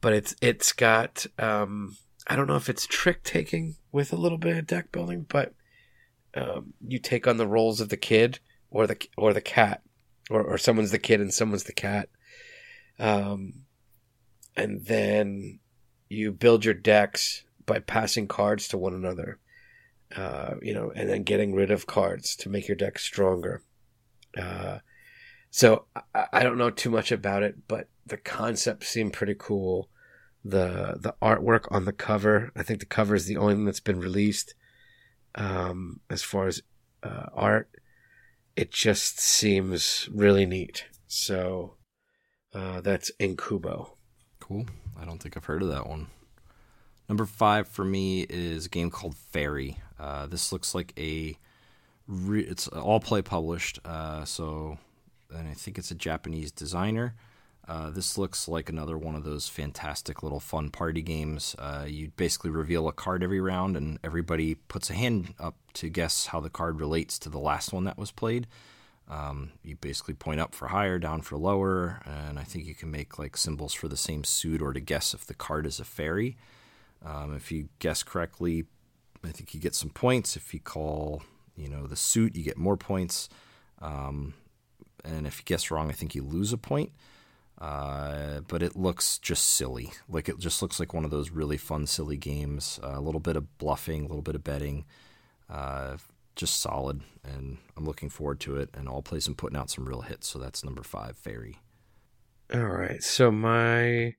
but 0.00 0.12
it's 0.12 0.36
it's 0.40 0.72
got 0.72 1.26
um, 1.40 1.96
I 2.28 2.36
don't 2.36 2.46
know 2.46 2.54
if 2.54 2.68
it's 2.68 2.86
trick 2.86 3.24
taking 3.24 3.76
with 3.90 4.12
a 4.12 4.16
little 4.16 4.38
bit 4.38 4.58
of 4.58 4.66
deck 4.68 4.92
building, 4.92 5.26
but 5.28 5.54
um, 6.34 6.72
you 6.86 6.98
take 6.98 7.26
on 7.26 7.36
the 7.36 7.46
roles 7.46 7.80
of 7.80 7.88
the 7.88 7.96
kid 7.96 8.40
or 8.70 8.86
the 8.86 8.96
or 9.16 9.32
the 9.32 9.40
cat, 9.40 9.82
or 10.30 10.42
or 10.42 10.58
someone's 10.58 10.90
the 10.90 10.98
kid 10.98 11.20
and 11.20 11.32
someone's 11.32 11.64
the 11.64 11.72
cat, 11.72 12.08
um, 12.98 13.64
and 14.56 14.86
then 14.86 15.60
you 16.08 16.32
build 16.32 16.64
your 16.64 16.74
decks 16.74 17.44
by 17.66 17.78
passing 17.78 18.26
cards 18.26 18.68
to 18.68 18.78
one 18.78 18.94
another, 18.94 19.38
uh, 20.16 20.54
you 20.60 20.74
know, 20.74 20.92
and 20.94 21.08
then 21.08 21.22
getting 21.22 21.54
rid 21.54 21.70
of 21.70 21.86
cards 21.86 22.36
to 22.36 22.48
make 22.48 22.68
your 22.68 22.76
deck 22.76 22.98
stronger. 22.98 23.62
Uh, 24.36 24.78
so 25.50 25.84
I, 26.14 26.26
I 26.32 26.42
don't 26.42 26.58
know 26.58 26.70
too 26.70 26.90
much 26.90 27.12
about 27.12 27.42
it, 27.42 27.68
but 27.68 27.88
the 28.06 28.16
concept 28.16 28.84
seemed 28.84 29.12
pretty 29.12 29.36
cool. 29.38 29.88
The 30.44 30.96
the 30.98 31.14
artwork 31.22 31.70
on 31.70 31.84
the 31.84 31.92
cover, 31.92 32.50
I 32.56 32.62
think 32.62 32.80
the 32.80 32.86
cover 32.86 33.14
is 33.14 33.26
the 33.26 33.36
only 33.36 33.54
thing 33.54 33.64
that's 33.64 33.80
been 33.80 34.00
released 34.00 34.54
um, 35.34 36.00
as 36.10 36.22
far 36.22 36.46
as 36.46 36.62
uh, 37.02 37.26
art. 37.34 37.68
It 38.56 38.70
just 38.70 39.18
seems 39.18 40.08
really 40.12 40.46
neat. 40.46 40.84
So 41.06 41.76
uh, 42.54 42.80
that's 42.80 43.10
Incubo. 43.18 43.92
Cool. 44.40 44.66
I 45.00 45.04
don't 45.04 45.22
think 45.22 45.36
I've 45.36 45.44
heard 45.44 45.62
of 45.62 45.68
that 45.68 45.86
one. 45.86 46.08
Number 47.08 47.26
five 47.26 47.68
for 47.68 47.84
me 47.84 48.22
is 48.28 48.66
a 48.66 48.68
game 48.68 48.90
called 48.90 49.16
Fairy. 49.16 49.78
Uh, 49.98 50.26
this 50.26 50.52
looks 50.52 50.74
like 50.74 50.92
a. 50.98 51.36
Re- 52.08 52.42
it's 52.42 52.68
Allplay 52.68 53.24
published, 53.24 53.78
uh, 53.84 54.24
so 54.24 54.76
and 55.30 55.48
I 55.48 55.54
think 55.54 55.78
it's 55.78 55.90
a 55.90 55.94
Japanese 55.94 56.50
designer. 56.50 57.14
Uh, 57.68 57.90
this 57.90 58.18
looks 58.18 58.48
like 58.48 58.68
another 58.68 58.98
one 58.98 59.14
of 59.14 59.22
those 59.22 59.48
fantastic 59.48 60.22
little 60.22 60.40
fun 60.40 60.68
party 60.68 61.00
games. 61.00 61.54
Uh, 61.58 61.84
you 61.86 62.10
basically 62.16 62.50
reveal 62.50 62.88
a 62.88 62.92
card 62.92 63.22
every 63.22 63.40
round, 63.40 63.76
and 63.76 63.98
everybody 64.02 64.54
puts 64.54 64.90
a 64.90 64.94
hand 64.94 65.34
up 65.38 65.54
to 65.74 65.88
guess 65.88 66.26
how 66.26 66.40
the 66.40 66.50
card 66.50 66.80
relates 66.80 67.18
to 67.20 67.28
the 67.28 67.38
last 67.38 67.72
one 67.72 67.84
that 67.84 67.96
was 67.98 68.10
played. 68.10 68.46
Um, 69.08 69.52
you 69.62 69.76
basically 69.76 70.14
point 70.14 70.40
up 70.40 70.54
for 70.54 70.68
higher, 70.68 70.98
down 70.98 71.22
for 71.22 71.36
lower, 71.36 72.00
and 72.04 72.38
I 72.38 72.44
think 72.44 72.66
you 72.66 72.74
can 72.74 72.90
make 72.90 73.18
like 73.18 73.36
symbols 73.36 73.74
for 73.74 73.86
the 73.86 73.96
same 73.96 74.24
suit 74.24 74.60
or 74.60 74.72
to 74.72 74.80
guess 74.80 75.14
if 75.14 75.24
the 75.24 75.34
card 75.34 75.66
is 75.66 75.78
a 75.78 75.84
fairy. 75.84 76.36
Um, 77.04 77.34
if 77.34 77.52
you 77.52 77.68
guess 77.78 78.02
correctly, 78.02 78.64
I 79.24 79.28
think 79.28 79.54
you 79.54 79.60
get 79.60 79.74
some 79.74 79.90
points. 79.90 80.36
If 80.36 80.54
you 80.54 80.60
call, 80.60 81.22
you 81.56 81.68
know, 81.68 81.86
the 81.86 81.96
suit, 81.96 82.36
you 82.36 82.42
get 82.42 82.56
more 82.56 82.76
points. 82.76 83.28
Um, 83.80 84.34
and 85.04 85.26
if 85.26 85.38
you 85.38 85.44
guess 85.44 85.70
wrong, 85.70 85.90
I 85.90 85.92
think 85.92 86.14
you 86.14 86.22
lose 86.22 86.52
a 86.52 86.58
point. 86.58 86.92
Uh, 87.62 88.40
but 88.48 88.60
it 88.60 88.74
looks 88.74 89.18
just 89.18 89.44
silly. 89.44 89.92
Like 90.08 90.28
it 90.28 90.40
just 90.40 90.62
looks 90.62 90.80
like 90.80 90.92
one 90.92 91.04
of 91.04 91.12
those 91.12 91.30
really 91.30 91.56
fun, 91.56 91.86
silly 91.86 92.16
games. 92.16 92.80
Uh, 92.82 92.98
a 92.98 93.00
little 93.00 93.20
bit 93.20 93.36
of 93.36 93.56
bluffing, 93.58 94.00
a 94.00 94.08
little 94.08 94.20
bit 94.20 94.34
of 94.34 94.42
betting. 94.42 94.84
Uh, 95.48 95.96
just 96.34 96.60
solid, 96.60 97.02
and 97.22 97.58
I'm 97.76 97.84
looking 97.84 98.08
forward 98.08 98.40
to 98.40 98.56
it. 98.56 98.70
And 98.74 98.88
Allplay's 98.88 99.28
and 99.28 99.38
putting 99.38 99.56
out 99.56 99.70
some 99.70 99.84
real 99.84 100.00
hits. 100.00 100.26
So 100.26 100.40
that's 100.40 100.64
number 100.64 100.82
five, 100.82 101.16
Fairy. 101.16 101.58
All 102.52 102.66
right. 102.66 103.00
So 103.00 103.30
my 103.30 104.16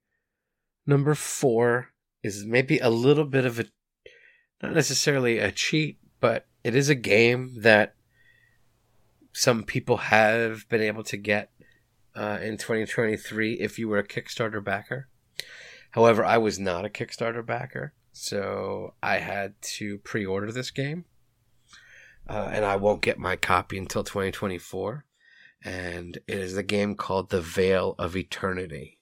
number 0.87 1.13
four 1.13 1.89
is 2.23 2.45
maybe 2.45 2.79
a 2.79 2.89
little 2.89 3.25
bit 3.25 3.45
of 3.45 3.59
a, 3.59 3.65
not 4.61 4.73
necessarily 4.73 5.39
a 5.39 5.51
cheat, 5.51 5.97
but 6.21 6.45
it 6.63 6.75
is 6.75 6.87
a 6.87 6.95
game 6.95 7.51
that 7.57 7.95
some 9.33 9.63
people 9.63 9.97
have 9.97 10.69
been 10.69 10.81
able 10.81 11.03
to 11.03 11.17
get 11.17 11.49
uh, 12.15 12.39
in 12.41 12.57
2023 12.57 13.53
if 13.53 13.79
you 13.79 13.87
were 13.87 13.99
a 13.99 14.07
Kickstarter 14.07 14.63
backer. 14.63 15.07
However, 15.91 16.25
I 16.25 16.37
was 16.37 16.59
not 16.59 16.85
a 16.85 16.89
Kickstarter 16.89 17.45
backer, 17.45 17.93
so 18.11 18.95
I 19.01 19.17
had 19.17 19.53
to 19.77 19.99
pre 19.99 20.25
order 20.25 20.51
this 20.51 20.71
game. 20.71 21.05
Uh, 22.27 22.49
and 22.51 22.63
I 22.63 22.77
won't 22.77 23.01
get 23.01 23.19
my 23.19 23.35
copy 23.35 23.77
until 23.77 24.03
2024. 24.03 25.05
And 25.63 26.17
it 26.27 26.37
is 26.37 26.57
a 26.57 26.63
game 26.63 26.95
called 26.95 27.29
The 27.29 27.41
Vale 27.41 27.95
of 27.99 28.15
Eternity. 28.15 28.99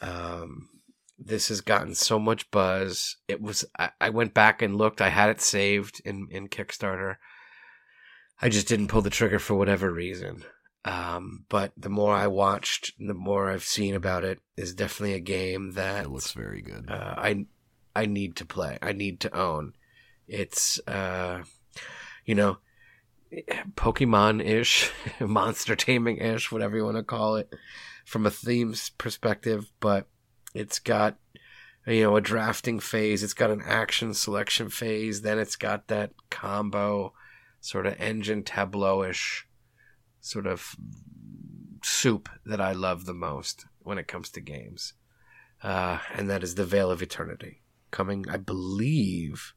Um, 0.00 0.68
this 1.18 1.48
has 1.48 1.60
gotten 1.60 1.94
so 1.94 2.18
much 2.18 2.50
buzz. 2.50 3.16
It 3.26 3.40
was, 3.40 3.64
I, 3.78 3.90
I 4.00 4.10
went 4.10 4.34
back 4.34 4.62
and 4.62 4.76
looked, 4.76 5.00
I 5.00 5.08
had 5.08 5.30
it 5.30 5.40
saved 5.40 6.00
in, 6.04 6.28
in 6.30 6.48
Kickstarter. 6.48 7.16
I 8.40 8.48
just 8.48 8.68
didn't 8.68 8.88
pull 8.88 9.02
the 9.02 9.10
trigger 9.10 9.38
for 9.38 9.54
whatever 9.54 9.92
reason. 9.92 10.44
Um, 10.88 11.44
but 11.50 11.72
the 11.76 11.90
more 11.90 12.14
I 12.14 12.28
watched, 12.28 12.94
the 12.98 13.12
more 13.12 13.50
I've 13.50 13.64
seen 13.64 13.94
about 13.94 14.24
it 14.24 14.40
is 14.56 14.74
definitely 14.74 15.12
a 15.14 15.20
game 15.20 15.72
that 15.72 16.06
It 16.06 16.10
looks 16.10 16.32
very 16.32 16.62
good. 16.62 16.90
uh, 16.90 17.14
I 17.16 17.44
I 17.94 18.06
need 18.06 18.36
to 18.36 18.46
play. 18.46 18.78
I 18.80 18.92
need 18.92 19.20
to 19.20 19.36
own. 19.36 19.74
It's 20.26 20.80
uh, 20.88 21.42
you 22.24 22.34
know, 22.34 22.58
Pokemon 23.74 24.42
ish, 24.42 24.90
monster 25.20 25.76
taming 25.76 26.18
ish, 26.18 26.50
whatever 26.50 26.76
you 26.78 26.84
want 26.84 26.96
to 26.96 27.02
call 27.02 27.36
it, 27.36 27.52
from 28.06 28.24
a 28.24 28.30
themes 28.30 28.90
perspective. 28.96 29.70
But 29.80 30.08
it's 30.54 30.78
got 30.78 31.18
you 31.86 32.02
know 32.04 32.16
a 32.16 32.22
drafting 32.22 32.80
phase. 32.80 33.22
It's 33.22 33.34
got 33.34 33.50
an 33.50 33.62
action 33.62 34.14
selection 34.14 34.70
phase. 34.70 35.20
Then 35.20 35.38
it's 35.38 35.56
got 35.56 35.88
that 35.88 36.12
combo 36.30 37.12
sort 37.60 37.86
of 37.86 38.00
engine 38.00 38.42
tableau 38.42 39.02
ish 39.02 39.47
sort 40.28 40.46
of 40.46 40.76
soup 41.82 42.28
that 42.44 42.60
I 42.60 42.72
love 42.72 43.06
the 43.06 43.14
most 43.14 43.66
when 43.80 43.98
it 43.98 44.08
comes 44.08 44.30
to 44.30 44.40
games. 44.40 44.92
Uh, 45.62 45.98
and 46.14 46.28
that 46.30 46.42
is 46.42 46.54
The 46.54 46.64
Vale 46.64 46.90
of 46.90 47.02
Eternity. 47.02 47.62
Coming, 47.90 48.26
I 48.30 48.36
believe, 48.36 49.54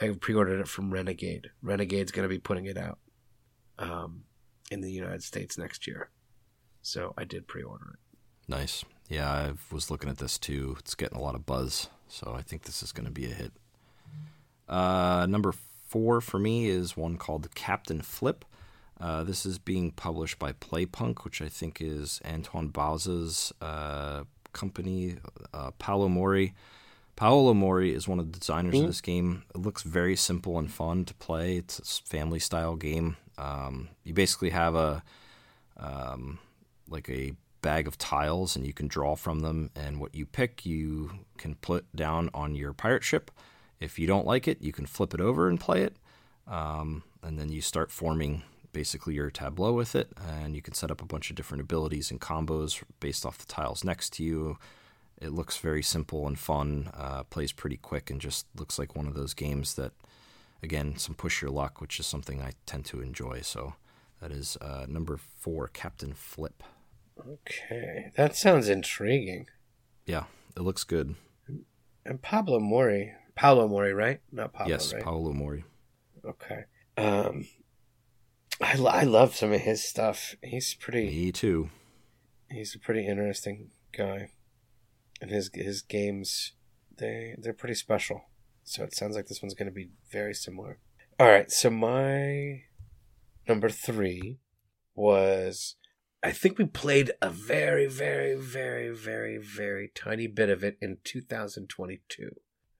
I 0.00 0.10
pre 0.20 0.34
ordered 0.34 0.60
it 0.60 0.68
from 0.68 0.92
Renegade. 0.92 1.50
Renegade's 1.60 2.12
going 2.12 2.24
to 2.24 2.32
be 2.32 2.38
putting 2.38 2.66
it 2.66 2.78
out 2.78 2.98
um, 3.78 4.22
in 4.70 4.80
the 4.80 4.92
United 4.92 5.22
States 5.22 5.58
next 5.58 5.86
year. 5.86 6.10
So 6.82 7.12
I 7.18 7.24
did 7.24 7.48
pre 7.48 7.62
order 7.62 7.94
it. 7.94 8.18
Nice. 8.48 8.84
Yeah, 9.08 9.30
I 9.30 9.52
was 9.72 9.90
looking 9.90 10.08
at 10.08 10.18
this 10.18 10.38
too. 10.38 10.76
It's 10.78 10.94
getting 10.94 11.18
a 11.18 11.22
lot 11.22 11.34
of 11.34 11.44
buzz, 11.44 11.88
so 12.06 12.34
I 12.36 12.42
think 12.42 12.62
this 12.62 12.82
is 12.82 12.92
going 12.92 13.06
to 13.06 13.12
be 13.12 13.24
a 13.24 13.34
hit. 13.34 13.52
Uh, 14.68 15.26
number 15.28 15.52
four 15.88 16.20
for 16.20 16.38
me 16.38 16.66
is 16.68 16.96
one 16.96 17.16
called 17.16 17.54
Captain 17.54 18.00
Flip. 18.02 18.44
Uh, 19.00 19.22
this 19.24 19.46
is 19.46 19.58
being 19.58 19.92
published 19.92 20.38
by 20.38 20.52
Playpunk, 20.52 21.24
which 21.24 21.40
I 21.40 21.48
think 21.48 21.80
is 21.80 22.20
Antoine 22.26 22.68
Bauza's 22.68 23.52
uh, 23.62 24.24
company. 24.52 25.16
Uh, 25.54 25.70
Paolo 25.78 26.08
Mori. 26.08 26.54
Paolo 27.16 27.54
Mori 27.54 27.92
is 27.94 28.06
one 28.08 28.18
of 28.20 28.32
the 28.32 28.38
designers 28.38 28.74
Mhm. 28.74 28.80
of 28.82 28.86
this 28.88 29.00
game. 29.00 29.44
It 29.54 29.58
looks 29.58 29.82
very 29.82 30.16
simple 30.16 30.58
and 30.58 30.70
fun 30.70 31.04
to 31.04 31.14
play. 31.14 31.56
It's 31.56 31.78
a 31.78 31.84
family 32.08 32.38
style 32.38 32.76
game. 32.76 33.16
Um, 33.36 33.88
you 34.04 34.14
basically 34.14 34.50
have 34.50 34.74
a 34.74 35.02
um, 35.76 36.38
like 36.88 37.08
a 37.08 37.34
bag 37.62 37.86
of 37.86 37.98
tiles 37.98 38.56
and 38.56 38.66
you 38.66 38.72
can 38.72 38.88
draw 38.88 39.14
from 39.14 39.40
them 39.40 39.70
and 39.76 40.00
what 40.00 40.14
you 40.14 40.26
pick 40.26 40.64
you 40.66 41.10
can 41.36 41.54
put 41.56 41.84
down 41.94 42.30
on 42.34 42.54
your 42.54 42.72
pirate 42.72 43.04
ship 43.04 43.30
if 43.80 43.98
you 43.98 44.06
don't 44.06 44.26
like 44.26 44.48
it 44.48 44.60
you 44.62 44.72
can 44.72 44.86
flip 44.86 45.12
it 45.14 45.20
over 45.20 45.48
and 45.48 45.60
play 45.60 45.82
it 45.82 45.96
um, 46.46 47.02
and 47.22 47.38
then 47.38 47.48
you 47.48 47.60
start 47.60 47.90
forming 47.90 48.42
basically 48.72 49.14
your 49.14 49.30
tableau 49.30 49.72
with 49.72 49.94
it 49.94 50.08
and 50.42 50.54
you 50.54 50.62
can 50.62 50.74
set 50.74 50.90
up 50.90 51.00
a 51.02 51.06
bunch 51.06 51.30
of 51.30 51.36
different 51.36 51.62
abilities 51.62 52.10
and 52.10 52.20
combos 52.20 52.82
based 53.00 53.24
off 53.26 53.38
the 53.38 53.46
tiles 53.46 53.84
next 53.84 54.12
to 54.12 54.22
you 54.24 54.56
it 55.20 55.32
looks 55.32 55.56
very 55.58 55.82
simple 55.82 56.26
and 56.26 56.38
fun 56.38 56.90
uh, 56.94 57.22
plays 57.24 57.52
pretty 57.52 57.76
quick 57.76 58.10
and 58.10 58.20
just 58.20 58.46
looks 58.56 58.78
like 58.78 58.94
one 58.94 59.06
of 59.06 59.14
those 59.14 59.34
games 59.34 59.74
that 59.74 59.92
again 60.62 60.96
some 60.96 61.14
push 61.14 61.40
your 61.42 61.50
luck 61.50 61.80
which 61.80 61.98
is 61.98 62.06
something 62.06 62.40
i 62.42 62.52
tend 62.66 62.84
to 62.84 63.00
enjoy 63.00 63.40
so 63.40 63.74
that 64.20 64.30
is 64.30 64.56
uh, 64.60 64.84
number 64.88 65.16
four 65.16 65.68
captain 65.68 66.12
flip 66.12 66.62
Okay. 67.28 68.12
That 68.16 68.36
sounds 68.36 68.68
intriguing. 68.68 69.46
yeah 70.06 70.24
it 70.56 70.60
looks 70.62 70.84
good 70.84 71.16
And 72.04 72.22
Pablo 72.22 72.60
Mori. 72.60 73.12
Paolo 73.34 73.66
Mori, 73.68 73.92
right? 73.92 74.20
Not 74.32 74.52
Pablo, 74.52 74.70
yes 74.72 74.92
right? 74.94 75.02
paolo 75.02 75.32
mori 75.32 75.64
Okay. 76.24 76.64
Um, 76.96 77.46
I, 78.60 78.74
lo- 78.74 78.90
I 78.90 79.04
love 79.04 79.34
some 79.36 79.52
of 79.52 79.60
his 79.60 79.84
stuff. 79.84 80.34
He's 80.42 80.74
pretty. 80.74 81.06
me 81.06 81.32
too 81.32 81.70
He's 82.50 82.74
a 82.74 82.78
pretty 82.78 83.06
interesting 83.06 83.70
guy. 83.92 84.30
and 85.20 85.30
his 85.30 85.50
his 85.54 85.82
games 85.82 86.52
they 86.96 87.34
they're 87.38 87.52
pretty 87.52 87.74
special. 87.74 88.24
So 88.64 88.84
it 88.84 88.94
sounds 88.94 89.16
like 89.16 89.26
this 89.26 89.40
one's 89.42 89.54
going 89.54 89.68
to 89.68 89.74
be 89.74 89.90
very 90.10 90.34
similar. 90.34 90.78
All 91.18 91.26
right, 91.28 91.50
so 91.50 91.70
my 91.70 92.62
number 93.48 93.68
three 93.70 94.38
was 94.94 95.76
I 96.22 96.32
think 96.32 96.58
we 96.58 96.64
played 96.66 97.12
a 97.22 97.30
very, 97.30 97.86
very, 97.86 98.34
very, 98.34 98.90
very, 98.90 99.38
very 99.38 99.90
tiny 99.94 100.26
bit 100.26 100.48
of 100.50 100.64
it 100.64 100.76
in 100.80 100.98
2022 101.04 102.30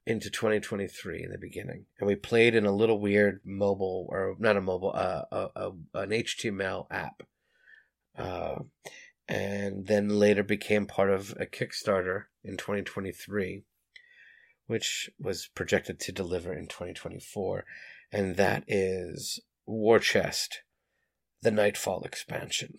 into 0.08 0.30
2023 0.30 1.22
in 1.22 1.30
the 1.30 1.36
beginning, 1.38 1.84
and 1.98 2.06
we 2.06 2.14
played 2.14 2.54
in 2.54 2.64
a 2.64 2.72
little 2.72 2.98
weird 2.98 3.42
mobile 3.44 4.06
or 4.08 4.34
not 4.38 4.56
a 4.56 4.60
mobile, 4.60 4.92
uh, 4.94 5.24
a, 5.30 5.48
a 5.54 5.70
an 6.00 6.10
HTML 6.10 6.86
app, 6.90 7.22
uh, 8.16 8.56
and 9.28 9.86
then 9.86 10.08
later 10.08 10.42
became 10.42 10.86
part 10.86 11.10
of 11.10 11.34
a 11.38 11.44
Kickstarter 11.44 12.24
in 12.42 12.56
2023, 12.56 13.64
which 14.66 15.10
was 15.20 15.50
projected 15.54 16.00
to 16.00 16.10
deliver 16.10 16.54
in 16.54 16.68
2024, 16.68 17.66
and 18.10 18.36
that 18.36 18.64
is 18.66 19.40
War 19.66 19.98
Chest, 19.98 20.62
the 21.42 21.50
Nightfall 21.50 22.02
expansion. 22.04 22.78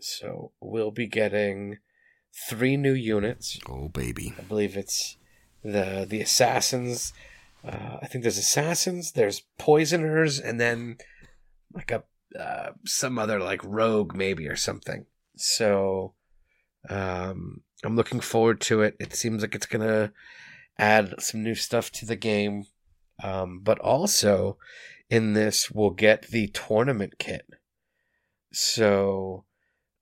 So 0.00 0.52
we'll 0.60 0.90
be 0.90 1.06
getting 1.06 1.78
three 2.46 2.76
new 2.76 2.92
units. 2.92 3.58
Oh 3.66 3.88
baby! 3.88 4.34
I 4.38 4.42
believe 4.42 4.76
it's 4.76 5.16
the 5.62 6.06
the 6.08 6.20
assassins. 6.20 7.12
Uh, 7.64 7.98
I 8.02 8.06
think 8.06 8.22
there's 8.22 8.38
assassins, 8.38 9.12
there's 9.12 9.42
poisoners, 9.58 10.38
and 10.38 10.60
then 10.60 10.96
like 11.74 11.90
a 11.90 12.04
uh, 12.38 12.70
some 12.86 13.18
other 13.18 13.40
like 13.40 13.62
rogue 13.64 14.14
maybe 14.14 14.48
or 14.48 14.56
something. 14.56 15.06
So 15.36 16.14
um, 16.88 17.62
I'm 17.84 17.96
looking 17.96 18.20
forward 18.20 18.60
to 18.62 18.82
it. 18.82 18.96
It 18.98 19.14
seems 19.14 19.42
like 19.42 19.54
it's 19.54 19.66
gonna 19.66 20.12
add 20.78 21.14
some 21.18 21.42
new 21.42 21.54
stuff 21.54 21.90
to 21.92 22.06
the 22.06 22.16
game, 22.16 22.64
um, 23.22 23.60
but 23.62 23.78
also 23.80 24.56
in 25.08 25.32
this 25.34 25.70
we'll 25.70 25.90
get 25.90 26.28
the 26.28 26.48
tournament 26.48 27.14
kit. 27.18 27.46
So, 28.52 29.44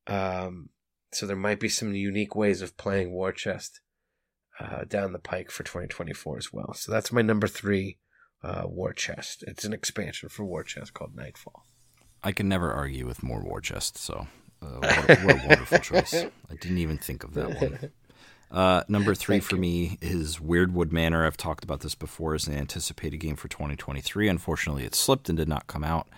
um, 0.07 0.71
so 1.13 1.27
there 1.27 1.37
might 1.37 1.61
be 1.61 1.69
some 1.69 1.95
unique 1.95 2.35
ways 2.35 2.63
of 2.63 2.77
playing 2.77 3.13
War 3.13 3.33
Chest 3.33 3.81
uh, 4.61 4.85
down 4.85 5.13
the 5.13 5.19
pike 5.19 5.51
for 5.51 5.63
2024 5.63 6.39
as 6.39 6.53
well. 6.53 6.75
So 6.75 6.93
that's 6.93 7.13
my 7.13 7.23
number 7.23 7.47
three 7.47 7.99
uh, 8.43 8.63
War 8.67 8.93
Chest. 8.93 9.45
It's 9.47 9.65
an 9.65 9.73
expansion 9.73 10.29
for 10.29 10.45
War 10.45 10.63
Chest 10.63 10.95
called 10.95 11.15
Nightfall. 11.15 11.65
I 12.23 12.33
can 12.33 12.49
never 12.49 12.73
argue 12.73 13.07
with 13.07 13.23
more 13.23 13.43
War 13.43 13.61
Chest, 13.61 13.97
so 13.97 14.27
uh, 14.61 14.67
what, 14.67 15.11
a, 15.11 15.17
what, 15.25 15.37
a, 15.37 15.39
wonderful 15.49 15.79
choice. 15.79 16.15
I 16.15 16.55
didn't 16.61 16.79
even 16.79 16.99
think 16.99 17.25
of 17.25 17.35
that 17.35 17.61
one. 17.61 17.91
Uh, 18.51 18.83
number 18.89 19.15
three 19.15 19.35
Thank 19.35 19.45
for 19.45 19.57
you. 19.57 19.61
me 19.61 19.99
is 20.01 20.39
Weirdwood 20.39 20.91
Manor. 20.91 21.27
I've 21.27 21.37
talked 21.37 21.65
about 21.65 21.81
this 21.81 21.95
before 21.95 22.35
as 22.35 22.47
an 22.47 22.55
anticipated 22.55 23.19
game 23.19 23.37
for 23.37 23.47
2023. 23.49 24.27
Unfortunately, 24.27 24.85
it 24.85 24.95
slipped 24.95 25.29
and 25.29 25.37
did 25.37 25.49
not 25.49 25.67
come 25.67 25.85
out. 25.85 26.09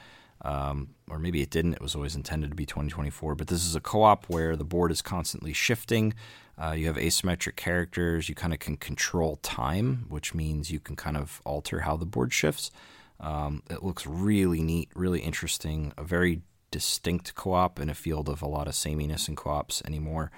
Um, 0.42 0.94
or 1.08 1.18
maybe 1.18 1.42
it 1.42 1.50
didn't. 1.50 1.74
It 1.74 1.82
was 1.82 1.94
always 1.94 2.16
intended 2.16 2.50
to 2.50 2.56
be 2.56 2.66
2024. 2.66 3.34
But 3.34 3.48
this 3.48 3.64
is 3.64 3.74
a 3.74 3.80
co 3.80 4.02
op 4.02 4.26
where 4.28 4.56
the 4.56 4.64
board 4.64 4.90
is 4.90 5.02
constantly 5.02 5.52
shifting. 5.52 6.14
Uh, 6.60 6.72
you 6.72 6.86
have 6.86 6.96
asymmetric 6.96 7.56
characters. 7.56 8.28
You 8.28 8.34
kind 8.34 8.52
of 8.52 8.58
can 8.58 8.76
control 8.76 9.36
time, 9.36 10.06
which 10.08 10.34
means 10.34 10.70
you 10.70 10.80
can 10.80 10.96
kind 10.96 11.16
of 11.16 11.40
alter 11.44 11.80
how 11.80 11.96
the 11.96 12.06
board 12.06 12.32
shifts. 12.32 12.70
Um, 13.18 13.62
it 13.70 13.82
looks 13.82 14.06
really 14.06 14.62
neat, 14.62 14.90
really 14.94 15.20
interesting, 15.20 15.92
a 15.98 16.04
very 16.04 16.42
distinct 16.70 17.34
co 17.34 17.52
op 17.52 17.78
in 17.78 17.90
a 17.90 17.94
field 17.94 18.28
of 18.28 18.42
a 18.42 18.48
lot 18.48 18.68
of 18.68 18.74
sameness 18.74 19.28
in 19.28 19.36
co 19.36 19.50
ops 19.50 19.82
anymore. 19.84 20.30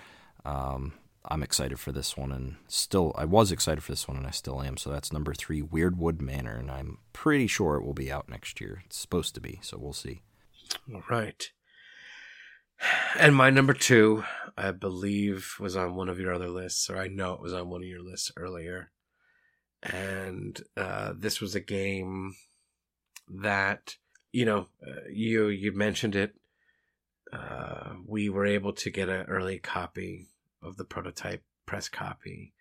Um, 0.45 0.93
I'm 1.25 1.43
excited 1.43 1.79
for 1.79 1.93
this 1.93 2.17
one, 2.17 2.33
and 2.33 2.57
still, 2.67 3.15
I 3.17 3.25
was 3.25 3.53
excited 3.53 3.83
for 3.83 3.93
this 3.93 4.09
one, 4.09 4.17
and 4.17 4.27
I 4.27 4.31
still 4.31 4.61
am. 4.61 4.77
So 4.77 4.91
that's 4.91 5.13
number 5.13 5.35
three, 5.35 5.63
Weirdwood 5.63 6.21
Manor, 6.21 6.57
and 6.57 6.71
I'm 6.71 6.99
pretty 7.13 7.47
sure 7.47 7.77
it 7.77 7.85
will 7.85 7.95
be 7.95 8.11
out 8.11 8.29
next 8.29 8.61
year. 8.61 8.83
It's 8.87 8.99
supposed 8.99 9.35
to 9.37 9.41
be, 9.41 9.61
so 9.63 9.79
we'll 9.79 9.93
see. 9.93 10.23
All 10.93 11.03
right. 11.09 11.51
And 13.17 13.37
my 13.37 13.51
number 13.51 13.73
two, 13.73 14.25
I 14.57 14.73
believe, 14.73 15.55
was 15.61 15.77
on 15.77 15.95
one 15.95 16.09
of 16.09 16.19
your 16.19 16.35
other 16.35 16.49
lists, 16.49 16.91
or 16.91 16.99
I 16.99 17.07
know 17.07 17.35
it 17.35 17.43
was 17.43 17.55
on 17.55 17.69
one 17.69 17.83
of 17.83 17.89
your 17.89 18.03
lists 18.03 18.33
earlier. 18.37 18.91
And 19.83 20.61
uh, 20.77 21.13
this 21.17 21.41
was 21.41 21.55
a 21.55 21.61
game 21.61 22.35
that, 23.29 23.97
you 24.33 24.45
know, 24.45 24.67
uh, 24.85 25.09
you 25.13 25.49
you 25.49 25.73
mentioned 25.73 26.17
it. 26.17 26.35
Uh, 27.33 27.95
we 28.07 28.29
were 28.29 28.47
able 28.47 28.73
to 28.73 28.91
get 28.91 29.09
an 29.09 29.27
early 29.27 29.59
copy 29.59 30.29
of 30.63 30.77
the 30.77 30.85
prototype 30.85 31.43
press 31.67 31.89
copy, 31.89 32.53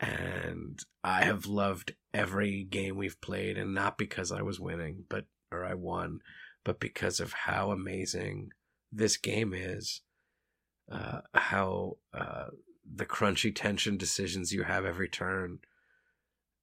and 0.00 0.78
I 1.02 1.24
have 1.24 1.46
loved 1.46 1.94
every 2.12 2.64
game 2.64 2.96
we've 2.96 3.20
played, 3.20 3.56
and 3.56 3.74
not 3.74 3.98
because 3.98 4.32
I 4.32 4.42
was 4.42 4.60
winning, 4.60 5.04
but 5.08 5.26
or 5.52 5.64
I 5.64 5.74
won, 5.74 6.20
but 6.64 6.80
because 6.80 7.20
of 7.20 7.32
how 7.32 7.70
amazing 7.70 8.50
this 8.90 9.16
game 9.16 9.52
is, 9.54 10.02
uh, 10.90 11.20
how 11.32 11.98
uh, 12.12 12.46
the 12.92 13.06
crunchy 13.06 13.54
tension 13.54 13.96
decisions 13.96 14.52
you 14.52 14.64
have 14.64 14.84
every 14.84 15.08
turn, 15.08 15.58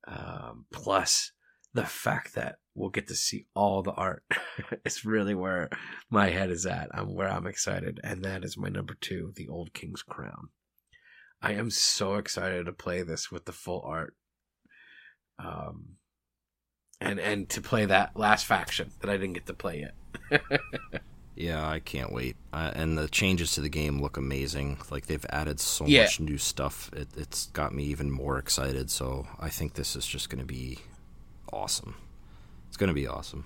um, 0.07 0.65
plus 0.71 1.31
the 1.73 1.85
fact 1.85 2.35
that 2.35 2.57
we'll 2.75 2.89
get 2.89 3.07
to 3.07 3.15
see 3.15 3.45
all 3.53 3.83
the 3.83 3.91
art 3.91 4.23
it's 4.85 5.05
really 5.05 5.35
where 5.35 5.69
my 6.09 6.29
head 6.29 6.49
is 6.49 6.65
at. 6.65 6.89
I'm 6.93 7.13
where 7.13 7.29
I'm 7.29 7.47
excited, 7.47 7.99
and 8.03 8.23
that 8.23 8.43
is 8.43 8.57
my 8.57 8.69
number 8.69 8.95
two, 8.99 9.33
the 9.35 9.47
Old 9.47 9.73
King's 9.73 10.03
Crown. 10.03 10.49
I 11.41 11.53
am 11.53 11.71
so 11.71 12.15
excited 12.15 12.65
to 12.65 12.73
play 12.73 13.01
this 13.01 13.31
with 13.31 13.45
the 13.45 13.51
full 13.51 13.81
art. 13.85 14.15
Um, 15.39 15.95
and 16.99 17.19
and 17.19 17.49
to 17.49 17.61
play 17.61 17.85
that 17.85 18.15
last 18.15 18.45
faction 18.45 18.91
that 19.01 19.09
I 19.09 19.17
didn't 19.17 19.33
get 19.33 19.47
to 19.47 19.53
play 19.53 19.87
yet. 20.31 20.41
Yeah, 21.33 21.67
I 21.67 21.79
can't 21.79 22.11
wait. 22.11 22.35
Uh, 22.51 22.71
and 22.75 22.97
the 22.97 23.07
changes 23.07 23.53
to 23.53 23.61
the 23.61 23.69
game 23.69 24.01
look 24.01 24.17
amazing. 24.17 24.77
Like 24.91 25.07
they've 25.07 25.25
added 25.29 25.59
so 25.59 25.85
yeah. 25.85 26.03
much 26.03 26.19
new 26.19 26.37
stuff. 26.37 26.91
It, 26.93 27.07
it's 27.15 27.47
got 27.47 27.73
me 27.73 27.85
even 27.85 28.11
more 28.11 28.37
excited. 28.37 28.91
So 28.91 29.25
I 29.39 29.49
think 29.49 29.73
this 29.73 29.95
is 29.95 30.05
just 30.05 30.29
going 30.29 30.41
to 30.41 30.45
be 30.45 30.79
awesome. 31.51 31.95
It's 32.71 32.77
going 32.77 32.87
to 32.87 32.93
be 32.93 33.05
awesome. 33.05 33.43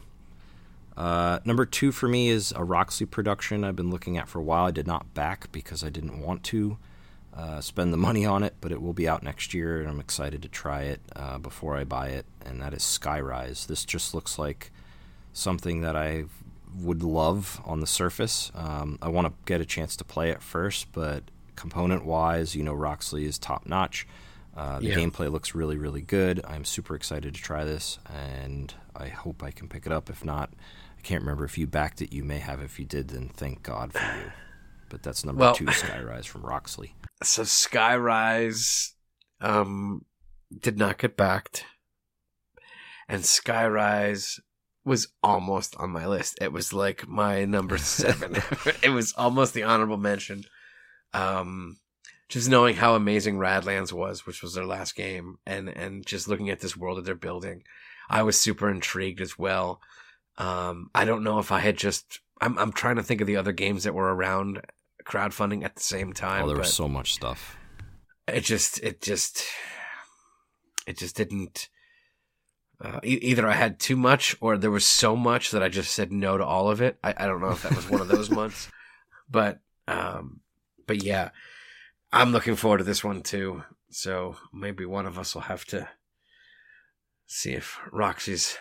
Uh, 0.95 1.39
number 1.45 1.65
two 1.65 1.91
for 1.91 2.07
me 2.07 2.29
is 2.29 2.53
a 2.55 2.63
Roxley 2.63 3.07
production 3.07 3.63
I've 3.63 3.75
been 3.75 3.89
looking 3.89 4.19
at 4.19 4.29
for 4.29 4.37
a 4.37 4.43
while. 4.43 4.65
I 4.65 4.71
did 4.71 4.85
not 4.85 5.15
back 5.15 5.51
because 5.51 5.83
I 5.83 5.89
didn't 5.89 6.21
want 6.21 6.43
to 6.43 6.77
uh, 7.35 7.59
spend 7.59 7.91
the 7.91 7.97
money 8.07 8.23
on 8.23 8.43
it, 8.43 8.53
but 8.61 8.71
it 8.71 8.83
will 8.83 8.93
be 8.93 9.07
out 9.07 9.23
next 9.23 9.51
year, 9.51 9.79
and 9.79 9.89
I'm 9.89 9.99
excited 9.99 10.43
to 10.43 10.47
try 10.47 10.83
it 10.83 11.01
uh, 11.15 11.39
before 11.39 11.75
I 11.75 11.85
buy 11.85 12.09
it. 12.09 12.27
And 12.45 12.61
that 12.61 12.71
is 12.71 12.83
Skyrise. 12.83 13.65
This 13.65 13.83
just 13.83 14.13
looks 14.13 14.37
like 14.37 14.71
something 15.33 15.81
that 15.81 15.95
I've 15.95 16.29
would 16.79 17.01
love 17.01 17.59
on 17.65 17.79
the 17.79 17.87
surface. 17.87 18.51
Um, 18.53 18.99
I 19.01 19.07
want 19.07 19.25
to 19.25 19.33
get 19.45 19.59
a 19.59 19.65
chance 19.65 19.95
to 19.95 20.03
play 20.03 20.29
it 20.29 20.43
first, 20.43 20.91
but 20.91 21.23
component 21.55 22.05
wise, 22.05 22.55
you 22.55 22.61
know, 22.61 22.73
Roxley 22.75 23.25
is 23.25 23.39
top 23.39 23.65
notch. 23.65 24.05
Uh, 24.55 24.79
the 24.79 24.87
yeah. 24.87 24.95
gameplay 24.95 25.31
looks 25.31 25.55
really, 25.55 25.77
really 25.77 26.01
good. 26.01 26.41
I'm 26.45 26.63
super 26.63 26.95
excited 26.95 27.33
to 27.33 27.41
try 27.41 27.65
this, 27.65 27.99
and 28.13 28.73
I 28.97 29.09
hope 29.09 29.43
I 29.43 29.51
can 29.51 29.67
pick 29.67 29.85
it 29.85 29.91
up. 29.91 30.09
If 30.09 30.23
not, 30.23 30.51
I 30.97 31.01
can't 31.01 31.21
remember 31.21 31.45
if 31.45 31.57
you 31.57 31.67
backed 31.67 32.01
it. 32.01 32.13
You 32.13 32.23
may 32.23 32.39
have. 32.39 32.61
If 32.61 32.79
you 32.79 32.85
did, 32.85 33.09
then 33.09 33.29
thank 33.29 33.63
God 33.63 33.93
for 33.93 33.99
you. 33.99 34.31
But 34.89 35.03
that's 35.03 35.25
number 35.25 35.41
well, 35.41 35.55
two, 35.55 35.65
Skyrise 35.65 36.25
from 36.25 36.43
Roxley. 36.43 36.95
So 37.23 37.43
Skyrise 37.43 38.91
um, 39.39 40.03
did 40.59 40.77
not 40.77 40.97
get 40.97 41.15
backed, 41.15 41.65
and 43.07 43.23
Skyrise 43.23 44.41
was 44.83 45.07
almost 45.23 45.75
on 45.77 45.91
my 45.91 46.05
list. 46.05 46.37
It 46.41 46.51
was 46.51 46.73
like 46.73 47.07
my 47.07 47.45
number 47.45 47.77
seven. 47.79 48.35
it 48.83 48.89
was 48.89 49.13
almost 49.13 49.53
the 49.53 49.63
honorable 49.63 49.97
mention. 49.97 50.43
Um, 51.13 51.77
just 52.27 52.49
knowing 52.49 52.75
how 52.75 52.95
amazing 52.95 53.37
Radlands 53.37 53.93
was, 53.93 54.25
which 54.25 54.41
was 54.41 54.53
their 54.53 54.65
last 54.65 54.95
game, 54.95 55.37
and 55.45 55.69
and 55.69 56.05
just 56.05 56.27
looking 56.27 56.49
at 56.49 56.59
this 56.59 56.75
world 56.77 56.97
that 56.97 57.05
they're 57.05 57.15
building, 57.15 57.63
I 58.09 58.23
was 58.23 58.39
super 58.39 58.69
intrigued 58.69 59.21
as 59.21 59.37
well. 59.37 59.81
Um, 60.37 60.89
I 60.93 61.05
don't 61.05 61.23
know 61.23 61.39
if 61.39 61.51
I 61.51 61.59
had 61.59 61.77
just. 61.77 62.19
I'm 62.41 62.57
I'm 62.57 62.71
trying 62.71 62.97
to 62.97 63.03
think 63.03 63.21
of 63.21 63.27
the 63.27 63.37
other 63.37 63.53
games 63.53 63.83
that 63.83 63.93
were 63.93 64.13
around 64.13 64.61
crowdfunding 65.05 65.63
at 65.63 65.75
the 65.75 65.83
same 65.83 66.13
time. 66.13 66.43
Oh, 66.43 66.47
there 66.47 66.57
was 66.57 66.73
so 66.73 66.87
much 66.87 67.13
stuff. 67.13 67.57
It 68.27 68.41
just 68.41 68.79
it 68.83 69.01
just 69.01 69.45
it 70.87 70.97
just 70.97 71.15
didn't 71.15 71.69
uh, 72.81 72.99
e- 73.03 73.19
either 73.21 73.47
I 73.47 73.53
had 73.53 73.79
too 73.79 73.95
much 73.95 74.35
or 74.41 74.57
there 74.57 74.71
was 74.71 74.85
so 74.85 75.15
much 75.15 75.51
that 75.51 75.63
I 75.63 75.69
just 75.69 75.93
said 75.93 76.11
no 76.11 76.37
to 76.37 76.45
all 76.45 76.69
of 76.69 76.81
it. 76.81 76.97
I, 77.03 77.13
I 77.15 77.25
don't 77.25 77.41
know 77.41 77.51
if 77.51 77.63
that 77.63 77.75
was 77.75 77.89
one 77.89 78.01
of 78.01 78.07
those 78.07 78.29
months, 78.41 78.69
but 79.29 79.59
um, 79.87 80.41
but 80.85 81.03
yeah, 81.03 81.29
I'm 82.11 82.31
looking 82.31 82.55
forward 82.55 82.79
to 82.79 82.83
this 82.83 83.03
one 83.03 83.21
too. 83.21 83.63
So 83.91 84.35
maybe 84.53 84.85
one 84.85 85.05
of 85.05 85.17
us 85.17 85.33
will 85.33 85.43
have 85.43 85.63
to 85.65 85.87
see 87.27 87.51
if 87.51 87.79
Roxley's 87.91 88.57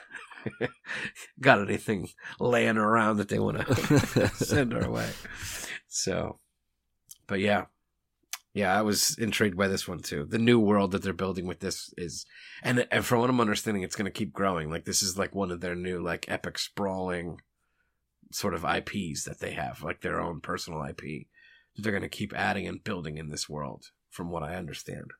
got 1.41 1.61
anything 1.61 2.09
laying 2.41 2.77
around 2.77 3.17
that 3.19 3.29
they 3.29 3.39
want 3.39 3.59
to 3.67 4.29
send 4.35 4.73
her 4.73 4.85
away. 4.85 5.11
So, 5.89 6.39
but 7.27 7.41
yeah, 7.41 7.67
Yeah, 8.55 8.79
I 8.79 8.83
was 8.83 9.19
intrigued 9.19 9.57
by 9.57 9.67
this 9.67 9.89
one 9.89 9.99
too. 9.99 10.27
The 10.29 10.39
new 10.39 10.61
world 10.61 10.93
that 10.93 11.03
they're 11.03 11.13
building 11.13 11.47
with 11.47 11.59
this 11.59 11.93
is, 11.97 12.25
and, 12.63 12.87
and 12.93 13.05
from 13.05 13.21
what 13.21 13.29
I'm 13.31 13.41
understanding, 13.41 13.83
it's 13.83 13.97
going 13.97 14.05
to 14.05 14.13
keep 14.13 14.33
growing. 14.33 14.71
Like 14.71 14.85
this 14.85 15.03
is 15.03 15.19
like 15.19 15.35
one 15.35 15.51
of 15.51 15.61
their 15.61 15.75
new 15.75 16.01
like 16.01 16.27
epic 16.29 16.59
sprawling 16.59 17.41
sort 18.31 18.55
of 18.55 18.65
IPs 18.65 19.25
that 19.25 19.41
they 19.41 19.53
have, 19.53 19.83
like 19.83 20.03
their 20.03 20.21
own 20.21 20.41
personal 20.41 20.85
IP 20.85 21.27
that 21.75 21.83
they're 21.83 21.93
going 21.93 22.03
to 22.03 22.09
keep 22.09 22.33
adding 22.33 22.69
and 22.69 22.85
building 22.85 23.19
in 23.19 23.29
this 23.29 23.49
world, 23.49 23.87
from 24.09 24.31
what 24.31 24.45
I 24.45 24.55
understand. 24.55 25.11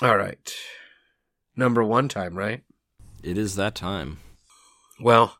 All 0.00 0.16
right, 0.16 0.54
number 1.56 1.82
one 1.82 2.08
time, 2.08 2.36
right? 2.36 2.62
It 3.22 3.38
is 3.38 3.56
that 3.56 3.74
time. 3.74 4.18
Well, 5.00 5.38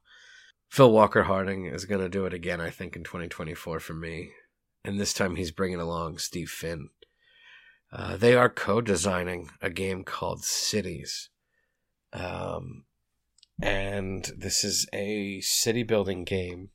Phil 0.68 0.90
Walker 0.90 1.24
Harding 1.24 1.66
is 1.66 1.84
going 1.84 2.00
to 2.00 2.08
do 2.08 2.26
it 2.26 2.34
again, 2.34 2.60
I 2.60 2.70
think, 2.70 2.96
in 2.96 3.04
2024 3.04 3.80
for 3.80 3.94
me. 3.94 4.30
And 4.84 5.00
this 5.00 5.12
time 5.12 5.36
he's 5.36 5.50
bringing 5.50 5.80
along 5.80 6.18
Steve 6.18 6.50
Finn. 6.50 6.90
Uh, 7.92 8.16
they 8.16 8.34
are 8.34 8.48
co 8.48 8.80
designing 8.80 9.50
a 9.62 9.70
game 9.70 10.04
called 10.04 10.44
Cities. 10.44 11.30
Um, 12.12 12.84
and 13.60 14.30
this 14.36 14.64
is 14.64 14.86
a 14.92 15.40
city 15.40 15.82
building 15.82 16.24
game 16.24 16.70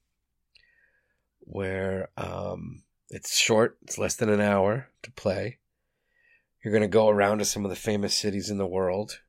where 1.40 2.10
um, 2.18 2.84
it's 3.10 3.38
short, 3.38 3.78
it's 3.84 3.98
less 3.98 4.16
than 4.16 4.30
an 4.30 4.42
hour 4.42 4.90
to 5.04 5.12
play. 5.12 5.60
You're 6.64 6.74
going 6.74 6.82
to 6.82 6.88
go 6.88 7.10
around 7.10 7.40
to 7.40 7.46
some 7.46 7.66
of 7.66 7.70
the 7.70 7.76
famous 7.76 8.16
cities 8.18 8.50
in 8.50 8.58
the 8.58 8.68
world, 8.68 9.20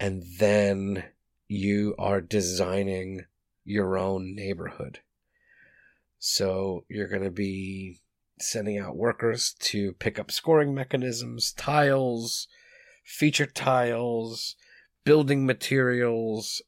and 0.00 0.24
then 0.38 1.04
you 1.48 1.94
are 1.98 2.20
designing 2.20 3.24
your 3.64 3.96
own 3.96 4.34
neighborhood. 4.34 5.00
So 6.18 6.84
you're 6.88 7.08
going 7.08 7.22
to 7.22 7.30
be 7.30 8.00
sending 8.40 8.78
out 8.78 8.96
workers 8.96 9.54
to 9.58 9.92
pick 9.94 10.18
up 10.18 10.30
scoring 10.30 10.74
mechanisms, 10.74 11.52
tiles, 11.52 12.48
feature 13.04 13.46
tiles, 13.46 14.56
building 15.04 15.46
materials. 15.46 16.62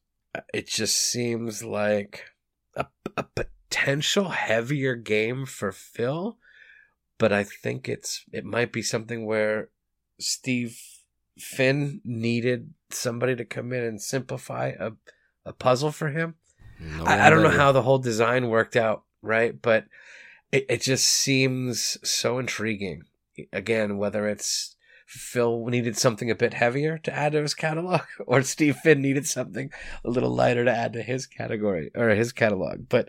It 0.53 0.69
just 0.69 0.97
seems 0.97 1.63
like 1.63 2.25
a, 2.75 2.87
a 3.17 3.25
potential 3.25 4.31
heavier 4.31 4.95
game 4.95 5.47
for 5.47 5.73
Phil, 5.73 6.39
but 7.19 7.33
I 7.33 7.45
think 7.45 7.89
it's 7.89 8.25
it 8.33 8.45
might 8.45 8.73
be 8.73 8.83
something 8.83 9.27
where 9.27 9.69
Steve 10.19 10.81
Finn 11.41 12.01
needed 12.05 12.73
somebody 12.91 13.37
to 13.37 13.45
come 13.45 13.73
in 13.73 13.83
and 13.83 14.01
simplify 14.01 14.73
a, 14.79 14.93
a 15.45 15.53
puzzle 15.53 15.93
for 15.93 16.09
him. 16.09 16.35
No 16.79 17.05
I, 17.05 17.27
I, 17.27 17.31
don't 17.31 17.43
know 17.43 17.51
how 17.51 17.73
the 17.73 17.83
whole 17.83 17.99
design 17.99 18.49
worked 18.49 18.77
out, 18.77 19.05
right? 19.23 19.61
But 19.61 19.85
it, 20.51 20.67
it 20.69 20.83
just 20.83 21.07
seems 21.07 21.99
so 22.09 22.39
intriguing. 22.39 23.03
Again, 23.53 23.99
whether 23.99 24.29
it's 24.29 24.77
Phil 25.11 25.67
needed 25.67 25.99
something 25.99 26.31
a 26.31 26.37
bit 26.37 26.55
heavier 26.55 26.97
to 26.99 27.13
add 27.13 27.33
to 27.33 27.43
his 27.43 27.53
catalog, 27.53 28.03
or 28.27 28.43
Steve 28.43 28.77
Finn 28.77 29.03
needed 29.03 29.27
something 29.27 29.71
a 30.05 30.11
little 30.11 30.31
lighter 30.31 30.65
to 30.65 30.71
add 30.71 30.93
to 30.93 31.03
his 31.03 31.27
category 31.27 31.91
or 31.97 32.11
his 32.11 32.33
catalog. 32.33 32.89
But 32.89 33.09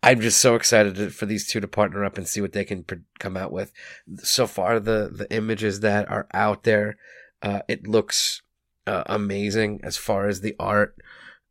I'm 0.00 0.20
just 0.20 0.40
so 0.40 0.54
excited 0.54 1.12
for 1.12 1.26
these 1.26 1.48
two 1.48 1.58
to 1.58 1.66
partner 1.66 2.04
up 2.04 2.16
and 2.16 2.28
see 2.28 2.40
what 2.40 2.52
they 2.52 2.64
can 2.64 2.84
pr- 2.84 2.96
come 3.18 3.36
out 3.36 3.50
with. 3.50 3.72
So 4.18 4.46
far, 4.46 4.78
the 4.78 5.10
the 5.12 5.26
images 5.34 5.80
that 5.80 6.08
are 6.08 6.28
out 6.32 6.62
there, 6.62 6.96
uh, 7.42 7.60
it 7.68 7.86
looks 7.86 8.42
uh, 8.86 9.04
amazing 9.06 9.80
as 9.82 9.96
far 9.96 10.28
as 10.28 10.40
the 10.40 10.54
art. 10.58 10.96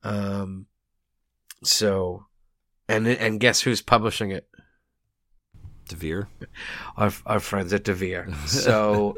Um, 0.04 0.68
so, 1.64 2.26
and 2.88 3.08
and 3.08 3.40
guess 3.40 3.62
who's 3.62 3.82
publishing 3.82 4.32
it? 4.32 4.48
Devir. 5.90 6.28
Our 6.98 7.12
our 7.26 7.40
friends 7.40 7.74
at 7.74 7.84
Devir. 7.84 8.34
So, 8.48 9.18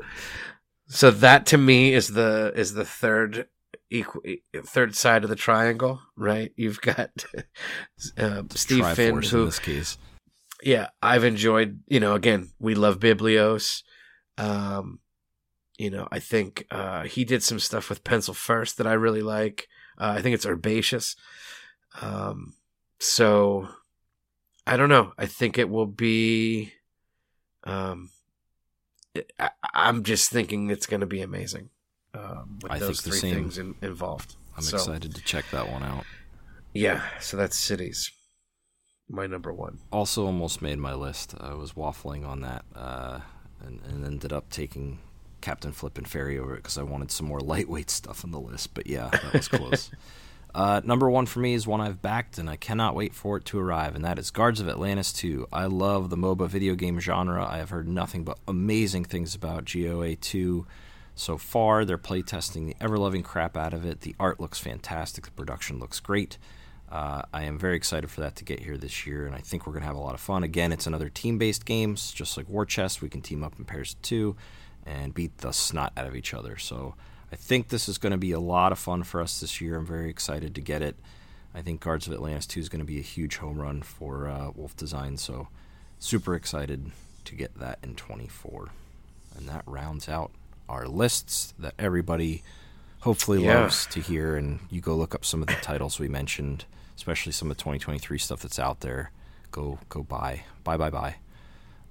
so 0.87 1.11
that 1.11 1.45
to 1.47 1.57
me 1.57 1.93
is 1.93 2.09
the 2.09 2.53
is 2.55 2.73
the 2.73 2.85
third 2.85 3.47
equal 3.89 4.21
third 4.63 4.95
side 4.95 5.23
of 5.23 5.29
the 5.29 5.35
triangle, 5.35 6.01
right? 6.15 6.51
You've 6.55 6.81
got 6.81 7.25
uh, 8.17 8.43
Steve 8.51 8.87
Finn, 8.93 9.21
who 9.21 9.39
in 9.39 9.45
this 9.45 9.59
case. 9.59 9.97
Yeah, 10.63 10.89
I've 11.01 11.23
enjoyed. 11.23 11.81
You 11.87 11.99
know, 11.99 12.15
again, 12.15 12.51
we 12.59 12.75
love 12.75 12.99
Biblios. 12.99 13.83
Um, 14.37 14.99
you 15.81 15.89
know, 15.89 16.07
I 16.11 16.19
think 16.19 16.67
uh, 16.69 17.05
he 17.05 17.25
did 17.25 17.41
some 17.41 17.59
stuff 17.59 17.89
with 17.89 18.03
Pencil 18.03 18.35
First 18.35 18.77
that 18.77 18.85
I 18.85 18.93
really 18.93 19.23
like. 19.23 19.67
Uh, 19.97 20.13
I 20.15 20.21
think 20.21 20.35
it's 20.35 20.45
herbaceous. 20.45 21.15
Um, 21.99 22.53
so 22.99 23.67
I 24.67 24.77
don't 24.77 24.89
know. 24.89 25.13
I 25.17 25.25
think 25.25 25.57
it 25.57 25.71
will 25.71 25.87
be. 25.87 26.73
Um, 27.63 28.11
I, 29.39 29.49
am 29.73 30.03
just 30.03 30.29
thinking 30.29 30.69
it's 30.69 30.85
going 30.85 30.99
to 30.99 31.07
be 31.07 31.21
amazing. 31.21 31.69
Um, 32.13 32.59
with 32.61 32.71
I 32.71 32.77
those 32.77 33.01
three 33.01 33.17
same. 33.17 33.33
things 33.33 33.57
in, 33.57 33.73
involved. 33.81 34.35
I'm 34.55 34.61
so, 34.61 34.77
excited 34.77 35.15
to 35.15 35.21
check 35.23 35.45
that 35.51 35.67
one 35.67 35.81
out. 35.81 36.05
Yeah, 36.75 37.01
so 37.19 37.37
that's 37.37 37.57
cities. 37.57 38.11
My 39.09 39.25
number 39.25 39.51
one. 39.51 39.79
Also, 39.91 40.27
almost 40.27 40.61
made 40.61 40.77
my 40.77 40.93
list. 40.93 41.33
I 41.39 41.55
was 41.55 41.73
waffling 41.73 42.23
on 42.23 42.41
that, 42.41 42.65
uh, 42.75 43.21
and, 43.65 43.81
and 43.81 44.05
ended 44.05 44.31
up 44.31 44.51
taking 44.51 44.99
Captain 45.41 45.71
Flip 45.71 45.97
and 45.97 46.07
Fairy 46.07 46.37
over 46.37 46.53
it 46.53 46.57
because 46.57 46.77
I 46.77 46.83
wanted 46.83 47.11
some 47.11 47.27
more 47.27 47.39
lightweight 47.41 47.89
stuff 47.89 48.23
on 48.23 48.31
the 48.31 48.39
list. 48.39 48.73
But 48.73 48.87
yeah, 48.87 49.09
that 49.09 49.33
was 49.33 49.47
close. 49.47 49.91
Uh, 50.53 50.81
number 50.83 51.09
one 51.09 51.25
for 51.25 51.39
me 51.39 51.53
is 51.53 51.65
one 51.65 51.79
I've 51.79 52.01
backed, 52.01 52.37
and 52.37 52.49
I 52.49 52.57
cannot 52.57 52.95
wait 52.95 53.13
for 53.13 53.37
it 53.37 53.45
to 53.45 53.59
arrive, 53.59 53.95
and 53.95 54.03
that 54.03 54.19
is 54.19 54.31
Guards 54.31 54.59
of 54.59 54.67
Atlantis 54.67 55.13
2. 55.13 55.47
I 55.51 55.65
love 55.65 56.09
the 56.09 56.17
MOBA 56.17 56.49
video 56.49 56.75
game 56.75 56.99
genre. 56.99 57.47
I 57.47 57.57
have 57.57 57.69
heard 57.69 57.87
nothing 57.87 58.23
but 58.23 58.37
amazing 58.47 59.05
things 59.05 59.33
about 59.33 59.65
GOA 59.65 60.15
2 60.15 60.67
so 61.15 61.37
far. 61.37 61.85
They're 61.85 61.97
playtesting 61.97 62.67
the 62.67 62.75
ever 62.81 62.97
loving 62.97 63.23
crap 63.23 63.55
out 63.55 63.73
of 63.73 63.85
it. 63.85 64.01
The 64.01 64.15
art 64.19 64.39
looks 64.41 64.59
fantastic, 64.59 65.25
the 65.25 65.31
production 65.31 65.79
looks 65.79 65.99
great. 65.99 66.37
Uh, 66.91 67.21
I 67.33 67.43
am 67.43 67.57
very 67.57 67.77
excited 67.77 68.11
for 68.11 68.19
that 68.19 68.35
to 68.35 68.43
get 68.43 68.59
here 68.59 68.75
this 68.75 69.07
year, 69.07 69.25
and 69.25 69.33
I 69.33 69.39
think 69.39 69.65
we're 69.65 69.71
going 69.71 69.83
to 69.83 69.87
have 69.87 69.95
a 69.95 69.99
lot 69.99 70.13
of 70.13 70.19
fun. 70.19 70.43
Again, 70.43 70.73
it's 70.73 70.87
another 70.87 71.07
team 71.07 71.37
based 71.37 71.63
game, 71.63 71.95
just 71.95 72.35
like 72.35 72.49
War 72.49 72.65
Chest. 72.65 73.01
We 73.01 73.07
can 73.07 73.21
team 73.21 73.41
up 73.41 73.57
in 73.57 73.63
pairs 73.63 73.93
of 73.93 74.01
two 74.01 74.35
and 74.85 75.13
beat 75.13 75.37
the 75.39 75.51
snot 75.51 75.93
out 75.95 76.07
of 76.07 76.15
each 76.15 76.33
other. 76.33 76.57
So 76.57 76.95
I 77.31 77.35
think 77.35 77.69
this 77.69 77.87
is 77.87 77.97
going 77.97 78.11
to 78.11 78.17
be 78.17 78.31
a 78.31 78.39
lot 78.39 78.71
of 78.71 78.79
fun 78.79 79.03
for 79.03 79.21
us 79.21 79.39
this 79.39 79.61
year. 79.61 79.77
I'm 79.77 79.85
very 79.85 80.09
excited 80.09 80.53
to 80.55 80.61
get 80.61 80.81
it. 80.81 80.95
I 81.53 81.61
think 81.61 81.81
Guards 81.81 82.07
of 82.07 82.13
Atlantis 82.13 82.45
2 82.47 82.59
is 82.59 82.69
going 82.69 82.79
to 82.79 82.85
be 82.85 82.99
a 82.99 83.03
huge 83.03 83.37
home 83.37 83.61
run 83.61 83.81
for 83.81 84.27
uh, 84.27 84.51
Wolff 84.55 84.75
Design, 84.75 85.17
so 85.17 85.49
super 85.99 86.35
excited 86.35 86.91
to 87.25 87.35
get 87.35 87.57
that 87.59 87.79
in 87.83 87.95
24. 87.95 88.69
And 89.37 89.47
that 89.47 89.63
rounds 89.65 90.09
out 90.09 90.31
our 90.67 90.87
lists 90.87 91.53
that 91.59 91.73
everybody 91.77 92.43
hopefully 93.01 93.43
yeah. 93.43 93.61
loves 93.61 93.85
to 93.87 93.99
hear. 93.99 94.35
And 94.35 94.59
you 94.69 94.81
go 94.81 94.95
look 94.95 95.13
up 95.13 95.25
some 95.25 95.41
of 95.41 95.47
the 95.47 95.55
titles 95.55 95.99
we 95.99 96.07
mentioned, 96.07 96.65
especially 96.95 97.31
some 97.31 97.51
of 97.51 97.57
the 97.57 97.61
2023 97.63 98.17
stuff 98.17 98.41
that's 98.41 98.59
out 98.59 98.79
there. 98.79 99.11
Go 99.51 99.79
go 99.89 100.03
buy 100.03 100.43
buy 100.63 100.77
buy 100.77 100.89
buy. 100.89 101.15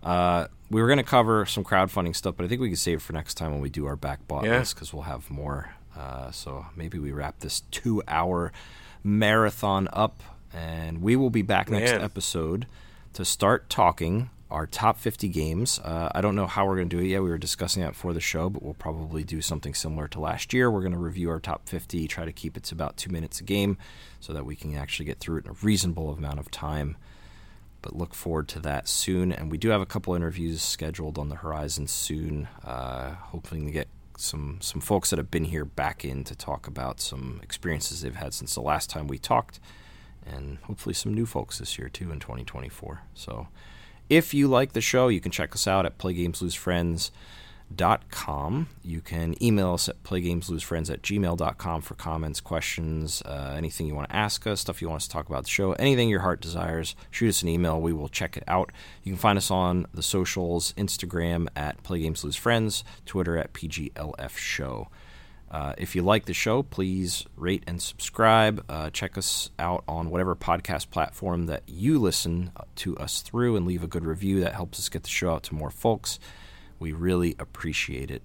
Uh, 0.02 0.46
we 0.70 0.80
were 0.80 0.86
going 0.86 0.98
to 0.98 1.02
cover 1.02 1.44
some 1.46 1.64
crowdfunding 1.64 2.14
stuff, 2.14 2.36
but 2.36 2.44
I 2.44 2.48
think 2.48 2.60
we 2.60 2.68
can 2.68 2.76
save 2.76 2.98
it 2.98 3.02
for 3.02 3.12
next 3.12 3.34
time 3.34 3.52
when 3.52 3.60
we 3.60 3.70
do 3.70 3.86
our 3.86 3.96
back 3.96 4.26
bot 4.26 4.44
yeah. 4.44 4.58
list 4.58 4.74
because 4.74 4.92
we'll 4.92 5.02
have 5.02 5.30
more. 5.30 5.74
Uh, 5.96 6.30
so 6.30 6.66
maybe 6.76 6.98
we 6.98 7.12
wrap 7.12 7.40
this 7.40 7.62
two 7.70 8.02
hour 8.06 8.52
marathon 9.02 9.88
up, 9.92 10.22
and 10.52 11.02
we 11.02 11.16
will 11.16 11.30
be 11.30 11.42
back 11.42 11.68
Man. 11.68 11.80
next 11.80 12.02
episode 12.02 12.66
to 13.12 13.24
start 13.24 13.68
talking 13.68 14.30
our 14.50 14.66
top 14.66 14.98
50 14.98 15.28
games. 15.28 15.78
Uh, 15.78 16.10
I 16.14 16.20
don't 16.20 16.34
know 16.34 16.46
how 16.46 16.66
we're 16.66 16.76
going 16.76 16.88
to 16.88 16.96
do 16.96 17.02
it 17.02 17.08
yet. 17.08 17.22
We 17.22 17.30
were 17.30 17.38
discussing 17.38 17.82
that 17.82 17.90
before 17.90 18.12
the 18.12 18.20
show, 18.20 18.50
but 18.50 18.62
we'll 18.62 18.74
probably 18.74 19.22
do 19.22 19.40
something 19.40 19.74
similar 19.74 20.08
to 20.08 20.20
last 20.20 20.52
year. 20.52 20.70
We're 20.70 20.80
going 20.80 20.92
to 20.92 20.98
review 20.98 21.30
our 21.30 21.38
top 21.38 21.68
50, 21.68 22.08
try 22.08 22.24
to 22.24 22.32
keep 22.32 22.56
it 22.56 22.64
to 22.64 22.74
about 22.74 22.96
two 22.96 23.10
minutes 23.10 23.40
a 23.40 23.44
game 23.44 23.78
so 24.18 24.32
that 24.32 24.44
we 24.44 24.56
can 24.56 24.74
actually 24.74 25.06
get 25.06 25.18
through 25.18 25.38
it 25.38 25.44
in 25.44 25.50
a 25.52 25.54
reasonable 25.62 26.12
amount 26.12 26.40
of 26.40 26.50
time 26.50 26.96
but 27.82 27.96
look 27.96 28.14
forward 28.14 28.48
to 28.48 28.60
that 28.60 28.88
soon. 28.88 29.32
And 29.32 29.50
we 29.50 29.58
do 29.58 29.70
have 29.70 29.80
a 29.80 29.86
couple 29.86 30.14
interviews 30.14 30.62
scheduled 30.62 31.18
on 31.18 31.28
the 31.28 31.36
horizon 31.36 31.86
soon, 31.86 32.48
uh, 32.64 33.14
hoping 33.14 33.66
to 33.66 33.72
get 33.72 33.88
some 34.16 34.58
some 34.60 34.80
folks 34.80 35.10
that 35.10 35.18
have 35.18 35.30
been 35.30 35.46
here 35.46 35.64
back 35.64 36.04
in 36.04 36.24
to 36.24 36.34
talk 36.34 36.66
about 36.66 37.00
some 37.00 37.40
experiences 37.42 38.02
they've 38.02 38.14
had 38.14 38.34
since 38.34 38.54
the 38.54 38.60
last 38.60 38.90
time 38.90 39.06
we 39.06 39.18
talked, 39.18 39.60
and 40.26 40.58
hopefully 40.64 40.94
some 40.94 41.14
new 41.14 41.26
folks 41.26 41.58
this 41.58 41.78
year 41.78 41.88
too 41.88 42.12
in 42.12 42.20
2024. 42.20 43.02
So, 43.14 43.48
if 44.08 44.34
you 44.34 44.46
like 44.46 44.72
the 44.72 44.80
show, 44.80 45.08
you 45.08 45.20
can 45.20 45.32
check 45.32 45.54
us 45.54 45.66
out 45.66 45.86
at 45.86 45.98
Play 45.98 46.12
Games 46.12 46.42
Lose 46.42 46.54
Friends 46.54 47.10
com. 48.10 48.68
You 48.82 49.00
can 49.00 49.42
email 49.42 49.74
us 49.74 49.88
at 49.88 50.02
playgameslosefriends 50.02 50.90
at 50.90 51.02
gmail.com 51.02 51.82
for 51.82 51.94
comments, 51.94 52.40
questions, 52.40 53.22
uh, 53.24 53.54
anything 53.56 53.86
you 53.86 53.94
want 53.94 54.08
to 54.08 54.16
ask 54.16 54.46
us, 54.46 54.60
stuff 54.60 54.82
you 54.82 54.88
want 54.88 55.02
us 55.02 55.06
to 55.06 55.12
talk 55.12 55.28
about 55.28 55.44
the 55.44 55.50
show, 55.50 55.72
anything 55.72 56.08
your 56.08 56.20
heart 56.20 56.40
desires. 56.40 56.94
Shoot 57.10 57.28
us 57.28 57.42
an 57.42 57.48
email. 57.48 57.80
We 57.80 57.92
will 57.92 58.08
check 58.08 58.36
it 58.36 58.44
out. 58.46 58.72
You 59.02 59.12
can 59.12 59.18
find 59.18 59.38
us 59.38 59.50
on 59.50 59.86
the 59.94 60.02
socials 60.02 60.72
Instagram 60.76 61.48
at 61.56 61.82
playgameslosefriends, 61.82 62.82
Twitter 63.06 63.38
at 63.38 63.52
PGLF 63.52 64.36
Show. 64.36 64.88
Uh, 65.50 65.74
if 65.76 65.96
you 65.96 66.02
like 66.02 66.26
the 66.26 66.34
show, 66.34 66.62
please 66.62 67.26
rate 67.36 67.64
and 67.66 67.82
subscribe. 67.82 68.64
Uh, 68.68 68.88
check 68.90 69.18
us 69.18 69.50
out 69.58 69.82
on 69.88 70.08
whatever 70.08 70.36
podcast 70.36 70.90
platform 70.90 71.46
that 71.46 71.64
you 71.66 71.98
listen 71.98 72.52
to 72.76 72.96
us 72.98 73.20
through 73.20 73.56
and 73.56 73.66
leave 73.66 73.82
a 73.82 73.88
good 73.88 74.04
review. 74.04 74.40
That 74.40 74.54
helps 74.54 74.78
us 74.78 74.88
get 74.88 75.02
the 75.02 75.08
show 75.08 75.32
out 75.32 75.42
to 75.44 75.54
more 75.54 75.70
folks. 75.70 76.20
We 76.80 76.92
really 76.92 77.36
appreciate 77.38 78.10
it. 78.10 78.22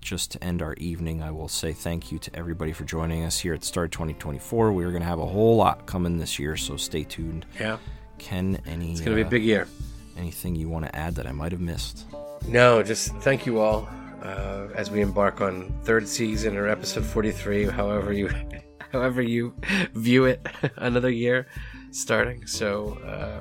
Just 0.00 0.32
to 0.32 0.42
end 0.42 0.62
our 0.62 0.74
evening, 0.74 1.22
I 1.22 1.30
will 1.30 1.46
say 1.46 1.72
thank 1.72 2.10
you 2.10 2.18
to 2.18 2.34
everybody 2.34 2.72
for 2.72 2.84
joining 2.84 3.22
us 3.22 3.38
here 3.38 3.54
at 3.54 3.62
Start 3.62 3.92
2024. 3.92 4.72
We're 4.72 4.90
going 4.90 5.02
to 5.02 5.06
have 5.08 5.20
a 5.20 5.26
whole 5.26 5.56
lot 5.56 5.86
coming 5.86 6.18
this 6.18 6.38
year, 6.38 6.56
so 6.56 6.76
stay 6.76 7.04
tuned. 7.04 7.46
Yeah. 7.60 7.76
Ken, 8.18 8.60
any 8.66 8.92
It's 8.92 9.00
going 9.00 9.16
to 9.16 9.22
be 9.22 9.24
uh, 9.24 9.28
a 9.28 9.30
big 9.30 9.44
year. 9.44 9.68
anything 10.16 10.56
you 10.56 10.68
want 10.68 10.86
to 10.86 10.96
add 10.96 11.14
that 11.16 11.26
I 11.26 11.32
might 11.32 11.52
have 11.52 11.60
missed? 11.60 12.06
No, 12.48 12.82
just 12.82 13.14
thank 13.16 13.46
you 13.46 13.60
all 13.60 13.88
uh, 14.22 14.68
as 14.74 14.90
we 14.90 15.02
embark 15.02 15.40
on 15.40 15.72
third 15.84 16.08
season 16.08 16.56
or 16.56 16.66
episode 16.68 17.04
43, 17.04 17.66
however 17.66 18.12
you 18.12 18.28
however 18.90 19.22
you 19.22 19.54
view 19.94 20.24
it, 20.24 20.44
another 20.76 21.10
year 21.10 21.46
starting. 21.92 22.46
So, 22.46 22.94
uh, 23.06 23.40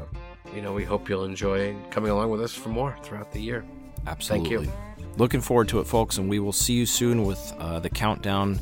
you 0.53 0.61
know, 0.61 0.73
we 0.73 0.83
hope 0.83 1.09
you'll 1.09 1.23
enjoy 1.25 1.75
coming 1.89 2.11
along 2.11 2.29
with 2.29 2.41
us 2.41 2.53
for 2.53 2.69
more 2.69 2.97
throughout 3.01 3.31
the 3.31 3.41
year. 3.41 3.65
Absolutely. 4.07 4.65
you. 4.65 4.71
Looking 5.17 5.41
forward 5.41 5.67
to 5.69 5.79
it, 5.79 5.85
folks, 5.87 6.17
and 6.17 6.29
we 6.29 6.39
will 6.39 6.53
see 6.53 6.73
you 6.73 6.85
soon 6.85 7.25
with 7.25 7.53
uh, 7.59 7.79
the 7.79 7.89
countdown 7.89 8.59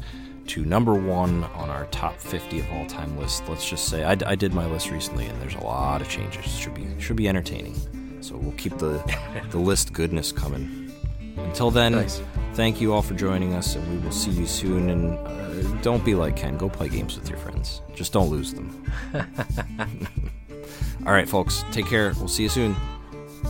to 0.48 0.66
number 0.66 0.95
one 0.95 1.44
on 1.44 1.70
our 1.70 1.86
top 1.88 2.20
50 2.20 2.60
of 2.60 2.72
all 2.72 2.86
time 2.88 3.18
list. 3.20 3.48
Let's 3.48 3.70
just 3.70 3.88
say 3.88 4.03
I, 4.03 4.18
I 4.26 4.36
did 4.36 4.53
my 4.53 4.66
list 4.66 4.90
recently, 4.90 5.28
and 5.28 5.40
there's 5.41 5.56
a 5.56 5.64
lot 5.64 6.02
of 6.02 6.10
changes. 6.10 6.45
Should 6.45 6.74
be 6.74 6.88
should 6.99 7.16
be 7.18 7.28
entertaining. 7.30 7.76
So 8.22 8.36
we'll 8.36 8.53
keep 8.53 8.78
the 8.80 9.02
the 9.52 9.60
list 9.60 9.94
goodness 9.94 10.32
coming. 10.32 10.91
Until 11.38 11.72
then, 11.72 11.94
Nice. 11.94 12.22
thank 12.53 12.82
you 12.82 12.94
all 12.94 13.02
for 13.02 13.14
joining 13.14 13.53
us, 13.53 13.76
and 13.76 13.88
we 13.91 13.98
will 14.03 14.11
see 14.11 14.32
you 14.32 14.45
soon. 14.48 14.90
And 14.90 15.18
uh, 15.28 15.82
don't 15.82 16.03
be 16.03 16.16
like 16.16 16.36
Ken. 16.36 16.57
Go 16.57 16.68
play 16.68 16.90
games 16.90 17.18
with 17.18 17.30
your 17.30 17.38
friends. 17.38 17.82
Just 17.95 18.11
don't 18.11 18.30
lose 18.30 18.53
them. 18.53 18.91
all 21.06 21.14
right, 21.14 21.30
folks. 21.30 21.64
Take 21.72 21.86
care. 21.86 22.11
We'll 22.18 22.28
see 22.28 22.44
you 22.44 22.49
soon. 22.49 22.76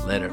Later. 0.06 0.32